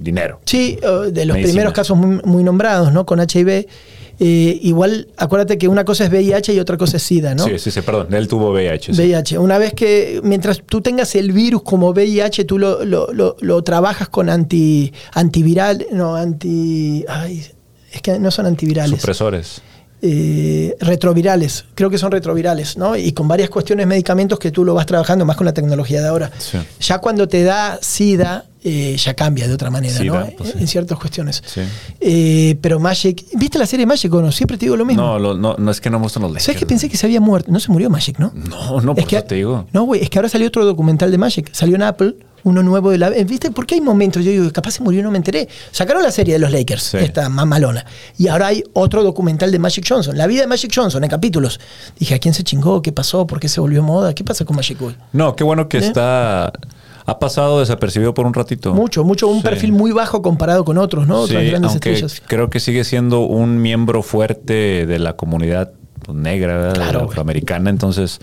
dinero. 0.00 0.40
Sí, 0.46 0.78
eh, 0.82 1.10
de 1.10 1.24
los 1.24 1.34
Medicina. 1.34 1.42
primeros 1.52 1.72
casos 1.72 1.96
muy, 1.96 2.20
muy 2.24 2.42
nombrados, 2.42 2.92
¿no? 2.92 3.04
Con 3.06 3.20
HIV. 3.20 3.66
Eh, 4.22 4.58
igual, 4.64 5.08
acuérdate 5.16 5.56
que 5.56 5.66
una 5.66 5.84
cosa 5.86 6.04
es 6.04 6.10
VIH 6.10 6.52
y 6.52 6.60
otra 6.60 6.76
cosa 6.76 6.98
es 6.98 7.02
SIDA, 7.02 7.34
¿no? 7.34 7.44
Sí, 7.44 7.58
sí, 7.58 7.70
sí, 7.70 7.80
perdón. 7.80 8.12
Él 8.12 8.28
tuvo 8.28 8.50
VIH. 8.52 8.92
sí. 8.92 9.00
VIH. 9.00 9.38
Una 9.38 9.56
vez 9.56 9.72
que, 9.72 10.20
mientras 10.22 10.60
tú 10.66 10.82
tengas 10.82 11.14
el 11.14 11.32
virus 11.32 11.62
como 11.62 11.88
VIH, 11.92 12.44
tú 12.44 12.58
lo, 12.58 12.84
lo- 12.84 13.10
lo- 13.14 13.36
lo 13.40 13.62
trabajas 13.64 14.10
con 14.10 14.28
anti, 14.28 14.92
antiviral, 15.14 15.86
no, 15.92 16.16
anti... 16.16 17.04
Ay, 17.08 17.46
es 17.92 18.02
que 18.02 18.18
no 18.18 18.30
son 18.30 18.44
antivirales. 18.46 19.00
Supresores. 19.00 19.62
Eh, 20.02 20.76
retrovirales, 20.80 21.64
creo 21.74 21.90
que 21.90 21.98
son 21.98 22.10
retrovirales, 22.10 22.76
¿no? 22.76 22.96
Y 22.96 23.12
con 23.12 23.28
varias 23.28 23.50
cuestiones, 23.50 23.86
medicamentos 23.86 24.38
que 24.38 24.50
tú 24.50 24.64
lo 24.64 24.74
vas 24.74 24.86
trabajando 24.86 25.24
más 25.24 25.36
con 25.36 25.44
la 25.46 25.52
tecnología 25.54 26.00
de 26.00 26.08
ahora. 26.08 26.30
Sí. 26.38 26.58
Ya 26.80 26.98
cuando 26.98 27.28
te 27.28 27.42
da 27.42 27.78
SIDA, 27.82 28.44
eh, 28.62 28.96
ya 28.98 29.14
cambia 29.14 29.48
de 29.48 29.54
otra 29.54 29.70
manera, 29.70 29.98
SIDA, 29.98 30.20
¿no? 30.20 30.30
pues 30.36 30.50
sí. 30.50 30.58
En 30.58 30.66
ciertas 30.68 30.98
cuestiones. 30.98 31.42
Sí. 31.46 31.60
Eh, 32.00 32.56
pero 32.60 32.78
Magic, 32.80 33.24
¿viste 33.34 33.58
la 33.58 33.66
serie 33.66 33.86
Magic 33.86 34.12
o 34.12 34.20
no? 34.22 34.32
Siempre 34.32 34.56
te 34.58 34.66
digo 34.66 34.76
lo 34.76 34.84
mismo. 34.84 35.02
No, 35.02 35.18
lo- 35.18 35.34
no, 35.36 35.56
no 35.58 35.70
es 35.70 35.80
que 35.80 35.90
no 35.90 35.98
me 35.98 36.04
gustan 36.04 36.22
los. 36.22 36.42
¿Sabes 36.42 36.58
que 36.58 36.66
pensé 36.66 36.88
que 36.88 36.96
se 36.96 37.06
había 37.06 37.20
muerto? 37.20 37.50
No 37.52 37.60
se 37.60 37.70
murió 37.72 37.88
Magic, 37.90 38.18
¿no? 38.18 38.32
No, 38.34 38.80
no, 38.80 38.94
por 38.94 39.00
Es 39.00 39.06
que- 39.06 39.16
eso 39.16 39.24
te 39.26 39.34
digo. 39.36 39.66
No, 39.72 39.84
güey, 39.84 40.02
es 40.02 40.10
que 40.10 40.18
ahora 40.18 40.28
salió 40.28 40.48
otro 40.48 40.64
documental 40.64 41.10
de 41.10 41.18
Magic. 41.18 41.50
Salió 41.52 41.76
en 41.76 41.82
Apple, 41.82 42.14
uno 42.44 42.62
nuevo 42.62 42.90
de 42.90 42.98
la. 42.98 43.08
eh, 43.08 43.24
¿Viste? 43.24 43.50
Porque 43.50 43.74
hay 43.74 43.80
momentos, 43.80 44.24
yo 44.24 44.30
digo, 44.30 44.50
capaz 44.52 44.72
se 44.72 44.82
murió 44.82 45.00
y 45.00 45.02
no 45.02 45.10
me 45.10 45.18
enteré. 45.18 45.48
Sacaron 45.70 46.02
la 46.02 46.10
serie 46.10 46.34
de 46.34 46.40
los 46.40 46.50
Lakers, 46.50 46.82
Sí. 46.82 46.96
esta 46.98 47.28
mamalona. 47.28 47.84
Y 48.18 48.28
ahora 48.28 48.48
hay 48.48 48.62
otro 48.72 49.02
documental 49.02 49.50
de 49.52 49.58
Magic 49.58 49.84
Johnson. 49.88 50.16
La 50.16 50.26
vida 50.26 50.42
de 50.42 50.46
Magic 50.46 50.72
Johnson 50.74 51.02
en 51.04 51.10
capítulos. 51.10 51.60
Dije, 51.98 52.14
¿a 52.14 52.18
quién 52.18 52.34
se 52.34 52.42
chingó? 52.44 52.82
¿Qué 52.82 52.92
pasó? 52.92 53.26
¿Por 53.26 53.40
qué 53.40 53.48
se 53.48 53.60
volvió 53.60 53.82
moda? 53.82 54.14
¿Qué 54.14 54.24
pasa 54.24 54.44
con 54.44 54.56
Magic 54.56 54.80
hoy? 54.82 54.96
No, 55.12 55.36
qué 55.36 55.44
bueno 55.44 55.68
que 55.68 55.78
¿Eh? 55.78 55.80
está. 55.80 56.52
Ha 57.06 57.18
pasado 57.18 57.58
desapercibido 57.60 58.14
por 58.14 58.26
un 58.26 58.34
ratito. 58.34 58.72
Mucho, 58.72 59.02
mucho, 59.04 59.26
un 59.26 59.38
Sí. 59.38 59.42
perfil 59.42 59.72
muy 59.72 59.90
bajo 59.90 60.22
comparado 60.22 60.64
con 60.64 60.78
otros, 60.78 61.08
¿no? 61.08 61.20
Otras 61.22 61.42
Sí, 61.42 61.48
grandes 61.48 61.70
aunque 61.72 61.92
estrellas. 61.92 62.22
creo 62.26 62.50
que 62.50 62.60
sigue 62.60 62.84
siendo 62.84 63.20
un 63.22 63.60
miembro 63.60 64.02
fuerte 64.02 64.86
de 64.86 64.98
la 65.00 65.14
comunidad 65.16 65.72
negra. 66.12 66.72
Claro, 66.72 67.04
afroamericana, 67.04 67.70
entonces 67.70 68.20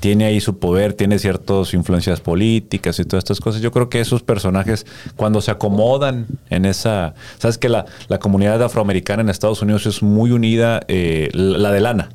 tiene 0.00 0.24
ahí 0.24 0.40
su 0.40 0.58
poder, 0.58 0.94
tiene 0.94 1.18
ciertas 1.18 1.72
influencias 1.74 2.20
políticas 2.20 2.98
y 2.98 3.04
todas 3.04 3.22
estas 3.24 3.40
cosas. 3.40 3.60
Yo 3.60 3.70
creo 3.70 3.88
que 3.88 4.00
esos 4.00 4.22
personajes, 4.22 4.86
cuando 5.16 5.40
se 5.40 5.50
acomodan 5.50 6.26
en 6.48 6.64
esa... 6.64 7.14
Sabes 7.38 7.58
que 7.58 7.68
la, 7.68 7.84
la 8.08 8.18
comunidad 8.18 8.62
afroamericana 8.62 9.22
en 9.22 9.28
Estados 9.28 9.62
Unidos 9.62 9.86
es 9.86 10.02
muy 10.02 10.32
unida, 10.32 10.80
eh, 10.88 11.28
la 11.32 11.70
de 11.70 11.80
lana. 11.80 12.08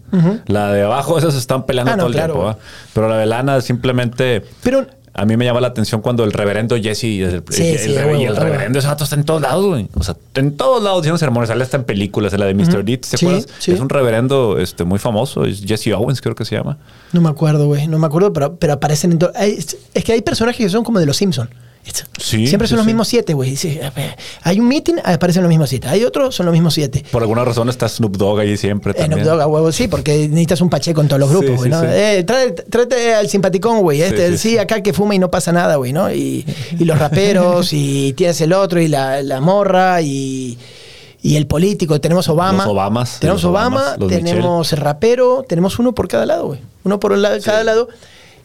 La 0.48 0.72
de 0.72 0.84
abajo, 0.84 1.18
esas 1.18 1.36
están 1.36 1.66
peleando 1.66 1.92
Ah, 1.94 1.96
no, 1.96 2.04
todo 2.04 2.10
el 2.10 2.16
claro, 2.16 2.34
tiempo. 2.34 2.60
Pero 2.94 3.10
la 3.10 3.18
de 3.18 3.26
lana 3.26 3.62
simplemente... 3.62 4.44
Pero 4.64 4.88
A 5.18 5.26
mí 5.26 5.38
me 5.38 5.45
llama 5.45 5.61
la 5.61 5.68
atención 5.68 6.01
cuando 6.01 6.26
el 6.26 6.34
reverendo 6.34 6.76
Jesse, 6.76 7.03
el, 7.05 7.43
Sí, 7.49 7.63
el- 7.70 7.80
sí, 7.80 7.95
el- 7.95 8.05
de 8.07 8.18
y 8.22 8.26
el 8.26 8.36
reverendo 8.36 8.80
ese 8.80 8.88
vato 8.89 9.05
está 9.05 9.16
en 9.16 9.24
todos 9.24 9.41
lados, 9.41 9.66
güey. 9.66 9.88
O 9.95 10.03
sea, 10.03 10.18
en 10.36 10.57
todos 10.57 10.84
lados 10.84 11.03
diciendo 11.03 11.18
sermones, 11.18 11.47
sale 11.47 11.63
hasta 11.63 11.78
en 11.78 11.86
películas, 11.86 12.34
en 12.34 12.41
la 12.41 12.47
de 12.47 12.53
Mr. 12.53 12.84
Deeds, 12.84 13.09
¿te 13.11 13.18
Sí, 13.18 13.26
acuerdas? 13.26 13.47
sí. 13.59 13.72
Es 13.72 13.80
un 13.80 13.88
reverendo 13.88 14.59
este, 14.59 14.84
muy 14.84 14.99
famoso, 14.99 15.45
es 15.45 15.61
Jesse 15.66 15.93
Owens, 15.95 16.20
creo 16.22 16.36
que 16.36 16.43
se 16.43 16.55
llama. 16.57 16.78
no 17.13 17.22
me 17.22 17.30
acuerdo, 17.30 17.66
güey. 17.68 17.88
No 17.88 17.97
me 17.97 18.07
acuerdo, 18.07 18.34
pero, 18.34 18.57
pero 18.57 18.74
aparecen 18.74 19.13
en 19.13 19.20
todo. 19.20 19.32
Es, 19.39 19.78
es 19.93 20.03
que 20.03 20.11
hay 20.11 20.22
personajes 20.22 20.57
que 20.66 20.70
son 20.70 20.84
como 20.84 20.99
de 20.99 21.05
los 21.05 21.16
Simpsons. 21.16 21.49
Sí, 22.18 22.48
Siempre 22.48 22.68
son 22.68 22.76
sí, 22.76 22.78
los 22.78 22.84
sí. 22.86 22.88
mismos 22.88 23.08
siete, 23.08 23.34
güey. 23.34 23.56
A 23.84 23.90
ver, 23.92 24.16
Hay 24.42 24.60
un 24.60 24.68
meeting, 24.68 24.96
aparecen 25.04 25.44
los 25.44 25.50
mismos 25.50 25.70
siete. 25.70 25.88
Hay 25.88 26.04
otro, 26.04 26.32
son 26.32 26.46
los 26.48 26.54
mismos 26.54 26.74
siete. 26.74 27.04
Por 27.12 27.22
alguna 27.22 27.46
razón 27.46 27.70
está 27.70 27.88
Snoop 27.88 28.18
Dogg 28.18 28.40
ahí 28.40 28.58
siempre 28.58 28.92
En 28.94 28.98
también. 28.98 29.24
Snoop 29.26 29.40
Dogg, 29.40 29.52
huevo, 29.54 29.72
sí, 29.72 29.88
porque 29.88 30.28
necesitas 30.28 30.62
un 30.62 30.70
pacheco 30.70 31.02
en 31.02 31.08
todos 31.08 31.20
los 31.20 31.30
grupos, 31.30 31.50
Sí, 31.52 31.56
güey, 31.56 31.64
sí, 31.72 31.78
¿no? 31.78 31.82
sí. 31.82 31.88
Eh, 31.90 32.26
tráete 32.70 33.14
al 33.14 33.30
simpaticón, 33.30 33.82
güey. 33.82 34.02
Este, 34.02 34.32
Sí, 34.32 34.38
sí, 34.38 34.38
sí, 34.38 34.50
sí. 34.52 34.58
acá 34.58 34.82
que 34.82 34.94
fuma 34.94 35.14
y 35.16 35.20
no 35.20 35.30
pasa 35.30 35.52
nada, 35.52 35.76
güey, 35.76 35.94
¿no? 35.94 36.12
Y, 36.12 36.46
y 36.80 36.86
los 36.86 36.98
raperos, 36.98 37.72
y 37.74 38.14
tienes 38.14 38.40
el 38.42 38.54
otro, 38.54 38.82
y 38.82 38.88
la, 38.88 39.22
la 39.22 39.40
morra, 39.40 40.02
y, 40.02 40.58
y 41.22 41.36
el 41.36 41.46
político. 41.48 42.02
Tenemos 42.02 42.28
Obama. 42.30 42.64
Los 42.66 42.74
Obamas, 42.74 43.20
Tenemos 43.20 43.44
los 43.44 43.50
Obama, 43.52 43.96
Obamas, 43.98 44.10
tenemos 44.10 44.74
el 44.74 44.80
rapero, 44.80 45.46
tenemos 45.48 45.78
uno 45.80 45.94
por 45.94 46.08
cada 46.08 46.26
lado, 46.26 46.48
güey. 46.48 46.60
Uno 46.84 47.00
por 47.00 47.16
la- 47.18 47.40
cada 47.40 47.64
lado. 47.64 47.88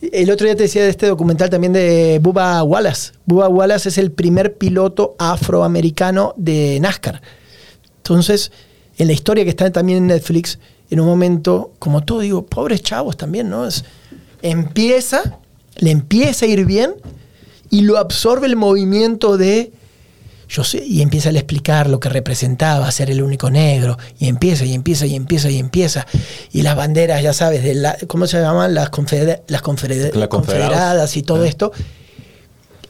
El 0.00 0.30
otro 0.30 0.46
día 0.46 0.56
te 0.56 0.62
decía 0.62 0.82
de 0.82 0.90
este 0.90 1.06
documental 1.06 1.50
también 1.50 1.74
de 1.74 2.18
Bubba 2.22 2.62
Wallace. 2.62 3.12
Bubba 3.26 3.48
Wallace 3.48 3.90
es 3.90 3.98
el 3.98 4.10
primer 4.10 4.56
piloto 4.56 5.14
afroamericano 5.18 6.32
de 6.38 6.78
NASCAR. 6.80 7.20
Entonces, 7.98 8.50
en 8.96 9.08
la 9.08 9.12
historia 9.12 9.44
que 9.44 9.50
está 9.50 9.70
también 9.70 9.98
en 9.98 10.06
Netflix, 10.06 10.58
en 10.88 11.00
un 11.00 11.06
momento, 11.06 11.72
como 11.78 12.02
todo, 12.02 12.20
digo, 12.20 12.46
pobres 12.46 12.82
chavos 12.82 13.16
también, 13.16 13.50
¿no? 13.50 13.66
Es, 13.66 13.84
empieza, 14.40 15.38
le 15.76 15.90
empieza 15.90 16.46
a 16.46 16.48
ir 16.48 16.64
bien 16.64 16.94
y 17.68 17.82
lo 17.82 17.98
absorbe 17.98 18.46
el 18.46 18.56
movimiento 18.56 19.36
de 19.36 19.72
yo 20.50 20.64
sé, 20.64 20.84
y 20.84 21.00
empieza 21.00 21.28
a 21.28 21.32
explicar 21.32 21.88
lo 21.88 22.00
que 22.00 22.08
representaba 22.08 22.90
ser 22.90 23.08
el 23.10 23.22
único 23.22 23.50
negro, 23.50 23.96
y 24.18 24.26
empieza, 24.26 24.64
y 24.64 24.74
empieza, 24.74 25.06
y 25.06 25.14
empieza, 25.14 25.48
y 25.48 25.58
empieza. 25.58 26.06
Y 26.52 26.62
las 26.62 26.74
banderas, 26.74 27.22
ya 27.22 27.32
sabes, 27.32 27.62
de 27.62 27.74
la, 27.74 27.96
¿cómo 28.08 28.26
se 28.26 28.40
llaman? 28.40 28.74
Las, 28.74 28.90
confeder- 28.90 29.42
las 29.46 29.62
confeder- 29.62 30.14
La 30.16 30.26
confederados. 30.28 30.72
confederadas 30.72 31.16
y 31.16 31.22
todo 31.22 31.44
Ah. 31.44 31.48
esto. 31.48 31.72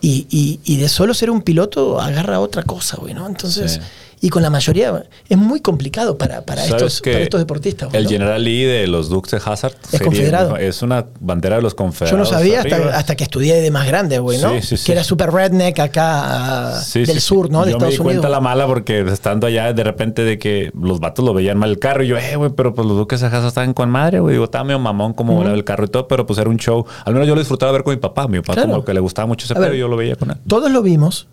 Y, 0.00 0.26
y- 0.30 0.60
y 0.64 0.76
de 0.78 0.88
solo 0.88 1.12
ser 1.12 1.30
un 1.30 1.42
piloto 1.42 2.00
agarra 2.00 2.40
otra 2.40 2.62
cosa, 2.62 2.96
güey, 2.96 3.12
¿no? 3.12 3.26
Entonces, 3.26 3.72
Sí. 3.74 3.80
Y 4.22 4.28
con 4.28 4.42
la 4.42 4.50
mayoría 4.50 5.02
es 5.30 5.38
muy 5.38 5.60
complicado 5.60 6.18
para, 6.18 6.42
para, 6.44 6.60
¿Sabes 6.62 6.74
estos, 6.96 7.00
para 7.00 7.20
estos 7.20 7.40
deportistas. 7.40 7.88
El 7.94 8.04
¿no? 8.04 8.10
General 8.10 8.44
Lee 8.44 8.64
de 8.64 8.86
los 8.86 9.08
Dukes 9.08 9.30
de 9.30 9.38
Hazard 9.42 9.72
Es 9.92 10.02
confederado. 10.02 10.58
es 10.58 10.82
una 10.82 11.06
bandera 11.20 11.56
de 11.56 11.62
los 11.62 11.72
Yo 11.72 11.76
confederados. 11.76 12.30
no 12.30 12.38
sabía 12.38 12.60
hasta, 12.60 12.96
hasta 12.98 13.16
que 13.16 13.24
estudié 13.24 13.62
de 13.62 13.70
más 13.70 13.86
grande, 13.86 14.18
güey, 14.18 14.38
¿no? 14.38 14.50
Sí, 14.56 14.60
sí, 14.62 14.76
sí. 14.76 14.84
Que 14.86 14.92
era 14.92 15.04
super 15.04 15.30
redneck 15.32 15.78
acá 15.78 16.80
del 16.92 17.20
sur. 17.20 17.50
¿no? 17.50 17.64
De 17.64 17.72
Yo 17.72 17.78
me 17.78 17.86
di 17.86 17.96
cuenta 17.96 18.10
Unidos. 18.20 18.30
la 18.30 18.40
mala 18.40 18.66
porque 18.66 19.00
estando 19.00 19.46
allá 19.46 19.72
de 19.72 19.84
repente 19.84 20.22
de 20.22 20.38
que 20.38 20.70
los 20.78 21.00
vatos 21.00 21.24
lo 21.24 21.32
veían 21.32 21.56
mal 21.56 21.70
el 21.70 21.78
carro 21.78 22.04
y 22.04 22.08
yo, 22.08 22.18
eh, 22.18 22.36
güey, 22.36 22.50
pero 22.54 22.74
pues 22.74 22.86
los 22.86 22.98
duques 22.98 23.20
de 23.22 23.26
Hazard 23.28 23.46
estaban 23.46 23.72
con 23.72 23.88
madre, 23.88 24.20
güey. 24.20 24.34
Digo, 24.34 24.44
estaba 24.44 24.64
medio 24.64 24.78
mamón 24.80 25.14
como 25.14 25.34
volaba 25.34 25.54
el 25.56 25.64
carro 25.64 25.86
y 25.86 25.88
todo, 25.88 26.06
pero 26.08 26.26
pues 26.26 26.38
era 26.38 26.50
un 26.50 26.58
show. 26.58 26.84
Al 27.06 27.14
menos 27.14 27.26
yo 27.26 27.34
lo 27.34 27.40
disfrutaba 27.40 27.72
ver 27.72 27.84
con 27.84 27.94
mi 27.94 28.00
papá. 28.00 28.28
Mi 28.28 28.40
papá 28.40 28.52
Claro. 28.52 28.68
como 28.70 28.84
que 28.84 28.92
le 28.92 29.00
gustaba 29.00 29.24
mucho 29.26 29.46
ese 29.46 29.54
pedo 29.54 29.72
y 29.74 29.78
yo 29.78 29.88
lo 29.88 29.96
veía 29.96 30.16
con 30.16 30.30
él. 30.30 30.36
Todos 30.46 30.70
lo 30.70 30.82
vimos. 30.82 31.28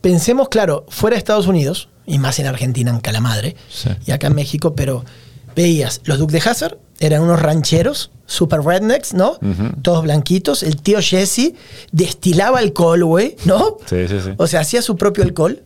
Pensemos, 0.00 0.48
claro, 0.48 0.84
fuera 0.88 1.14
de 1.14 1.18
Estados 1.18 1.46
Unidos, 1.46 1.88
y 2.06 2.18
más 2.18 2.38
en 2.38 2.46
Argentina, 2.46 2.90
en 2.90 3.00
Calamadre, 3.00 3.56
Sí. 3.70 3.90
y 4.06 4.10
acá 4.12 4.26
en 4.28 4.34
México, 4.34 4.74
pero 4.74 5.04
veías, 5.54 6.00
los 6.04 6.18
Duke 6.18 6.32
de 6.32 6.38
Hazard 6.48 6.78
eran 7.00 7.22
unos 7.22 7.40
rancheros, 7.42 8.10
super 8.26 8.60
rednecks, 8.60 9.12
¿no? 9.14 9.38
Todos 9.82 10.02
blanquitos. 10.04 10.62
El 10.62 10.76
tío 10.80 10.98
Jesse 11.00 11.52
destilaba 11.90 12.58
alcohol, 12.60 13.04
güey, 13.04 13.36
¿no? 13.44 13.76
Sí, 13.86 14.08
sí, 14.08 14.20
sí. 14.24 14.30
O 14.38 14.46
sea, 14.46 14.60
hacía 14.60 14.80
su 14.82 14.96
propio 14.96 15.24
alcohol. 15.24 15.62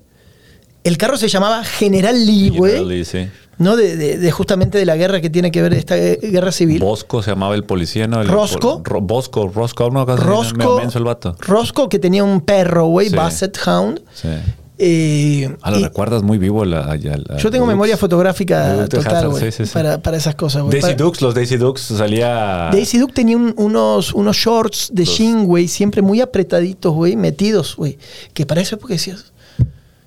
El 0.82 0.98
carro 0.98 1.16
se 1.16 1.28
llamaba 1.28 1.62
General 1.64 2.26
Lee, 2.26 2.48
güey. 2.50 2.72
General 2.72 2.88
Lee, 2.88 3.04
sí. 3.04 3.28
¿No? 3.58 3.74
De, 3.76 3.96
de- 3.96 4.18
de 4.18 4.30
justamente 4.32 4.76
de 4.78 4.84
la 4.84 4.96
guerra 4.96 5.20
que 5.20 5.30
tiene 5.30 5.50
que 5.50 5.62
ver 5.62 5.72
esta 5.74 5.96
eh, 5.96 6.18
guerra 6.22 6.52
civil. 6.52 6.78
Bosco 6.80 7.22
se 7.22 7.30
llamaba 7.30 7.54
el 7.54 7.64
policía, 7.64 8.06
¿no? 8.06 8.20
El- 8.20 8.28
¿Rosco? 8.28 8.82
Ro- 8.84 9.00
Bosco, 9.00 9.48
Rosco, 9.48 9.90
no, 9.90 10.04
Rosco, 10.04 10.80
el 10.94 11.04
vato. 11.04 11.36
Rosco, 11.40 11.88
que 11.88 11.98
tenía 11.98 12.22
un 12.22 12.40
perro, 12.42 12.86
güey, 12.86 13.08
Sí. 13.10 13.16
Basset 13.16 13.56
Hound. 13.66 14.02
Sí. 14.14 14.28
Eh, 14.78 15.48
Ah, 15.62 15.70
lo 15.70 15.78
y 15.80 15.84
recuerdas 15.84 16.22
muy 16.22 16.36
vivo 16.36 16.64
la, 16.64 16.96
yo 16.96 17.50
tengo 17.50 17.64
memoria 17.64 17.96
fotográfica 17.96 18.86
total, 18.88 19.06
Hazzard, 19.06 19.30
güey, 19.30 19.44
sí, 19.44 19.52
sí, 19.52 19.66
sí. 19.66 19.72
para, 19.72 20.02
para 20.02 20.18
esas 20.18 20.34
cosas. 20.34 20.64
Daisy 20.68 20.80
Para- 20.82 20.94
Dukes, 20.96 21.22
los 21.22 21.34
Daisy 21.34 21.56
Dukes 21.56 21.82
salía. 21.82 22.68
Daisy 22.72 22.98
Duke 22.98 23.14
tenía 23.14 23.36
un- 23.38 23.54
unos, 23.56 24.12
unos 24.12 24.36
shorts 24.36 24.90
de 24.92 25.06
Los- 25.06 25.16
jean, 25.16 25.46
güey, 25.46 25.66
siempre 25.68 26.02
muy 26.02 26.20
apretaditos, 26.20 26.92
güey, 26.92 27.16
metidos, 27.16 27.74
güey. 27.76 27.98
Que 28.34 28.44
para 28.44 28.60
eso 28.60 28.76
porque 28.78 28.94
decías, 28.94 29.32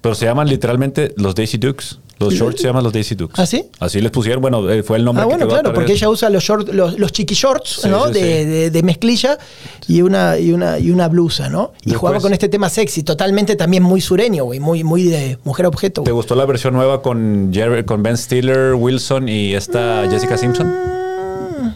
Pero 0.02 0.16
se 0.16 0.26
llaman 0.26 0.48
literalmente 0.48 1.14
los 1.18 1.34
Daisy 1.36 1.58
Dukes. 1.58 2.00
Los 2.20 2.34
shorts 2.34 2.62
se 2.62 2.68
llaman 2.68 2.84
los 2.84 2.92
Daisy 2.92 3.16
Dukes. 3.16 3.40
¿Ah, 3.42 3.46
sí? 3.46 3.66
Así 3.80 4.02
les 4.02 4.12
pusieron. 4.12 4.42
Bueno, 4.42 4.70
eh, 4.70 4.84
fue 4.84 4.98
el 4.98 5.06
nombre 5.06 5.24
Ah, 5.24 5.26
bueno, 5.26 5.48
claro, 5.48 5.74
porque 5.74 5.94
ella 5.94 6.10
usa 6.10 6.30
los 6.30 6.44
shorts, 6.44 6.74
los, 6.74 7.00
los 7.00 7.12
chiqui 7.14 7.34
shorts, 7.34 7.80
Sí, 7.84 7.90
¿no? 7.90 8.08
sí, 8.08 8.14
de, 8.14 8.20
sí. 8.20 8.46
de- 8.46 8.72
de 8.72 8.84
mezclilla 8.84 9.38
y 9.88 10.02
una, 10.02 10.38
y 10.38 10.52
una, 10.52 10.80
y 10.80 10.92
una 10.92 11.08
blusa, 11.08 11.48
¿no? 11.50 11.72
Y 11.82 11.92
Después- 11.92 11.98
jugaba 12.00 12.20
con 12.20 12.34
este 12.34 12.50
tema 12.50 12.70
sexy, 12.70 13.04
totalmente 13.04 13.56
también 13.56 13.84
muy 13.84 14.02
sureño, 14.02 14.44
güey, 14.44 14.60
muy, 14.60 14.84
muy 14.84 15.04
de 15.04 15.38
mujer 15.46 15.66
objeto. 15.66 16.04
¿Te 16.04 16.12
güey. 16.12 16.20
gustó 16.20 16.36
la 16.36 16.46
versión 16.46 16.74
nueva 16.74 17.02
con, 17.02 17.52
Jerry- 17.54 17.86
con 17.86 18.04
Ben 18.04 18.18
Stiller, 18.18 18.74
Wilson 18.74 19.30
y 19.30 19.54
esta 19.54 20.06
Jessica 20.10 20.38
Simpson? 20.38 20.70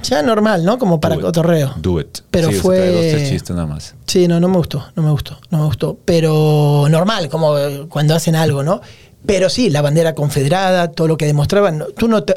Ya 0.04 0.22
normal, 0.22 0.66
¿no? 0.66 0.78
Como 0.80 1.00
para 1.00 1.16
Do 1.16 1.22
it. 1.22 1.26
cotorreo. 1.28 1.74
Do 1.78 2.00
it. 2.02 2.20
Pero 2.30 2.52
fue- 2.52 2.78
trae 2.78 2.92
dos, 2.92 3.02
tres 3.02 3.30
chistes 3.30 3.56
nada 3.56 3.68
más. 3.68 3.96
Sí, 4.06 4.28
no, 4.28 4.40
no 4.40 4.50
me 4.50 4.58
gustó, 4.58 4.84
no 4.96 5.04
me 5.04 5.12
gustó, 5.12 5.38
no 5.50 5.60
me 5.60 5.66
gustó. 5.66 5.98
Pero 6.04 6.88
normal, 6.90 7.30
como 7.30 7.56
cuando 7.90 8.14
hacen 8.16 8.36
algo, 8.36 8.64
¿no? 8.64 8.82
Pero 9.26 9.50
sí, 9.50 9.70
la 9.70 9.82
bandera 9.82 10.16
confederada, 10.16 10.92
todo 10.92 11.08
lo 11.08 11.18
que 11.18 11.26
demostraban, 11.26 11.84
tú 11.98 12.08
no 12.08 12.24
te... 12.24 12.36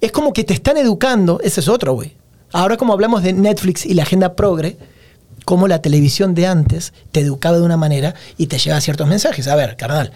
Es 0.00 0.10
como 0.10 0.32
que 0.32 0.42
te 0.42 0.52
están 0.52 0.76
educando, 0.76 1.40
ese 1.42 1.60
es 1.60 1.68
otro, 1.68 1.94
güey. 1.94 2.16
Ahora 2.52 2.76
como 2.76 2.92
hablamos 2.92 3.22
de 3.22 3.32
Netflix 3.32 3.86
y 3.86 3.94
la 3.94 4.02
agenda 4.02 4.34
progre, 4.34 4.76
como 5.44 5.68
la 5.68 5.80
televisión 5.80 6.34
de 6.34 6.46
antes 6.46 6.92
te 7.12 7.20
educaba 7.20 7.58
de 7.58 7.64
una 7.64 7.76
manera 7.76 8.14
y 8.36 8.46
te 8.46 8.58
lleva 8.58 8.80
ciertos 8.80 9.06
mensajes. 9.06 9.46
A 9.48 9.54
ver, 9.54 9.76
carnal, 9.76 10.12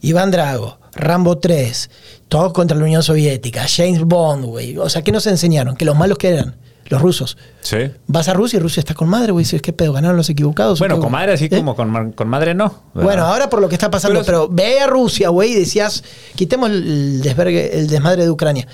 Iván 0.00 0.30
Drago, 0.30 0.78
Rambo 0.92 1.38
3, 1.38 1.90
todo 2.28 2.52
contra 2.52 2.76
la 2.76 2.84
Unión 2.84 3.02
Soviética, 3.02 3.66
James 3.68 4.02
Bond, 4.04 4.44
güey. 4.44 4.76
O 4.78 4.88
sea, 4.88 5.02
¿qué 5.02 5.12
nos 5.12 5.26
enseñaron? 5.26 5.76
Que 5.76 5.84
los 5.84 5.96
malos 5.96 6.18
que 6.18 6.28
eran, 6.28 6.56
los 6.88 7.02
rusos. 7.02 7.36
Sí. 7.60 7.78
Vas 8.06 8.28
a 8.28 8.34
Rusia 8.34 8.58
y 8.58 8.60
Rusia 8.60 8.80
está 8.80 8.94
con 8.94 9.08
madre, 9.08 9.32
güey. 9.32 9.44
Dices, 9.44 9.62
¿qué 9.62 9.72
pedo? 9.72 9.92
¿Ganaron 9.92 10.16
los 10.16 10.30
equivocados? 10.30 10.78
Bueno, 10.78 10.98
con 11.00 11.12
madre 11.12 11.32
así 11.32 11.46
¿Eh? 11.46 11.50
como 11.50 11.74
con, 11.74 12.12
con 12.12 12.28
madre 12.28 12.54
no. 12.54 12.82
¿verdad? 12.94 13.06
Bueno, 13.06 13.24
ahora 13.24 13.50
por 13.50 13.60
lo 13.60 13.68
que 13.68 13.74
está 13.74 13.90
pasando, 13.90 14.20
Pero 14.24 14.46
pero, 14.46 14.48
ve 14.48 14.80
a 14.80 14.86
Rusia, 14.86 15.28
güey, 15.30 15.52
y 15.52 15.54
decías, 15.54 16.04
quitemos 16.34 16.70
el, 16.70 17.22
desvergue, 17.22 17.78
el 17.78 17.88
desmadre 17.88 18.24
de 18.24 18.30
Ucrania. 18.30 18.66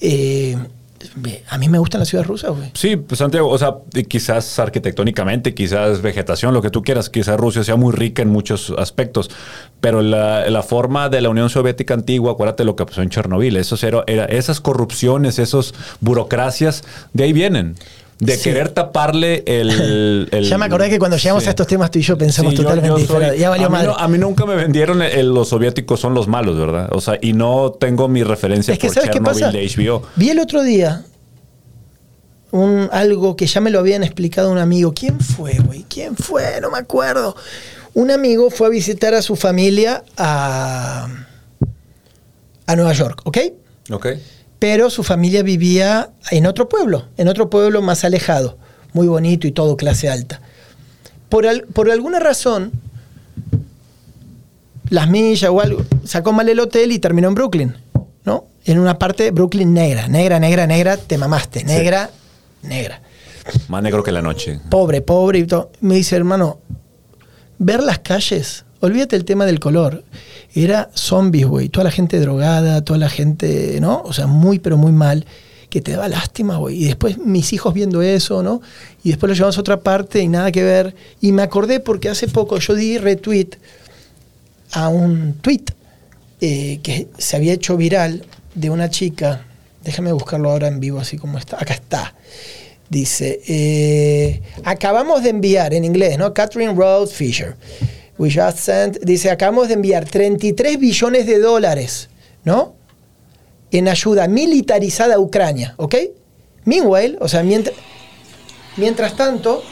Eh, 0.00 0.56
a 1.48 1.58
mí 1.58 1.68
me 1.68 1.78
gustan 1.78 2.00
las 2.00 2.08
ciudades 2.08 2.28
rusas, 2.28 2.50
güey. 2.56 2.70
Sí, 2.74 2.96
pues 2.96 3.18
Santiago, 3.18 3.48
o 3.48 3.58
sea, 3.58 3.74
quizás 4.08 4.58
arquitectónicamente, 4.58 5.54
quizás 5.54 6.02
vegetación, 6.02 6.54
lo 6.54 6.62
que 6.62 6.70
tú 6.70 6.82
quieras, 6.82 7.10
quizás 7.10 7.36
Rusia 7.38 7.64
sea 7.64 7.76
muy 7.76 7.92
rica 7.92 8.22
en 8.22 8.28
muchos 8.28 8.72
aspectos, 8.78 9.30
pero 9.80 10.02
la, 10.02 10.48
la 10.50 10.62
forma 10.62 11.08
de 11.08 11.20
la 11.20 11.28
Unión 11.28 11.50
Soviética 11.50 11.94
antigua, 11.94 12.32
acuérdate 12.32 12.64
lo 12.64 12.76
que 12.76 12.86
pasó 12.86 13.02
en 13.02 13.10
Chernobyl, 13.10 13.56
esos 13.56 13.82
era, 13.84 14.04
era- 14.06 14.24
esas 14.26 14.60
corrupciones, 14.60 15.38
esas 15.38 15.74
burocracias, 16.00 16.84
de 17.12 17.24
ahí 17.24 17.32
vienen. 17.32 17.74
De 18.18 18.34
Sí. 18.36 18.44
querer 18.44 18.70
taparle 18.70 19.44
el, 19.46 20.28
el- 20.32 20.44
ya 20.44 20.56
me 20.56 20.64
acordé 20.64 20.88
que 20.88 20.98
cuando 20.98 21.18
llegamos 21.18 21.42
Sí. 21.42 21.48
a 21.48 21.50
estos 21.50 21.66
temas 21.66 21.90
tú 21.90 21.98
y 21.98 22.02
yo 22.02 22.16
pensamos 22.16 22.52
Sí, 22.52 22.56
totalmente 22.56 22.98
diferente. 22.98 23.38
Ya 23.38 23.50
valió 23.50 23.66
a, 23.66 23.70
madre. 23.70 23.86
no- 23.88 23.96
a 23.96 24.08
mí 24.08 24.16
nunca 24.16 24.46
me 24.46 24.54
vendieron 24.56 25.02
el- 25.02 25.34
los 25.34 25.48
soviéticos 25.50 26.00
son 26.00 26.14
los 26.14 26.26
malos, 26.26 26.56
¿verdad? 26.58 26.88
O 26.92 27.00
sea, 27.02 27.18
y 27.20 27.34
no 27.34 27.72
tengo 27.78 28.08
mi 28.08 28.22
referencia 28.22 28.72
es 28.72 28.78
que 28.78 28.86
por 28.86 28.94
¿sabes 28.94 29.10
qué 29.10 29.14
Chernobyl 29.14 29.40
pasa? 29.42 29.52
de 29.52 29.64
HBO. 29.68 30.02
Vi 30.16 30.30
el 30.30 30.38
otro 30.38 30.62
día 30.62 31.04
un, 32.52 32.88
algo 32.92 33.36
que 33.36 33.46
ya 33.46 33.60
me 33.60 33.70
lo 33.70 33.80
habían 33.80 34.02
explicado 34.02 34.50
un 34.50 34.58
amigo. 34.58 34.94
¿Quién 34.94 35.20
fue, 35.20 35.58
güey? 35.58 35.84
¿Quién 35.88 36.16
fue? 36.16 36.58
No 36.62 36.70
me 36.70 36.78
acuerdo. 36.78 37.36
Un 37.92 38.10
amigo 38.10 38.50
fue 38.50 38.68
a 38.68 38.70
visitar 38.70 39.12
a 39.14 39.20
su 39.20 39.36
familia 39.36 40.04
a, 40.16 41.08
a 42.66 42.76
Nueva 42.76 42.92
York, 42.94 43.20
¿ok? 43.24 43.38
Ok. 43.90 44.06
Pero 44.68 44.90
su 44.90 45.04
familia 45.04 45.44
vivía 45.44 46.10
en 46.32 46.44
otro 46.44 46.68
pueblo, 46.68 47.04
en 47.16 47.28
otro 47.28 47.48
pueblo 47.48 47.82
más 47.82 48.02
alejado, 48.04 48.58
muy 48.94 49.06
bonito 49.06 49.46
y 49.46 49.52
todo 49.52 49.76
clase 49.76 50.08
alta. 50.08 50.40
Por, 51.28 51.46
al- 51.46 51.62
por 51.72 51.88
alguna 51.88 52.18
razón, 52.18 52.72
las 54.90 55.08
millas 55.08 55.48
o 55.50 55.60
algo, 55.60 55.84
sacó 56.04 56.32
mal 56.32 56.48
el 56.48 56.58
hotel 56.58 56.90
y 56.90 56.98
terminó 56.98 57.28
en 57.28 57.34
Brooklyn, 57.36 57.76
¿no? 58.24 58.46
En 58.64 58.80
una 58.80 58.98
parte 58.98 59.22
de 59.22 59.30
Brooklyn 59.30 59.72
negra, 59.72 60.08
negra, 60.08 60.40
negra, 60.40 60.66
negra, 60.66 60.96
te 60.96 61.16
mamaste, 61.16 61.62
negra, 61.62 62.10
negra. 62.62 63.00
Más 63.68 63.84
negro 63.84 64.02
que 64.02 64.10
la 64.10 64.20
noche. 64.20 64.58
Pobre, 64.68 65.00
pobre 65.00 65.38
y 65.38 65.46
todo. 65.46 65.70
Me 65.80 65.94
dice, 65.94 66.16
hermano, 66.16 66.58
ver 67.58 67.84
las 67.84 68.00
calles, 68.00 68.64
olvídate 68.80 69.16
el 69.16 69.24
tema 69.24 69.46
del 69.46 69.60
color. 69.60 70.04
Era 70.54 70.90
zombies, 70.94 71.46
güey. 71.46 71.68
Toda 71.68 71.84
la 71.84 71.90
gente 71.90 72.18
drogada, 72.20 72.82
toda 72.82 72.98
la 72.98 73.08
gente, 73.08 73.78
¿no? 73.80 74.02
O 74.02 74.12
sea, 74.12 74.26
muy, 74.26 74.58
pero 74.58 74.76
muy 74.76 74.92
mal. 74.92 75.26
Que 75.68 75.80
te 75.80 75.92
daba 75.92 76.08
lástima, 76.08 76.56
güey. 76.56 76.82
Y 76.82 76.84
después 76.86 77.18
mis 77.18 77.52
hijos 77.52 77.74
viendo 77.74 78.00
eso, 78.00 78.42
¿no? 78.42 78.62
Y 79.02 79.10
después 79.10 79.28
lo 79.28 79.34
llevamos 79.34 79.58
a 79.58 79.60
otra 79.60 79.80
parte 79.80 80.20
y 80.20 80.28
nada 80.28 80.52
que 80.52 80.62
ver. 80.62 80.94
Y 81.20 81.32
me 81.32 81.42
acordé 81.42 81.80
porque 81.80 82.08
hace 82.08 82.28
poco 82.28 82.58
yo 82.58 82.74
di 82.74 82.98
retweet 82.98 83.50
a 84.72 84.88
un 84.88 85.34
tweet 85.40 85.64
eh, 86.40 86.80
que 86.82 87.08
se 87.18 87.36
había 87.36 87.52
hecho 87.52 87.76
viral 87.76 88.24
de 88.54 88.70
una 88.70 88.90
chica. 88.90 89.44
Déjame 89.84 90.12
buscarlo 90.12 90.50
ahora 90.50 90.68
en 90.68 90.80
vivo, 90.80 91.00
así 91.00 91.16
como 91.18 91.38
está. 91.38 91.56
Acá 91.60 91.74
está. 91.74 92.14
Dice, 92.88 93.40
eh, 93.48 94.42
acabamos 94.64 95.22
de 95.22 95.30
enviar, 95.30 95.74
en 95.74 95.84
inglés, 95.84 96.18
¿no? 96.18 96.32
Catherine 96.32 96.74
Rose 96.74 97.12
Fisher. 97.12 97.56
We 98.18 98.30
just 98.30 98.58
sent, 98.58 98.98
dice, 99.02 99.30
acabamos 99.30 99.68
de 99.68 99.74
enviar 99.74 100.06
33 100.06 100.78
billones 100.78 101.26
de 101.26 101.38
dólares, 101.38 102.08
¿no? 102.44 102.74
En 103.70 103.88
ayuda 103.88 104.26
militarizada 104.26 105.16
a 105.16 105.18
Ucrania, 105.18 105.74
¿ok? 105.76 105.94
Meanwhile, 106.64 107.18
o 107.20 107.28
sea, 107.28 107.42
mientras, 107.42 107.76
mientras 108.76 109.16
tanto, 109.16 109.62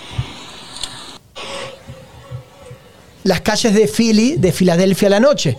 las 3.24 3.40
calles 3.40 3.74
de 3.74 3.88
Philly, 3.88 4.36
de 4.36 4.52
Filadelfia 4.52 5.08
a 5.08 5.10
la 5.10 5.20
noche. 5.20 5.56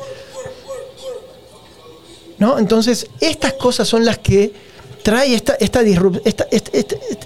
¿No? 2.37 2.59
Entonces, 2.59 3.07
estas 3.19 3.53
cosas 3.53 3.87
son 3.87 4.05
las 4.05 4.19
que 4.19 4.53
trae 5.05 5.35
esta, 5.35 5.53
esta, 5.59 5.81
esta, 5.83 6.47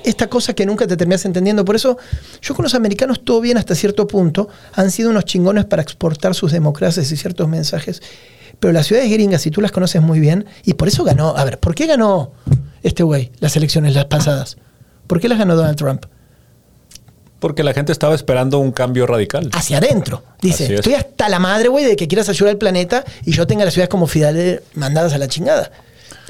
esta, 0.03 0.27
cosa 0.27 0.53
que 0.53 0.65
nunca 0.65 0.85
te 0.85 0.97
terminas 0.97 1.23
entendiendo. 1.23 1.63
Por 1.63 1.77
eso, 1.77 1.97
yo 2.41 2.53
con 2.53 2.63
los 2.63 2.75
americanos 2.75 3.23
todo 3.23 3.39
bien 3.39 3.57
hasta 3.57 3.73
cierto 3.73 4.05
punto. 4.05 4.49
Han 4.73 4.91
sido 4.91 5.11
unos 5.11 5.23
chingones 5.23 5.63
para 5.63 5.81
exportar 5.81 6.35
sus 6.35 6.51
democracias 6.51 7.09
y 7.09 7.15
ciertos 7.15 7.47
mensajes. 7.47 8.01
Pero 8.59 8.73
las 8.73 8.85
ciudades 8.85 9.09
gringas, 9.09 9.43
si 9.43 9.49
tú 9.49 9.61
las 9.61 9.71
conoces 9.71 10.01
muy 10.01 10.19
bien, 10.19 10.45
y 10.65 10.73
por 10.73 10.89
eso 10.89 11.05
ganó. 11.05 11.37
A 11.37 11.45
ver, 11.45 11.57
¿por 11.57 11.73
qué 11.73 11.87
ganó 11.87 12.33
este 12.83 13.03
güey 13.03 13.31
las 13.39 13.55
elecciones 13.55 13.95
las 13.95 14.05
pasadas? 14.05 14.57
¿Por 15.07 15.21
qué 15.21 15.29
las 15.29 15.37
ganó 15.37 15.55
Donald 15.55 15.77
Trump? 15.77 16.05
Porque 17.39 17.63
la 17.63 17.73
gente 17.73 17.93
estaba 17.93 18.13
esperando 18.13 18.59
un 18.59 18.73
cambio 18.73 19.07
radical. 19.07 19.51
hacia 19.53 19.77
adentro. 19.77 20.23
Dice, 20.41 20.65
es. 20.65 20.71
estoy 20.71 20.95
hasta 20.95 21.29
la 21.29 21.39
madre, 21.39 21.69
güey, 21.69 21.85
de 21.85 21.95
que 21.95 22.09
quieras 22.09 22.27
ayudar 22.27 22.51
al 22.51 22.57
planeta 22.57 23.05
y 23.23 23.31
yo 23.31 23.47
tenga 23.47 23.63
las 23.63 23.73
ciudades 23.73 23.89
como 23.89 24.05
Fidel 24.05 24.63
mandadas 24.73 25.13
a 25.13 25.17
la 25.17 25.29
chingada. 25.29 25.71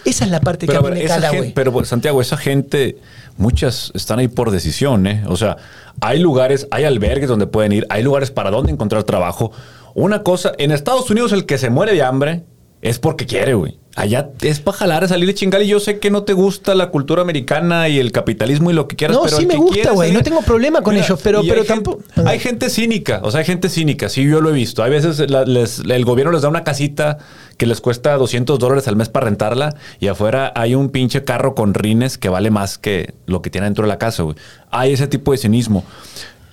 Esa 0.05 0.25
es 0.25 0.31
la 0.31 0.39
parte 0.41 0.65
Pero, 0.67 0.81
que 0.81 0.87
a 0.87 0.91
mí 0.91 0.99
me 1.01 1.05
cala, 1.05 1.29
gente- 1.29 1.51
pero 1.55 1.83
Santiago, 1.85 2.21
esa 2.21 2.37
gente, 2.37 2.97
muchas 3.37 3.91
están 3.93 4.19
ahí 4.19 4.27
por 4.27 4.51
decisión, 4.51 5.07
¿eh? 5.07 5.23
O 5.27 5.37
sea, 5.37 5.57
hay 6.01 6.19
lugares, 6.19 6.67
hay 6.71 6.83
albergues 6.85 7.29
donde 7.29 7.47
pueden 7.47 7.71
ir, 7.71 7.85
hay 7.89 8.03
lugares 8.03 8.31
para 8.31 8.51
donde 8.51 8.71
encontrar 8.71 9.03
trabajo. 9.03 9.51
Una 9.95 10.23
cosa, 10.23 10.51
en 10.57 10.71
Estados 10.71 11.09
Unidos 11.09 11.31
el 11.31 11.45
que 11.45 11.57
se 11.57 11.69
muere 11.69 11.93
de 11.93 12.03
hambre 12.03 12.43
es 12.81 12.99
porque 12.99 13.25
quiere, 13.25 13.53
güey. 13.55 13.77
Allá 13.95 14.29
es 14.41 14.61
para 14.61 14.77
jalar, 14.77 15.05
salir 15.09 15.27
de 15.27 15.33
chingar. 15.33 15.61
Y 15.61 15.67
yo 15.67 15.81
sé 15.81 15.99
que 15.99 16.09
no 16.09 16.23
te 16.23 16.31
gusta 16.31 16.73
la 16.75 16.89
cultura 16.89 17.21
americana 17.21 17.89
y 17.89 17.99
el 17.99 18.13
capitalismo 18.13 18.71
y 18.71 18.73
lo 18.73 18.87
que 18.87 18.95
quieras. 18.95 19.17
No, 19.17 19.23
pero 19.23 19.35
sí 19.35 19.45
me 19.45 19.55
gusta, 19.57 19.91
güey. 19.91 20.13
No 20.13 20.21
tengo 20.21 20.41
problema 20.41 20.81
con 20.81 20.93
Mira, 20.93 21.05
ellos, 21.05 21.19
pero, 21.21 21.43
y 21.43 21.49
pero 21.49 21.61
hay 21.61 21.67
tampoco. 21.67 22.03
Gente, 22.13 22.29
hay 22.29 22.39
gente 22.39 22.69
cínica, 22.69 23.19
o 23.23 23.31
sea, 23.31 23.39
hay 23.41 23.45
gente 23.45 23.67
cínica. 23.67 24.07
Sí, 24.07 24.23
yo 24.23 24.39
lo 24.39 24.51
he 24.51 24.53
visto. 24.53 24.83
Hay 24.83 24.91
veces 24.91 25.29
la- 25.29 25.43
les- 25.43 25.79
el 25.79 26.05
gobierno 26.05 26.31
les 26.31 26.43
da 26.43 26.47
una 26.47 26.63
casita 26.63 27.17
que 27.59 27.67
les 27.67 27.81
cuesta 27.81 28.15
200 28.17 28.57
dólares 28.57 28.87
al 28.87 28.95
mes 28.95 29.09
para 29.09 29.25
rentarla 29.25 29.75
y 29.99 30.07
afuera 30.07 30.51
hay 30.55 30.73
un 30.73 30.89
pinche 30.89 31.23
carro 31.23 31.53
con 31.53 31.73
rines 31.75 32.17
que 32.17 32.29
vale 32.29 32.49
más 32.49 32.77
que 32.79 33.13
lo 33.27 33.41
que 33.43 33.49
tiene 33.51 33.65
dentro 33.65 33.83
de 33.83 33.89
la 33.89 33.97
casa, 33.99 34.23
güey. 34.23 34.35
Hay 34.71 34.93
ese 34.93 35.07
tipo 35.07 35.31
de 35.33 35.37
cinismo. 35.37 35.83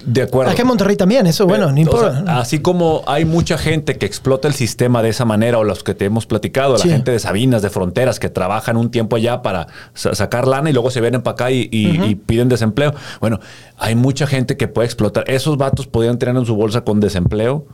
De 0.04 0.22
acuerdo. 0.22 0.52
Acá 0.52 0.62
en 0.62 0.68
Monterrey 0.68 0.94
también, 0.94 1.26
eso, 1.26 1.46
bueno, 1.48 1.66
no 1.68 1.74
o 1.74 1.78
importa. 1.78 2.22
sea, 2.24 2.38
así 2.38 2.60
como 2.60 3.02
hay 3.08 3.24
mucha 3.24 3.58
gente 3.58 3.96
que 3.98 4.06
explota 4.06 4.46
el 4.46 4.54
sistema 4.54 5.02
de 5.02 5.08
esa 5.08 5.24
manera, 5.24 5.58
o 5.58 5.64
los 5.64 5.82
que 5.82 5.94
te 5.94 6.04
hemos 6.04 6.26
platicado, 6.26 6.76
Sí. 6.78 6.86
la 6.88 6.94
gente 6.94 7.10
de 7.10 7.18
Sabinas, 7.18 7.60
de 7.62 7.70
Fronteras, 7.70 8.20
que 8.20 8.28
trabajan 8.28 8.76
un 8.76 8.90
tiempo 8.92 9.16
allá 9.16 9.42
para 9.42 9.66
sa- 9.94 10.14
sacar 10.14 10.46
lana 10.46 10.70
y 10.70 10.72
luego 10.72 10.90
se 10.92 11.00
vienen 11.00 11.22
para 11.22 11.32
acá 11.32 11.50
y, 11.50 11.68
y- 11.72 12.04
y 12.04 12.14
piden 12.14 12.48
desempleo. 12.48 12.94
Bueno, 13.20 13.40
hay 13.78 13.94
mucha 13.96 14.28
gente 14.28 14.56
que 14.56 14.68
puede 14.68 14.86
explotar. 14.86 15.24
Esos 15.28 15.56
vatos 15.56 15.88
podrían 15.88 16.18
tener 16.18 16.36
en 16.36 16.46
su 16.46 16.54
bolsa 16.54 16.82
con 16.82 17.00
desempleo 17.00 17.66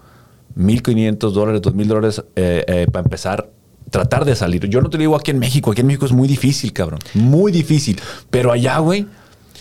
1.500 0.57 1.31
dólares, 1.33 1.63
2.000 1.63 1.85
dólares 1.87 2.23
eh, 2.37 2.65
eh, 2.67 2.87
para 2.91 3.05
empezar. 3.05 3.49
Tratar 3.91 4.25
de 4.25 4.35
salir. 4.35 4.67
Yo 4.69 4.81
no 4.81 4.89
te 4.89 4.97
lo 4.97 5.03
digo 5.03 5.17
aquí 5.17 5.33
en 5.33 5.39
México. 5.39 5.71
Aquí 5.71 5.83
en 5.83 5.87
México 5.87 6.07
es 6.07 6.13
muy 6.13 6.27
difícil, 6.27 6.73
cabrón. 6.73 6.99
Muy 7.13 7.53
difícil. 7.53 8.01
Pero 8.31 8.51
allá, 8.51 8.79
güey. 8.79 9.07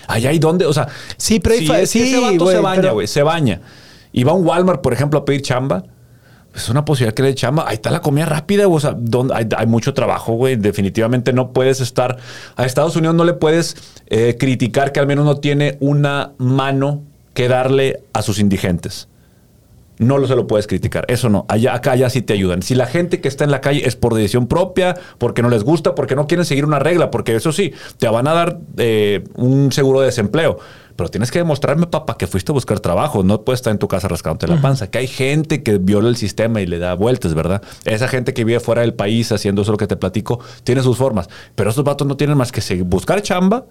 Allá 0.07 0.29
hay 0.29 0.39
donde, 0.39 0.65
o 0.65 0.73
sea. 0.73 0.87
Sí, 1.17 1.39
pero 1.39 1.55
si 1.55 1.69
es 1.71 1.89
sí, 1.89 2.01
ese 2.01 2.19
vato 2.21 2.45
güey, 2.45 2.55
se 2.55 2.61
baña, 2.61 2.81
pero- 2.81 2.93
güey 2.93 3.07
se 3.07 3.23
baña 3.23 3.61
y 4.13 4.23
va 4.23 4.31
a 4.31 4.35
un 4.35 4.45
Walmart, 4.45 4.81
por 4.81 4.93
ejemplo, 4.93 5.19
a 5.19 5.25
pedir 5.25 5.41
chamba, 5.41 5.83
pues 6.51 6.63
es 6.63 6.69
una 6.69 6.83
posibilidad 6.85 7.13
que 7.13 7.23
le 7.23 7.29
dé 7.29 7.35
chamba. 7.35 7.65
Ahí 7.67 7.75
está 7.75 7.91
la 7.91 8.01
comida 8.01 8.25
rápida, 8.25 8.65
güey. 8.65 8.77
o 8.77 8.79
sea, 8.79 8.95
donde 8.97 9.33
hay, 9.35 9.47
hay 9.57 9.67
mucho 9.67 9.93
trabajo, 9.93 10.33
güey. 10.33 10.55
Definitivamente 10.55 11.33
no 11.33 11.51
puedes 11.51 11.79
estar. 11.81 12.17
A 12.55 12.65
Estados 12.65 12.95
Unidos 12.95 13.15
no 13.15 13.23
le 13.25 13.33
puedes 13.33 13.75
eh, 14.07 14.35
criticar 14.39 14.91
que 14.91 14.99
al 14.99 15.07
menos 15.07 15.25
no 15.25 15.37
tiene 15.37 15.77
una 15.81 16.31
mano 16.37 17.03
que 17.33 17.47
darle 17.47 18.03
a 18.13 18.21
sus 18.21 18.39
indigentes. 18.39 19.07
No 20.01 20.17
lo 20.17 20.27
se 20.27 20.35
lo 20.35 20.47
puedes 20.47 20.65
criticar. 20.67 21.05
Eso 21.07 21.29
no. 21.29 21.45
Allá, 21.47 21.75
acá 21.75 21.95
ya 21.95 22.09
sí 22.09 22.21
te 22.21 22.33
ayudan. 22.33 22.61
Si 22.63 22.73
la 22.75 22.87
gente 22.87 23.21
que 23.21 23.27
está 23.27 23.43
en 23.43 23.51
la 23.51 23.61
calle 23.61 23.87
es 23.87 23.95
por 23.95 24.15
decisión 24.15 24.47
propia, 24.47 24.95
porque 25.19 25.41
no 25.41 25.49
les 25.49 25.63
gusta, 25.63 25.93
porque 25.95 26.15
no 26.15 26.25
quieren 26.27 26.45
seguir 26.45 26.65
una 26.65 26.79
regla, 26.79 27.11
porque 27.11 27.35
eso 27.35 27.51
sí, 27.51 27.71
te 27.99 28.07
van 28.09 28.27
a 28.27 28.33
dar 28.33 28.59
eh, 28.77 29.23
un 29.35 29.71
seguro 29.71 29.99
de 29.99 30.07
desempleo. 30.07 30.57
Pero 30.95 31.09
tienes 31.09 31.31
que 31.31 31.39
demostrarme, 31.39 31.87
papá, 31.87 32.17
que 32.17 32.27
fuiste 32.27 32.51
a 32.51 32.53
buscar 32.53 32.79
trabajo. 32.79 33.23
No 33.23 33.41
puedes 33.43 33.59
estar 33.59 33.71
en 33.71 33.77
tu 33.79 33.87
casa 33.87 34.07
rascándote 34.07 34.47
la 34.47 34.61
panza. 34.61 34.89
Que 34.91 34.97
hay 34.99 35.07
gente 35.07 35.63
que 35.63 35.77
viola 35.77 36.09
el 36.09 36.15
sistema 36.17 36.61
y 36.61 36.65
le 36.67 36.79
da 36.79 36.93
vueltas, 36.95 37.33
¿verdad? 37.33 37.61
Esa 37.85 38.07
gente 38.07 38.33
que 38.33 38.43
vive 38.43 38.59
fuera 38.59 38.81
del 38.81 38.93
país 38.93 39.31
haciendo 39.31 39.61
eso 39.61 39.71
lo 39.71 39.77
que 39.77 39.87
te 39.87 39.95
platico, 39.95 40.39
tiene 40.63 40.81
sus 40.83 40.97
formas. 40.97 41.29
Pero 41.55 41.69
estos 41.69 41.85
vatos 41.85 42.07
no 42.07 42.17
tienen 42.17 42.37
más 42.37 42.51
que 42.51 42.61
seguir- 42.61 42.83
buscar 42.85 43.21
chamba 43.21 43.65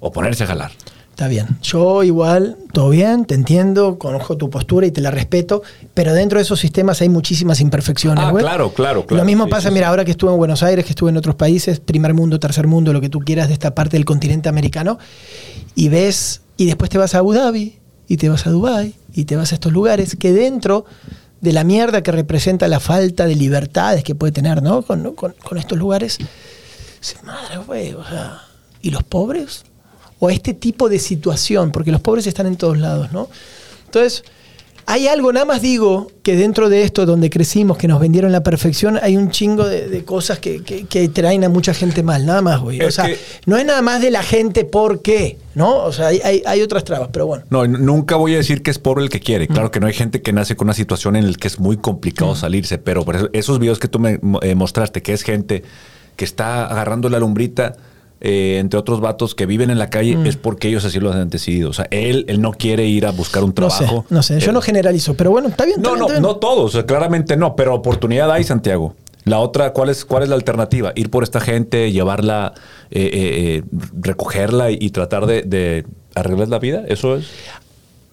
o 0.00 0.10
ponerse 0.12 0.44
a 0.44 0.46
jalar. 0.46 0.70
Está 1.16 1.28
bien. 1.28 1.46
Yo 1.62 2.02
igual, 2.02 2.58
todo 2.74 2.90
bien, 2.90 3.24
te 3.24 3.34
entiendo, 3.34 3.98
conozco 3.98 4.36
tu 4.36 4.50
postura 4.50 4.86
y 4.86 4.90
te 4.90 5.00
la 5.00 5.10
respeto, 5.10 5.62
pero 5.94 6.12
dentro 6.12 6.38
de 6.38 6.42
esos 6.42 6.60
sistemas 6.60 7.00
hay 7.00 7.08
muchísimas 7.08 7.62
imperfecciones, 7.62 8.22
Ah, 8.22 8.30
güey. 8.32 8.44
claro, 8.44 8.74
claro, 8.74 9.06
claro. 9.06 9.22
Lo 9.22 9.24
mismo 9.26 9.44
Sí, 9.44 9.50
pasa, 9.50 9.68
sí, 9.68 9.72
mira, 9.74 9.86
sí. 9.86 9.88
ahora 9.88 10.04
que 10.04 10.10
estuve 10.10 10.30
en 10.32 10.36
Buenos 10.36 10.62
Aires, 10.62 10.84
que 10.84 10.90
estuve 10.90 11.08
en 11.08 11.16
otros 11.16 11.34
países, 11.34 11.80
primer 11.80 12.12
mundo, 12.12 12.38
tercer 12.38 12.66
mundo, 12.66 12.92
lo 12.92 13.00
que 13.00 13.08
tú 13.08 13.20
quieras 13.20 13.48
de 13.48 13.54
esta 13.54 13.74
parte 13.74 13.96
del 13.96 14.04
continente 14.04 14.50
americano, 14.50 14.98
y 15.74 15.88
ves, 15.88 16.42
y 16.58 16.66
después 16.66 16.90
te 16.90 16.98
vas 16.98 17.14
a 17.14 17.18
Abu 17.20 17.32
Dhabi, 17.32 17.78
y 18.06 18.18
te 18.18 18.28
vas 18.28 18.46
a 18.46 18.50
Dubái, 18.50 18.94
y 19.14 19.24
te 19.24 19.36
vas 19.36 19.52
a 19.52 19.54
estos 19.54 19.72
lugares 19.72 20.16
que 20.16 20.34
dentro 20.34 20.84
de 21.40 21.54
la 21.54 21.64
mierda 21.64 22.02
que 22.02 22.12
representa 22.12 22.68
la 22.68 22.78
falta 22.78 23.24
de 23.24 23.36
libertades 23.36 24.04
que 24.04 24.14
puede 24.14 24.32
tener, 24.32 24.62
¿no? 24.62 24.82
Con, 24.82 25.14
con- 25.14 25.34
con 25.42 25.56
estos 25.56 25.78
lugares, 25.78 26.18
madre, 27.24 27.56
güey, 27.66 27.94
o 27.94 28.04
sea, 28.04 28.42
¿y 28.82 28.90
los 28.90 29.02
pobres? 29.02 29.64
O 30.18 30.30
este 30.30 30.54
tipo 30.54 30.88
de 30.88 30.98
situación, 30.98 31.70
porque 31.72 31.92
los 31.92 32.00
pobres 32.00 32.26
están 32.26 32.46
en 32.46 32.56
todos 32.56 32.78
lados, 32.78 33.12
¿no? 33.12 33.28
Entonces, 33.84 34.24
hay 34.88 35.08
algo, 35.08 35.32
nada 35.32 35.44
más 35.44 35.60
digo, 35.62 36.12
que 36.22 36.36
dentro 36.36 36.68
de 36.68 36.82
esto 36.84 37.06
donde 37.06 37.28
crecimos, 37.28 37.76
que 37.76 37.88
nos 37.88 37.98
vendieron 38.00 38.30
la 38.30 38.42
perfección, 38.44 38.98
hay 39.02 39.16
un 39.16 39.30
chingo 39.32 39.66
de, 39.66 39.88
de 39.88 40.04
cosas 40.04 40.38
que, 40.38 40.62
que- 40.62 40.84
que 40.86 41.08
traen 41.08 41.42
a 41.42 41.48
mucha 41.48 41.74
gente 41.74 42.04
mal, 42.04 42.24
nada 42.24 42.40
más, 42.40 42.60
güey. 42.60 42.80
O 42.82 42.90
sea, 42.92 43.06
que- 43.06 43.18
no 43.46 43.56
es 43.56 43.66
nada 43.66 43.82
más 43.82 44.00
de 44.00 44.12
la 44.12 44.22
gente 44.22 44.64
por 44.64 45.02
qué, 45.02 45.38
¿no? 45.56 45.78
O 45.82 45.92
sea, 45.92 46.06
hay, 46.06 46.20
hay- 46.22 46.42
hay 46.46 46.62
otras 46.62 46.84
trabas, 46.84 47.08
pero 47.12 47.26
bueno. 47.26 47.44
No, 47.50 47.66
nunca 47.66 48.14
voy 48.14 48.34
a 48.34 48.36
decir 48.36 48.62
que 48.62 48.70
es 48.70 48.78
pobre 48.78 49.02
el 49.02 49.10
que 49.10 49.18
quiere. 49.18 49.48
Claro 49.48 49.72
que 49.72 49.80
no 49.80 49.88
hay 49.88 49.92
gente 49.94 50.22
que 50.22 50.32
nace 50.32 50.54
con 50.54 50.66
una 50.66 50.74
situación 50.74 51.16
en 51.16 51.32
la 51.32 51.36
que 51.36 51.48
es 51.48 51.58
muy 51.58 51.76
complicado 51.78 52.36
salirse, 52.36 52.78
pero 52.78 53.04
por 53.04 53.16
eso- 53.16 53.28
esos 53.32 53.58
videos 53.58 53.80
que 53.80 53.88
tú 53.88 53.98
me 53.98 54.20
eh, 54.42 54.54
mostraste, 54.54 55.02
que 55.02 55.12
es 55.12 55.22
gente 55.22 55.64
que 56.14 56.24
está 56.24 56.64
agarrando 56.64 57.08
la 57.08 57.18
lumbrita, 57.18 57.76
eh, 58.20 58.58
entre 58.60 58.78
otros 58.78 59.00
vatos 59.00 59.34
que 59.34 59.46
viven 59.46 59.70
en 59.70 59.78
la 59.78 59.90
calle, 59.90 60.18
es 60.24 60.36
porque 60.36 60.68
ellos 60.68 60.84
así 60.84 60.98
lo 61.00 61.12
han 61.12 61.28
decidido. 61.30 61.70
O 61.70 61.72
sea, 61.72 61.86
él, 61.90 62.24
él 62.28 62.40
no 62.40 62.52
quiere 62.52 62.86
ir 62.86 63.06
a 63.06 63.10
buscar 63.12 63.44
un 63.44 63.52
No 63.56 63.70
sé, 63.70 63.78
trabajo. 63.78 64.04
no 64.10 64.22
sé, 64.22 64.40
yo 64.40 64.50
Eh, 64.50 64.52
no 64.54 64.60
generalizo, 64.62 65.14
pero 65.14 65.30
bueno, 65.30 65.48
está 65.48 65.64
bien. 65.64 65.78
está 65.78 65.88
no, 65.90 65.94
bien, 65.94 66.00
no, 66.06 66.08
bien. 66.08 66.22
no 66.22 66.36
todos, 66.36 66.72
sea, 66.72 66.86
claramente 66.86 67.36
no, 67.36 67.56
pero 67.56 67.74
oportunidad 67.74 68.30
hay, 68.32 68.44
Santiago. 68.44 68.94
La 69.24 69.40
otra, 69.40 69.72
¿cuál 69.72 69.88
es, 69.88 70.04
cuál 70.04 70.22
es 70.22 70.28
la 70.28 70.36
alternativa? 70.36 70.92
Ir 70.94 71.10
por 71.10 71.24
esta 71.24 71.40
gente, 71.40 71.90
llevarla, 71.90 72.54
eh, 72.92 73.00
eh, 73.02 73.10
eh, 73.12 73.62
recogerla 74.00 74.70
y, 74.70 74.78
y 74.80 74.90
tratar 74.90 75.26
de, 75.26 75.42
de 75.42 75.84
arreglar 76.14 76.46
la 76.48 76.58
vida. 76.60 76.84
Eso 76.86 77.16
es. 77.16 77.26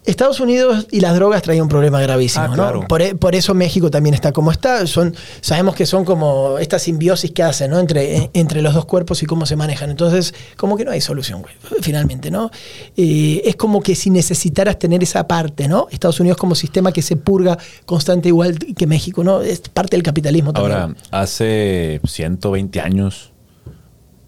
Estados 0.05 0.39
Unidos 0.41 0.87
y 0.91 0.99
las 0.99 1.15
drogas 1.15 1.41
traían 1.41 1.63
un 1.63 1.69
problema 1.69 2.01
gravísimo, 2.01 2.43
Ah, 2.43 2.47
¿no? 2.49 2.53
claro. 2.55 2.87
Por, 2.89 3.01
e- 3.01 3.15
por 3.15 3.35
eso 3.35 3.53
México 3.53 3.89
también 3.89 4.13
está 4.13 4.31
como 4.33 4.51
está. 4.51 4.85
Son, 4.85 5.15
sabemos 5.39 5.75
que 5.75 5.85
son 5.85 6.03
como 6.03 6.57
esta 6.59 6.77
simbiosis 6.79 7.31
que 7.31 7.41
hacen, 7.43 7.71
¿no? 7.71 7.79
Entre, 7.79 8.17
eh, 8.17 8.29
entre 8.33 8.61
los 8.61 8.73
dos 8.73 8.85
cuerpos 8.85 9.23
y 9.23 9.25
cómo 9.25 9.45
se 9.45 9.55
manejan. 9.55 9.89
Entonces, 9.89 10.33
como 10.57 10.75
que 10.75 10.83
no 10.85 10.91
hay 10.91 10.99
solución, 11.01 11.41
güey, 11.41 11.53
finalmente, 11.81 12.31
¿no? 12.31 12.51
Eh, 12.97 13.41
es 13.45 13.55
como 13.55 13.81
que 13.81 13.95
si 13.95 14.09
necesitaras 14.09 14.77
tener 14.77 15.01
esa 15.03 15.25
parte, 15.27 15.67
¿no? 15.69 15.87
Estados 15.89 16.19
Unidos 16.19 16.37
como 16.37 16.53
sistema 16.55 16.91
que 16.91 17.01
se 17.01 17.15
purga 17.15 17.57
constante 17.85 18.27
igual 18.27 18.57
que 18.57 18.87
México, 18.87 19.23
¿no? 19.23 19.41
Es 19.41 19.61
parte 19.61 19.95
del 19.95 20.03
capitalismo 20.03 20.51
también. 20.51 20.73
Ahora, 20.79 20.95
hace 21.11 22.01
120 22.05 22.81
años, 22.81 23.31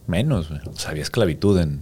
menos, 0.07 0.49
o 0.51 0.79
sea, 0.79 0.91
había 0.91 1.03
esclavitud 1.03 1.59
en, 1.59 1.81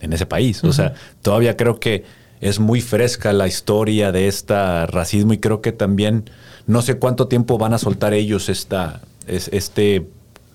en 0.00 0.12
ese 0.12 0.26
país. 0.26 0.64
O 0.64 0.72
sea, 0.72 0.94
todavía 1.22 1.56
creo 1.56 1.78
que 1.78 2.04
es 2.44 2.60
muy 2.60 2.80
fresca 2.82 3.32
la 3.32 3.46
historia 3.46 4.12
de 4.12 4.28
este 4.28 4.86
racismo 4.86 5.32
y 5.32 5.38
creo 5.38 5.62
que 5.62 5.72
también 5.72 6.28
no 6.66 6.82
sé 6.82 6.96
cuánto 6.98 7.26
tiempo 7.26 7.56
van 7.56 7.72
a 7.72 7.78
soltar 7.78 8.12
ellos 8.12 8.48
esta, 8.50 9.00
es, 9.26 9.48
este 9.52 10.06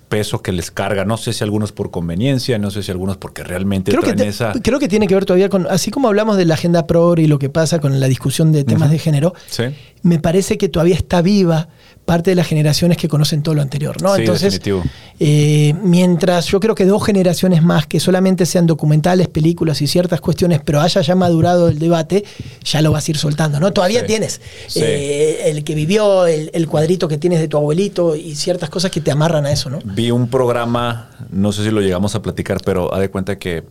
peso 0.08 0.42
que 0.42 0.52
les 0.52 0.70
carga. 0.72 1.04
No 1.06 1.18
sé 1.18 1.34
si 1.34 1.44
algunos 1.44 1.72
por 1.72 1.90
conveniencia, 1.92 2.58
no 2.60 2.70
sé 2.72 2.84
si 2.84 2.92
algunos 2.92 3.18
porque 3.18 3.44
realmente 3.44 3.92
Creo 3.92 4.04
que, 4.04 4.14
te- 4.14 4.28
esa... 4.28 4.54
creo 4.54 4.80
que 4.80 4.88
tiene 4.88 5.08
que 5.08 5.16
ver 5.16 5.26
todavía 5.26 5.50
con, 5.50 5.66
así 5.68 5.90
como 5.92 6.08
hablamos 6.08 6.38
de 6.38 6.46
la 6.46 6.54
agenda 6.56 6.86
progre 6.88 7.24
y 7.24 7.28
lo 7.28 7.38
que 7.40 7.50
pasa 7.50 7.80
con 7.80 8.00
la 8.00 8.08
discusión 8.08 8.52
de 8.52 8.64
temas 8.64 8.90
de 8.92 9.00
género, 9.00 9.34
Sí. 9.48 9.64
me 10.04 10.20
parece 10.20 10.58
que 10.58 10.70
todavía 10.70 10.96
está 10.96 11.22
viva 11.24 11.70
parte 12.10 12.32
de 12.32 12.36
las 12.36 12.48
generaciones 12.48 12.98
que 12.98 13.08
conocen 13.08 13.44
todo 13.44 13.54
lo 13.54 13.62
anterior, 13.62 14.02
¿no? 14.02 14.16
Sí, 14.16 14.22
Entonces, 14.22 14.54
definitivo. 14.54 14.84
eh, 15.20 15.76
mientras 15.84 16.48
yo 16.48 16.60
creo 16.60 16.74
que 16.74 16.86
dos 16.86 17.06
generaciones 17.06 17.62
más 17.62 17.86
que 17.86 18.00
solamente 18.00 18.48
sean 18.48 18.66
documentales, 18.66 19.28
películas 19.28 19.80
y 19.84 19.88
ciertas 19.88 20.20
cuestiones, 20.20 20.60
pero 20.66 20.82
haya 20.82 21.02
ya 21.02 21.14
madurado 21.14 21.68
el 21.70 21.78
debate, 21.78 22.24
ya 22.64 22.82
lo 22.82 22.92
vas 22.92 23.08
a 23.08 23.12
ir 23.12 23.18
soltando, 23.18 23.60
¿no? 23.60 23.72
Todavía 23.72 24.00
Sí. 24.02 24.08
tienes 24.08 24.42
Sí. 24.68 24.80
eh, 24.84 25.50
el 25.52 25.64
que 25.64 25.76
vivió, 25.76 26.26
el, 26.26 26.50
el 26.54 26.68
cuadrito 26.68 27.08
que 27.08 27.20
tienes 27.20 27.40
de 27.40 27.48
tu 27.48 27.58
abuelito 27.58 28.16
y 28.16 28.34
ciertas 28.36 28.70
cosas 28.72 28.90
que 28.90 29.02
te 29.02 29.12
amarran 29.12 29.46
a 29.46 29.52
eso, 29.52 29.70
¿no? 29.70 29.80
Vi 29.86 30.10
un 30.10 30.30
programa, 30.30 31.12
no 31.30 31.52
sé 31.52 31.64
si 31.64 31.70
lo 31.70 31.80
llegamos 31.82 32.16
a 32.16 32.22
platicar, 32.24 32.58
pero 32.66 32.92
haz 32.92 33.02
de 33.02 33.10
cuenta 33.12 33.38
que 33.38 33.66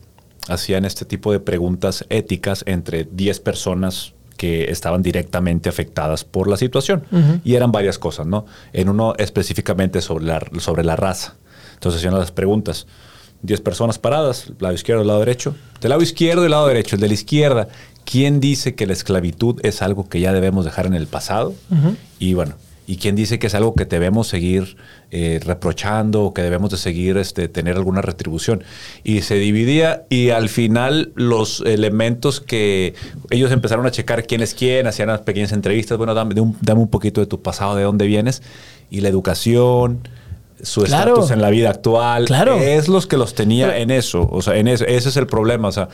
hacían 0.48 0.84
este 0.84 1.04
tipo 1.04 1.32
de 1.32 1.40
preguntas 1.40 2.04
éticas 2.08 2.62
entre 2.66 3.04
10 3.10 3.40
personas 3.40 4.14
que 4.38 4.70
estaban 4.70 5.02
directamente 5.02 5.68
afectadas 5.68 6.24
por 6.24 6.48
la 6.48 6.56
situación. 6.56 7.02
Y 7.44 7.56
eran 7.56 7.72
varias 7.72 7.98
cosas, 7.98 8.26
¿no? 8.26 8.46
En 8.72 8.88
uno 8.88 9.12
específicamente 9.18 10.00
sobre 10.00 10.24
la, 10.24 10.40
sobre 10.60 10.84
la 10.84 10.96
raza. 10.96 11.34
Entonces 11.74 11.98
hacían 11.98 12.18
las 12.18 12.30
preguntas. 12.32 12.86
10 13.42 13.60
personas 13.60 13.98
paradas, 13.98 14.52
lado 14.58 14.74
izquierdo, 14.74 15.04
lado 15.04 15.18
derecho. 15.20 15.54
Del 15.80 15.90
lado 15.90 16.02
izquierdo 16.02 16.46
y 16.46 16.48
lado 16.48 16.66
derecho. 16.68 16.96
El 16.96 17.02
de 17.02 17.08
la 17.08 17.14
izquierda, 17.14 17.68
¿quién 18.04 18.40
dice 18.40 18.74
que 18.74 18.86
la 18.86 18.92
esclavitud 18.92 19.60
es 19.64 19.82
algo 19.82 20.08
que 20.08 20.20
ya 20.20 20.32
debemos 20.32 20.64
dejar 20.64 20.86
en 20.86 20.94
el 20.94 21.08
pasado? 21.08 21.54
Y 22.18 22.34
bueno, 22.34 22.54
¿y 22.88 22.96
quién 22.96 23.14
dice 23.14 23.38
que 23.38 23.48
es 23.48 23.54
algo 23.54 23.74
que 23.74 23.84
debemos 23.84 24.28
seguir 24.28 24.78
eh, 25.10 25.40
reprochando 25.44 26.24
o 26.24 26.32
que 26.32 26.40
debemos 26.40 26.70
de 26.70 26.78
seguir 26.78 27.18
este, 27.18 27.46
tener 27.46 27.76
alguna 27.76 28.00
retribución? 28.00 28.64
Y 29.04 29.20
se 29.20 29.34
dividía 29.34 30.06
y 30.08 30.30
al 30.30 30.48
final 30.48 31.12
los 31.14 31.60
elementos 31.60 32.40
que 32.40 32.94
ellos 33.28 33.52
empezaron 33.52 33.84
a 33.84 33.90
checar 33.90 34.26
quién 34.26 34.40
es 34.40 34.54
quién, 34.54 34.86
hacían 34.86 35.10
unas 35.10 35.20
pequeñas 35.20 35.52
entrevistas, 35.52 35.98
bueno, 35.98 36.14
dame, 36.14 36.34
dame 36.62 36.80
un 36.80 36.88
poquito 36.88 37.20
de 37.20 37.26
tu 37.26 37.42
pasado, 37.42 37.76
de 37.76 37.82
dónde 37.82 38.06
vienes, 38.06 38.42
y 38.88 39.02
la 39.02 39.10
educación, 39.10 40.08
su 40.62 40.82
Claro. 40.82 41.12
estatus 41.14 41.30
en 41.30 41.40
la 41.42 41.50
vida 41.50 41.70
actual. 41.70 42.24
Claro. 42.26 42.58
Es 42.58 42.88
los 42.88 43.06
que 43.06 43.16
los 43.16 43.34
tenía 43.34 43.66
Pero- 43.68 43.78
en 43.78 43.90
eso. 43.90 44.28
O 44.30 44.42
sea, 44.42 44.56
en 44.56 44.68
eso. 44.68 44.84
Ese 44.86 45.08
es 45.08 45.16
el 45.16 45.26
problema. 45.26 45.68
O 45.68 45.72
sea, 45.72 45.88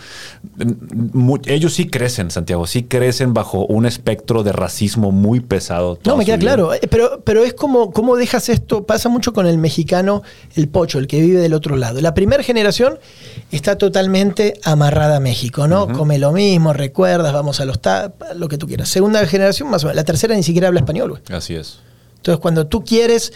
ellos 1.47 1.75
sí 1.75 1.87
crecen, 1.89 2.31
Santiago. 2.31 2.67
Sí 2.67 2.85
crecen 2.85 3.35
bajo 3.35 3.67
un 3.67 3.87
espectro 3.87 4.43
de 4.43 4.53
racismo 4.53 5.11
muy 5.13 5.41
pesado. 5.41 5.99
No, 6.05 6.17
me 6.17 6.25
queda 6.25 6.37
vida. 6.37 6.55
claro. 6.55 6.75
Eh, 6.75 6.81
Pero, 6.91 7.21
pero 7.25 7.45
es 7.45 7.55
como, 7.55 7.91
¿cómo 7.93 8.17
dejas 8.17 8.49
esto? 8.49 8.85
Pasa 8.85 9.09
mucho 9.09 9.33
con 9.33 9.47
el 9.47 9.59
mexicano, 9.59 10.23
el 10.55 10.69
pocho, 10.69 10.99
el 10.99 11.07
que 11.07 11.21
vive 11.21 11.41
del 11.41 11.55
otro 11.55 11.77
lado. 11.77 12.01
La 12.01 12.15
primera 12.15 12.43
generación 12.43 12.99
está 13.51 13.77
totalmente 13.79 14.55
amarrada 14.65 15.17
a 15.17 15.21
México, 15.21 15.67
¿no? 15.69 15.89
Come 15.89 16.19
lo 16.19 16.33
mismo, 16.33 16.73
recuerdas, 16.73 17.33
vamos 17.33 17.61
a 17.61 17.65
los 17.65 17.79
lo 18.37 18.49
que 18.49 18.57
tú 18.59 18.67
quieras. 18.67 18.89
Segunda 18.89 19.25
generación, 19.27 19.69
más 19.71 19.85
o 19.85 19.89
menos. 19.89 19.97
La 19.97 20.05
tercera 20.05 20.35
ni 20.35 20.43
siquiera 20.43 20.69
habla 20.69 20.81
español, 20.81 21.11
güey. 21.11 21.23
Así 21.37 21.55
es. 21.55 21.81
Entonces, 22.25 22.41
cuando 22.41 22.67
tú 22.67 22.83
quieres, 22.83 23.35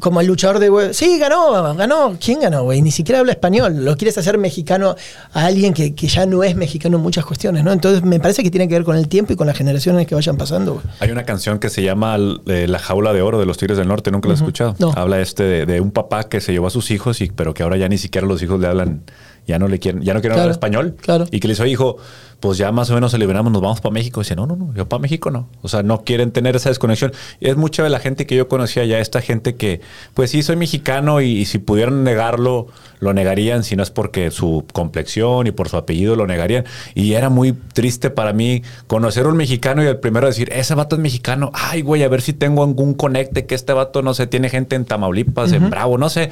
como 0.00 0.20
el 0.20 0.26
luchador 0.26 0.58
de 0.58 0.92
sí, 0.92 1.18
ganó, 1.18 1.74
ganó. 1.74 2.18
¿Quién 2.22 2.40
ganó, 2.40 2.62
güey? 2.62 2.82
Ni 2.82 2.90
siquiera 2.90 3.20
habla 3.20 3.32
español. 3.32 3.86
Lo 3.86 3.96
quieres 3.96 4.18
hacer 4.18 4.36
mexicano 4.36 4.96
a 5.32 5.46
alguien 5.46 5.72
que, 5.72 5.94
que 5.94 6.08
ya 6.08 6.26
no 6.26 6.44
es 6.44 6.54
mexicano 6.54 6.98
en 6.98 7.02
muchas 7.02 7.24
cuestiones, 7.24 7.64
¿no? 7.64 7.72
Entonces, 7.72 8.02
me 8.02 8.20
parece 8.20 8.42
que 8.42 8.50
tiene 8.50 8.68
que 8.68 8.74
ver 8.74 8.84
con 8.84 8.96
el 8.98 9.08
tiempo 9.08 9.32
y 9.32 9.36
con 9.36 9.46
las 9.46 9.56
generaciones 9.56 10.06
que 10.06 10.14
vayan 10.14 10.36
pasando, 10.36 10.74
güey. 10.74 10.84
Hay 11.00 11.10
una 11.10 11.24
canción 11.24 11.58
que 11.58 11.70
se 11.70 11.82
llama 11.82 12.18
eh, 12.44 12.66
La 12.68 12.78
jaula 12.78 13.14
de 13.14 13.22
oro 13.22 13.38
de 13.38 13.46
los 13.46 13.56
Tigres 13.56 13.78
del 13.78 13.88
Norte, 13.88 14.10
nunca 14.10 14.28
la 14.28 14.34
has 14.34 14.40
escuchado. 14.40 14.76
No. 14.78 14.92
Habla 14.94 15.22
este 15.22 15.44
de, 15.44 15.64
de 15.64 15.80
un 15.80 15.90
papá 15.90 16.24
que 16.28 16.42
se 16.42 16.52
llevó 16.52 16.66
a 16.66 16.70
sus 16.70 16.90
hijos 16.90 17.22
y 17.22 17.28
pero 17.28 17.54
que 17.54 17.62
ahora 17.62 17.78
ya 17.78 17.88
ni 17.88 17.96
siquiera 17.96 18.26
los 18.26 18.42
hijos 18.42 18.60
le 18.60 18.66
hablan, 18.66 19.04
ya 19.48 19.58
no 19.58 19.66
le 19.66 19.80
quieren, 19.80 20.02
ya 20.02 20.14
no 20.14 20.20
quieren 20.20 20.34
Claro, 20.36 20.42
hablar 20.42 20.52
español. 20.52 20.96
claro. 21.00 21.26
Y 21.32 21.40
que 21.40 21.48
le 21.48 21.52
dice, 21.52 21.64
"Oye, 21.64 21.72
hijo, 21.72 21.96
pues 22.40 22.56
ya 22.56 22.70
más 22.70 22.88
o 22.90 22.94
menos 22.94 23.10
se 23.10 23.18
liberamos, 23.18 23.52
nos 23.52 23.60
vamos 23.60 23.80
para 23.80 23.92
México. 23.92 24.20
Y 24.20 24.22
dice, 24.22 24.36
no, 24.36 24.46
no, 24.46 24.54
no, 24.54 24.72
yo 24.72 24.88
para 24.88 25.00
México 25.00 25.30
no. 25.32 25.48
O 25.62 25.68
sea, 25.68 25.82
no 25.82 26.04
quieren 26.04 26.30
tener 26.30 26.54
esa 26.54 26.68
desconexión. 26.68 27.12
Y 27.40 27.48
es 27.48 27.56
mucha 27.56 27.82
de 27.82 27.90
la 27.90 27.98
gente 27.98 28.26
que 28.26 28.36
yo 28.36 28.46
conocía 28.46 28.84
ya, 28.84 29.00
esta 29.00 29.20
gente 29.20 29.56
que, 29.56 29.80
pues 30.14 30.30
sí, 30.30 30.42
soy 30.44 30.54
mexicano 30.54 31.20
y, 31.20 31.30
y 31.32 31.46
si 31.46 31.58
pudieran 31.58 32.04
negarlo, 32.04 32.68
lo 33.00 33.12
negarían, 33.12 33.64
si 33.64 33.74
no 33.74 33.82
es 33.82 33.90
porque 33.90 34.30
su 34.30 34.64
complexión 34.72 35.48
y 35.48 35.50
por 35.50 35.68
su 35.68 35.76
apellido 35.78 36.14
lo 36.14 36.28
negarían. 36.28 36.64
Y 36.94 37.14
era 37.14 37.28
muy 37.28 37.52
triste 37.52 38.08
para 38.10 38.32
mí 38.32 38.62
conocer 38.86 39.26
a 39.26 39.30
un 39.30 39.36
mexicano 39.36 39.82
y 39.82 39.86
el 39.86 39.96
primero 39.98 40.28
decir, 40.28 40.48
ese 40.52 40.76
vato 40.76 40.94
es 40.94 41.02
mexicano. 41.02 41.50
Ay, 41.54 41.82
güey, 41.82 42.04
a 42.04 42.08
ver 42.08 42.22
si 42.22 42.34
tengo 42.34 42.62
algún 42.62 42.94
conecte 42.94 43.46
que 43.46 43.56
este 43.56 43.72
vato, 43.72 44.00
no 44.02 44.14
sé, 44.14 44.28
tiene 44.28 44.48
gente 44.48 44.76
en 44.76 44.84
Tamaulipas, 44.84 45.50
en 45.50 45.70
Bravo, 45.70 45.98
no 45.98 46.08
sé. 46.08 46.30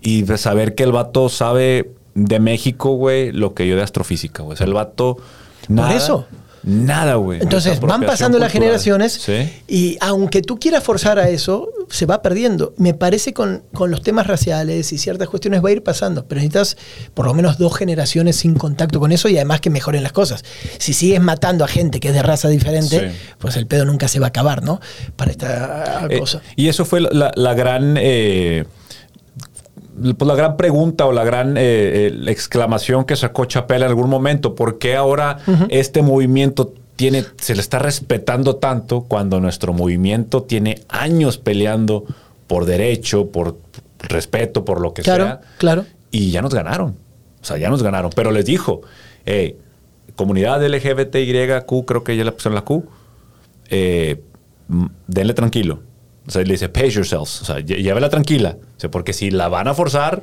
Y 0.00 0.24
saber 0.36 0.76
que 0.76 0.84
el 0.84 0.92
vato 0.92 1.28
sabe 1.28 1.90
de 2.24 2.38
México, 2.40 2.90
güey, 2.96 3.32
lo 3.32 3.54
que 3.54 3.66
yo 3.66 3.76
de 3.76 3.82
astrofísica, 3.82 4.42
güey. 4.42 4.54
O 4.54 4.56
sea, 4.56 4.66
el 4.66 4.74
vato... 4.74 5.16
Nada, 5.68 5.94
eso. 5.94 6.26
Nada, 6.62 7.14
güey. 7.14 7.40
Entonces 7.40 7.80
van 7.80 8.02
pasando 8.02 8.38
las 8.38 8.52
generaciones 8.52 9.14
Sí. 9.14 9.48
y 9.66 9.96
aunque 10.00 10.42
tú 10.42 10.58
quieras 10.58 10.82
forzar 10.84 11.18
a 11.18 11.30
eso, 11.30 11.70
se 11.88 12.04
va 12.04 12.20
perdiendo. 12.20 12.74
Me 12.76 12.92
parece 12.92 13.32
con, 13.32 13.62
con 13.72 13.90
los 13.90 14.02
temas 14.02 14.26
raciales 14.26 14.92
y 14.92 14.98
ciertas 14.98 15.28
cuestiones 15.30 15.64
va 15.64 15.70
a 15.70 15.72
ir 15.72 15.82
pasando, 15.82 16.26
pero 16.26 16.40
necesitas 16.42 16.76
por 17.14 17.24
lo 17.24 17.32
menos 17.32 17.56
dos 17.56 17.74
generaciones 17.78 18.36
sin 18.36 18.54
contacto 18.56 19.00
con 19.00 19.10
eso 19.10 19.28
y 19.30 19.36
además 19.36 19.62
que 19.62 19.70
mejoren 19.70 20.02
las 20.02 20.12
cosas. 20.12 20.44
Si 20.78 20.92
sigues 20.92 21.20
matando 21.22 21.64
a 21.64 21.68
gente 21.68 21.98
que 21.98 22.08
es 22.08 22.14
de 22.14 22.22
raza 22.22 22.48
diferente, 22.48 23.10
Sí. 23.10 23.16
pues 23.38 23.56
el 23.56 23.66
pedo 23.66 23.86
nunca 23.86 24.08
se 24.08 24.18
va 24.20 24.26
a 24.26 24.28
acabar, 24.28 24.62
¿no? 24.62 24.80
Para 25.16 25.30
esta 25.30 26.08
Eh, 26.10 26.18
cosa. 26.18 26.42
y 26.56 26.68
eso 26.68 26.84
fue 26.84 27.00
la, 27.00 27.08
la- 27.12 27.32
la 27.36 27.54
gran. 27.54 27.94
eh, 27.98 28.64
pues 30.16 30.26
la 30.28 30.34
gran 30.34 30.56
pregunta 30.56 31.06
o 31.06 31.12
la 31.12 31.24
gran 31.24 31.56
eh, 31.56 31.60
eh, 32.08 32.20
exclamación 32.28 33.04
que 33.04 33.16
sacó 33.16 33.44
Chapela 33.44 33.86
en 33.86 33.90
algún 33.90 34.08
momento. 34.10 34.54
¿Por 34.54 34.78
qué 34.78 34.96
ahora 34.96 35.38
este 35.68 36.02
movimiento 36.02 36.72
tiene, 36.96 37.24
se 37.40 37.54
le 37.54 37.60
está 37.60 37.78
respetando 37.78 38.56
tanto 38.56 39.02
cuando 39.02 39.40
nuestro 39.40 39.72
movimiento 39.72 40.42
tiene 40.42 40.80
años 40.88 41.38
peleando 41.38 42.04
por 42.46 42.64
derecho, 42.66 43.28
por 43.30 43.56
respeto, 44.00 44.64
por 44.64 44.80
lo 44.80 44.92
que 44.94 45.02
Claro, 45.02 45.24
sea? 45.24 45.40
claro. 45.58 45.84
Y 46.10 46.30
ya 46.30 46.42
nos 46.42 46.54
ganaron. 46.54 46.96
O 47.40 47.44
sea, 47.44 47.56
ya 47.58 47.70
nos 47.70 47.82
ganaron. 47.82 48.10
Pero 48.14 48.30
les 48.32 48.44
dijo, 48.44 48.82
hey, 49.24 49.56
comunidad 50.16 50.62
LGBTYQ, 50.66 51.84
creo 51.86 52.04
que 52.04 52.16
ya 52.16 52.24
le 52.24 52.32
pusieron 52.32 52.54
la 52.54 52.62
Q, 52.62 52.84
eh, 53.70 54.20
denle 55.06 55.34
tranquilo. 55.34 55.80
O 56.30 56.32
sea, 56.32 56.42
le 56.44 56.52
dice, 56.52 56.68
pace 56.68 56.90
yourselves. 56.90 57.42
O 57.42 57.44
sea, 57.44 57.58
llévela 57.58 58.08
tranquila. 58.08 58.56
O 58.76 58.80
sea, 58.80 58.88
porque 58.90 59.12
si 59.12 59.30
la 59.32 59.48
van 59.48 59.66
a 59.66 59.74
forzar, 59.74 60.22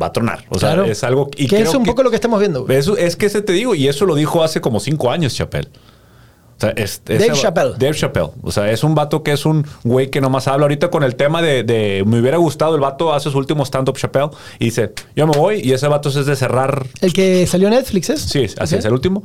va 0.00 0.06
a 0.06 0.12
tronar. 0.12 0.44
O 0.50 0.58
sea, 0.58 0.74
Claro. 0.74 0.84
es 0.90 1.04
algo... 1.04 1.30
Y 1.36 1.46
que 1.46 1.60
es 1.60 1.68
creo 1.68 1.78
un 1.80 1.86
poco 1.86 2.02
lo 2.02 2.10
que 2.10 2.16
estamos 2.16 2.40
viendo. 2.40 2.66
Eso, 2.68 2.96
es 2.96 3.14
que 3.16 3.28
se 3.28 3.42
te 3.42 3.52
digo, 3.52 3.74
y 3.76 3.86
eso 3.86 4.06
lo 4.06 4.14
dijo 4.16 4.42
hace 4.42 4.60
como 4.60 4.80
cinco 4.80 5.10
años, 5.10 5.34
Chappelle. 5.36 5.68
O 5.68 6.60
sea, 6.60 6.70
es- 6.70 7.02
ese 7.06 7.26
Dave 7.28 7.38
Chappelle. 7.38 7.72
Dave 7.78 7.94
Chappelle. 7.94 8.30
O 8.42 8.50
sea, 8.50 8.70
es 8.70 8.82
un 8.82 8.94
vato 8.94 9.22
que 9.22 9.32
es 9.32 9.44
un 9.46 9.64
güey 9.84 10.10
que 10.10 10.20
nomás 10.22 10.48
habla 10.48 10.64
ahorita 10.64 10.88
con 10.90 11.02
el 11.04 11.14
tema 11.14 11.42
de, 11.42 11.62
de- 11.64 12.02
me 12.06 12.18
hubiera 12.18 12.38
gustado, 12.38 12.74
el 12.74 12.80
vato 12.80 13.12
hace 13.14 13.30
su 13.30 13.36
último 13.38 13.62
stand-up 13.64 13.96
Chappelle 13.98 14.30
y 14.58 14.64
dice, 14.66 14.92
yo 15.14 15.26
me 15.26 15.36
voy, 15.36 15.60
y 15.62 15.72
ese 15.72 15.86
vato 15.86 16.08
es 16.08 16.26
de 16.26 16.34
cerrar 16.34 16.86
El 17.02 17.12
que 17.12 17.46
salió 17.46 17.68
en 17.68 17.74
Netflix 17.74 18.08
es. 18.10 18.22
Sí, 18.22 18.46
así 18.58 18.74
Ok. 18.74 18.78
es 18.78 18.84
el 18.86 18.92
último. 18.94 19.22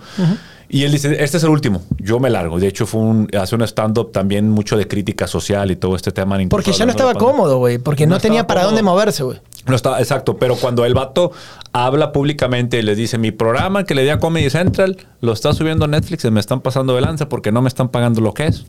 Y 0.74 0.86
él 0.86 0.92
dice, 0.94 1.22
este 1.22 1.36
es 1.36 1.44
el 1.44 1.50
último, 1.50 1.82
yo 2.00 2.22
me 2.22 2.30
largo. 2.30 2.58
De 2.58 2.66
hecho, 2.68 2.86
fue 2.86 3.02
un, 3.02 3.28
hace 3.38 3.56
un 3.56 3.62
stand-up 3.64 4.14
también 4.14 4.50
mucho 4.50 4.78
de 4.78 4.88
crítica 4.88 5.28
social 5.28 5.70
y 5.70 5.76
todo 5.76 5.98
este 5.98 6.14
tema. 6.14 6.38
Porque 6.50 6.72
ya 6.72 6.86
no 6.86 6.92
estaba 6.92 7.14
cómodo, 7.14 7.58
güey. 7.58 7.78
Porque 7.78 8.08
no, 8.08 8.16
No 8.16 8.22
tenía 8.22 8.40
estaba 8.42 8.48
para 8.48 8.62
cómodo. 8.62 8.78
dónde 8.78 8.90
moverse, 8.90 9.24
güey. 9.24 9.40
No 9.68 9.76
está, 9.76 10.00
exacto, 10.00 10.38
pero 10.38 10.56
cuando 10.56 10.86
el 10.86 10.94
vato 10.94 11.34
habla 11.74 12.14
públicamente 12.14 12.80
y 12.80 12.84
les 12.84 12.96
dice, 12.96 13.18
mi 13.18 13.32
programa 13.32 13.84
que 13.84 13.94
le 13.96 14.04
di 14.04 14.10
a 14.10 14.18
Comedy 14.20 14.50
Central 14.50 14.96
lo 15.20 15.34
está 15.34 15.54
subiendo 15.54 15.86
a 15.86 15.88
Netflix 15.90 16.24
y 16.24 16.32
me 16.32 16.40
están 16.40 16.62
pasando 16.62 16.96
de 16.96 17.02
lanza 17.02 17.28
porque 17.28 17.52
no 17.52 17.62
me 17.62 17.68
están 17.68 17.90
pagando 17.90 18.22
lo 18.22 18.34
que 18.34 18.48
es. 18.48 18.66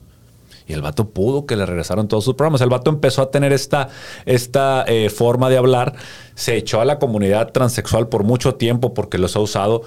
Y 0.66 0.72
el 0.74 0.82
vato 0.82 1.10
pudo 1.10 1.46
que 1.46 1.56
le 1.56 1.66
regresaron 1.66 2.08
todos 2.08 2.24
sus 2.24 2.34
programas. 2.34 2.60
El 2.60 2.68
vato 2.68 2.90
empezó 2.90 3.22
a 3.22 3.30
tener 3.30 3.52
esta, 3.52 3.88
esta 4.26 4.84
eh, 4.86 5.10
forma 5.10 5.50
de 5.50 5.56
hablar. 5.56 5.94
Se 6.34 6.56
echó 6.56 6.80
a 6.80 6.84
la 6.84 6.98
comunidad 6.98 7.52
transexual 7.52 8.08
por 8.08 8.24
mucho 8.24 8.54
tiempo 8.54 8.94
porque 8.94 9.18
los 9.18 9.36
ha 9.36 9.40
usado. 9.40 9.82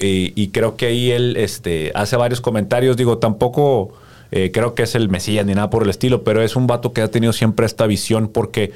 y, 0.00 0.32
y 0.40 0.48
creo 0.48 0.76
que 0.76 0.86
ahí 0.86 1.10
él 1.10 1.36
este, 1.36 1.92
hace 1.94 2.16
varios 2.16 2.40
comentarios. 2.40 2.96
Digo, 2.96 3.18
tampoco 3.18 3.92
eh, 4.30 4.50
creo 4.52 4.74
que 4.74 4.82
es 4.82 4.94
el 4.94 5.08
Mesías 5.08 5.46
ni 5.46 5.54
nada 5.54 5.70
por 5.70 5.82
el 5.84 5.90
estilo, 5.90 6.24
pero 6.24 6.42
es 6.42 6.56
un 6.56 6.66
vato 6.66 6.92
que 6.92 7.00
ha 7.02 7.10
tenido 7.10 7.32
siempre 7.32 7.64
esta 7.64 7.86
visión 7.86 8.28
porque 8.28 8.72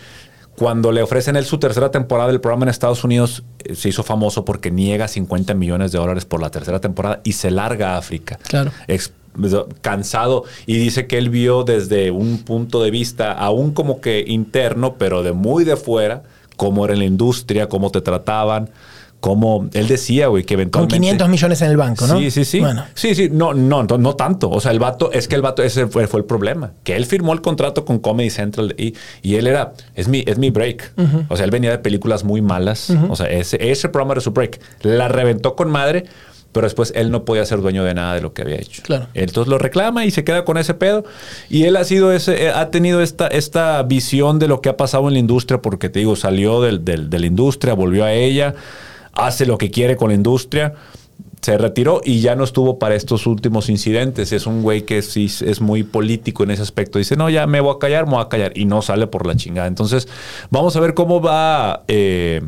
cuando 0.56 0.92
le 0.92 1.02
ofrecen 1.02 1.36
él 1.36 1.44
su 1.46 1.58
tercera 1.58 1.90
temporada 1.90 2.28
del 2.28 2.40
programa 2.40 2.66
en 2.66 2.68
Estados 2.68 3.04
Unidos, 3.04 3.42
eh, 3.64 3.74
se 3.74 3.88
hizo 3.88 4.02
famoso 4.02 4.44
porque 4.44 4.70
niega 4.70 5.08
50 5.08 5.54
millones 5.54 5.92
de 5.92 5.98
dólares 5.98 6.24
por 6.26 6.40
la 6.42 6.50
tercera 6.50 6.78
temporada 6.78 7.20
y 7.24 7.32
se 7.32 7.50
larga 7.50 7.94
a 7.94 7.96
África. 7.98 8.38
Claro. 8.48 8.70
Ex- 8.86 9.12
cansado 9.80 10.44
y 10.66 10.76
dice 10.76 11.06
que 11.06 11.18
él 11.18 11.30
vio 11.30 11.64
desde 11.64 12.10
un 12.10 12.38
punto 12.38 12.82
de 12.82 12.90
vista 12.90 13.32
aún 13.32 13.72
como 13.72 14.00
que 14.00 14.24
interno, 14.26 14.94
pero 14.98 15.22
de 15.22 15.32
muy 15.32 15.64
de 15.64 15.76
fuera, 15.76 16.22
cómo 16.56 16.84
era 16.84 16.94
la 16.94 17.04
industria, 17.04 17.68
cómo 17.68 17.90
te 17.90 18.00
trataban, 18.00 18.70
cómo 19.22 19.68
él 19.72 19.86
decía, 19.86 20.26
güey, 20.26 20.42
que 20.42 20.54
Con 20.54 20.62
eventualmente 20.62 20.96
500 20.96 21.28
millones 21.28 21.62
en 21.62 21.70
el 21.70 21.76
banco, 21.76 22.08
¿no? 22.08 22.18
Sí, 22.18 22.32
sí, 22.32 22.44
sí. 22.44 22.58
Bueno. 22.58 22.84
Sí, 22.94 23.14
sí, 23.14 23.28
no, 23.30 23.54
no, 23.54 23.84
no, 23.84 23.96
no 23.96 24.16
tanto. 24.16 24.50
O 24.50 24.60
sea, 24.60 24.72
el 24.72 24.80
vato, 24.80 25.12
es 25.12 25.28
que 25.28 25.36
el 25.36 25.42
vato, 25.42 25.62
ese 25.62 25.86
fue, 25.86 26.08
fue 26.08 26.18
el 26.18 26.26
problema. 26.26 26.72
Que 26.82 26.96
él 26.96 27.06
firmó 27.06 27.32
el 27.32 27.40
contrato 27.40 27.84
con 27.84 28.00
Comedy 28.00 28.30
Central 28.30 28.74
y, 28.76 28.94
y 29.22 29.36
él 29.36 29.46
era, 29.46 29.74
es 29.94 30.08
mi, 30.08 30.24
es 30.26 30.38
mi 30.38 30.50
break. 30.50 30.92
O 31.28 31.36
sea, 31.36 31.44
él 31.44 31.52
venía 31.52 31.70
de 31.70 31.78
películas 31.78 32.24
muy 32.24 32.42
malas. 32.42 32.92
O 33.08 33.14
sea, 33.14 33.26
ese, 33.30 33.70
ese 33.70 33.88
programa 33.88 34.14
era 34.14 34.20
su 34.22 34.32
break. 34.32 34.60
La 34.82 35.06
reventó 35.06 35.54
con 35.54 35.70
madre, 35.70 36.06
pero 36.52 36.66
después 36.66 36.92
él 36.94 37.10
no 37.10 37.24
podía 37.24 37.44
ser 37.44 37.60
dueño 37.62 37.82
de 37.84 37.94
nada 37.94 38.14
de 38.14 38.20
lo 38.20 38.32
que 38.34 38.42
había 38.42 38.56
hecho. 38.56 38.82
Claro. 38.82 39.06
Entonces 39.14 39.50
lo 39.50 39.58
reclama 39.58 40.04
y 40.04 40.10
se 40.10 40.22
queda 40.22 40.44
con 40.44 40.58
ese 40.58 40.74
pedo. 40.74 41.04
Y 41.48 41.64
él 41.64 41.76
ha 41.76 41.84
sido 41.84 42.12
ese, 42.12 42.44
eh, 42.44 42.50
ha 42.50 42.70
tenido 42.70 43.00
esta, 43.02 43.26
esta 43.28 43.82
visión 43.82 44.38
de 44.38 44.48
lo 44.48 44.60
que 44.60 44.68
ha 44.68 44.76
pasado 44.76 45.08
en 45.08 45.14
la 45.14 45.18
industria, 45.20 45.62
porque 45.62 45.88
te 45.88 45.98
digo, 46.00 46.14
salió 46.16 46.60
del- 46.60 46.84
del- 46.84 47.08
de 47.10 47.18
la 47.18 47.26
industria, 47.26 47.74
volvió 47.74 48.04
a 48.04 48.12
ella, 48.12 48.54
hace 49.12 49.46
lo 49.46 49.58
que 49.58 49.70
quiere 49.70 49.96
con 49.96 50.08
la 50.10 50.14
industria. 50.14 50.74
Se 51.40 51.58
retiró 51.58 52.00
y 52.04 52.20
ya 52.20 52.36
no 52.36 52.44
estuvo 52.44 52.78
para 52.78 52.94
estos 52.94 53.26
últimos 53.26 53.68
incidentes. 53.68 54.30
Es 54.32 54.46
un 54.46 54.62
güey 54.62 54.82
que 54.82 55.02
sí 55.02 55.26
es 55.44 55.60
muy 55.60 55.82
político 55.82 56.44
en 56.44 56.52
ese 56.52 56.62
aspecto. 56.62 56.98
Dice, 57.00 57.16
no, 57.16 57.28
ya 57.30 57.48
me 57.48 57.60
voy 57.60 57.74
a 57.74 57.78
callar, 57.80 58.04
me 58.06 58.12
voy 58.12 58.20
a 58.22 58.28
callar. 58.28 58.52
Y 58.56 58.64
no 58.64 58.80
sale 58.80 59.08
por 59.08 59.26
la 59.26 59.34
chingada. 59.34 59.66
Entonces, 59.66 60.06
vamos 60.50 60.76
a 60.76 60.80
ver 60.80 60.94
cómo 60.94 61.20
va... 61.20 61.82
eh, 61.88 62.40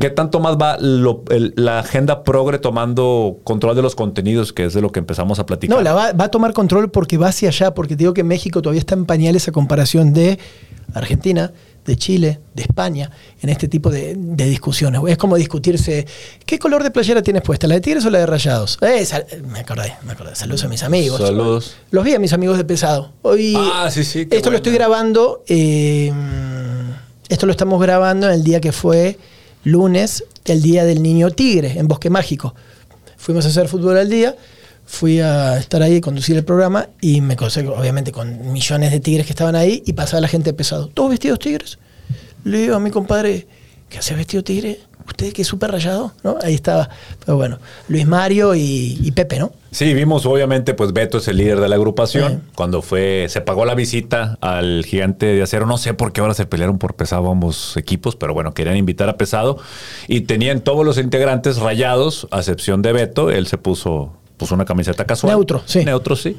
¿Qué 0.00 0.08
tanto 0.10 0.40
más 0.40 0.56
va 0.56 0.78
lo- 0.78 1.22
el- 1.30 1.52
la 1.56 1.78
agenda 1.80 2.24
progre 2.24 2.58
tomando 2.58 3.38
control 3.44 3.76
de 3.76 3.82
los 3.82 3.94
contenidos, 3.94 4.52
que 4.52 4.64
es 4.64 4.74
de 4.74 4.80
lo 4.80 4.90
que 4.90 5.00
empezamos 5.00 5.38
a 5.38 5.46
platicar? 5.46 5.76
No, 5.76 5.82
la 5.82 5.92
va, 5.92 6.12
va 6.12 6.24
a 6.24 6.30
tomar 6.30 6.52
control 6.54 6.90
porque 6.90 7.18
va 7.18 7.28
hacia 7.28 7.50
allá, 7.50 7.74
porque 7.74 7.94
te 7.94 7.98
digo 8.04 8.14
que 8.14 8.24
México 8.24 8.62
todavía 8.62 8.80
está 8.80 8.94
en 8.94 9.04
pañales 9.04 9.48
a 9.48 9.52
comparación 9.52 10.12
de 10.14 10.38
Argentina, 10.94 11.52
de 11.84 11.96
Chile, 11.96 12.38
de 12.54 12.62
España, 12.62 13.10
en 13.42 13.48
este 13.50 13.66
tipo 13.68 13.90
de, 13.90 14.14
de 14.16 14.44
discusiones. 14.46 15.00
Es 15.08 15.18
como 15.18 15.36
discutirse, 15.36 16.06
¿qué 16.46 16.58
color 16.58 16.82
de 16.84 16.90
playera 16.90 17.22
tienes 17.22 17.42
puesta? 17.42 17.66
¿La 17.66 17.74
de 17.74 17.80
Tigres 17.80 18.04
o 18.06 18.10
la 18.10 18.18
de 18.20 18.26
Rayados? 18.26 18.78
Eh, 18.80 19.04
sal- 19.04 19.26
me 19.52 19.60
acordé, 19.60 19.92
me 20.06 20.12
acordé. 20.12 20.34
Saludos 20.36 20.64
a 20.64 20.68
mis 20.68 20.82
amigos. 20.84 21.20
Saludos. 21.20 21.76
Los 21.90 22.04
vi 22.04 22.14
a 22.14 22.18
mis 22.18 22.32
amigos 22.32 22.56
de 22.56 22.64
pesado. 22.64 23.10
Hoy, 23.22 23.54
Ah, 23.58 23.90
sí, 23.90 24.04
sí, 24.04 24.26
Esto 24.30 24.50
lo 24.50 24.56
estoy 24.56 24.72
grabando, 24.72 25.42
eh, 25.48 26.12
esto 27.28 27.46
lo 27.46 27.52
estamos 27.52 27.80
grabando 27.82 28.26
en 28.28 28.34
el 28.34 28.44
día 28.44 28.60
que 28.60 28.72
fue 28.72 29.18
lunes, 29.64 30.24
el 30.44 30.62
día 30.62 30.84
del 30.84 31.02
niño 31.02 31.30
tigre, 31.30 31.78
en 31.78 31.88
Bosque 31.88 32.10
Mágico. 32.10 32.54
Fuimos 33.16 33.44
a 33.46 33.48
hacer 33.48 33.68
fútbol 33.68 33.96
al 33.96 34.10
día, 34.10 34.36
fui 34.84 35.20
a 35.20 35.58
estar 35.58 35.82
ahí 35.82 36.00
conducir 36.00 36.36
el 36.36 36.44
programa 36.44 36.88
y 37.00 37.20
me 37.20 37.36
crucé, 37.36 37.66
obviamente, 37.66 38.12
con 38.12 38.52
millones 38.52 38.90
de 38.90 39.00
tigres 39.00 39.26
que 39.26 39.32
estaban 39.32 39.54
ahí 39.54 39.82
y 39.86 39.92
pasaba 39.92 40.20
la 40.20 40.28
gente 40.28 40.52
pesado. 40.52 40.88
¿Todos 40.88 41.10
vestidos 41.10 41.38
tigres? 41.38 41.78
Le 42.44 42.58
digo 42.58 42.76
a 42.76 42.80
mi 42.80 42.90
compadre, 42.90 43.46
¿qué 43.88 43.98
hace 43.98 44.14
vestido 44.14 44.42
tigre? 44.42 44.80
¿Usted 45.06 45.32
que 45.32 45.42
es 45.42 45.48
súper 45.48 45.70
rayado? 45.70 46.12
¿No? 46.22 46.36
Ahí 46.42 46.54
estaba. 46.54 46.88
Pero 47.24 47.36
bueno, 47.36 47.58
Luis 47.88 48.06
Mario 48.06 48.54
y, 48.54 48.98
y 49.02 49.12
Pepe, 49.12 49.38
¿no? 49.38 49.52
Sí, 49.70 49.94
vimos 49.94 50.26
obviamente, 50.26 50.74
pues 50.74 50.92
Beto 50.92 51.16
es 51.18 51.28
el 51.28 51.38
líder 51.38 51.58
de 51.58 51.68
la 51.68 51.76
agrupación. 51.76 52.42
Cuando 52.54 52.82
fue, 52.82 53.26
se 53.30 53.40
pagó 53.40 53.64
la 53.64 53.74
visita 53.74 54.36
al 54.42 54.84
gigante 54.84 55.26
de 55.26 55.42
acero. 55.42 55.64
No 55.64 55.78
sé 55.78 55.94
por 55.94 56.12
qué 56.12 56.20
ahora 56.20 56.34
se 56.34 56.44
pelearon 56.44 56.78
por 56.78 56.94
pesado 56.94 57.30
ambos 57.30 57.76
equipos, 57.78 58.14
pero 58.14 58.34
bueno, 58.34 58.52
querían 58.52 58.76
invitar 58.76 59.08
a 59.08 59.16
pesado. 59.16 59.58
Y 60.08 60.22
tenían 60.22 60.60
todos 60.60 60.84
los 60.84 60.98
integrantes 60.98 61.58
rayados, 61.58 62.28
a 62.30 62.38
excepción 62.38 62.82
de 62.82 62.92
Beto. 62.92 63.30
Él 63.30 63.46
se 63.46 63.56
puso, 63.56 64.12
puso 64.36 64.54
una 64.54 64.66
camiseta 64.66 65.06
casual. 65.06 65.34
Neutro, 65.34 65.62
sí. 65.64 65.84
Neutro, 65.84 66.16
sí. 66.16 66.36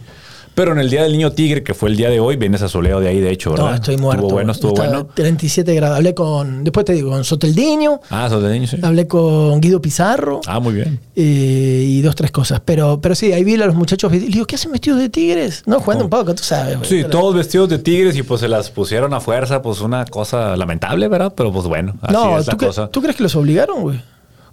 Pero 0.56 0.72
en 0.74 0.78
el 0.80 0.90
Día 0.90 1.04
del 1.04 1.14
Niño 1.14 1.32
Tigre, 1.32 1.64
que 1.64 1.74
fue 1.74 1.90
el 1.90 1.98
día 1.98 2.10
de 2.10 2.20
hoy, 2.20 2.36
vienes 2.36 2.62
a 2.62 2.70
soleado 2.70 3.00
de 3.00 3.08
ahí, 3.10 3.20
de 3.20 3.32
hecho, 3.32 3.52
¿verdad? 3.52 3.70
No, 3.70 3.76
estoy 3.76 3.98
muerto. 3.98 4.22
Estuvo 4.24 4.34
bueno, 4.36 4.52
estuvo 4.52 4.74
bueno. 4.74 5.06
37 5.08 5.74
grados. 5.74 5.98
Hablé 5.98 6.14
con, 6.14 6.64
después 6.64 6.86
te 6.86 6.94
digo, 6.94 7.10
con 7.10 7.24
Soteldiño, 7.24 8.00
Ah, 8.12 8.30
niño, 8.30 8.68
sí. 8.68 8.78
hablé 8.84 9.08
con 9.08 9.60
Guido 9.62 9.82
Pizarro. 9.82 10.42
Ah, 10.46 10.60
muy 10.60 10.74
bien. 10.76 11.00
eh, 11.16 11.84
y 11.88 12.02
dos, 12.02 12.16
tres 12.16 12.30
cosas. 12.32 12.62
Pero, 12.64 13.00
pero 13.02 13.16
sí, 13.16 13.34
ahí 13.34 13.44
vi 13.44 13.56
a 13.56 13.66
los 13.66 13.76
muchachos. 13.76 14.14
y 14.14 14.20
Le 14.20 14.28
digo, 14.28 14.46
¿qué 14.46 14.56
hacen 14.56 14.72
vestidos 14.72 15.00
de 15.00 15.10
tigres? 15.10 15.64
No, 15.66 15.80
jugando 15.80 16.04
un 16.06 16.10
poco, 16.12 16.36
tú 16.36 16.44
sabes. 16.44 16.78
Sí, 16.84 17.04
todos 17.10 17.34
vestidos 17.34 17.70
de 17.70 17.80
tigres 17.80 18.16
y 18.16 18.22
pues 18.24 18.42
se 18.42 18.48
las 18.48 18.70
pusieron 18.70 19.14
a 19.16 19.20
fuerza, 19.20 19.62
pues 19.62 19.82
una 19.82 20.06
cosa 20.06 20.56
lamentable, 20.56 21.08
¿verdad? 21.08 21.34
Pero 21.36 21.52
pues 21.52 21.66
bueno, 21.66 21.96
así 22.02 22.14
No, 22.14 22.38
es 22.38 22.46
la 22.48 22.52
¿tú, 22.54 22.58
cre- 22.58 22.68
cosa. 22.68 22.88
¿tú 22.90 23.02
crees 23.02 23.16
que 23.16 23.24
los 23.24 23.36
obligaron, 23.36 23.82
güey? 23.82 24.02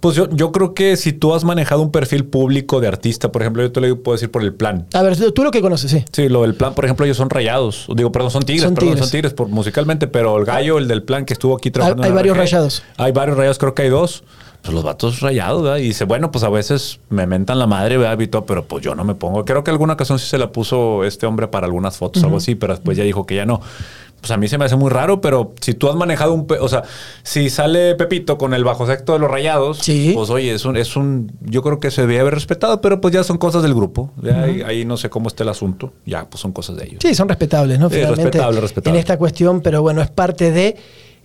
Pues 0.01 0.15
yo, 0.15 0.27
yo 0.31 0.51
creo 0.51 0.73
que 0.73 0.97
si 0.97 1.13
tú 1.13 1.33
has 1.33 1.43
manejado 1.43 1.81
un 1.81 1.91
perfil 1.91 2.25
público 2.25 2.81
de 2.81 2.87
artista, 2.87 3.31
por 3.31 3.41
ejemplo, 3.43 3.61
yo 3.63 3.71
te 3.71 3.79
lo 3.81 4.01
puedo 4.01 4.15
decir 4.15 4.29
por 4.31 4.41
el 4.41 4.53
plan. 4.53 4.87
A 4.93 5.01
ver, 5.03 5.15
tú 5.31 5.43
lo 5.43 5.51
que 5.51 5.61
conoces, 5.61 5.91
sí. 5.91 6.03
Sí, 6.11 6.27
lo 6.27 6.41
del 6.41 6.55
plan, 6.55 6.73
por 6.73 6.85
ejemplo, 6.85 7.05
ellos 7.05 7.17
son 7.17 7.29
rayados. 7.29 7.85
Digo, 7.95 8.11
perdón, 8.11 8.31
son 8.31 8.43
tigres, 8.43 8.63
Son 8.63 8.73
perdón, 8.73 8.89
tigres. 8.95 9.05
son 9.05 9.11
tigres 9.11 9.33
por, 9.33 9.47
musicalmente, 9.47 10.07
pero 10.07 10.37
el 10.37 10.45
gallo, 10.45 10.77
el 10.79 10.87
del 10.87 11.03
plan 11.03 11.23
que 11.23 11.33
estuvo 11.33 11.55
aquí 11.55 11.69
trabajando. 11.71 12.03
Hay- 12.03 12.09
hay 12.09 12.15
varios 12.15 12.35
rayados. 12.35 12.83
Hay 12.97 13.11
varios 13.11 13.37
rayados, 13.37 13.57
creo 13.59 13.73
que 13.75 13.83
hay 13.83 13.89
dos. 13.89 14.23
Pues 14.63 14.75
los 14.75 14.83
vatos 14.83 15.21
rayados, 15.21 15.63
¿verdad? 15.63 15.77
Y 15.77 15.83
dice, 15.83 16.03
bueno, 16.05 16.29
pues 16.29 16.43
a 16.43 16.49
veces 16.49 16.99
me 17.09 17.25
mentan 17.25 17.57
la 17.57 17.65
madre, 17.65 17.97
¿verdad? 17.97 18.19
Y 18.19 18.27
todo, 18.27 18.45
pero 18.45 18.65
pues 18.65 18.83
yo 18.83 18.93
no 18.93 19.03
me 19.03 19.15
pongo. 19.15 19.43
Creo 19.43 19.63
que 19.63 19.71
alguna 19.71 19.93
ocasión 19.93 20.19
sí 20.19 20.27
se 20.27 20.37
la 20.37 20.51
puso 20.51 21.03
este 21.03 21.25
hombre 21.25 21.47
para 21.47 21.65
algunas 21.65 21.97
fotos, 21.97 22.23
algo 22.23 22.37
así, 22.37 22.53
pero 22.53 22.73
después 22.73 22.95
ya 22.95 23.03
dijo 23.03 23.25
que 23.25 23.35
ya 23.35 23.45
no. 23.47 23.59
Pues 24.21 24.29
a 24.31 24.37
mí 24.37 24.47
se 24.47 24.57
me 24.59 24.65
hace 24.65 24.75
muy 24.75 24.91
raro, 24.91 25.19
pero 25.19 25.53
si 25.61 25.73
tú 25.73 25.89
has 25.89 25.95
manejado 25.95 26.33
un... 26.33 26.45
O 26.59 26.69
sea, 26.69 26.83
si 27.23 27.49
sale 27.49 27.95
Pepito 27.95 28.37
con 28.37 28.53
el 28.53 28.63
bajo 28.63 28.85
secto 28.85 29.13
de 29.13 29.19
los 29.19 29.31
rayados, 29.31 29.79
Sí. 29.79 30.11
pues 30.15 30.29
oye, 30.29 30.53
es 30.53 30.63
un, 30.63 30.77
es 30.77 30.95
un... 30.95 31.31
Yo 31.41 31.63
creo 31.63 31.79
que 31.79 31.89
se 31.89 32.01
debe 32.01 32.19
haber 32.19 32.35
respetado, 32.35 32.81
pero 32.81 33.01
pues 33.01 33.13
ya 33.13 33.23
son 33.23 33.39
cosas 33.39 33.63
del 33.63 33.73
grupo. 33.73 34.11
Ya 34.21 34.43
ahí, 34.43 34.61
ahí 34.61 34.85
no 34.85 34.95
sé 34.97 35.09
cómo 35.09 35.27
está 35.27 35.41
el 35.41 35.49
asunto. 35.49 35.93
Ya, 36.05 36.29
pues 36.29 36.39
son 36.39 36.51
cosas 36.51 36.75
de 36.77 36.85
ellos. 36.85 36.97
Sí, 37.01 37.15
son 37.15 37.27
respetables, 37.29 37.79
¿no? 37.79 37.89
Sí, 37.89 37.95
respetable, 38.03 38.61
respetable. 38.61 38.95
En 38.97 38.99
esta 38.99 39.17
cuestión, 39.17 39.61
pero 39.61 39.81
bueno, 39.81 40.01
es 40.03 40.11
parte 40.11 40.51
de. 40.51 40.77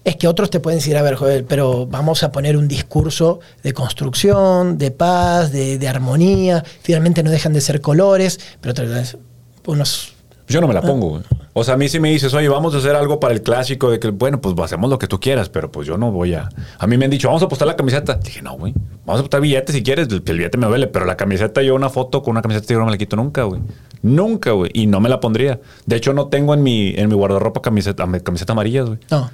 Es 0.03 0.17
que 0.17 0.29
otros 0.29 0.51
te 0.51 0.61
pueden 0.61 0.79
decir, 0.79 0.97
a 0.97 1.03
ver, 1.03 1.17
joder, 1.17 1.45
pero 1.45 1.85
vamos 1.87 2.23
a 2.23 2.31
poner 2.33 2.57
un 2.57 2.69
discurso 2.69 3.41
de 3.63 3.73
construcción, 3.73 4.79
de 4.79 4.91
paz, 4.93 5.53
de, 5.53 5.79
de 5.79 5.89
armonía. 5.89 6.65
Finalmente 6.81 7.23
no 7.23 7.31
dejan 7.31 7.53
de 7.53 7.61
ser 7.61 7.81
colores, 7.81 8.39
pero 8.61 8.71
otra 8.71 8.85
vez, 8.87 9.19
unos. 9.67 10.15
Yo 10.49 10.61
no 10.61 10.69
me 10.69 10.75
la 10.75 10.83
pongo, 10.83 11.09
güey. 11.11 11.23
O 11.55 11.65
sea, 11.65 11.75
a 11.75 11.77
mí 11.77 11.89
sí 11.89 11.99
me 11.99 12.11
dices, 12.11 12.33
oye, 12.35 12.49
vamos 12.49 12.75
a 12.75 12.79
hacer 12.79 12.95
algo 12.95 13.19
para 13.19 13.33
el 13.35 13.43
clásico, 13.43 13.91
de 13.91 13.99
que, 13.99 14.09
bueno, 14.11 14.41
pues 14.41 14.55
hacemos 14.63 14.91
lo 14.91 14.99
que 14.99 15.07
tú 15.07 15.19
quieras, 15.19 15.49
pero 15.49 15.73
pues 15.73 15.89
yo 15.89 15.97
no 15.97 16.13
voy 16.13 16.35
a. 16.35 16.49
A 16.79 16.87
mí 16.87 16.97
me 16.99 17.07
han 17.07 17.11
dicho, 17.11 17.29
vamos 17.29 17.43
a 17.43 17.47
apostar 17.47 17.67
la 17.67 17.77
camiseta. 17.77 18.15
Dije, 18.15 18.43
no, 18.43 18.57
güey. 18.57 18.73
Vamos 19.07 19.19
a 19.19 19.21
apostar 19.21 19.41
billetes 19.41 19.75
si 19.75 19.83
quieres, 19.83 20.09
el, 20.09 20.23
el 20.27 20.37
billete 20.39 20.59
me 20.59 20.67
duele, 20.67 20.87
pero 20.87 21.05
la 21.07 21.17
camiseta, 21.17 21.63
yo 21.63 21.75
una 21.75 21.89
foto 21.89 22.23
con 22.23 22.33
una 22.33 22.43
camiseta 22.43 22.75
yo 22.75 22.79
no 22.79 22.85
me 22.85 22.91
la 22.93 22.99
quito 22.99 23.17
nunca, 23.17 23.45
güey. 23.45 23.61
Nunca, 24.03 24.53
güey. 24.53 24.71
Y 24.75 24.87
no 24.87 25.01
me 25.01 25.09
la 25.09 25.19
pondría. 25.19 25.59
De 25.87 25.97
hecho, 25.97 26.13
no 26.13 26.27
tengo 26.29 26.53
en 26.55 26.63
mi, 26.63 26.95
en 26.97 27.09
mi 27.09 27.15
guardarropa 27.15 27.63
camiseta, 27.63 28.07
camiseta 28.23 28.53
amarillas, 28.53 28.87
güey. 28.87 28.99
No. 29.11 29.31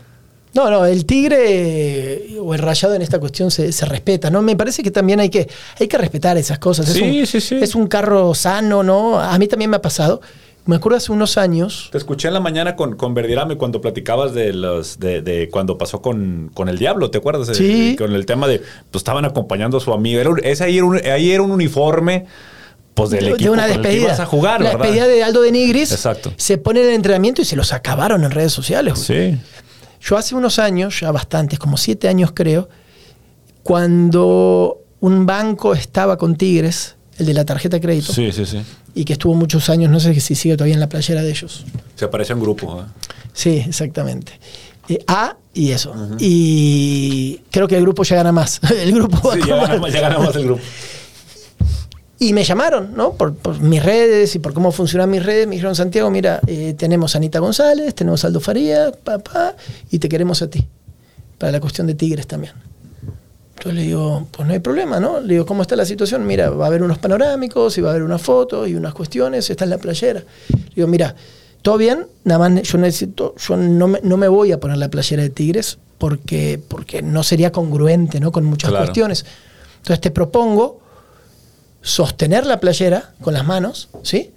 No, 0.54 0.70
no, 0.70 0.84
el 0.84 1.06
tigre 1.06 2.36
o 2.40 2.52
el 2.54 2.60
rayado 2.60 2.94
en 2.94 3.00
esta 3.02 3.18
cuestión 3.18 3.50
se, 3.50 3.72
se 3.72 3.86
respeta, 3.86 4.28
¿no? 4.30 4.42
Me 4.42 4.54
parece 4.54 4.82
que 4.82 4.90
también 4.90 5.18
hay 5.18 5.30
que, 5.30 5.48
hay 5.80 5.88
que 5.88 5.96
respetar 5.96 6.36
esas 6.36 6.58
cosas. 6.58 6.88
Es 6.88 6.94
Sí, 6.94 7.20
un, 7.20 7.26
sí, 7.26 7.40
sí. 7.40 7.58
Es 7.60 7.74
un 7.74 7.86
carro 7.86 8.34
sano, 8.34 8.82
¿no? 8.82 9.18
A 9.18 9.38
mí 9.38 9.48
también 9.48 9.70
me 9.70 9.76
ha 9.78 9.82
pasado. 9.82 10.20
Me 10.64 10.76
acuerdo 10.76 10.96
hace 10.96 11.10
unos 11.10 11.38
años, 11.38 11.88
Te 11.90 11.98
escuché 11.98 12.28
en 12.28 12.34
la 12.34 12.40
mañana 12.40 12.76
con, 12.76 12.94
con 12.96 13.14
Verdirame 13.14 13.56
cuando 13.56 13.80
platicabas 13.80 14.32
de 14.32 14.52
los 14.52 15.00
de, 15.00 15.20
de 15.20 15.48
cuando 15.50 15.76
pasó 15.76 16.00
con, 16.00 16.50
con 16.54 16.68
el 16.68 16.78
diablo, 16.78 17.10
¿te 17.10 17.18
acuerdas? 17.18 17.56
Sí. 17.56 17.96
Con 17.98 18.12
el 18.14 18.26
tema 18.26 18.46
de 18.46 18.60
pues 18.90 19.00
estaban 19.00 19.24
acompañando 19.24 19.78
a 19.78 19.80
su 19.80 19.92
amigo. 19.92 20.20
Era, 20.20 20.30
ese 20.44 20.64
ahí 20.64 20.76
era 20.78 20.86
un, 20.86 20.96
ahí 21.04 21.32
era 21.32 21.42
un 21.42 21.50
uniforme 21.50 22.26
pues 22.94 23.10
del 23.10 23.24
de, 23.24 23.30
equipo 23.30 23.44
de 23.44 23.50
una 23.50 23.62
con 23.62 23.70
el 23.72 23.76
que 23.76 23.82
despedida. 23.88 24.06
ibas 24.06 24.20
a 24.20 24.26
jugar, 24.26 24.60
la 24.60 24.70
¿verdad? 24.70 24.84
despedida 24.84 25.08
de 25.08 25.24
Aldo 25.24 25.42
de 25.42 25.50
Nigris. 25.50 25.90
Exacto. 25.90 26.32
Se 26.36 26.58
pone 26.58 26.80
en 26.80 26.88
el 26.90 26.94
entrenamiento 26.94 27.42
y 27.42 27.44
se 27.44 27.56
los 27.56 27.72
acabaron 27.72 28.22
en 28.22 28.30
redes 28.30 28.52
sociales. 28.52 29.00
Sí. 29.00 29.36
Yo 30.00 30.16
hace 30.16 30.34
unos 30.36 30.58
años, 30.60 31.00
ya 31.00 31.10
bastantes, 31.10 31.58
como 31.58 31.76
siete 31.76 32.08
años 32.08 32.30
creo, 32.34 32.68
cuando 33.64 34.78
un 35.00 35.26
banco 35.26 35.74
estaba 35.74 36.16
con 36.16 36.36
Tigres, 36.36 36.96
el 37.18 37.26
de 37.26 37.34
la 37.34 37.44
tarjeta 37.44 37.76
de 37.76 37.80
crédito, 37.80 38.12
Sí, 38.12 38.32
sí, 38.32 38.44
sí. 38.46 38.62
y 38.94 39.04
que 39.04 39.12
estuvo 39.14 39.34
muchos 39.34 39.68
años, 39.70 39.90
no 39.90 40.00
sé 40.00 40.18
si 40.20 40.34
sigue 40.34 40.56
todavía 40.56 40.74
en 40.74 40.80
la 40.80 40.88
playera 40.88 41.22
de 41.22 41.30
ellos. 41.30 41.64
Se 41.96 42.04
aparece 42.06 42.32
en 42.32 42.40
grupo. 42.40 42.80
¿eh? 42.80 42.84
Sí, 43.32 43.62
exactamente. 43.66 44.32
Eh, 44.88 44.98
A 45.06 45.36
y 45.54 45.70
eso. 45.72 45.94
Y 46.18 47.40
creo 47.50 47.68
que 47.68 47.76
el 47.76 47.82
grupo 47.82 48.02
ya 48.04 48.16
gana 48.16 48.32
más. 48.32 48.60
el 48.82 48.92
grupo 48.92 49.28
va 49.28 49.34
Sí, 49.34 49.40
ya 49.46 49.78
más. 49.78 49.92
ya 49.92 50.00
ganamos 50.00 50.34
el 50.36 50.44
grupo. 50.44 50.62
Y 52.18 52.32
me 52.32 52.44
llamaron, 52.44 52.94
¿no? 52.94 53.14
Por, 53.14 53.34
por 53.34 53.58
mis 53.60 53.82
redes 53.82 54.34
y 54.36 54.38
por 54.38 54.54
cómo 54.54 54.70
funcionan 54.70 55.10
mis 55.10 55.24
redes. 55.24 55.46
Me 55.48 55.56
dijeron, 55.56 55.74
Santiago, 55.74 56.08
mira, 56.08 56.40
eh, 56.46 56.74
tenemos 56.78 57.14
a 57.14 57.18
Anita 57.18 57.40
González, 57.40 57.94
tenemos 57.96 58.22
a 58.24 58.28
Aldo 58.28 58.38
Faría, 58.40 58.92
papá, 58.92 59.56
y 59.90 59.98
te 59.98 60.08
queremos 60.08 60.40
a 60.40 60.48
ti. 60.48 60.66
Para 61.38 61.50
la 61.52 61.60
cuestión 61.60 61.88
de 61.88 61.94
Tigres 61.94 62.26
también. 62.28 62.52
Entonces 63.56 63.74
le 63.74 63.82
digo, 63.82 64.26
pues 64.32 64.46
no 64.46 64.54
hay 64.54 64.58
problema, 64.60 64.98
¿no? 64.98 65.20
Le 65.20 65.34
digo, 65.34 65.46
¿cómo 65.46 65.62
está 65.62 65.76
la 65.76 65.84
situación? 65.86 66.26
Mira, 66.26 66.50
va 66.50 66.64
a 66.64 66.68
haber 66.68 66.82
unos 66.82 66.98
panorámicos 66.98 67.76
y 67.78 67.80
va 67.80 67.88
a 67.88 67.92
haber 67.92 68.02
unas 68.02 68.20
fotos 68.20 68.68
y 68.68 68.74
unas 68.74 68.92
cuestiones, 68.94 69.48
está 69.48 69.64
en 69.64 69.70
la 69.70 69.78
playera. 69.78 70.20
Le 70.50 70.74
digo, 70.74 70.88
mira, 70.88 71.14
todo 71.62 71.76
bien, 71.78 72.06
nada 72.24 72.48
más 72.48 72.62
yo 72.62 72.78
necesito, 72.78 73.34
yo 73.36 73.56
no 73.56 73.86
me, 73.86 74.00
no 74.02 74.16
me 74.16 74.26
voy 74.26 74.50
a 74.50 74.58
poner 74.58 74.78
la 74.78 74.88
playera 74.88 75.22
de 75.22 75.30
Tigres 75.30 75.78
porque, 75.98 76.60
porque 76.66 77.02
no 77.02 77.22
sería 77.22 77.52
congruente, 77.52 78.18
¿no? 78.18 78.32
Con 78.32 78.44
muchas 78.44 78.70
Claro. 78.70 78.86
cuestiones. 78.86 79.24
Entonces 79.78 80.00
te 80.00 80.10
propongo 80.10 80.80
sostener 81.82 82.46
la 82.46 82.58
playera 82.60 83.12
con 83.20 83.34
las 83.34 83.44
manos, 83.46 83.88
¿sí? 84.02 84.30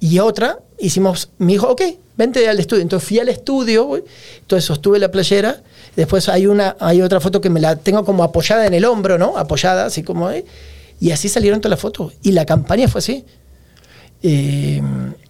Y 0.00 0.18
otra, 0.20 0.58
hicimos, 0.78 1.30
me 1.38 1.52
dijo, 1.52 1.68
ok, 1.68 1.82
vente 2.16 2.48
al 2.48 2.58
estudio. 2.58 2.82
Entonces 2.82 3.08
fui 3.08 3.18
al 3.18 3.28
estudio, 3.28 4.02
entonces 4.40 4.64
sostuve 4.64 4.98
la 4.98 5.10
playera. 5.10 5.62
Después 5.96 6.28
hay, 6.28 6.46
una, 6.46 6.76
hay 6.80 7.02
otra 7.02 7.20
foto 7.20 7.40
que 7.40 7.50
me 7.50 7.60
la 7.60 7.76
tengo 7.76 8.04
como 8.04 8.22
apoyada 8.22 8.66
en 8.66 8.74
el 8.74 8.84
hombro, 8.84 9.18
¿no? 9.18 9.36
Apoyada, 9.36 9.86
así 9.86 10.02
como 10.02 10.28
ahí. 10.28 10.44
Y 11.00 11.10
así 11.10 11.28
salieron 11.28 11.60
todas 11.60 11.70
las 11.70 11.80
fotos. 11.80 12.12
Y 12.22 12.32
la 12.32 12.44
campaña 12.44 12.88
fue 12.88 13.00
así. 13.00 13.24
Eh, 14.22 14.82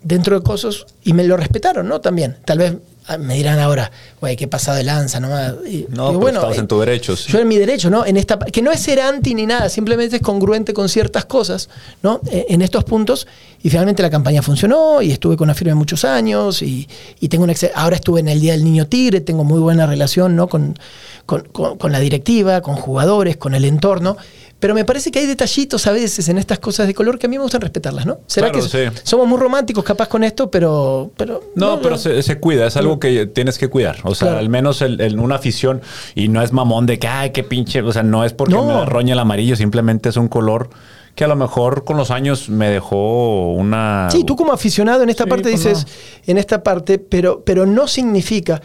dentro 0.02 0.38
de 0.38 0.44
cosas, 0.44 0.86
y 1.04 1.12
me 1.12 1.24
lo 1.24 1.36
respetaron, 1.36 1.88
¿no? 1.88 2.00
También. 2.00 2.36
Tal 2.44 2.58
vez 2.58 2.74
me 3.18 3.34
dirán 3.34 3.58
ahora, 3.58 3.90
güey, 4.20 4.36
qué 4.36 4.46
pasado 4.48 4.76
de 4.76 4.84
lanza, 4.84 5.20
nomás. 5.20 5.54
Y- 5.66 5.86
No, 5.88 6.12
y 6.12 6.16
pero 6.18 6.28
estabas 6.28 6.58
en 6.58 6.68
tu 6.68 6.78
derecho, 6.80 7.16
sí. 7.16 7.32
Yo 7.32 7.38
en 7.38 7.48
mi 7.48 7.56
derecho, 7.58 7.90
¿no? 7.90 8.04
En 8.06 8.16
esta, 8.16 8.38
que 8.38 8.62
no 8.62 8.70
es 8.72 8.80
ser 8.80 9.00
anti 9.00 9.34
ni 9.34 9.46
nada, 9.46 9.68
simplemente 9.68 10.16
es 10.16 10.22
congruente 10.22 10.72
con 10.72 10.88
ciertas 10.88 11.24
cosas, 11.24 11.68
¿no? 12.02 12.20
Eh, 12.30 12.46
En 12.48 12.62
estos 12.62 12.84
puntos. 12.84 13.26
Y 13.62 13.68
finalmente 13.68 14.02
la 14.02 14.08
campaña 14.10 14.40
funcionó 14.42 15.02
y 15.02 15.10
estuve 15.12 15.36
con 15.36 15.48
la 15.48 15.54
firma 15.54 15.74
muchos 15.74 16.04
años 16.06 16.62
y, 16.62 16.88
y 17.20 17.28
tengo 17.28 17.44
un 17.44 17.50
ex- 17.50 17.70
ahora 17.74 17.96
estuve 17.96 18.20
en 18.20 18.28
el 18.28 18.40
Día 18.40 18.52
del 18.52 18.64
Niño 18.64 18.86
Tigre, 18.86 19.20
tengo 19.20 19.44
muy 19.44 19.60
buena 19.60 19.84
relación, 19.86 20.34
¿no? 20.34 20.48
Con, 20.48 20.78
con, 21.26 21.42
con- 21.52 21.76
con 21.76 21.92
la 21.92 22.00
directiva, 22.00 22.62
con 22.62 22.76
jugadores, 22.76 23.36
con 23.36 23.54
el 23.54 23.64
entorno. 23.66 24.16
Pero 24.60 24.74
me 24.74 24.84
parece 24.84 25.10
que 25.10 25.18
hay 25.18 25.26
detallitos 25.26 25.86
a 25.86 25.92
veces 25.92 26.28
en 26.28 26.36
estas 26.38 26.58
cosas 26.58 26.86
de 26.86 26.94
color 26.94 27.18
que 27.18 27.26
a 27.26 27.28
mí 27.30 27.36
me 27.38 27.42
gustan 27.42 27.62
respetarlas, 27.62 28.04
¿no? 28.06 28.18
¿Será 28.26 28.50
Claro, 28.50 28.68
que 28.68 28.90
sí. 28.90 29.00
somos 29.02 29.26
muy 29.26 29.38
románticos 29.38 29.82
capaz 29.82 30.06
con 30.08 30.22
esto, 30.22 30.50
pero... 30.50 31.10
pero 31.16 31.42
No, 31.56 31.80
pero 31.80 31.96
se, 31.96 32.22
se 32.22 32.38
cuida, 32.38 32.66
es 32.66 32.76
algo 32.76 33.00
que 33.00 33.26
tienes 33.26 33.56
que 33.58 33.68
cuidar. 33.68 33.96
O 34.04 34.14
sea, 34.14 34.28
Claro. 34.28 34.38
al 34.40 34.48
menos 34.50 34.82
en 34.82 35.00
en 35.00 35.18
una 35.18 35.36
afición, 35.36 35.80
y 36.14 36.28
no 36.28 36.42
es 36.42 36.52
mamón 36.52 36.84
de 36.86 36.98
que, 36.98 37.08
ay, 37.08 37.30
qué 37.30 37.42
pinche, 37.42 37.80
o 37.80 37.92
sea, 37.92 38.02
no 38.02 38.24
es 38.24 38.32
porque 38.34 38.54
No. 38.54 38.64
me 38.64 38.84
roña 38.86 39.14
el 39.14 39.18
amarillo, 39.18 39.56
simplemente 39.56 40.10
es 40.10 40.16
un 40.18 40.28
color 40.28 40.68
que 41.14 41.24
a 41.24 41.28
lo 41.28 41.36
mejor 41.36 41.84
con 41.84 41.96
los 41.96 42.10
años 42.10 42.48
me 42.50 42.68
dejó 42.68 43.52
una... 43.52 44.08
Sí, 44.12 44.24
tú 44.24 44.36
como 44.36 44.52
aficionado 44.52 45.02
en 45.02 45.08
esta 45.10 45.24
Sí, 45.24 45.30
parte 45.30 45.50
pues 45.50 45.64
dices, 45.64 45.86
en 46.26 46.36
esta 46.38 46.62
parte, 46.62 46.98
pero, 46.98 47.42
pero 47.44 47.64
no 47.66 47.88
significa. 47.88 48.60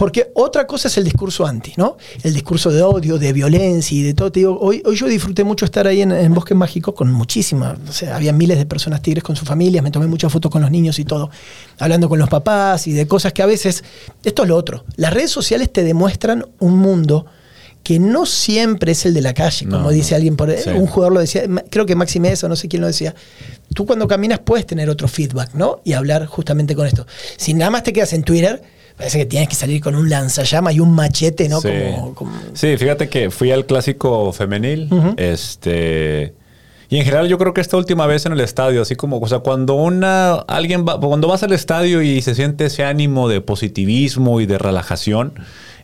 Porque 0.00 0.30
otra 0.32 0.66
cosa 0.66 0.88
es 0.88 0.96
el 0.96 1.04
discurso 1.04 1.44
anti, 1.46 1.74
¿no? 1.76 1.98
El 2.22 2.32
discurso 2.32 2.70
de 2.70 2.80
odio, 2.80 3.18
de 3.18 3.34
violencia 3.34 3.94
y 3.98 4.02
de 4.02 4.14
todo. 4.14 4.32
Te 4.32 4.40
digo, 4.40 4.58
hoy, 4.58 4.82
hoy 4.86 4.96
yo 4.96 5.06
disfruté 5.06 5.44
mucho 5.44 5.66
estar 5.66 5.86
ahí 5.86 6.00
en, 6.00 6.10
en 6.10 6.32
Bosque 6.32 6.54
Mágico 6.54 6.94
con 6.94 7.12
muchísimas, 7.12 7.76
o 7.86 7.92
sea, 7.92 8.16
había 8.16 8.32
miles 8.32 8.56
de 8.56 8.64
personas 8.64 9.02
tigres 9.02 9.22
con 9.22 9.36
sus 9.36 9.46
familias, 9.46 9.84
me 9.84 9.90
tomé 9.90 10.06
muchas 10.06 10.32
fotos 10.32 10.50
con 10.50 10.62
los 10.62 10.70
niños 10.70 10.98
y 10.98 11.04
todo, 11.04 11.28
hablando 11.78 12.08
con 12.08 12.18
los 12.18 12.30
papás 12.30 12.86
y 12.86 12.92
de 12.92 13.06
cosas 13.06 13.34
que 13.34 13.42
a 13.42 13.46
veces, 13.46 13.84
esto 14.24 14.42
es 14.44 14.48
lo 14.48 14.56
otro, 14.56 14.86
las 14.96 15.12
redes 15.12 15.30
sociales 15.32 15.70
te 15.70 15.84
demuestran 15.84 16.46
un 16.60 16.78
mundo 16.78 17.26
que 17.82 17.98
no 17.98 18.24
siempre 18.24 18.92
es 18.92 19.04
el 19.04 19.12
de 19.12 19.20
la 19.20 19.34
calle, 19.34 19.66
No, 19.66 19.76
como 19.76 19.90
dice 19.90 20.14
alguien 20.14 20.34
por 20.34 20.50
Sí. 20.56 20.70
un 20.70 20.86
jugador 20.86 21.12
lo 21.12 21.20
decía, 21.20 21.42
creo 21.68 21.84
que 21.84 21.94
Maxi 21.94 22.20
Mesa, 22.20 22.48
no 22.48 22.56
sé 22.56 22.68
quién 22.68 22.80
lo 22.80 22.86
decía. 22.88 23.14
Tú 23.74 23.84
cuando 23.84 24.08
caminas 24.08 24.38
puedes 24.38 24.64
tener 24.66 24.88
otro 24.88 25.08
feedback, 25.08 25.52
¿no? 25.52 25.82
Y 25.84 25.92
hablar 25.92 26.24
justamente 26.24 26.74
con 26.74 26.86
esto. 26.86 27.06
Si 27.36 27.52
nada 27.52 27.70
más 27.70 27.82
te 27.82 27.92
quedas 27.92 28.14
en 28.14 28.22
Twitter, 28.22 28.62
Parece 29.00 29.18
que 29.18 29.26
tienes 29.26 29.48
que 29.48 29.54
salir 29.54 29.80
con 29.80 29.94
un 29.96 30.08
lanzallamas 30.10 30.74
y 30.74 30.80
un 30.80 30.92
machete, 30.94 31.48
¿no? 31.48 31.60
Sí. 31.60 31.68
Como, 31.96 32.14
como- 32.14 32.32
Sí, 32.52 32.76
fíjate 32.76 33.08
que 33.08 33.30
fui 33.30 33.50
al 33.50 33.64
clásico 33.66 34.30
femenil. 34.32 34.88
Este. 35.16 36.34
Y 36.90 36.96
en 36.98 37.04
general 37.04 37.28
yo 37.28 37.38
creo 37.38 37.54
que 37.54 37.60
esta 37.60 37.76
última 37.76 38.06
vez 38.06 38.26
en 38.26 38.32
el 38.32 38.40
estadio, 38.40 38.82
así 38.82 38.96
como, 38.96 39.18
o 39.18 39.28
sea, 39.28 39.38
cuando 39.38 39.74
una, 39.74 40.32
alguien 40.34 40.84
va, 40.86 40.98
cuando 41.00 41.28
vas 41.28 41.42
al 41.44 41.52
estadio 41.52 42.02
y 42.02 42.20
se 42.20 42.34
siente 42.34 42.64
ese 42.66 42.82
ánimo 42.84 43.28
de 43.28 43.40
positivismo 43.40 44.40
y 44.40 44.46
de 44.46 44.58
relajación, 44.58 45.32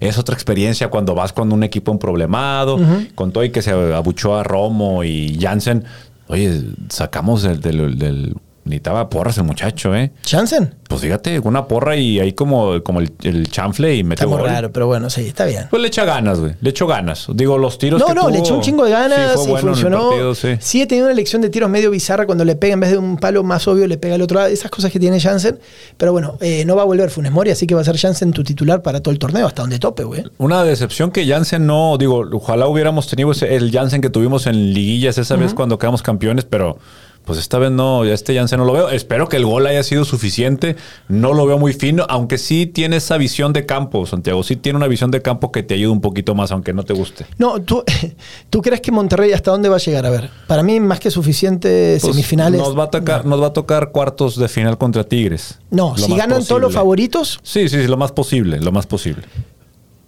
es 0.01 0.19
otra 0.19 0.35
experiencia 0.35 0.89
cuando 0.89 1.15
vas 1.15 1.33
con 1.33 1.53
un 1.53 1.63
equipo 1.63 1.93
en 1.93 1.99
problemado, 2.01 2.79
con 3.15 3.31
todo 3.33 3.45
y 3.45 3.51
que 3.51 3.63
se 3.63 3.71
abuchó 3.71 4.37
a 4.37 4.43
Romo 4.43 5.05
y 5.05 5.39
Jansen. 5.41 5.85
Oye, 6.27 6.61
sacamos 6.89 7.43
del, 7.43 7.61
del, 7.61 7.99
del- 7.99 8.35
necesitaba 8.67 9.09
porras 9.09 9.39
el 9.39 9.45
muchacho, 9.45 9.95
¿eh? 9.95 10.13
¿Jansen? 10.29 10.75
Pues 10.89 11.01
fíjate, 11.01 11.41
una 11.41 11.67
porra 11.67 11.97
y 11.97 12.21
ahí 12.21 12.33
como, 12.33 12.83
como 12.85 13.01
el, 13.01 13.11
el 13.23 13.51
chanfle 13.51 13.97
y 13.97 14.05
mete 14.05 14.23
Está 14.23 14.27
muy 14.29 14.39
gol. 14.43 14.49
raro, 14.49 14.71
pero 14.73 14.87
bueno, 14.87 15.11
sí, 15.11 15.23
está 15.23 15.45
bien. 15.47 15.67
Pues 15.71 15.83
le 15.83 15.89
echa 15.89 16.05
ganas, 16.05 16.39
güey. 16.39 16.53
Le 16.61 16.71
echó 16.71 16.87
ganas. 16.87 17.27
Digo, 17.35 17.59
los 17.59 17.79
tiros 17.79 18.01
No, 18.01 18.07
que 18.07 18.15
no, 18.15 18.23
tuvo- 18.23 18.31
le 18.31 18.39
echó 18.39 18.55
un 18.55 18.61
chingo 18.61 18.85
de 18.85 18.93
ganas 18.93 19.33
Sí, 19.33 19.39
fue 19.39 19.45
y 19.45 19.51
bueno 19.51 19.59
en 19.59 19.69
el 19.69 19.75
funcionó. 19.75 20.09
partido, 20.11 20.35
sí. 20.37 20.49
sí, 20.61 20.83
he 20.83 20.87
tenido 20.87 21.07
una 21.07 21.13
elección 21.13 21.43
de 21.43 21.49
tiros 21.51 21.69
medio 21.71 21.91
bizarra 21.91 22.27
cuando 22.27 22.45
le 22.45 22.55
pega 22.55 22.75
en 22.75 22.81
vez 22.81 22.91
de 22.93 22.99
un 22.99 23.17
palo 23.17 23.43
más 23.43 23.67
obvio, 23.67 23.87
le 23.89 23.99
pega 23.99 24.15
al 24.15 24.23
otro 24.23 24.37
lado. 24.39 24.49
Esas 24.49 24.71
cosas 24.71 24.93
que 24.93 25.01
tiene 25.01 25.19
Jansen. 25.19 25.59
Pero 25.97 26.13
bueno, 26.13 26.37
eh, 26.41 26.65
no 26.67 26.77
va 26.77 26.83
a 26.83 26.85
volver 26.87 27.11
Funes 27.11 27.33
Mori, 27.33 27.51
así 27.51 27.67
que 27.67 27.75
va 27.75 27.81
a 27.81 27.85
ser 27.85 27.97
Jansen 27.99 28.33
tu 28.33 28.45
titular 28.45 28.83
para 28.83 29.01
todo 29.01 29.11
el 29.13 29.19
torneo, 29.19 29.47
hasta 29.49 29.63
donde 29.63 29.79
tope, 29.81 30.05
güey. 30.05 30.23
Una 30.39 30.63
decepción 30.63 31.11
que 31.11 31.27
Jansen 31.27 31.67
no, 31.67 31.97
digo, 31.99 32.25
ojalá 32.33 32.69
hubiéramos 32.69 33.09
tenido 33.09 33.33
ese- 33.33 33.57
el 33.57 33.73
Jansen 33.73 34.01
que 34.01 34.11
tuvimos 34.11 34.47
en 34.47 34.73
liguillas 34.73 35.19
esa 35.19 35.35
vez 35.37 35.53
cuando 35.55 35.79
quedamos 35.79 36.03
campeones, 36.03 36.45
pero 36.45 36.79
pues 37.27 37.41
esta 37.41 37.59
vez 37.59 37.73
no, 37.73 38.05
ya 38.05 38.15
este 38.15 38.37
Jansen 38.37 38.61
no 38.61 38.65
lo 38.65 38.73
veo. 38.73 38.89
Espero 38.89 39.29
que 39.29 39.37
el 39.37 39.45
gol 39.45 39.67
haya 39.67 39.83
sido 39.83 40.05
suficiente. 40.05 40.77
No 41.09 41.35
lo 41.35 41.45
veo 41.45 41.59
muy 41.59 41.73
fino, 41.73 42.07
aunque 42.09 42.39
sí 42.39 42.67
tiene 42.67 42.97
esa 42.97 43.17
visión 43.19 43.53
de 43.53 43.67
campo, 43.67 44.07
Santiago. 44.07 44.45
Sí 44.45 44.55
tiene 44.55 44.77
una 44.77 44.87
visión 44.87 45.11
de 45.11 45.21
campo 45.23 45.51
que 45.51 45.65
te 45.65 45.75
ayuda 45.75 45.91
un 45.93 46.01
poquito 46.01 46.37
más, 46.37 46.53
aunque 46.53 46.73
no 46.73 46.85
te 46.85 46.95
guste. 46.95 47.27
No, 47.37 47.61
¿tú, 47.61 47.83
¿tú 48.51 48.63
crees 48.63 48.81
que 48.81 48.93
Monterrey 48.93 49.33
hasta 49.33 49.51
dónde 49.51 49.69
va 49.69 49.77
a 49.77 49.81
llegar? 49.81 50.07
A 50.07 50.11
ver, 50.11 50.31
para 50.47 50.63
mí 50.63 50.79
más 50.79 51.01
que 51.01 51.11
suficiente 51.11 51.99
Pues, 52.01 52.15
semifinales. 52.15 52.61
Nos 52.61 52.79
va, 52.79 52.85
a 52.85 52.91
tocar, 52.91 53.27
nos 53.27 53.43
va 53.43 53.49
a 53.49 53.53
tocar 53.53 53.91
cuartos 53.91 54.37
de 54.37 54.47
final 54.47 54.79
contra 54.79 55.03
Tigres. 55.03 55.59
No, 55.71 55.99
si 55.99 56.15
ganan 56.15 56.45
todos 56.45 56.61
los 56.61 56.73
favoritos, 56.73 57.41
Sí, 57.43 57.69
sí, 57.69 57.81
sí, 57.83 57.89
lo 57.89 57.97
más 57.97 58.13
posible, 58.13 58.61
lo 58.61 58.71
más 58.71 58.87
posible. 58.87 59.25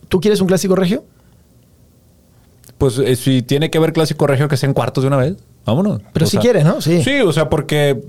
¿tú 0.09 0.20
quieres 0.20 0.40
un 0.40 0.47
clásico 0.47 0.74
regio? 0.74 1.05
Pues 2.79 2.99
eh, 2.99 3.17
si 3.17 3.43
tiene 3.43 3.71
que 3.71 3.79
haber 3.79 3.93
clásico 3.93 4.27
regio 4.27 4.49
que 4.49 4.57
sea 4.57 4.69
en 4.69 4.75
cuartos 4.75 5.03
de 5.03 5.09
una 5.09 5.17
vez, 5.17 5.35
vámonos. 5.67 6.01
Pero 6.13 6.25
O 6.25 6.29
si 6.29 6.33
sea, 6.33 6.41
quieres, 6.41 6.65
¿no? 6.65 6.81
Sí. 6.81 7.03
Sí, 7.03 7.21
o 7.21 7.33
sea, 7.33 7.49
porque 7.51 8.01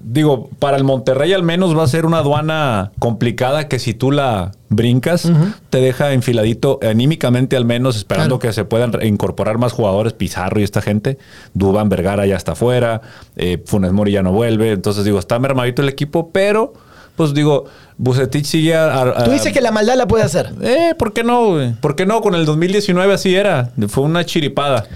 digo, 0.00 0.48
para 0.58 0.76
el 0.76 0.84
Monterrey 0.84 1.32
al 1.32 1.42
menos 1.42 1.76
va 1.76 1.82
a 1.82 1.88
ser 1.88 2.06
una 2.06 2.18
aduana 2.18 2.92
complicada 2.98 3.68
que 3.68 3.78
si 3.78 3.94
tú 3.94 4.10
la 4.12 4.52
brincas, 4.68 5.30
te 5.70 5.80
deja 5.80 6.12
enfiladito 6.12 6.78
anímicamente 6.88 7.56
al 7.56 7.64
menos, 7.64 7.96
esperando 7.96 8.38
Claro. 8.38 8.50
que 8.50 8.52
se 8.54 8.64
puedan 8.64 8.92
incorporar 9.04 9.58
más 9.58 9.72
jugadores, 9.72 10.12
Pizarro 10.12 10.60
y 10.60 10.62
esta 10.62 10.82
gente. 10.82 11.18
Duban 11.54 11.88
Vergara 11.88 12.26
ya 12.26 12.36
está 12.36 12.52
afuera, 12.52 13.00
eh, 13.36 13.62
Funes 13.66 13.92
Mori 13.92 14.12
ya 14.12 14.22
no 14.22 14.30
vuelve. 14.32 14.72
Entonces 14.72 15.04
digo, 15.04 15.18
está 15.18 15.38
mermadito 15.38 15.82
el 15.82 15.88
equipo, 15.88 16.30
pero 16.32 16.74
pues 17.18 17.34
digo, 17.34 17.66
Bucetich 17.98 18.46
sigue 18.46 18.74
a, 18.74 19.02
a- 19.02 19.24
Tú 19.24 19.30
dices 19.32 19.52
que 19.52 19.60
la 19.60 19.70
maldad 19.72 19.96
la 19.96 20.06
puede 20.08 20.24
hacer. 20.24 20.54
eh, 20.62 20.94
¿por 20.98 21.12
qué 21.12 21.22
no? 21.24 21.50
güey? 21.50 21.74
¿Por 21.74 21.94
qué 21.96 22.06
no? 22.06 22.22
Con 22.22 22.34
el 22.34 22.46
2019 22.46 23.12
así 23.12 23.34
era. 23.34 23.72
Fue 23.88 24.04
una 24.04 24.24
chiripada. 24.24 24.86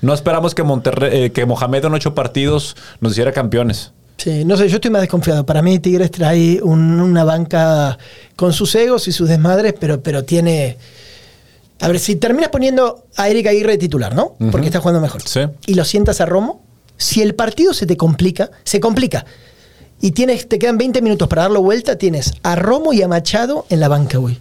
No 0.00 0.14
esperamos 0.14 0.54
que 0.54 0.62
Monterrey, 0.62 1.24
eh, 1.24 1.32
que 1.32 1.44
Mohamed 1.44 1.84
en 1.84 1.92
ocho 1.94 2.14
partidos 2.14 2.74
nos 3.00 3.12
hiciera 3.12 3.32
campeones. 3.32 3.92
Sí, 4.16 4.44
no 4.44 4.56
sé, 4.56 4.68
yo 4.68 4.76
estoy 4.76 4.90
más 4.92 5.00
desconfiado. 5.02 5.44
Para 5.44 5.60
mí 5.62 5.78
Tigres 5.80 6.10
trae 6.10 6.60
un- 6.62 7.00
una 7.00 7.24
banca 7.24 7.98
con 8.36 8.52
sus 8.52 8.74
egos 8.76 9.08
y 9.08 9.12
sus 9.12 9.28
desmadres, 9.28 9.74
pero, 9.78 10.00
pero 10.02 10.24
tiene... 10.24 10.78
A 11.80 11.88
ver, 11.88 11.98
si 11.98 12.14
terminas 12.14 12.50
poniendo 12.50 13.06
a 13.16 13.28
Eric 13.28 13.48
Aguirre 13.48 13.72
de 13.72 13.78
titular, 13.78 14.14
¿no? 14.14 14.36
Porque 14.52 14.66
está 14.68 14.78
jugando 14.78 15.00
mejor. 15.00 15.20
Sí. 15.22 15.40
Y 15.66 15.74
lo 15.74 15.84
sientas 15.84 16.20
a 16.20 16.26
Romo, 16.26 16.62
si 16.96 17.22
el 17.22 17.34
partido 17.34 17.74
se 17.74 17.86
te 17.86 17.96
complica, 17.96 18.50
se 18.62 18.78
complica. 18.78 19.24
Y 20.02 20.10
tienes, 20.10 20.46
te 20.48 20.58
quedan 20.58 20.76
20 20.76 21.00
minutos 21.00 21.28
para 21.28 21.42
darlo 21.42 21.62
vuelta, 21.62 21.96
tienes 21.96 22.34
a 22.42 22.56
Romo 22.56 22.92
y 22.92 23.00
a 23.02 23.08
Machado 23.08 23.64
en 23.70 23.80
la 23.80 23.88
banca, 23.88 24.18
güey. 24.18 24.36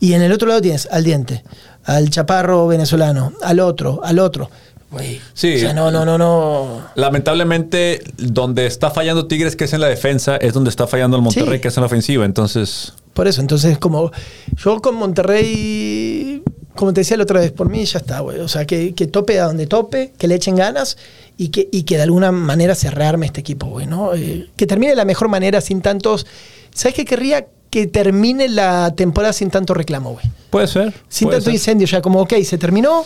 Y 0.00 0.12
en 0.12 0.22
el 0.22 0.32
otro 0.32 0.48
lado 0.48 0.60
tienes 0.60 0.86
al 0.90 1.04
diente, 1.04 1.42
al 1.84 2.10
chaparro 2.10 2.66
venezolano, 2.66 3.32
al 3.42 3.60
otro, 3.60 4.00
al 4.04 4.18
otro. 4.18 4.50
Güey. 4.90 5.20
Sí. 5.34 5.54
O 5.56 5.58
sea, 5.58 5.72
no, 5.72 5.90
no, 5.90 6.04
no, 6.04 6.18
no. 6.18 6.82
Lamentablemente, 6.96 8.02
donde 8.18 8.66
está 8.66 8.90
fallando 8.90 9.26
Tigres, 9.26 9.56
que 9.56 9.64
es 9.64 9.72
en 9.72 9.80
la 9.80 9.88
defensa, 9.88 10.36
es 10.36 10.52
donde 10.52 10.70
está 10.70 10.86
fallando 10.86 11.16
el 11.16 11.22
Monterrey, 11.22 11.54
Sí. 11.56 11.60
que 11.60 11.68
es 11.68 11.76
en 11.76 11.80
la 11.82 11.86
ofensiva. 11.86 12.24
Entonces, 12.24 12.92
Por 13.14 13.26
eso, 13.26 13.40
entonces, 13.40 13.78
como 13.78 14.10
yo 14.56 14.80
con 14.80 14.94
Monterrey, 14.96 16.35
como 16.76 16.92
te 16.92 17.00
decía 17.00 17.16
la 17.16 17.24
otra 17.24 17.40
vez, 17.40 17.50
por 17.52 17.68
mí 17.68 17.84
ya 17.84 17.98
está, 17.98 18.20
güey. 18.20 18.38
O 18.40 18.48
sea, 18.48 18.66
que, 18.66 18.94
que 18.94 19.06
tope 19.06 19.40
a 19.40 19.46
donde 19.46 19.66
tope, 19.66 20.12
que 20.18 20.28
le 20.28 20.36
echen 20.36 20.56
ganas 20.56 20.96
y 21.36 21.48
que, 21.48 21.68
y 21.72 21.82
que 21.82 21.96
de 21.96 22.02
alguna 22.02 22.30
manera 22.32 22.74
se 22.74 22.90
rearme 22.90 23.26
este 23.26 23.40
equipo, 23.40 23.66
güey, 23.66 23.86
¿no? 23.86 24.14
Eh, 24.14 24.48
que 24.56 24.66
termine 24.66 24.90
de 24.90 24.96
la 24.96 25.04
mejor 25.04 25.28
manera, 25.28 25.60
sin 25.60 25.80
tantos. 25.80 26.26
¿Sabes 26.72 26.94
qué 26.94 27.04
querría? 27.04 27.46
Que 27.70 27.86
termine 27.86 28.48
la 28.48 28.94
temporada 28.94 29.32
sin 29.32 29.50
tanto 29.50 29.74
reclamo, 29.74 30.12
güey. 30.12 30.26
puede 30.50 30.68
ser. 30.68 30.94
Sin 31.08 31.28
puede 31.28 31.38
tanto 31.38 31.46
ser. 31.46 31.54
incendio, 31.54 31.86
ya 31.86 32.02
como, 32.02 32.20
ok, 32.20 32.34
se 32.44 32.58
terminó. 32.58 33.04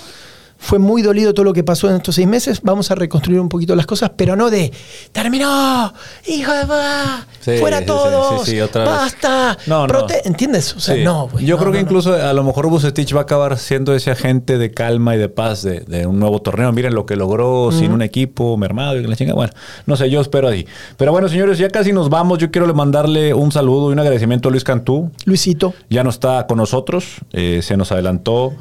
Fue 0.62 0.78
muy 0.78 1.01
dolido 1.03 1.32
todo 1.35 1.45
lo 1.45 1.53
que 1.55 1.65
pasó 1.65 1.89
en 1.89 1.97
estos 1.97 2.15
seis 2.15 2.28
meses. 2.28 2.61
Vamos 2.62 2.91
a 2.91 2.95
reconstruir 2.95 3.41
un 3.41 3.49
poquito 3.49 3.74
las 3.74 3.87
cosas, 3.87 4.11
pero 4.15 4.37
no 4.37 4.51
de 4.51 4.70
terminó, 5.11 5.93
hijo 6.27 6.53
de 6.53 6.62
puta, 6.62 7.27
Sí, 7.41 7.53
fuera 7.59 7.78
sí, 7.78 7.85
sí, 7.85 7.87
todos, 7.87 8.45
sí, 8.45 8.51
sí, 8.53 8.61
otra 8.61 8.82
vez. 8.85 8.91
basta. 8.93 9.59
No, 9.66 9.87
no. 9.87 9.93
prote- 9.93 10.20
¿Entiendes? 10.24 10.74
O 10.77 10.81
sea, 10.81 10.95
Sí. 10.97 11.03
no, 11.03 11.28
güey. 11.28 11.45
Yo 11.47 11.57
no, 11.57 11.61
creo 11.62 11.73
que 11.73 11.78
no, 11.78 11.82
no. 11.85 11.89
incluso 11.89 12.15
a 12.15 12.32
lo 12.32 12.45
mejor 12.45 12.69
Bucetich 12.69 13.15
va 13.15 13.20
a 13.20 13.23
acabar 13.23 13.59
siendo 13.59 13.95
ese 13.95 14.11
agente 14.11 14.59
de 14.59 14.70
calma 14.73 15.15
y 15.15 15.19
de 15.19 15.28
paz 15.28 15.62
de, 15.62 15.81
de 15.81 16.07
un 16.07 16.19
nuevo 16.20 16.41
torneo. 16.43 16.70
Miren 16.73 16.95
lo 16.95 17.07
que 17.07 17.16
logró 17.16 17.70
sin 17.73 17.93
un 17.93 18.03
equipo 18.03 18.57
mermado 18.57 18.99
y 18.99 19.03
que 19.03 19.09
la 19.09 19.16
chinga. 19.16 19.35
Bueno, 19.35 19.53
no 19.87 19.97
sé, 19.97 20.11
yo 20.11 20.20
espero 20.20 20.49
ahí. 20.49 20.66
Pero 20.97 21.12
bueno, 21.12 21.28
señores, 21.28 21.59
ya 21.59 21.69
casi 21.70 21.93
nos 21.93 22.11
vamos. 22.11 22.39
Yo 22.39 22.51
quiero 22.51 22.73
mandarle 22.74 23.32
un 23.35 23.51
saludo 23.51 23.91
y 23.91 23.93
un 23.95 23.99
agradecimiento 23.99 24.49
a 24.49 24.53
Luis 24.53 24.65
Cantú. 24.65 25.11
Luisito. 25.24 25.74
Ya 25.89 26.05
no 26.05 26.11
está 26.11 26.47
con 26.47 26.59
nosotros, 26.59 27.05
eh, 27.32 27.61
se 27.62 27.77
nos 27.77 27.91
adelantó. 27.93 28.53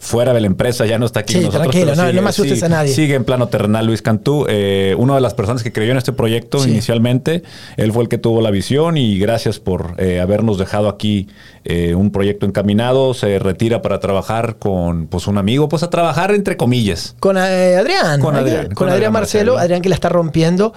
Fuera 0.00 0.32
de 0.32 0.40
la 0.40 0.46
empresa, 0.46 0.86
ya 0.86 0.96
no 0.96 1.06
está 1.06 1.20
aquí 1.20 1.32
Sí, 1.34 1.38
con 1.40 1.46
nosotros. 1.46 1.72
tranquilo, 1.72 1.96
no- 1.96 2.12
no 2.12 2.22
me 2.22 2.28
asustes 2.28 2.54
sigue- 2.60 2.66
a 2.66 2.68
nadie. 2.68 2.94
Sigue 2.94 3.14
en 3.16 3.24
plano 3.24 3.48
terrenal 3.48 3.84
Luis 3.84 4.00
Cantú, 4.00 4.46
eh, 4.48 4.94
una 4.96 5.16
de 5.16 5.20
las 5.20 5.34
personas 5.34 5.64
que 5.64 5.72
creyó 5.72 5.90
en 5.90 5.98
este 5.98 6.12
proyecto 6.12 6.60
Sí. 6.60 6.70
inicialmente. 6.70 7.42
Él 7.76 7.92
fue 7.92 8.04
el 8.04 8.08
que 8.08 8.16
tuvo 8.16 8.40
la 8.40 8.52
visión 8.52 8.96
y 8.96 9.18
gracias 9.18 9.58
por 9.58 9.94
eh, 9.98 10.20
habernos 10.20 10.56
dejado 10.56 10.88
aquí 10.88 11.26
eh, 11.64 11.94
un 11.96 12.12
proyecto 12.12 12.46
encaminado. 12.46 13.12
Se 13.12 13.38
retira 13.40 13.82
para 13.82 13.98
trabajar 13.98 14.56
con 14.58 15.06
pues, 15.08 15.26
un 15.26 15.36
amigo, 15.36 15.68
pues 15.68 15.82
a 15.82 15.90
trabajar 15.90 16.30
entre 16.30 16.56
comillas. 16.56 17.16
Con 17.20 17.36
eh, 17.36 17.76
Adrián. 17.76 18.20
Con 18.20 18.36
Adrián, 18.36 18.66
Con, 18.66 18.74
con 18.74 18.86
Adrián 18.88 18.96
Adrián 18.98 19.12
Marcelo. 19.12 19.52
Marcelo. 19.52 19.58
Adrián 19.58 19.82
que 19.82 19.88
la 19.88 19.94
está 19.96 20.08
rompiendo. 20.08 20.72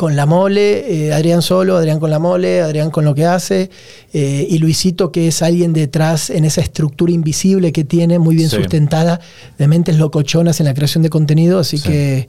Con 0.00 0.16
la 0.16 0.24
mole, 0.24 1.08
eh, 1.08 1.12
Adrián 1.12 1.42
solo, 1.42 1.76
Adrián 1.76 2.00
con 2.00 2.08
la 2.08 2.18
mole, 2.18 2.62
Adrián 2.62 2.90
con 2.90 3.04
lo 3.04 3.14
que 3.14 3.26
hace, 3.26 3.68
eh, 4.14 4.46
y 4.48 4.56
Luisito 4.56 5.12
que 5.12 5.28
es 5.28 5.42
alguien 5.42 5.74
detrás 5.74 6.30
en 6.30 6.46
esa 6.46 6.62
estructura 6.62 7.12
invisible 7.12 7.70
que 7.70 7.84
tiene, 7.84 8.18
muy 8.18 8.34
bien 8.34 8.48
Sí. 8.48 8.56
sustentada, 8.56 9.20
de 9.58 9.68
mentes 9.68 9.98
locochonas 9.98 10.58
en 10.58 10.64
la 10.64 10.72
creación 10.72 11.02
de 11.02 11.10
contenido, 11.10 11.58
así 11.58 11.76
Sí. 11.76 11.86
que 11.90 12.28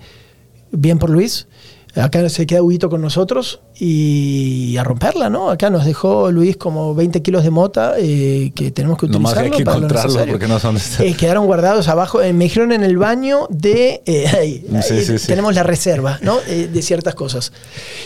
bien 0.73 0.99
por 0.99 1.11
Luis. 1.11 1.47
Acá 1.95 2.29
se 2.29 2.47
queda 2.47 2.61
Huguito 2.63 2.89
con 2.89 3.01
nosotros 3.01 3.59
y 3.77 4.77
a 4.77 4.83
romperla, 4.83 5.29
¿no? 5.29 5.49
Acá 5.49 5.69
nos 5.69 5.83
dejó 5.85 6.31
Luis 6.31 6.55
como 6.55 6.95
20 6.95 7.21
kilos 7.21 7.43
de 7.43 7.49
mota 7.49 7.95
eh, 7.97 8.51
que 8.55 8.71
tenemos 8.71 8.97
que 8.97 9.07
Nomás 9.07 9.33
utilizarlo 9.33 9.53
hay 9.53 9.57
que 9.57 9.65
para 9.65 9.77
lo 9.77 9.85
encontrarlo, 9.87 10.31
porque 10.31 10.47
no 10.47 10.55
está. 10.57 11.03
Eh, 11.03 11.15
quedaron 11.15 11.45
guardados 11.47 11.87
abajo, 11.89 12.21
eh, 12.21 12.31
me 12.31 12.45
dijeron 12.45 12.71
en 12.71 12.83
el 12.83 12.97
baño 12.97 13.47
de... 13.49 14.01
eh, 14.05 14.27
ahí, 14.37 14.65
Sí, 14.83 14.93
ahí 14.93 15.03
sí, 15.05 15.19
sí. 15.19 15.27
Tenemos 15.27 15.53
la 15.53 15.63
reserva, 15.63 16.17
¿no? 16.21 16.37
Eh, 16.47 16.69
de 16.71 16.81
ciertas 16.81 17.13
cosas. 17.15 17.51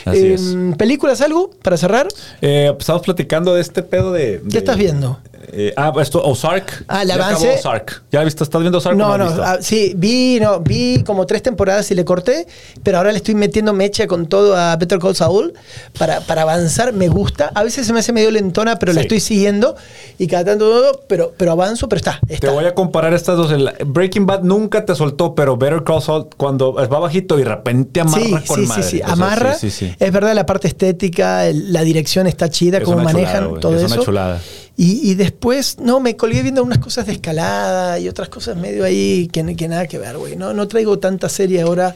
Así 0.06 0.18
Eh, 0.20 0.34
es. 0.34 0.56
¿Películas 0.78 1.22
algo 1.22 1.52
para 1.62 1.78
cerrar? 1.78 2.08
Eh, 2.42 2.70
pues, 2.72 2.82
estamos 2.82 3.04
platicando 3.04 3.54
de 3.54 3.62
este 3.62 3.84
pedo 3.84 4.12
de. 4.12 4.42
¿Qué 4.50 4.58
estás 4.58 4.78
viendo? 4.78 5.20
Eh, 5.54 5.74
ah, 5.78 5.94
esto, 6.02 6.24
Ozark. 6.24 6.86
Ah, 6.88 7.02
el 7.04 7.08
Ya 7.10 7.16
acabó 7.16 7.30
avance. 7.32 7.54
Ozark. 7.60 8.04
¿Ya 8.12 8.24
viste? 8.24 8.44
¿Estás 8.44 8.62
viendo 8.62 8.78
Ozark? 8.78 8.98
No, 8.98 9.18
no, 9.18 9.26
visto? 9.28 9.44
ah, 9.44 9.58
sí, 9.62 9.94
vi, 9.96 10.40
no, 10.42 10.60
vi 10.60 11.04
como 11.04 11.26
tres 11.26 11.42
temporadas 11.44 11.90
y 11.92 11.96
le 11.96 12.04
corté, 12.06 12.48
pero 12.84 12.98
ahora 12.98 13.12
le 13.12 13.18
estoy 13.18 13.36
metiendo 13.36 13.74
mecha 13.74 14.08
con 14.08 14.28
todo 14.28 14.56
a 14.58 14.76
Better 14.76 15.00
Call 15.00 15.16
Saul 15.16 15.54
para, 15.98 16.22
para 16.22 16.44
avanzar. 16.44 16.94
Me 16.94 17.08
gusta, 17.08 17.52
a 17.54 17.64
veces 17.64 17.88
se 17.88 17.94
me 17.94 18.00
hace 18.00 18.14
medio 18.14 18.32
lentona, 18.32 18.78
pero 18.80 18.94
la 18.94 19.02
estoy 19.02 19.20
siguiendo 19.20 19.76
y 20.18 20.28
cada 20.28 20.46
tanto, 20.46 21.04
pero, 21.08 21.34
pero 21.38 21.52
avanzo, 21.52 21.88
pero 21.90 21.98
está, 21.98 22.20
está. 22.28 22.48
Te 22.48 22.54
voy 22.54 22.66
a 22.66 22.74
comparar 22.76 23.14
estas 23.14 23.38
dos. 23.38 23.54
Breaking 23.86 24.26
Bad 24.26 24.42
nunca 24.44 24.86
te 24.86 24.96
soltó, 24.96 25.36
pero 25.36 25.58
Better 25.58 25.84
Call 25.84 26.02
Saul 26.02 26.28
cuando 26.38 26.74
va 26.74 27.00
bajito 27.00 27.36
y 27.40 27.44
de 27.44 27.50
repente 27.50 28.02
amarra 28.02 28.22
Sí, 28.42 28.48
con 28.48 28.62
sí, 28.62 28.68
madre. 28.68 28.84
sí, 28.84 28.90
sí, 28.98 29.02
amarra. 29.06 29.54
sí, 29.56 29.70
sí, 29.72 29.88
sí. 29.88 29.96
Es 30.00 30.12
verdad, 30.12 30.34
la 30.34 30.46
parte 30.46 30.68
estética, 30.68 31.44
la 31.54 31.82
dirección 31.82 32.28
está 32.28 32.50
chida, 32.50 32.78
Es 32.80 32.84
cómo 32.84 32.98
manejan 32.98 33.44
chulada, 33.46 33.60
todo 33.60 33.76
es 33.76 33.84
eso. 33.84 33.96
una 33.96 34.04
chulada. 34.04 34.42
Y, 34.78 35.10
y 35.10 35.16
después, 35.16 35.78
no, 35.80 36.00
me 36.02 36.18
colgué 36.18 36.42
viendo 36.42 36.62
unas 36.64 36.80
cosas 36.80 37.06
de 37.06 37.14
escalada 37.14 37.98
y 38.00 38.10
otras 38.10 38.28
cosas 38.30 38.58
medio 38.58 38.84
ahí 38.84 39.30
que, 39.32 39.56
que 39.56 39.68
nada 39.70 39.88
que 39.88 39.98
ver, 39.98 40.18
güey. 40.18 40.36
No, 40.36 40.54
no 40.54 40.68
traigo 40.68 41.00
tanta 41.00 41.30
serie 41.30 41.62
ahora. 41.62 41.96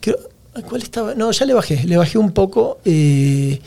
Creo- 0.00 0.18
¿Cuál 0.68 0.82
estaba? 0.82 1.14
No, 1.14 1.30
ya 1.30 1.44
le 1.46 1.54
bajé, 1.54 1.84
le 1.84 1.96
bajé 1.96 2.18
un 2.18 2.32
poco. 2.32 2.78
eh, 2.84 3.60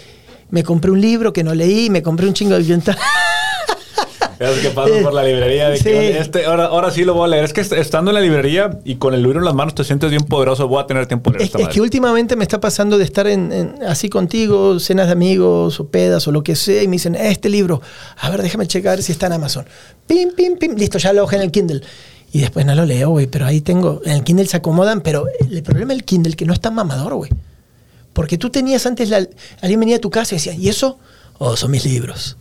Me 0.49 0.63
compré 0.63 0.91
un 0.91 0.99
libro 0.99 1.31
que 1.31 1.43
no 1.43 1.53
leí, 1.53 1.89
me 1.89 2.01
compré 2.01 2.27
un 2.27 2.33
chingo 2.33 2.55
de. 2.57 2.95
Es 4.41 4.59
que 4.59 4.69
paso 4.71 4.93
por 5.03 5.13
la 5.13 5.23
librería 5.23 5.69
de 5.69 5.77
Sí. 5.77 5.83
que 5.83 6.17
este, 6.19 6.45
ahora, 6.45 6.65
ahora 6.65 6.89
sí 6.89 7.03
lo 7.03 7.13
voy 7.13 7.25
a 7.25 7.27
leer. 7.27 7.43
Es 7.45 7.53
que 7.53 7.61
est- 7.61 7.73
estando 7.73 8.09
en 8.11 8.15
la 8.15 8.21
librería 8.21 8.79
y 8.83 8.95
con 8.95 9.13
el 9.13 9.21
libro 9.21 9.37
en 9.39 9.45
las 9.45 9.53
manos 9.53 9.75
te 9.75 9.83
sientes 9.83 10.09
bien 10.09 10.23
poderoso. 10.23 10.67
Voy 10.67 10.81
a 10.83 10.87
tener 10.87 11.05
tiempo 11.05 11.29
de 11.29 11.37
leer 11.37 11.41
Es, 11.43 11.47
esta 11.49 11.57
es 11.59 11.63
madre. 11.65 11.73
que 11.75 11.81
últimamente 11.81 12.35
me 12.35 12.43
está 12.43 12.59
pasando 12.59 12.97
de 12.97 13.03
estar 13.03 13.27
en, 13.27 13.51
en- 13.51 13.75
así 13.87 14.09
contigo, 14.09 14.79
cenas 14.79 15.05
de 15.07 15.13
amigos 15.13 15.79
o 15.79 15.87
pedas 15.87 16.27
o 16.27 16.31
lo 16.31 16.43
que 16.43 16.55
sea, 16.55 16.81
y 16.81 16.87
me 16.87 16.93
dicen, 16.93 17.15
este 17.15 17.49
libro, 17.49 17.81
a 18.17 18.29
ver, 18.31 18.41
déjame 18.41 18.65
checar 18.67 19.01
si 19.03 19.11
está 19.11 19.27
en 19.27 19.33
Amazon. 19.33 19.65
Pim, 20.07 20.29
pim, 20.35 20.57
pim, 20.57 20.75
listo, 20.75 20.97
ya 20.97 21.13
lo 21.13 21.23
hoja 21.23 21.35
en 21.35 21.43
el 21.43 21.51
Kindle. 21.51 21.81
Y 22.33 22.39
después 22.39 22.65
no 22.65 22.73
lo 22.73 22.85
leo, 22.85 23.09
güey, 23.09 23.27
pero 23.27 23.45
ahí 23.45 23.61
tengo, 23.61 24.01
en 24.05 24.13
el 24.13 24.23
Kindle 24.23 24.47
se 24.47 24.57
acomodan, 24.57 25.01
pero 25.01 25.25
el 25.51 25.61
problema 25.63 25.93
del 25.93 26.03
Kindle 26.03 26.35
que 26.35 26.45
no 26.45 26.53
es 26.53 26.59
tan 26.61 26.73
mamador, 26.73 27.13
güey. 27.15 27.29
Porque 28.13 28.37
tú 28.37 28.49
tenías 28.49 28.85
antes, 28.85 29.09
la, 29.09 29.25
alguien 29.61 29.79
venía 29.79 29.97
a 29.97 29.99
tu 29.99 30.09
casa 30.09 30.33
y 30.33 30.37
decía, 30.37 30.53
¿y 30.53 30.67
eso? 30.69 30.97
Oh, 31.37 31.55
son 31.55 31.71
mis 31.71 31.85
libros. 31.85 32.37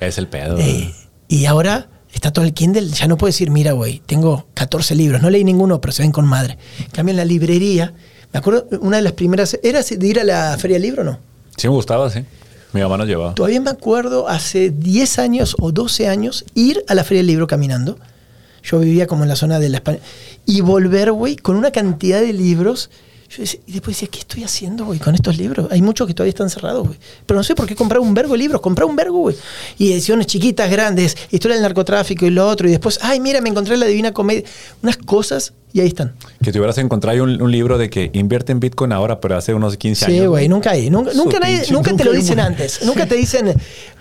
Es 0.00 0.18
el 0.18 0.26
pedo. 0.28 0.58
Eh, 0.58 0.92
y 1.34 1.46
ahora 1.46 1.88
está 2.12 2.32
todo 2.32 2.44
el 2.44 2.54
Kindle, 2.54 2.86
ya 2.86 3.08
no 3.08 3.16
puedo 3.16 3.28
decir, 3.28 3.50
mira, 3.50 3.72
güey, 3.72 4.00
tengo 4.06 4.46
14 4.54 4.94
libros, 4.94 5.20
no 5.20 5.30
leí 5.30 5.42
ninguno, 5.42 5.80
pero 5.80 5.90
se 5.90 6.04
ven 6.04 6.12
con 6.12 6.26
madre. 6.26 6.58
En 6.96 7.16
la 7.16 7.24
librería, 7.24 7.92
me 8.32 8.38
acuerdo, 8.38 8.68
una 8.78 8.98
de 8.98 9.02
las 9.02 9.14
primeras, 9.14 9.58
¿era 9.64 9.82
de 9.82 10.06
ir 10.06 10.20
a 10.20 10.24
la 10.24 10.56
Feria 10.58 10.76
del 10.76 10.82
Libro 10.82 11.02
o 11.02 11.04
no? 11.04 11.18
Sí 11.56 11.66
me 11.66 11.74
gustaba, 11.74 12.08
sí. 12.08 12.20
Mi 12.72 12.82
mamá 12.82 12.98
nos 12.98 13.08
llevaba. 13.08 13.34
Todavía 13.34 13.60
me 13.60 13.70
acuerdo 13.70 14.28
hace 14.28 14.70
10 14.70 15.18
años 15.18 15.56
o 15.58 15.72
12 15.72 16.06
años 16.06 16.44
ir 16.54 16.84
a 16.86 16.94
la 16.94 17.02
Feria 17.02 17.18
del 17.18 17.26
Libro 17.26 17.48
caminando. 17.48 17.98
Yo 18.62 18.78
vivía 18.78 19.08
como 19.08 19.24
en 19.24 19.28
la 19.28 19.36
zona 19.36 19.58
de 19.58 19.70
la 19.70 19.78
España. 19.78 19.98
Y 20.46 20.60
volver, 20.60 21.10
güey, 21.10 21.34
con 21.34 21.56
una 21.56 21.72
cantidad 21.72 22.20
de 22.20 22.32
libros. 22.32 22.90
Yo 23.36 23.42
decía- 23.42 23.60
y 23.66 23.72
después 23.72 23.96
decía, 23.96 24.08
¿qué 24.10 24.18
estoy 24.20 24.44
haciendo, 24.44 24.84
güey, 24.84 24.98
con 25.00 25.14
estos 25.14 25.36
libros? 25.36 25.66
Hay 25.70 25.82
muchos 25.82 26.06
que 26.06 26.14
todavía 26.14 26.30
están 26.30 26.50
cerrados, 26.50 26.86
güey. 26.86 26.98
Pero 27.26 27.38
no 27.38 27.44
sé 27.44 27.54
por 27.54 27.66
qué 27.66 27.74
comprar 27.74 28.00
un 28.00 28.14
vergo 28.14 28.32
de 28.32 28.38
libros. 28.38 28.60
Comprar 28.60 28.86
un 28.86 28.94
vergo, 28.96 29.18
güey. 29.18 29.36
Y 29.78 29.92
ediciones 29.92 30.26
chiquitas, 30.26 30.70
grandes, 30.70 31.16
historia 31.30 31.56
del 31.56 31.62
narcotráfico 31.62 32.26
y 32.26 32.30
lo 32.30 32.46
otro. 32.48 32.68
Y 32.68 32.70
después, 32.70 32.98
ay, 33.02 33.18
mira, 33.20 33.40
me 33.40 33.48
encontré 33.48 33.76
la 33.76 33.86
Divina 33.86 34.12
Comedia. 34.12 34.44
Unas 34.82 34.96
cosas 34.98 35.52
y 35.72 35.80
ahí 35.80 35.88
están. 35.88 36.14
Que 36.42 36.52
te 36.52 36.58
hubieras 36.58 36.78
encontrado 36.78 37.24
un, 37.24 37.42
un 37.42 37.50
libro 37.50 37.76
de 37.78 37.90
que 37.90 38.10
invierte 38.12 38.52
en 38.52 38.60
Bitcoin 38.60 38.92
ahora, 38.92 39.20
pero 39.20 39.36
hace 39.36 39.52
unos 39.54 39.76
15 39.76 40.04
años. 40.04 40.20
Sí, 40.20 40.26
güey, 40.26 40.48
nunca 40.48 40.70
hay. 40.70 40.88
Nunca, 40.90 41.12
nunca, 41.14 41.40
nadie- 41.40 41.64
nunca 41.72 41.94
te 41.96 42.04
lo 42.04 42.12
dicen 42.12 42.34
un- 42.38 42.44
antes. 42.46 42.82
Nunca 42.84 43.06
te 43.06 43.16
dicen. 43.16 43.52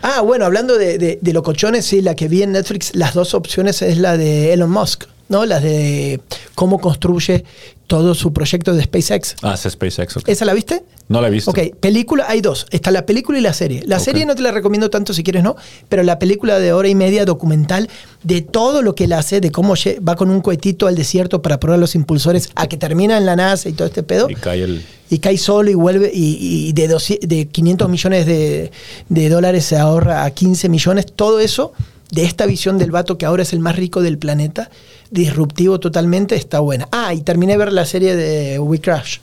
Ah, 0.04 0.22
bueno, 0.22 0.46
hablando 0.46 0.78
de, 0.78 1.00
de, 1.00 1.18
de 1.20 1.34
locochones, 1.34 1.86
sí, 1.86 2.02
la 2.02 2.14
que 2.16 2.28
vi 2.28 2.44
en 2.44 2.52
Netflix, 2.52 2.94
las 2.94 3.16
dos 3.16 3.34
opciones 3.34 3.82
es 3.82 3.98
la 3.98 4.16
de 4.18 4.54
Elon 4.54 4.70
Musk, 4.70 5.06
¿no? 5.30 5.46
La 5.48 5.60
de 5.60 6.22
cómo 6.54 6.80
construye 6.80 7.44
todo 7.88 8.16
su 8.16 8.34
proyecto 8.34 8.74
de 8.74 8.84
SpaceX. 8.84 9.36
Ah, 9.42 9.54
es 9.56 9.62
SpaceX. 9.72 10.18
ok. 10.18 10.28
¿Esa 10.30 10.46
la 10.46 10.54
viste? 10.54 10.84
No 11.10 11.22
la 11.22 11.28
he 11.28 11.32
visto. 11.32 11.52
Ok, 11.52 11.60
película, 11.80 12.26
hay 12.28 12.42
dos. 12.42 12.66
Está 12.72 12.92
la 12.92 13.06
película 13.06 13.38
y 13.38 13.42
la 13.42 13.54
serie. 13.54 13.84
La 13.86 14.00
serie 14.00 14.26
no 14.26 14.36
te 14.36 14.42
la 14.42 14.52
recomiendo 14.52 14.90
tanto 14.90 15.14
si 15.14 15.22
quieres, 15.24 15.44
no, 15.44 15.56
pero 15.90 16.02
la 16.04 16.18
película 16.18 16.60
de 16.60 16.72
hora 16.74 16.88
y 16.88 16.96
media 16.96 17.26
documental 17.26 17.90
de 18.24 18.42
todo 18.42 18.82
lo 18.82 18.96
que 18.96 19.04
él 19.04 19.14
hace, 19.14 19.42
de 19.42 19.52
cómo 19.52 19.74
va 20.08 20.16
con 20.16 20.30
un 20.30 20.42
cohetito 20.42 20.88
al 20.88 20.96
desierto 20.96 21.42
para 21.42 21.60
probar 21.60 21.80
los 21.80 21.94
impulsores 21.96 22.50
a 22.56 22.68
que 22.68 22.78
termina 22.78 23.18
en 23.18 23.26
la 23.26 23.36
NASA 23.36 23.68
y 23.70 23.74
todo 23.74 23.88
este 23.88 24.02
pedo 24.02 24.30
Y 24.30 24.36
cae 24.36 24.64
el. 24.64 24.86
y 25.10 25.20
cae 25.20 25.38
solo 25.38 25.70
y 25.70 25.74
vuelve 25.76 26.10
y, 26.14 26.68
y 26.70 26.74
de, 26.74 26.88
200 26.88 27.28
de 27.28 27.48
500 27.48 27.90
millones 27.90 28.26
de, 28.26 28.72
de 29.10 29.30
dólares 29.30 29.66
se 29.66 29.78
ahorra 29.78 30.24
a 30.24 30.32
15 30.32 30.70
millones, 30.70 31.06
todo 31.14 31.40
eso 31.40 31.74
de 32.14 32.26
esta 32.26 32.46
visión 32.46 32.78
del 32.78 32.92
vato 32.92 33.18
que 33.18 33.26
ahora 33.26 33.42
es 33.42 33.54
el 33.54 33.60
más 33.60 33.76
rico 33.76 34.02
del 34.04 34.20
planeta, 34.20 34.70
disruptivo 35.10 35.80
totalmente, 35.80 36.36
está 36.36 36.60
buena. 36.60 36.88
Ah, 36.92 37.14
y 37.14 37.22
terminé 37.22 37.54
de 37.54 37.58
ver 37.58 37.74
la 37.74 37.86
serie 37.86 38.16
de 38.16 38.60
We 38.60 38.80
Crash. 38.80 39.18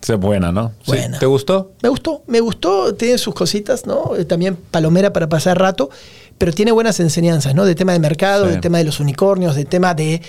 Es 0.00 0.16
buena, 0.18 0.52
¿no? 0.52 0.72
Sí. 0.84 0.92
Buena. 0.92 1.18
¿Te 1.18 1.26
gustó? 1.26 1.72
Me 1.82 1.88
gustó, 1.88 2.22
me 2.28 2.40
gustó, 2.40 2.94
tiene 2.94 3.18
sus 3.18 3.34
cositas, 3.34 3.86
¿no? 3.86 4.16
Eh, 4.16 4.24
También 4.24 4.56
palomera 4.56 5.12
para 5.12 5.28
pasar 5.28 5.58
rato, 5.58 5.90
pero 6.38 6.52
tiene 6.52 6.72
buenas 6.72 6.98
enseñanzas, 7.00 7.54
¿no? 7.54 7.64
De 7.64 7.74
tema 7.74 7.92
de 7.92 7.98
mercado, 8.00 8.46
Sí. 8.46 8.52
de 8.52 8.56
tema 8.58 8.78
de 8.78 8.84
los 8.84 8.98
unicornios, 9.00 9.54
de 9.54 9.64
tema 9.64 9.94
de, 9.94 10.20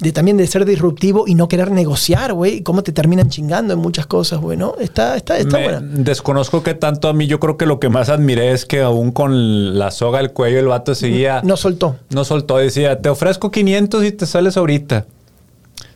de 0.00 0.12
también 0.12 0.36
de 0.36 0.46
ser 0.46 0.64
disruptivo 0.64 1.24
y 1.28 1.34
no 1.34 1.46
querer 1.48 1.70
negociar, 1.70 2.32
güey, 2.32 2.56
y 2.56 2.62
cómo 2.62 2.82
te 2.82 2.92
terminan 2.92 3.28
chingando 3.30 3.74
en 3.74 3.78
muchas 3.78 4.06
cosas, 4.06 4.40
güey, 4.40 4.56
¿no? 4.56 4.74
Está, 4.80 5.16
está, 5.16 5.38
está 5.38 5.58
Me- 5.58 5.64
buena. 5.64 5.80
Desconozco 5.82 6.62
que 6.62 6.74
tanto 6.74 7.08
a 7.08 7.12
mí. 7.12 7.26
Yo 7.26 7.38
creo 7.40 7.56
que 7.56 7.66
lo 7.66 7.78
que 7.78 7.88
más 7.88 8.08
admiré 8.08 8.52
es 8.52 8.66
que 8.66 8.80
aún 8.80 9.12
con 9.12 9.78
la 9.78 9.90
soga 9.90 10.18
al 10.18 10.32
cuello 10.32 10.58
el 10.58 10.66
vato 10.66 10.94
seguía. 10.94 11.40
No 11.44 11.56
soltó. 11.56 11.96
No 12.10 12.24
soltó, 12.24 12.56
decía, 12.58 12.98
te 13.00 13.08
ofrezco 13.08 13.50
500 13.50 14.04
y 14.04 14.12
te 14.12 14.26
sales 14.26 14.56
ahorita. 14.56 15.06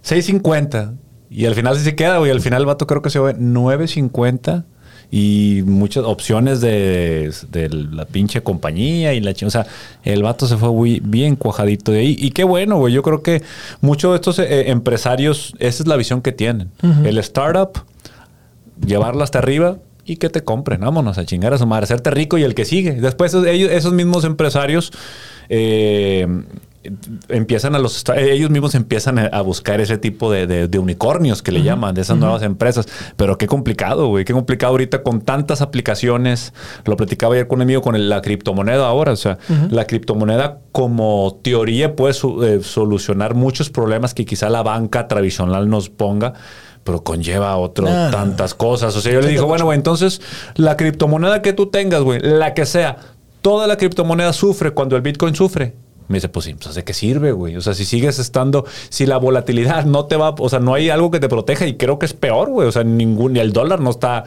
650. 0.02 0.94
Y 1.30 1.46
al 1.46 1.54
final 1.54 1.76
sí 1.76 1.82
se 1.84 1.96
queda, 1.96 2.18
güey. 2.18 2.30
Al 2.30 2.40
final 2.40 2.62
el 2.62 2.66
vato 2.66 2.86
creo 2.86 3.02
que 3.02 3.10
se 3.10 3.18
ve 3.18 3.34
950 3.36 4.64
y 5.16 5.62
muchas 5.64 6.02
opciones 6.04 6.60
de, 6.60 7.32
de 7.52 7.68
la 7.68 8.04
pinche 8.04 8.42
compañía 8.42 9.14
y 9.14 9.20
la 9.20 9.32
chi- 9.32 9.44
O 9.44 9.50
sea, 9.50 9.64
el 10.02 10.24
vato 10.24 10.48
se 10.48 10.56
fue 10.56 10.72
muy 10.72 11.00
bien 11.04 11.36
cuajadito 11.36 11.92
de 11.92 12.00
ahí. 12.00 12.16
Y 12.18 12.32
qué 12.32 12.42
bueno, 12.42 12.78
güey. 12.78 12.92
Yo 12.92 13.02
creo 13.04 13.22
que 13.22 13.40
muchos 13.80 14.10
de 14.10 14.16
estos 14.16 14.38
eh, 14.40 14.70
empresarios, 14.72 15.54
esa 15.60 15.84
es 15.84 15.86
la 15.86 15.96
visión 15.96 16.20
que 16.20 16.32
tienen. 16.32 16.70
El 17.06 17.18
startup, 17.18 17.78
llevarla 18.84 19.22
hasta 19.22 19.38
arriba 19.38 19.76
y 20.04 20.16
que 20.16 20.30
te 20.30 20.42
compren. 20.42 20.80
Vámonos 20.80 21.16
a 21.16 21.24
chingar 21.24 21.54
a 21.54 21.58
su 21.58 21.66
madre, 21.68 21.84
hacerte 21.84 22.10
rico 22.10 22.36
y 22.36 22.42
el 22.42 22.56
que 22.56 22.64
sigue. 22.64 22.94
Después 22.94 23.32
ellos, 23.34 23.70
esos 23.70 23.92
mismos 23.92 24.24
empresarios 24.24 24.90
eh, 25.48 26.26
empiezan 27.28 27.74
a 27.74 27.78
los 27.78 28.04
ellos 28.16 28.50
mismos 28.50 28.74
empiezan 28.74 29.18
a 29.18 29.40
buscar 29.40 29.80
ese 29.80 29.96
tipo 29.98 30.30
de, 30.30 30.46
de- 30.46 30.68
de 30.68 30.78
unicornios 30.78 31.42
que 31.42 31.50
le 31.52 31.62
llaman, 31.62 31.94
de 31.94 32.02
esas 32.02 32.16
nuevas 32.18 32.42
empresas. 32.42 32.86
Pero 33.16 33.38
qué 33.38 33.46
complicado, 33.46 34.08
güey. 34.08 34.24
Qué 34.24 34.32
complicado 34.32 34.72
ahorita 34.72 35.02
con 35.02 35.20
tantas 35.22 35.62
aplicaciones. 35.62 36.52
Lo 36.84 36.96
platicaba 36.96 37.34
ayer 37.34 37.48
con 37.48 37.58
un 37.58 37.62
amigo 37.62 37.80
con 37.82 37.94
el- 37.96 38.08
la 38.08 38.20
criptomoneda 38.22 38.86
ahora. 38.86 39.12
O 39.12 39.16
sea, 39.16 39.38
la 39.70 39.86
criptomoneda 39.86 40.58
como 40.72 41.38
teoría 41.42 41.96
puede 41.96 42.14
su- 42.14 42.42
eh, 42.44 42.60
solucionar 42.62 43.34
muchos 43.34 43.70
problemas 43.70 44.14
que 44.14 44.24
quizá 44.24 44.50
la 44.50 44.62
banca 44.62 45.08
tradicional 45.08 45.68
nos 45.68 45.88
ponga. 45.90 46.34
Pero 46.84 47.02
conlleva 47.02 47.56
otro 47.56 47.86
no, 47.86 48.10
tantas 48.10 48.52
cosas. 48.52 48.94
O 48.94 49.00
sea, 49.00 49.10
yo 49.10 49.22
le 49.22 49.28
digo, 49.28 49.46
bueno, 49.46 49.64
güey, 49.64 49.76
entonces 49.78 50.20
la 50.54 50.76
criptomoneda 50.76 51.40
que 51.40 51.54
tú 51.54 51.70
tengas, 51.70 52.02
güey, 52.02 52.20
la 52.20 52.52
que 52.52 52.66
sea, 52.66 52.98
toda 53.40 53.66
la 53.66 53.78
criptomoneda 53.78 54.34
sufre 54.34 54.72
cuando 54.72 54.94
el 54.94 55.00
Bitcoin 55.00 55.34
sufre. 55.34 55.74
Me 56.08 56.16
dice, 56.18 56.28
pues 56.28 56.44
sí, 56.46 56.54
pues 56.54 56.74
¿de 56.74 56.84
qué 56.84 56.92
sirve, 56.92 57.32
güey? 57.32 57.56
O 57.56 57.60
sea, 57.62 57.72
si 57.74 57.84
sigues 57.84 58.18
estando, 58.18 58.66
si 58.90 59.06
la 59.06 59.16
volatilidad 59.16 59.84
no 59.86 60.04
te 60.04 60.16
va, 60.16 60.34
o 60.38 60.48
sea, 60.48 60.58
no 60.60 60.74
hay 60.74 60.90
algo 60.90 61.10
que 61.10 61.18
te 61.20 61.28
proteja 61.28 61.66
y 61.66 61.76
creo 61.76 61.98
que 61.98 62.06
es 62.06 62.12
peor, 62.12 62.50
güey. 62.50 62.68
O 62.68 62.72
sea, 62.72 62.84
ningún, 62.84 63.32
ni 63.32 63.40
el 63.40 63.52
dólar 63.52 63.80
no 63.80 63.90
está 63.90 64.18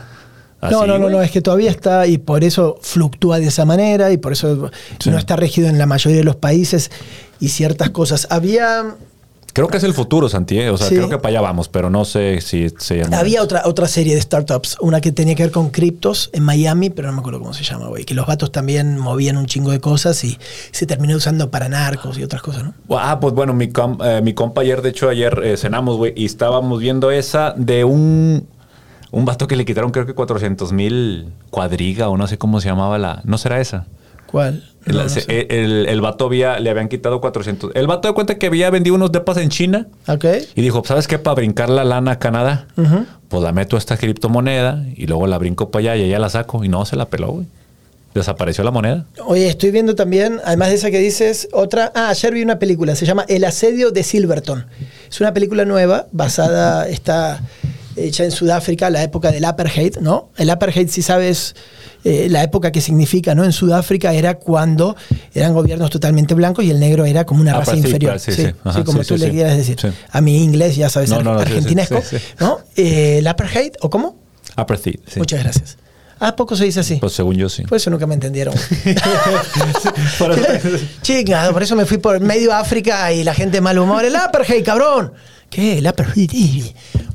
así. 0.60 0.74
no, 0.74 0.88
no, 0.88 0.98
no, 0.98 1.10
no, 1.10 1.22
es 1.22 1.30
que 1.30 1.42
todavía 1.42 1.70
está 1.70 2.08
y 2.08 2.18
por 2.18 2.44
eso 2.44 2.78
fluctúa 2.82 3.40
de 3.40 3.48
esa 3.48 3.64
manera 3.66 4.12
y 4.12 4.18
por 4.18 4.34
eso 4.34 4.72
Sí. 5.00 5.12
no 5.12 5.18
está 5.20 5.36
regido 5.36 5.68
en 5.68 5.78
la 5.78 5.86
mayoría 5.86 6.18
de 6.18 6.24
los 6.24 6.36
países 6.36 6.90
y 7.40 7.50
ciertas 7.50 7.92
cosas. 7.92 8.26
Había, 8.32 8.96
Creo 9.58 9.68
que 9.68 9.78
es 9.78 9.84
el 9.84 9.94
futuro, 9.94 10.30
Santi. 10.30 10.60
¿eh? 10.60 10.70
O 10.70 10.78
sea, 10.78 10.88
Sí. 10.88 10.96
creo 10.96 11.10
que 11.10 11.18
para 11.18 11.30
allá 11.30 11.42
vamos, 11.42 11.68
pero 11.68 11.90
no 11.90 12.06
sé 12.06 12.40
si 12.42 12.68
llama. 12.90 13.18
había 13.18 13.42
otra, 13.44 13.64
otra 13.66 13.88
serie 13.88 14.16
de 14.16 14.22
startups, 14.22 14.78
una 14.80 15.02
que 15.02 15.12
tenía 15.12 15.36
que 15.36 15.44
ver 15.44 15.52
con 15.52 15.70
criptos 15.72 16.30
en 16.34 16.44
Miami, 16.44 16.90
pero 16.90 17.08
no 17.10 17.14
me 17.16 17.20
acuerdo 17.20 17.40
cómo 17.40 17.54
se 17.54 17.64
llama, 17.64 17.88
güey, 17.88 18.06
que 18.06 18.14
los 18.14 18.26
vatos 18.28 18.52
también 18.52 18.98
movían 18.98 19.36
un 19.38 19.46
chingo 19.48 19.72
de 19.72 19.80
cosas 19.80 20.24
y 20.24 20.38
se 20.72 20.86
terminó 20.86 21.16
usando 21.18 21.50
para 21.52 21.68
narcos 21.70 22.18
y 22.18 22.24
otras 22.24 22.42
cosas, 22.42 22.64
¿no? 22.64 22.74
Ah, 22.98 23.20
pues 23.20 23.34
bueno, 23.34 23.54
mi, 23.54 23.70
com- 23.70 23.98
eh, 24.04 24.22
mi 24.24 24.34
compa 24.34 24.62
ayer, 24.62 24.82
de 24.82 24.90
hecho, 24.90 25.10
ayer 25.10 25.42
eh, 25.44 25.58
cenamos, 25.58 25.98
güey, 25.98 26.14
y 26.16 26.26
estábamos 26.26 26.80
viendo 26.80 27.12
esa 27.12 27.54
de 27.58 27.84
un, 27.84 28.48
un 29.12 29.26
vato 29.26 29.48
que 29.48 29.56
le 29.56 29.66
quitaron, 29.66 29.92
creo 29.92 30.06
que 30.06 30.14
400 30.14 30.72
mil 30.72 31.34
cuadriga 31.50 32.10
o 32.10 32.18
no 32.18 32.28
sé 32.28 32.38
cómo 32.38 32.62
se 32.62 32.70
llamaba 32.70 32.98
la. 32.98 33.22
¿No 33.24 33.38
será 33.38 33.60
esa? 33.60 33.88
¿Cuál? 34.28 34.64
El, 34.86 34.96
No, 34.98 35.10
sé. 35.10 35.26
el- 35.28 35.86
el 35.90 36.02
vato 36.02 36.26
había, 36.26 36.60
le 36.60 36.70
habían 36.70 36.88
quitado 36.88 37.20
400. 37.20 37.72
El 37.76 37.88
vato 37.88 38.08
de 38.08 38.14
cuenta 38.14 38.36
que 38.38 38.48
había 38.48 38.70
vendido 38.70 38.96
unos 38.96 39.12
depas 39.12 39.38
en 39.38 39.50
China 39.50 39.88
Ok. 40.08 40.26
y 40.56 40.62
dijo, 40.62 40.82
¿sabes 40.86 41.08
qué? 41.08 41.18
Para 41.20 41.36
brincar 41.36 41.70
la 41.70 41.84
lana 41.84 42.12
a 42.12 42.20
Canadá, 42.20 42.68
Ujú. 42.78 43.06
pues 43.28 43.44
la 43.44 43.52
meto 43.52 43.76
a 43.76 43.80
esta 43.80 43.98
criptomoneda 43.98 44.86
y 44.96 45.08
luego 45.08 45.28
la 45.28 45.38
brinco 45.38 45.72
para 45.72 45.92
allá 45.94 45.96
y 45.98 46.04
allá 46.06 46.20
la 46.20 46.30
saco. 46.30 46.64
Y 46.64 46.70
no, 46.70 46.86
se 46.86 46.96
la 46.96 47.06
peló, 47.06 47.28
güey. 47.32 47.46
Desapareció 48.14 48.64
la 48.64 48.72
moneda. 48.72 49.06
Oye, 49.26 49.48
estoy 49.48 49.70
viendo 49.72 49.94
también, 49.94 50.40
además 50.44 50.70
de 50.70 50.76
esa 50.76 50.90
que 50.90 50.98
dices, 51.00 51.50
otra. 51.52 51.92
Ah, 51.94 52.10
ayer 52.10 52.34
vi 52.34 52.42
una 52.42 52.58
película, 52.58 52.96
se 52.96 53.06
llama 53.06 53.26
El 53.28 53.44
asedio 53.44 53.92
de 53.92 54.04
Silverton. 54.04 54.66
Es 55.10 55.20
una 55.22 55.34
película 55.34 55.66
nueva, 55.66 56.08
basada, 56.12 56.88
está 56.88 57.42
hecha 57.98 58.24
en 58.24 58.32
Sudáfrica, 58.32 58.90
la 58.90 59.04
época 59.04 59.32
del 59.32 59.44
apartheid, 59.46 59.98
¿no? 59.98 60.30
El 60.38 60.50
apartheid, 60.50 60.88
si 60.90 61.02
sabes 61.02 61.56
eh, 62.04 62.28
la 62.30 62.44
época 62.44 62.72
que 62.72 62.80
significa, 62.82 63.34
¿no? 63.36 63.44
En 63.44 63.52
Sudáfrica 63.52 64.14
era 64.14 64.36
cuando 64.36 64.96
eran 65.34 65.54
gobiernos 65.54 65.90
totalmente 65.90 66.34
blancos 66.34 66.64
y 66.66 66.70
el 66.72 66.80
negro 66.80 67.06
era 67.06 67.26
como 67.26 67.42
una 67.42 67.52
raza 67.54 67.72
Apartheid, 67.72 67.86
inferior. 67.86 68.20
sí, 68.20 68.32
Sí, 68.32 68.42
sí. 68.46 68.52
Ajá, 68.64 68.80
sí, 68.80 68.84
como 68.86 69.04
tú 69.04 69.18
le 69.18 69.30
quieras 69.32 69.58
decir. 69.58 69.78
Sí. 69.82 69.88
A 70.12 70.22
mi 70.22 70.44
inglés, 70.44 70.76
ya 70.76 70.90
sabes, 70.90 71.10
No, 71.10 71.22
no, 71.24 71.34
no, 71.34 71.40
argentinesco. 71.40 72.02
¿no? 72.40 72.60
Eh, 72.76 73.18
el 73.20 73.28
apartheid, 73.28 73.72
¿o 73.82 73.90
cómo? 73.90 74.16
Apartheid, 74.56 75.00
sí. 75.12 75.20
Muchas 75.20 75.44
gracias. 75.44 75.78
¿A 76.20 76.36
poco 76.36 76.56
se 76.56 76.66
dice 76.66 76.80
así? 76.80 76.96
Pues 76.96 77.14
según 77.14 77.36
yo 77.36 77.48
sí. 77.48 77.62
Por 77.64 77.76
eso 77.78 77.92
nunca 77.92 78.08
me 78.08 78.16
entendieron. 78.16 78.54
Por 80.20 80.32
eso- 80.32 80.78
Chingado, 81.02 81.54
por 81.54 81.62
eso 81.64 81.76
me 81.76 81.86
fui 81.86 81.98
por 81.98 82.20
medio 82.20 82.54
África 82.54 83.12
y 83.14 83.24
la 83.24 83.34
gente 83.34 83.58
de 83.58 83.62
mal 83.62 83.78
humor. 83.78 84.04
El 84.06 84.16
apartheid, 84.16 84.64
cabrón. 84.64 85.14
¿Qué? 85.50 85.82
La 85.82 85.94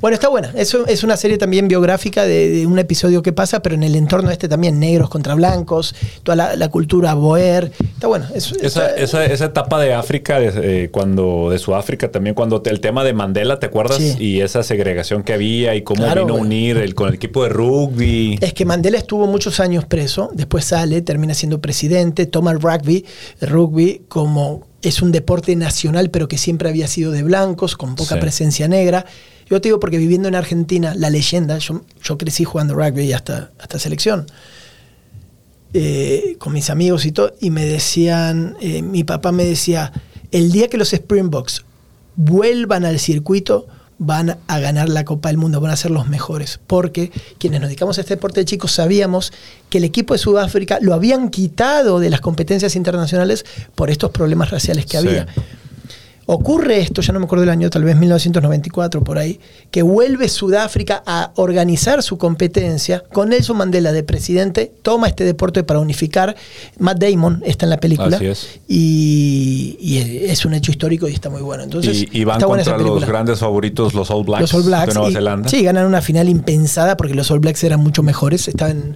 Bueno, 0.01 0.15
está 0.15 0.27
buena. 0.27 0.51
Eso 0.55 0.87
es 0.87 1.03
una 1.03 1.17
serie 1.17 1.37
también 1.37 1.67
biográfica 1.67 2.25
de, 2.25 2.65
un 2.65 2.79
episodio 2.79 3.21
que 3.21 3.31
pasa, 3.31 3.61
pero 3.61 3.75
en 3.75 3.83
el 3.83 3.95
entorno 3.95 4.31
este 4.31 4.47
también, 4.47 4.79
negros 4.79 5.09
contra 5.09 5.35
blancos, 5.35 5.95
toda 6.23 6.55
la, 6.55 6.67
cultura 6.69 7.13
boer. 7.13 7.71
Está 7.79 8.07
bueno. 8.07 8.25
esa, 8.33 8.95
esa, 8.95 9.25
esa, 9.25 9.45
etapa 9.45 9.79
de 9.79 9.93
África, 9.93 10.39
de, 10.39 10.85
eh, 10.85 10.89
cuando 10.89 11.49
de 11.51 11.59
Sudáfrica 11.59 12.11
también, 12.11 12.33
cuando 12.33 12.61
el 12.65 12.79
tema 12.79 13.03
de 13.03 13.13
Mandela, 13.13 13.59
¿te 13.59 13.67
acuerdas? 13.67 13.99
Y 14.19 14.41
esa 14.41 14.63
segregación 14.63 15.23
que 15.23 15.33
había 15.33 15.75
y 15.75 15.83
cómo 15.83 16.03
vino 16.03 16.33
a 16.33 16.37
unir 16.37 16.77
el, 16.77 16.95
con 16.95 17.09
el 17.09 17.13
equipo 17.15 17.43
de 17.43 17.49
rugby. 17.49 18.39
Es 18.41 18.53
que 18.53 18.65
Mandela 18.65 18.97
estuvo 18.97 19.27
muchos 19.27 19.59
años 19.59 19.85
preso, 19.85 20.31
después 20.33 20.65
sale, 20.65 21.01
termina 21.01 21.33
siendo 21.33 21.61
presidente, 21.61 22.25
toma 22.25 22.51
el 22.51 22.59
rugby, 22.59 23.05
el 23.41 23.49
rugby 23.49 24.01
como 24.07 24.72
es 24.83 25.01
un 25.01 25.11
deporte 25.11 25.55
nacional, 25.55 26.09
pero 26.11 26.27
que 26.27 26.37
siempre 26.37 26.69
había 26.69 26.87
sido 26.87 27.11
de 27.11 27.23
blancos, 27.23 27.75
con 27.75 27.95
poca 27.95 28.19
presencia 28.19 28.67
negra. 28.67 29.05
Yo 29.49 29.59
te 29.59 29.69
digo 29.69 29.79
porque 29.79 29.97
viviendo 29.97 30.27
en 30.27 30.35
Argentina, 30.35 30.93
la 30.95 31.09
leyenda, 31.09 31.57
yo, 31.57 31.83
yo 32.03 32.17
crecí 32.17 32.43
jugando 32.43 32.75
rugby 32.75 33.13
hasta, 33.13 33.51
hasta 33.59 33.79
selección, 33.79 34.27
eh, 35.73 36.35
con 36.37 36.53
mis 36.53 36.69
amigos 36.69 37.05
y 37.05 37.11
todo, 37.11 37.33
y 37.39 37.49
me 37.49 37.65
decían, 37.65 38.57
eh, 38.61 38.81
mi 38.81 39.03
papá 39.03 39.31
me 39.31 39.45
decía, 39.45 39.91
el 40.31 40.51
día 40.51 40.67
que 40.67 40.77
los 40.77 40.93
Springboks 40.93 41.63
vuelvan 42.15 42.85
al 42.85 42.99
circuito, 42.99 43.67
van 44.05 44.37
a 44.47 44.59
ganar 44.59 44.89
la 44.89 45.05
Copa 45.05 45.29
del 45.29 45.37
Mundo, 45.37 45.61
van 45.61 45.71
a 45.71 45.75
ser 45.75 45.91
los 45.91 46.07
mejores. 46.07 46.59
Porque 46.67 47.11
quienes 47.37 47.59
nos 47.59 47.69
dedicamos 47.69 47.97
a 47.97 48.01
este 48.01 48.15
deporte 48.15 48.41
de 48.41 48.45
chicos 48.45 48.71
sabíamos 48.71 49.33
que 49.69 49.79
el 49.79 49.83
equipo 49.83 50.13
de 50.13 50.19
Sudáfrica 50.19 50.79
lo 50.81 50.93
habían 50.93 51.29
quitado 51.29 51.99
de 51.99 52.09
las 52.09 52.21
competencias 52.21 52.75
internacionales 52.75 53.45
por 53.75 53.89
estos 53.89 54.11
problemas 54.11 54.51
raciales 54.51 54.85
que 54.85 54.97
había. 54.97 55.27
Ocurre 56.25 56.79
esto, 56.79 57.01
ya 57.01 57.11
no 57.11 57.19
me 57.19 57.25
acuerdo 57.25 57.41
del 57.41 57.49
año, 57.49 57.69
tal 57.69 57.83
vez 57.83 57.97
1994 57.97 59.03
por 59.03 59.17
ahí, 59.17 59.39
que 59.71 59.81
vuelve 59.81 60.29
Sudáfrica 60.29 61.03
a 61.05 61.31
organizar 61.35 62.01
su 62.01 62.17
competencia 62.17 63.03
con 63.11 63.29
Nelson 63.29 63.57
Mandela 63.57 63.91
de 63.91 64.03
presidente, 64.03 64.71
toma 64.81 65.07
este 65.07 65.25
deporte 65.25 65.63
para 65.63 65.79
unificar. 65.79 66.35
Matt 66.79 66.99
Damon 66.99 67.43
está 67.45 67.65
en 67.65 67.69
la 67.71 67.77
película. 67.77 68.19
Y, 68.67 70.27
es 70.29 70.45
un 70.45 70.53
hecho 70.53 70.71
histórico 70.71 71.07
y 71.07 71.13
está 71.13 71.29
muy 71.29 71.41
bueno. 71.41 71.63
Entonces, 71.63 72.05
y, 72.09 72.23
van 72.23 72.39
contra 72.39 72.77
los 72.77 73.05
grandes 73.05 73.39
favoritos, 73.39 73.93
los 73.93 74.09
All 74.09 74.23
Blacks, 74.23 74.51
de 74.51 74.93
Nueva 74.93 75.11
Zelanda. 75.11 75.49
Sí, 75.49 75.61
ganan 75.61 75.85
una 75.85 76.01
final 76.01 76.29
impensada 76.29 76.95
porque 76.95 77.13
los 77.13 77.29
All 77.31 77.39
Blacks 77.39 77.63
eran 77.63 77.81
mucho 77.81 78.01
mejores. 78.01 78.47
Estaban 78.47 78.95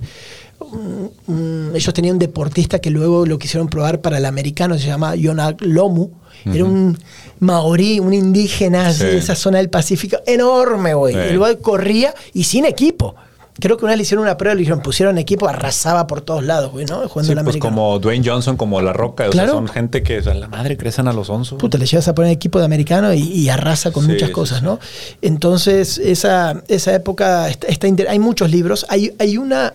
ellos 1.74 1.94
tenían 1.94 2.16
un 2.16 2.20
deportista 2.20 2.80
que 2.80 2.90
luego 2.90 3.26
lo 3.26 3.38
quisieron 3.38 3.68
probar 3.68 4.02
para 4.02 4.18
el 4.18 4.26
americano, 4.26 4.78
se 4.78 4.88
llama 4.88 5.16
Yonak 5.16 5.62
Lomu 5.62 6.12
era 6.46 6.66
un 6.66 6.98
maorí, 7.40 8.00
un 8.00 8.14
indígena 8.14 8.94
de 8.94 9.18
esa 9.18 9.36
zona 9.36 9.58
del 9.58 9.70
Pacífico, 9.70 10.18
enorme, 10.26 10.94
güey. 10.94 11.16
El 11.16 11.38
güey 11.38 11.58
corría 11.58 12.14
y 12.34 12.44
sin 12.44 12.66
equipo. 12.66 13.16
Creo 13.60 13.76
que 13.76 13.86
una 13.86 13.94
vez 13.94 13.98
le 13.98 14.04
hicieron 14.04 14.24
una 14.24 14.38
prueba, 14.38 14.54
le 14.54 14.60
dijeron, 14.60 14.84
pusieron 14.84 15.18
equipo, 15.18 15.48
arrasaba 15.48 16.06
por 16.06 16.22
todos 16.22 16.44
lados, 16.44 16.72
güey, 16.72 16.86
¿no? 16.86 17.08
Jugando 17.10 17.34
sí, 17.34 17.40
pues 17.44 17.58
como 17.58 17.98
Dwayne 17.98 18.24
Johnson, 18.24 18.56
como 18.56 18.80
La 18.84 18.94
Roca, 18.94 19.28
o 19.28 19.32
sea, 19.32 19.48
son 19.48 19.68
gente 19.68 20.04
que, 20.04 20.20
o 20.20 20.34
la 20.36 20.48
madre, 20.48 20.78
crecen 20.78 21.08
a 21.08 21.14
los 21.14 21.32
onzos. 21.32 21.58
Puta, 21.58 21.80
le 21.80 21.88
llevas 21.88 22.08
a 22.08 22.14
poner 22.14 22.32
equipo 22.32 22.60
de 22.60 22.66
americano 22.66 23.12
y, 23.16 23.50
arrasa 23.50 23.90
con 23.90 24.06
muchas 24.06 24.30
cosas, 24.30 24.62
¿no? 24.62 24.80
Entonces, 25.24 25.98
esa, 25.98 26.62
esa 26.68 26.94
época, 26.94 27.50
está, 27.50 27.88
hay 28.08 28.20
muchos 28.20 28.52
libros. 28.52 28.86
Hay, 28.90 29.16
hay 29.18 29.38
una 29.40 29.74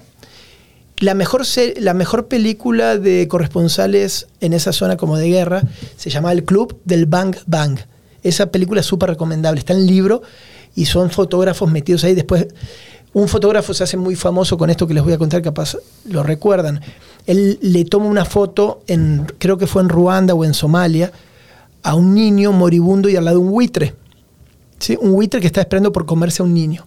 la 1.03 1.15
mejor, 1.15 1.43
la 1.79 1.95
mejor 1.95 2.29
película 2.29 2.97
de 2.97 3.27
corresponsales 3.27 4.29
en 4.41 4.53
esa 4.53 4.73
zona 4.73 4.97
como 4.97 5.17
de 5.17 5.29
guerra 5.29 5.63
se 5.97 6.11
llama 6.11 6.31
El 6.31 6.45
Club 6.45 6.79
del 6.85 7.07
Bang 7.07 7.35
Bang. 7.47 7.79
Esa 8.23 8.47
película 8.53 8.81
es 8.81 8.87
súper 8.87 9.11
recomendable. 9.11 9.59
Está 9.59 9.73
en 9.73 9.85
libro 9.85 10.23
y 10.77 10.85
son 10.85 11.11
fotógrafos 11.11 11.69
metidos 11.69 12.05
ahí. 12.05 12.15
Después, 12.15 12.47
un 13.15 13.27
fotógrafo 13.27 13.75
se 13.75 13.83
hace 13.83 13.97
muy 13.97 14.15
famoso 14.15 14.57
con 14.57 14.71
esto 14.71 14.87
que 14.87 14.95
les 14.95 15.03
voy 15.03 15.13
a 15.13 15.19
contar, 15.19 15.43
capaz 15.43 15.77
lo 16.09 16.23
recuerdan. 16.23 16.81
Él 17.27 17.59
le 17.61 17.85
toma 17.85 18.07
una 18.07 18.25
foto, 18.25 18.83
en, 18.87 19.27
creo 19.39 19.59
que 19.59 19.67
fue 19.67 19.83
en 19.83 19.89
Ruanda 19.89 20.35
o 20.35 20.45
en 20.45 20.55
Somalia, 20.55 21.11
a 21.83 21.97
un 21.97 22.15
niño 22.15 22.53
moribundo 22.53 23.09
y 23.09 23.17
al 23.17 23.25
lado 23.25 23.41
un 23.41 23.51
buitre. 23.51 23.97
¿Sí? 24.79 24.97
Un 25.01 25.13
buitre 25.15 25.41
que 25.41 25.49
está 25.49 25.61
esperando 25.61 25.91
por 25.91 26.07
comerse 26.07 26.43
a 26.43 26.45
un 26.45 26.55
niño. 26.55 26.87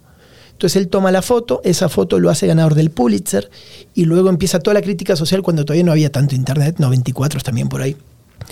Entonces 0.55 0.81
él 0.81 0.87
toma 0.87 1.11
la 1.11 1.21
foto, 1.21 1.59
esa 1.65 1.89
foto 1.89 2.17
lo 2.17 2.29
hace 2.29 2.47
ganador 2.47 2.75
del 2.75 2.89
Pulitzer 2.89 3.51
y 3.93 4.05
luego 4.05 4.29
empieza 4.29 4.59
toda 4.59 4.73
la 4.73 4.81
crítica 4.81 5.17
social 5.17 5.41
cuando 5.41 5.65
todavía 5.65 5.83
no 5.83 5.91
había 5.91 6.09
tanto 6.09 6.33
internet, 6.33 6.77
94 6.79 7.41
también 7.41 7.67
por 7.67 7.81
ahí, 7.81 7.97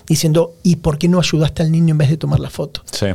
diciendo, 0.07 0.53
¿y 0.63 0.75
por 0.75 0.97
qué 0.97 1.07
no 1.07 1.19
ayudaste 1.19 1.63
al 1.63 1.71
niño 1.71 1.91
en 1.91 1.97
vez 1.99 2.09
de 2.09 2.17
tomar 2.17 2.41
la 2.41 2.49
foto? 2.49 2.81
Sí. 2.91 3.07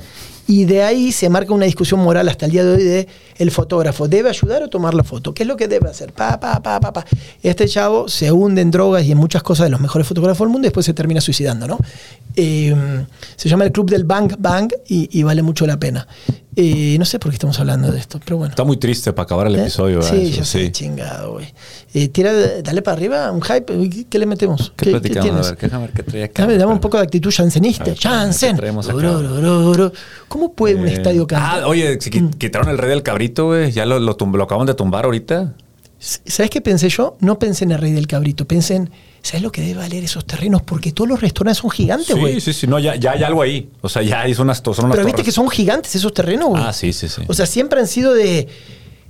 Y 0.46 0.64
de 0.64 0.82
ahí 0.82 1.12
se 1.12 1.28
marca 1.28 1.52
una 1.52 1.66
discusión 1.66 2.00
moral 2.00 2.26
hasta 2.30 2.46
el 2.46 2.52
día 2.52 2.64
de 2.64 2.74
hoy 2.74 2.82
de 2.82 3.08
el 3.36 3.50
fotógrafo, 3.50 4.08
¿debe 4.08 4.30
ayudar 4.30 4.62
o 4.62 4.68
tomar 4.68 4.94
la 4.94 5.04
foto? 5.04 5.34
¿Qué 5.34 5.42
es 5.42 5.46
lo 5.46 5.58
que 5.58 5.68
debe 5.68 5.90
hacer? 5.90 6.14
Pa, 6.14 6.40
pa, 6.40 6.62
pa, 6.62 6.80
pa, 6.80 6.90
pa. 6.90 7.04
Este 7.42 7.68
chavo 7.68 8.08
se 8.08 8.32
hunde 8.32 8.62
en 8.62 8.70
drogas 8.70 9.04
y 9.04 9.12
en 9.12 9.18
muchas 9.18 9.42
cosas 9.42 9.66
de 9.66 9.70
los 9.70 9.78
mejores 9.78 10.08
fotógrafos 10.08 10.46
del 10.46 10.48
mundo 10.48 10.64
y 10.64 10.68
después 10.68 10.86
se 10.86 10.94
termina 10.94 11.20
suicidando, 11.20 11.66
¿no? 11.66 11.78
Eh, 12.34 12.74
se 13.36 13.48
llama 13.50 13.64
el 13.64 13.72
Club 13.72 13.90
del 13.90 14.04
Bang 14.04 14.36
Bang 14.38 14.72
y, 14.88 15.22
vale 15.22 15.42
mucho 15.42 15.66
la 15.66 15.78
pena. 15.78 16.08
Eh, 16.60 16.96
no 16.98 17.04
sé 17.04 17.20
por 17.20 17.30
qué 17.30 17.36
estamos 17.36 17.60
hablando 17.60 17.92
de 17.92 18.00
esto, 18.00 18.18
pero 18.18 18.38
bueno. 18.38 18.50
Está 18.50 18.64
muy 18.64 18.78
triste 18.78 19.12
para 19.12 19.22
acabar 19.22 19.46
el 19.46 19.54
¿Eh? 19.54 19.60
episodio. 19.60 20.02
Sí, 20.02 20.32
yo 20.32 20.44
sí. 20.44 20.72
chingado, 20.72 21.34
güey. 21.34 21.52
tira, 22.08 22.32
dale 22.62 22.82
para 22.82 22.96
arriba, 22.96 23.30
un 23.30 23.40
hype. 23.40 24.06
¿Qué 24.10 24.18
le 24.18 24.26
metemos? 24.26 24.72
¿Qué, 24.76 24.90
¿Qué, 24.90 25.00
¿qué 25.00 25.20
tienes? 25.20 25.46
A 25.46 25.50
ver, 25.50 25.58
déjame 25.60 25.86
ver 25.86 25.94
qué 25.94 26.02
trae 26.02 26.24
acá. 26.24 26.42
Dame, 26.42 26.58
dame 26.58 26.72
un 26.72 26.80
poco 26.80 26.96
de 26.96 27.04
actitud 27.04 27.32
jansenista. 27.32 27.94
Jansen. 27.96 28.58
¿Cómo 30.26 30.52
puede 30.52 30.74
un 30.74 30.88
estadio 30.88 31.28
cambiar? 31.28 31.62
Ah, 31.62 31.68
oye, 31.68 31.96
quitaron 31.96 32.68
el 32.70 32.78
rey 32.78 32.90
del 32.90 33.04
cabrito, 33.04 33.46
güey. 33.46 33.70
Ya 33.70 33.86
lo, 33.86 34.00
lo, 34.00 34.16
lo 34.18 34.42
acaban 34.42 34.66
de 34.66 34.74
tumbar 34.74 35.04
ahorita. 35.04 35.54
¿Sabes 35.98 36.50
qué 36.50 36.60
pensé 36.60 36.88
yo? 36.88 37.16
No 37.20 37.38
pensé 37.38 37.64
en 37.64 37.72
el 37.72 37.78
rey 37.78 37.92
del 37.92 38.06
cabrito, 38.06 38.46
pensé 38.46 38.76
en 38.76 38.90
¿Sabes 39.22 39.42
lo 39.42 39.52
que 39.52 39.60
debe 39.60 39.80
valer 39.80 40.04
esos 40.04 40.24
terrenos? 40.24 40.62
Porque 40.62 40.92
todos 40.92 41.08
los 41.08 41.20
restaurantes 41.20 41.58
son 41.58 41.70
gigantes, 41.70 42.16
güey. 42.16 42.34
Sí, 42.34 42.40
sí, 42.40 42.60
sí. 42.60 42.66
No, 42.66 42.78
ya, 42.78 42.94
ya, 42.94 43.12
hay 43.12 43.24
algo 43.24 43.42
ahí. 43.42 43.68
O 43.80 43.88
sea, 43.88 44.02
ya 44.02 44.26
hizo 44.28 44.42
unas, 44.42 44.58
son 44.58 44.86
unas 44.86 44.96
Pero 44.96 45.04
viste 45.04 45.22
que 45.22 45.32
son 45.32 45.48
gigantes 45.50 45.94
esos 45.94 46.14
terrenos, 46.14 46.50
güey. 46.50 46.62
Ah, 46.64 46.72
sí, 46.72 46.92
sí, 46.92 47.08
sí. 47.08 47.22
O 47.26 47.34
sea, 47.34 47.44
siempre 47.46 47.80
han 47.80 47.88
sido 47.88 48.14
de, 48.14 48.48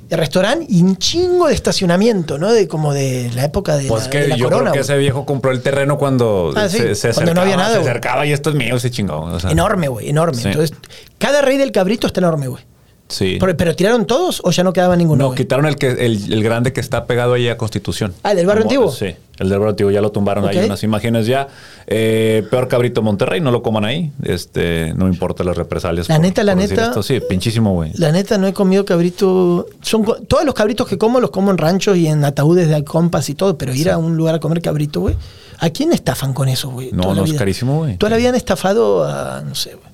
de 0.08 0.16
restaurante 0.16 0.66
y 0.68 0.82
un 0.82 0.96
chingo 0.96 1.48
de 1.48 1.54
estacionamiento, 1.54 2.38
¿no? 2.38 2.52
De 2.52 2.66
como 2.66 2.94
de 2.94 3.30
la 3.34 3.44
época 3.44 3.76
de 3.76 3.86
pues 3.86 4.04
la, 4.04 4.10
que 4.10 4.36
yo 4.36 4.48
creo 4.48 4.72
que 4.72 4.80
ese 4.80 4.96
viejo 4.96 5.26
compró 5.26 5.52
el 5.52 5.60
terreno 5.60 5.98
cuando 5.98 6.52
ah, 6.56 6.68
se, 6.68 6.94
se, 6.94 7.12
cuando 7.12 7.34
no 7.34 7.42
había 7.42 7.56
nada, 7.56 7.74
se 7.74 7.80
acercaba 7.80 8.24
y 8.26 8.32
esto 8.32 8.50
es 8.50 8.56
mío, 8.56 8.76
ese 8.76 8.90
chingón. 8.90 9.38
enorme, 9.50 9.88
güey, 9.88 10.08
enorme. 10.08 10.40
Entonces, 10.42 10.76
cada 11.18 11.42
rey 11.42 11.58
del 11.58 11.70
cabrito 11.70 12.06
está 12.06 12.20
enorme, 12.20 12.48
güey. 12.48 12.64
Sí. 13.08 13.38
Pero, 13.40 13.74
tiraron 13.74 14.06
todos 14.06 14.42
o 14.44 14.50
ya 14.50 14.62
no 14.62 14.72
quedaba 14.72 14.94
ninguno? 14.94 15.28
No, 15.28 15.34
quitaron 15.34 15.64
el, 15.66 15.76
que, 15.76 15.88
el, 15.88 16.42
grande 16.42 16.72
que 16.74 16.80
está 16.80 17.06
pegado 17.06 17.34
ahí 17.34 17.48
a 17.48 17.56
Constitución. 17.56 18.12
Ah, 18.22 18.32
el 18.32 18.36
del 18.36 18.46
barrio 18.46 18.64
antiguo. 18.64 18.92
Sí, 18.92 19.06
el 19.38 19.48
del 19.48 19.58
barrio 19.58 19.70
antiguo 19.70 19.90
ya 19.90 20.02
lo 20.02 20.12
tumbaron 20.12 20.46
ahí 20.46 20.58
unas 20.58 20.82
imágenes 20.82 21.26
ya. 21.26 21.48
Eh, 21.86 22.46
peor 22.50 22.68
cabrito 22.68 23.00
Monterrey, 23.00 23.40
no 23.40 23.50
lo 23.50 23.62
coman 23.62 23.86
ahí. 23.86 24.12
Este, 24.22 24.92
no 24.94 25.08
importa 25.08 25.42
las 25.42 25.56
represalias. 25.56 26.08
La 26.08 26.18
neta, 26.18 26.44
la 26.44 26.54
neta. 26.54 27.02
Sí, 27.02 27.20
pinchísimo, 27.26 27.72
güey. 27.72 27.92
La 27.94 28.12
neta, 28.12 28.36
no 28.36 28.46
he 28.46 28.52
comido 28.52 28.84
cabrito. 28.84 29.66
Son 29.80 30.04
todos 30.26 30.44
los 30.44 30.54
cabritos 30.54 30.86
que 30.86 30.98
como 30.98 31.20
los 31.20 31.30
como 31.30 31.50
en 31.50 31.56
ranchos 31.56 31.96
y 31.96 32.08
en 32.08 32.24
ataúdes 32.24 32.68
de 32.68 32.84
compas 32.84 33.30
y 33.30 33.34
todo, 33.34 33.56
pero 33.56 33.74
ir 33.74 33.90
a 33.90 33.96
un 33.96 34.16
lugar 34.16 34.34
a 34.34 34.40
comer 34.40 34.60
cabrito, 34.60 35.00
güey. 35.00 35.16
¿A 35.60 35.70
quién 35.70 35.92
estafan 35.92 36.34
con 36.34 36.48
eso, 36.48 36.70
güey? 36.70 36.90
No, 36.92 37.14
no, 37.14 37.24
es 37.24 37.32
carísimo, 37.32 37.78
güey. 37.78 37.96
Toda 37.96 38.10
la 38.10 38.16
vida 38.16 38.28
han 38.28 38.34
estafado 38.34 39.04
a, 39.04 39.42
no 39.42 39.54
sé, 39.54 39.70
güey. 39.70 39.87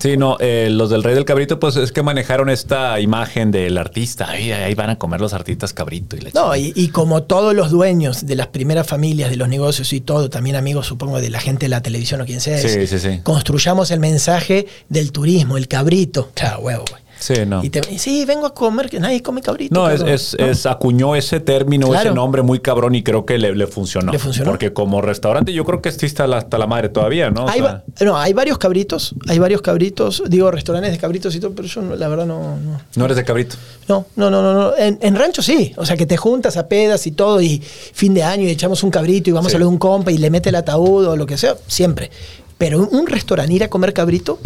Sí, 0.00 0.16
no, 0.16 0.38
eh, 0.40 0.68
los 0.70 0.88
del 0.88 1.02
Rey 1.02 1.14
del 1.14 1.26
Cabrito, 1.26 1.60
pues 1.60 1.76
es 1.76 1.92
que 1.92 2.02
manejaron 2.02 2.48
esta 2.48 2.98
imagen 3.00 3.50
del 3.50 3.76
artista. 3.76 4.30
Ahí, 4.30 4.50
ahí 4.50 4.74
van 4.74 4.88
a 4.88 4.98
comer 4.98 5.20
los 5.20 5.34
artistas 5.34 5.74
cabrito. 5.74 6.16
Y 6.16 6.20
no, 6.32 6.56
y, 6.56 6.88
como 6.88 7.24
todos 7.24 7.54
los 7.54 7.70
dueños 7.70 8.24
de 8.26 8.34
las 8.34 8.46
primeras 8.46 8.86
familias 8.86 9.28
de 9.28 9.36
los 9.36 9.48
negocios 9.48 9.92
y 9.92 10.00
todo, 10.00 10.30
también 10.30 10.56
amigos, 10.56 10.86
supongo, 10.86 11.20
de 11.20 11.28
la 11.28 11.38
gente 11.38 11.66
de 11.66 11.70
la 11.70 11.82
televisión 11.82 12.22
o 12.22 12.24
quien 12.24 12.40
sea, 12.40 12.56
sí, 12.58 12.86
sí, 12.86 12.98
sí. 12.98 13.20
construyamos 13.22 13.90
el 13.90 14.00
mensaje 14.00 14.66
del 14.88 15.12
turismo, 15.12 15.58
el 15.58 15.68
cabrito. 15.68 16.30
Claro, 16.34 16.60
huevo, 16.60 16.84
güey. 16.90 17.02
Sí, 17.20 17.34
no. 17.46 17.62
Y 17.62 17.70
sí, 17.98 18.24
vengo 18.24 18.46
a 18.46 18.54
comer, 18.54 18.88
que 18.88 18.98
nadie 18.98 19.22
come 19.22 19.42
cabrito. 19.42 19.74
No, 19.74 19.90
es, 19.90 20.34
es, 20.34 20.64
acuñó 20.64 21.14
ese 21.14 21.38
término, 21.38 21.94
ese 21.94 22.10
nombre 22.10 22.40
muy 22.42 22.60
cabrón 22.60 22.94
y 22.94 23.02
creo 23.02 23.26
que 23.26 23.38
le, 23.38 23.66
funcionó. 23.66 24.10
Le 24.10 24.18
funcionó. 24.18 24.50
Porque 24.50 24.72
como 24.72 25.02
restaurante 25.02 25.52
yo 25.52 25.64
creo 25.64 25.82
que 25.82 25.90
existe 25.90 26.22
hasta 26.22 26.58
la, 26.58 26.66
madre 26.66 26.88
todavía, 26.88 27.30
¿no? 27.30 27.46
hay, 27.46 27.62
no, 28.00 28.16
hay 28.16 28.32
varios 28.32 28.56
cabritos, 28.56 29.14
hay 29.28 29.38
varios 29.38 29.60
cabritos, 29.60 30.22
digo 30.28 30.50
restaurantes 30.50 30.92
de 30.92 30.98
cabritos 30.98 31.34
y 31.34 31.40
todo, 31.40 31.52
pero 31.52 31.68
yo 31.68 31.82
la 31.82 32.08
verdad 32.08 32.24
no, 32.24 32.56
no. 32.94 33.04
eres 33.04 33.16
de 33.16 33.24
cabrito? 33.24 33.56
No, 33.86 34.06
no, 34.16 34.30
no, 34.30 34.42
no. 34.42 34.76
En, 34.76 34.98
en, 35.02 35.14
rancho 35.14 35.42
sí, 35.42 35.74
o 35.76 35.84
sea 35.84 35.96
que 35.96 36.06
te 36.06 36.16
juntas 36.16 36.56
a 36.56 36.68
pedas 36.68 37.06
y 37.06 37.12
todo 37.12 37.42
y 37.42 37.58
fin 37.60 38.14
de 38.14 38.22
año 38.22 38.44
y 38.44 38.50
echamos 38.50 38.82
un 38.82 38.90
cabrito 38.90 39.28
y 39.28 39.32
vamos 39.34 39.54
a 39.54 39.58
lo 39.58 39.66
de 39.66 39.70
un 39.70 39.78
compa 39.78 40.10
y 40.10 40.16
le 40.16 40.30
mete 40.30 40.48
el 40.48 40.54
ataúd 40.54 41.06
o 41.06 41.16
lo 41.16 41.26
que 41.26 41.36
sea, 41.36 41.56
siempre. 41.66 42.10
Pero 42.56 42.78
un 42.78 43.06
restaurante 43.06 43.52
ir 43.52 43.64
a 43.64 43.68
comer 43.68 43.92
cabrito, 43.92 44.38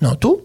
no, 0.00 0.18
tú. 0.18 0.42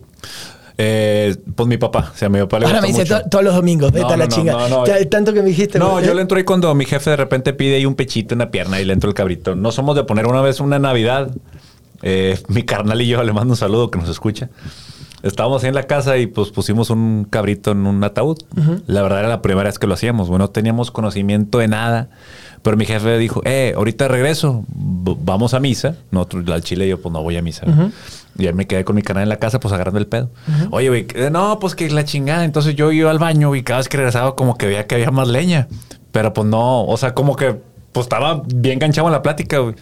Eh, 0.79 1.35
pues 1.55 1.67
mi 1.67 1.77
papá, 1.77 2.11
o 2.13 2.17
sea, 2.17 2.29
mi 2.29 2.39
papá 2.39 2.59
le 2.59 2.67
Ahora 2.67 2.81
me 2.81 2.89
dice 2.89 3.03
todos 3.05 3.43
los 3.43 3.55
domingos, 3.55 3.91
vete 3.91 4.13
a 4.13 4.17
la 4.17 4.27
chinga. 4.27 4.69
No, 4.69 4.83
tanto 5.09 5.33
que 5.33 5.41
me 5.41 5.49
dijiste. 5.49 5.79
No, 5.79 5.99
yo 6.01 6.13
le 6.13 6.21
entro 6.21 6.37
ahí 6.37 6.43
cuando 6.43 6.73
mi 6.75 6.85
jefe 6.85 7.09
de 7.09 7.15
repente 7.15 7.53
pide 7.53 7.77
ahí 7.77 7.85
un 7.85 7.95
pechito 7.95 8.35
en 8.35 8.39
la 8.39 8.51
pierna 8.51 8.79
y 8.79 8.85
le 8.85 8.93
entro 8.93 9.09
el 9.09 9.15
cabrito. 9.15 9.55
No 9.55 9.71
somos 9.71 9.95
de 9.95 10.03
poner 10.03 10.27
una 10.27 10.41
vez 10.41 10.59
una 10.59 10.77
Navidad. 10.77 11.31
Eh, 12.03 12.39
mi 12.47 12.61
carnal 12.61 13.01
y 13.01 13.07
yo 13.07 13.23
le 13.23 13.33
mando 13.33 13.53
un 13.53 13.57
saludo 13.57 13.89
que 13.89 13.97
nos 13.97 14.07
escucha. 14.07 14.49
estábamos 15.23 15.63
ahí 15.63 15.69
en 15.69 15.75
la 15.75 15.83
casa 15.83 16.17
y 16.17 16.27
pues 16.27 16.51
pusimos 16.51 16.91
un 16.91 17.25
cabrito 17.27 17.71
en 17.71 17.87
un 17.87 18.03
ataúd. 18.03 18.37
La 18.85 19.01
verdad 19.01 19.21
era 19.21 19.29
la 19.29 19.41
primera 19.41 19.67
vez 19.67 19.79
que 19.79 19.87
lo 19.87 19.95
hacíamos. 19.95 20.29
Bueno, 20.29 20.45
no 20.45 20.49
teníamos 20.51 20.91
conocimiento 20.91 21.57
de 21.57 21.69
nada. 21.69 22.09
Pero 22.61 22.77
mi 22.77 22.85
jefe 22.85 23.17
dijo, 23.17 23.41
eh, 23.45 23.73
ahorita 23.75 24.07
regreso, 24.07 24.65
vamos 24.69 25.53
a 25.53 25.59
misa. 25.59 25.95
Nosotros, 26.11 26.47
al 26.49 26.63
chile, 26.63 26.87
yo 26.87 27.01
pues 27.01 27.13
no 27.13 27.21
voy 27.23 27.37
a 27.37 27.41
misa. 27.41 27.65
Y 28.37 28.47
ahí 28.47 28.53
me 28.53 28.67
quedé 28.67 28.83
con 28.83 28.95
mi 28.95 29.01
canal 29.01 29.23
en 29.23 29.29
la 29.29 29.37
casa, 29.37 29.59
pues 29.59 29.73
agarrando 29.73 29.99
el 29.99 30.07
pedo. 30.07 30.29
Oye, 30.71 30.89
güey, 30.89 31.07
no, 31.31 31.59
pues 31.59 31.75
que 31.75 31.89
la 31.89 32.03
chingada. 32.03 32.43
Entonces 32.45 32.75
yo 32.75 32.91
iba 32.91 33.09
al 33.09 33.19
baño 33.19 33.55
y 33.55 33.63
cada 33.63 33.79
vez 33.79 33.89
que 33.89 33.97
regresaba 33.97 34.35
como 34.35 34.57
que 34.57 34.67
veía 34.67 34.85
que 34.85 34.95
había 34.95 35.11
más 35.11 35.27
leña. 35.27 35.67
Pero 36.11 36.33
pues 36.33 36.47
no, 36.47 36.85
o 36.85 36.97
sea, 36.97 37.13
como 37.13 37.35
que 37.35 37.55
pues 37.91 38.05
estaba 38.05 38.43
bien 38.45 38.75
enganchado 38.75 39.07
en 39.07 39.13
la 39.13 39.21
plática, 39.21 39.59
güey. 39.59 39.75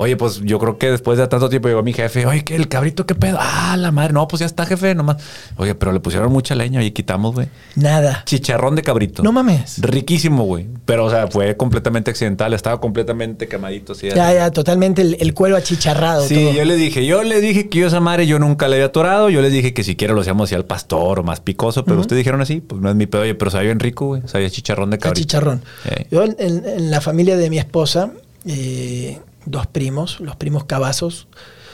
Oye, 0.00 0.16
pues 0.16 0.40
yo 0.44 0.60
creo 0.60 0.78
que 0.78 0.92
después 0.92 1.18
de 1.18 1.26
tanto 1.26 1.48
tiempo 1.48 1.66
llegó 1.66 1.82
mi 1.82 1.92
jefe. 1.92 2.24
Oye, 2.24 2.44
¿qué? 2.44 2.54
¿El 2.54 2.68
cabrito 2.68 3.04
qué 3.04 3.16
pedo? 3.16 3.36
Ah, 3.40 3.76
la 3.76 3.90
madre. 3.90 4.12
No, 4.12 4.28
pues 4.28 4.38
ya 4.40 4.46
está, 4.46 4.64
jefe, 4.64 4.94
nomás. 4.94 5.16
Oye, 5.56 5.74
pero 5.74 5.90
le 5.90 5.98
pusieron 5.98 6.30
mucha 6.32 6.54
leña 6.54 6.84
y 6.84 6.92
quitamos, 6.92 7.34
güey. 7.34 7.48
Nada. 7.74 8.22
Chicharrón 8.24 8.76
de 8.76 8.82
cabrito. 8.82 9.24
No 9.24 9.32
mames. 9.32 9.80
Riquísimo, 9.82 10.44
güey. 10.44 10.66
Pero, 10.84 11.06
o 11.06 11.10
sea, 11.10 11.26
fue 11.26 11.56
completamente 11.56 12.12
accidental. 12.12 12.54
Estaba 12.54 12.80
completamente 12.80 13.48
quemadito. 13.48 13.92
Así, 13.94 14.08
Ya, 14.08 14.32
ya, 14.32 14.50
totalmente 14.52 15.02
el, 15.02 15.16
el 15.18 15.34
cuero 15.34 15.56
achicharrado. 15.56 16.24
Sí, 16.28 16.36
todo. 16.36 16.52
yo 16.52 16.64
le 16.64 16.76
dije, 16.76 17.04
yo 17.04 17.24
le 17.24 17.40
dije 17.40 17.68
que 17.68 17.78
yo 17.80 17.88
esa 17.88 17.98
madre 17.98 18.28
yo 18.28 18.38
nunca 18.38 18.68
le 18.68 18.76
había 18.76 18.86
atorado. 18.86 19.30
Yo 19.30 19.42
les 19.42 19.52
dije 19.52 19.74
que 19.74 19.82
si 19.82 19.96
quiero 19.96 20.14
lo 20.14 20.20
hacíamos 20.20 20.48
así 20.48 20.54
al 20.54 20.64
pastor 20.64 21.18
o 21.18 21.22
más 21.24 21.40
picoso, 21.40 21.84
pero 21.84 21.98
ustedes 22.00 22.18
dijeron 22.20 22.40
así, 22.40 22.60
pues 22.60 22.80
no 22.80 22.88
es 22.88 22.94
mi 22.94 23.06
pedo. 23.06 23.22
Oye, 23.22 23.34
pero 23.34 23.50
sabía 23.50 23.66
bien 23.70 23.80
rico, 23.80 24.06
güey. 24.06 24.22
Sabía 24.26 24.48
chicharrón 24.48 24.90
de 24.90 24.98
cabrito. 24.98 25.20
chicharrón. 25.22 25.62
Yo 26.10 26.22
en, 26.22 26.36
en- 26.38 26.64
en 26.64 26.90
la 26.92 27.00
familia 27.00 27.36
de 27.36 27.50
mi 27.50 27.58
esposa, 27.58 28.12
eh, 28.46 29.18
dos 29.46 29.66
primos, 29.66 30.20
los 30.20 30.36
primos 30.36 30.64
cabazos, 30.64 31.26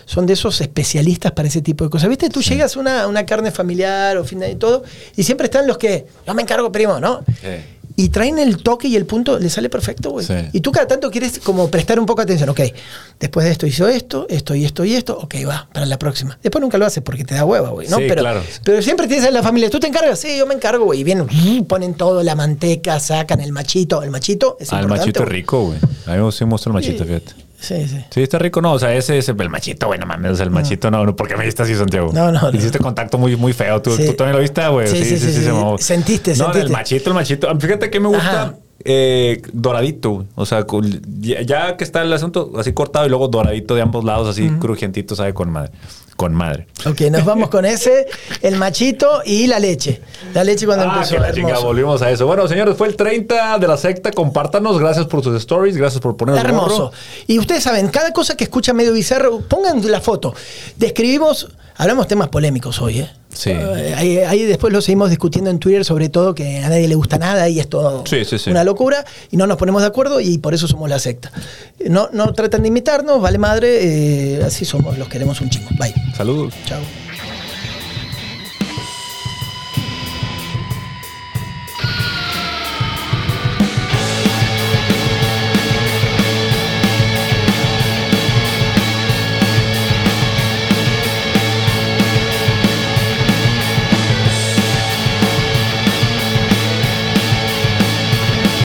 son 0.06 0.26
de 0.26 0.34
esos 0.34 0.60
especialistas 0.60 1.32
para 1.32 1.48
ese 1.48 1.62
tipo 1.62 1.84
de 1.84 1.90
cosas. 1.90 2.08
¿Viste? 2.08 2.28
Tú 2.28 2.42
llegas 2.42 2.76
a 2.76 2.80
una, 2.80 3.06
una 3.06 3.24
carne 3.24 3.50
familiar 3.50 4.16
o 4.18 4.24
fin 4.24 4.38
de 4.38 4.50
y 4.50 4.56
todo, 4.56 4.82
y 5.16 5.22
siempre 5.22 5.46
están 5.46 5.66
los 5.66 5.78
que, 5.78 6.06
yo 6.26 6.34
me 6.34 6.42
encargo, 6.42 6.70
primo, 6.70 7.00
¿no? 7.00 7.24
Y 7.96 8.08
traen 8.08 8.40
el 8.40 8.56
toque 8.60 8.88
y 8.88 8.96
el 8.96 9.06
punto, 9.06 9.38
le 9.38 9.48
sale 9.48 9.68
perfecto, 9.70 10.10
güey. 10.10 10.26
Sí. 10.26 10.34
Y 10.52 10.60
tú 10.62 10.72
cada 10.72 10.88
tanto 10.88 11.12
quieres 11.12 11.38
como 11.38 11.70
prestar 11.70 12.00
un 12.00 12.06
poco 12.06 12.22
de 12.22 12.24
atención. 12.24 12.48
Ok, 12.48 12.60
después 13.20 13.46
de 13.46 13.52
esto 13.52 13.68
hizo 13.68 13.86
esto, 13.86 14.26
esto 14.28 14.56
y 14.56 14.64
esto 14.64 14.84
y 14.84 14.94
esto. 14.96 15.16
Ok, 15.16 15.36
va, 15.48 15.68
para 15.72 15.86
la 15.86 15.96
próxima. 15.96 16.36
Después 16.42 16.60
nunca 16.60 16.76
lo 16.76 16.86
haces 16.86 17.04
porque 17.04 17.24
te 17.24 17.36
da 17.36 17.44
hueva, 17.44 17.68
güey, 17.70 17.86
¿no? 17.86 17.98
Sí, 17.98 18.06
pero, 18.08 18.22
claro. 18.22 18.42
pero 18.64 18.82
siempre 18.82 19.06
tienes 19.06 19.24
en 19.28 19.32
la 19.32 19.44
familia, 19.44 19.70
¿tú 19.70 19.78
te 19.78 19.86
encargas? 19.86 20.18
Sí, 20.18 20.36
yo 20.36 20.44
me 20.44 20.54
encargo, 20.54 20.86
güey. 20.86 21.02
Y 21.02 21.04
vienen, 21.04 21.28
ponen 21.68 21.94
todo, 21.94 22.24
la 22.24 22.34
manteca, 22.34 22.98
sacan 22.98 23.40
el 23.40 23.52
machito. 23.52 24.02
El 24.02 24.10
machito 24.10 24.56
es 24.58 24.72
Ah, 24.72 24.80
el 24.80 24.88
machito 24.88 25.20
es 25.20 25.26
güey. 25.26 25.36
rico, 25.40 25.66
güey. 25.66 25.78
A 26.06 26.10
mí 26.10 26.16
me 26.16 26.22
gusta 26.22 26.44
el 26.44 26.72
machito, 26.72 27.04
fíjate. 27.04 27.43
Sí, 27.64 27.88
sí. 27.88 28.04
Sí, 28.10 28.22
está 28.22 28.38
rico, 28.38 28.60
no. 28.60 28.72
O 28.72 28.78
sea, 28.78 28.94
ese 28.94 29.18
es 29.18 29.28
el 29.28 29.50
machito, 29.50 29.86
güey, 29.86 29.98
no 29.98 30.06
mames. 30.06 30.32
o 30.32 30.34
sea, 30.36 30.44
el 30.44 30.50
machito, 30.50 30.90
no, 30.90 31.04
no. 31.04 31.16
¿Por 31.16 31.26
qué 31.28 31.36
me 31.36 31.44
diste 31.44 31.62
así, 31.62 31.74
Santiago? 31.74 32.10
No, 32.12 32.30
no, 32.30 32.40
no. 32.50 32.56
Hiciste 32.56 32.78
contacto 32.78 33.18
muy, 33.18 33.36
muy 33.36 33.52
feo. 33.52 33.80
¿Tú, 33.82 33.96
Sí. 33.96 34.06
tú 34.06 34.14
también 34.14 34.36
lo 34.36 34.42
viste, 34.42 34.66
güey. 34.68 34.86
Sí, 34.86 35.04
sí, 35.04 35.16
sí, 35.18 35.32
sí. 35.32 35.42
se 35.44 35.52
mamó. 35.52 35.78
Sentiste, 35.78 36.30
No, 36.32 36.36
sentiste. 36.44 36.60
el 36.66 36.70
machito, 36.70 37.10
el 37.10 37.14
machito. 37.14 37.60
Fíjate 37.60 37.90
que 37.90 38.00
me 38.00 38.08
gusta 38.08 38.42
Ajá. 38.42 38.54
Eh, 38.84 39.40
doradito. 39.52 40.24
O 40.34 40.46
sea, 40.46 40.66
ya, 41.20 41.42
ya 41.42 41.76
que 41.76 41.84
está 41.84 42.02
el 42.02 42.12
asunto 42.12 42.52
así 42.58 42.72
cortado 42.72 43.06
y 43.06 43.08
luego 43.08 43.28
doradito 43.28 43.74
de 43.74 43.82
ambos 43.82 44.04
lados, 44.04 44.28
así 44.28 44.48
crujientito, 44.60 45.14
sabe 45.16 45.34
con 45.34 45.50
madre. 45.50 45.72
Con 46.16 46.32
madre. 46.32 46.68
Ok, 46.86 47.00
nos 47.10 47.24
vamos 47.24 47.48
con 47.48 47.64
ese, 47.64 48.06
el 48.40 48.54
machito 48.54 49.22
y 49.24 49.48
la 49.48 49.58
leche. 49.58 50.00
La 50.32 50.44
leche 50.44 50.64
cuando 50.64 50.84
Ah, 50.88 51.02
empezó. 51.02 51.16
que 51.34 51.42
la 51.52 51.58
volvimos 51.58 52.02
a 52.02 52.10
eso. 52.12 52.24
Bueno, 52.26 52.46
señores, 52.46 52.76
fue 52.76 52.86
el 52.86 52.94
30 52.94 53.58
de 53.58 53.66
la 53.66 53.76
secta. 53.76 54.12
Compártanos. 54.12 54.78
Gracias 54.78 55.06
por 55.06 55.24
sus 55.24 55.34
stories. 55.38 55.76
Gracias 55.76 56.00
por 56.00 56.16
poner 56.16 56.36
el 56.36 56.44
Hermoso. 56.44 56.92
Y 57.26 57.40
ustedes 57.40 57.64
saben, 57.64 57.88
cada 57.88 58.12
cosa 58.12 58.36
que 58.36 58.44
escucha 58.44 58.72
medio 58.72 58.92
bizarro, 58.92 59.40
pongan 59.40 59.90
la 59.90 60.00
foto. 60.00 60.32
Describimos, 60.76 61.48
hablamos 61.76 62.06
temas 62.08 62.28
polémicos 62.28 62.80
hoy, 62.80 63.00
¿eh? 63.00 63.10
Sí. 63.32 63.50
Eh, 63.50 63.94
ahí, 63.96 64.18
ahí 64.18 64.42
después 64.44 64.72
lo 64.72 64.80
seguimos 64.80 65.10
discutiendo 65.10 65.50
en 65.50 65.58
Twitter, 65.58 65.84
sobre 65.84 66.08
todo 66.08 66.34
que 66.34 66.58
a 66.58 66.68
nadie 66.68 66.86
le 66.86 66.94
gusta 66.94 67.18
nada 67.18 67.48
y 67.48 67.58
es 67.58 67.68
todo 67.68 68.04
Sí, 68.06 68.24
sí, 68.24 68.38
sí. 68.38 68.50
una 68.50 68.62
locura 68.62 69.04
y 69.32 69.36
no 69.36 69.46
nos 69.48 69.56
ponemos 69.56 69.82
de 69.82 69.88
acuerdo 69.88 70.20
y 70.20 70.38
por 70.38 70.54
eso 70.54 70.68
somos 70.68 70.88
la 70.88 70.98
secta. 71.00 71.32
No, 71.88 72.08
no 72.12 72.32
tratan 72.32 72.62
de 72.62 72.68
imitarnos, 72.68 73.20
vale 73.20 73.38
madre, 73.38 74.36
eh, 74.36 74.42
así 74.44 74.64
somos, 74.64 74.96
los 74.98 75.08
queremos 75.08 75.40
un 75.40 75.50
chingo. 75.50 75.68
Bye. 75.78 75.94
Saludos. 76.16 76.54
Chao. 76.66 76.80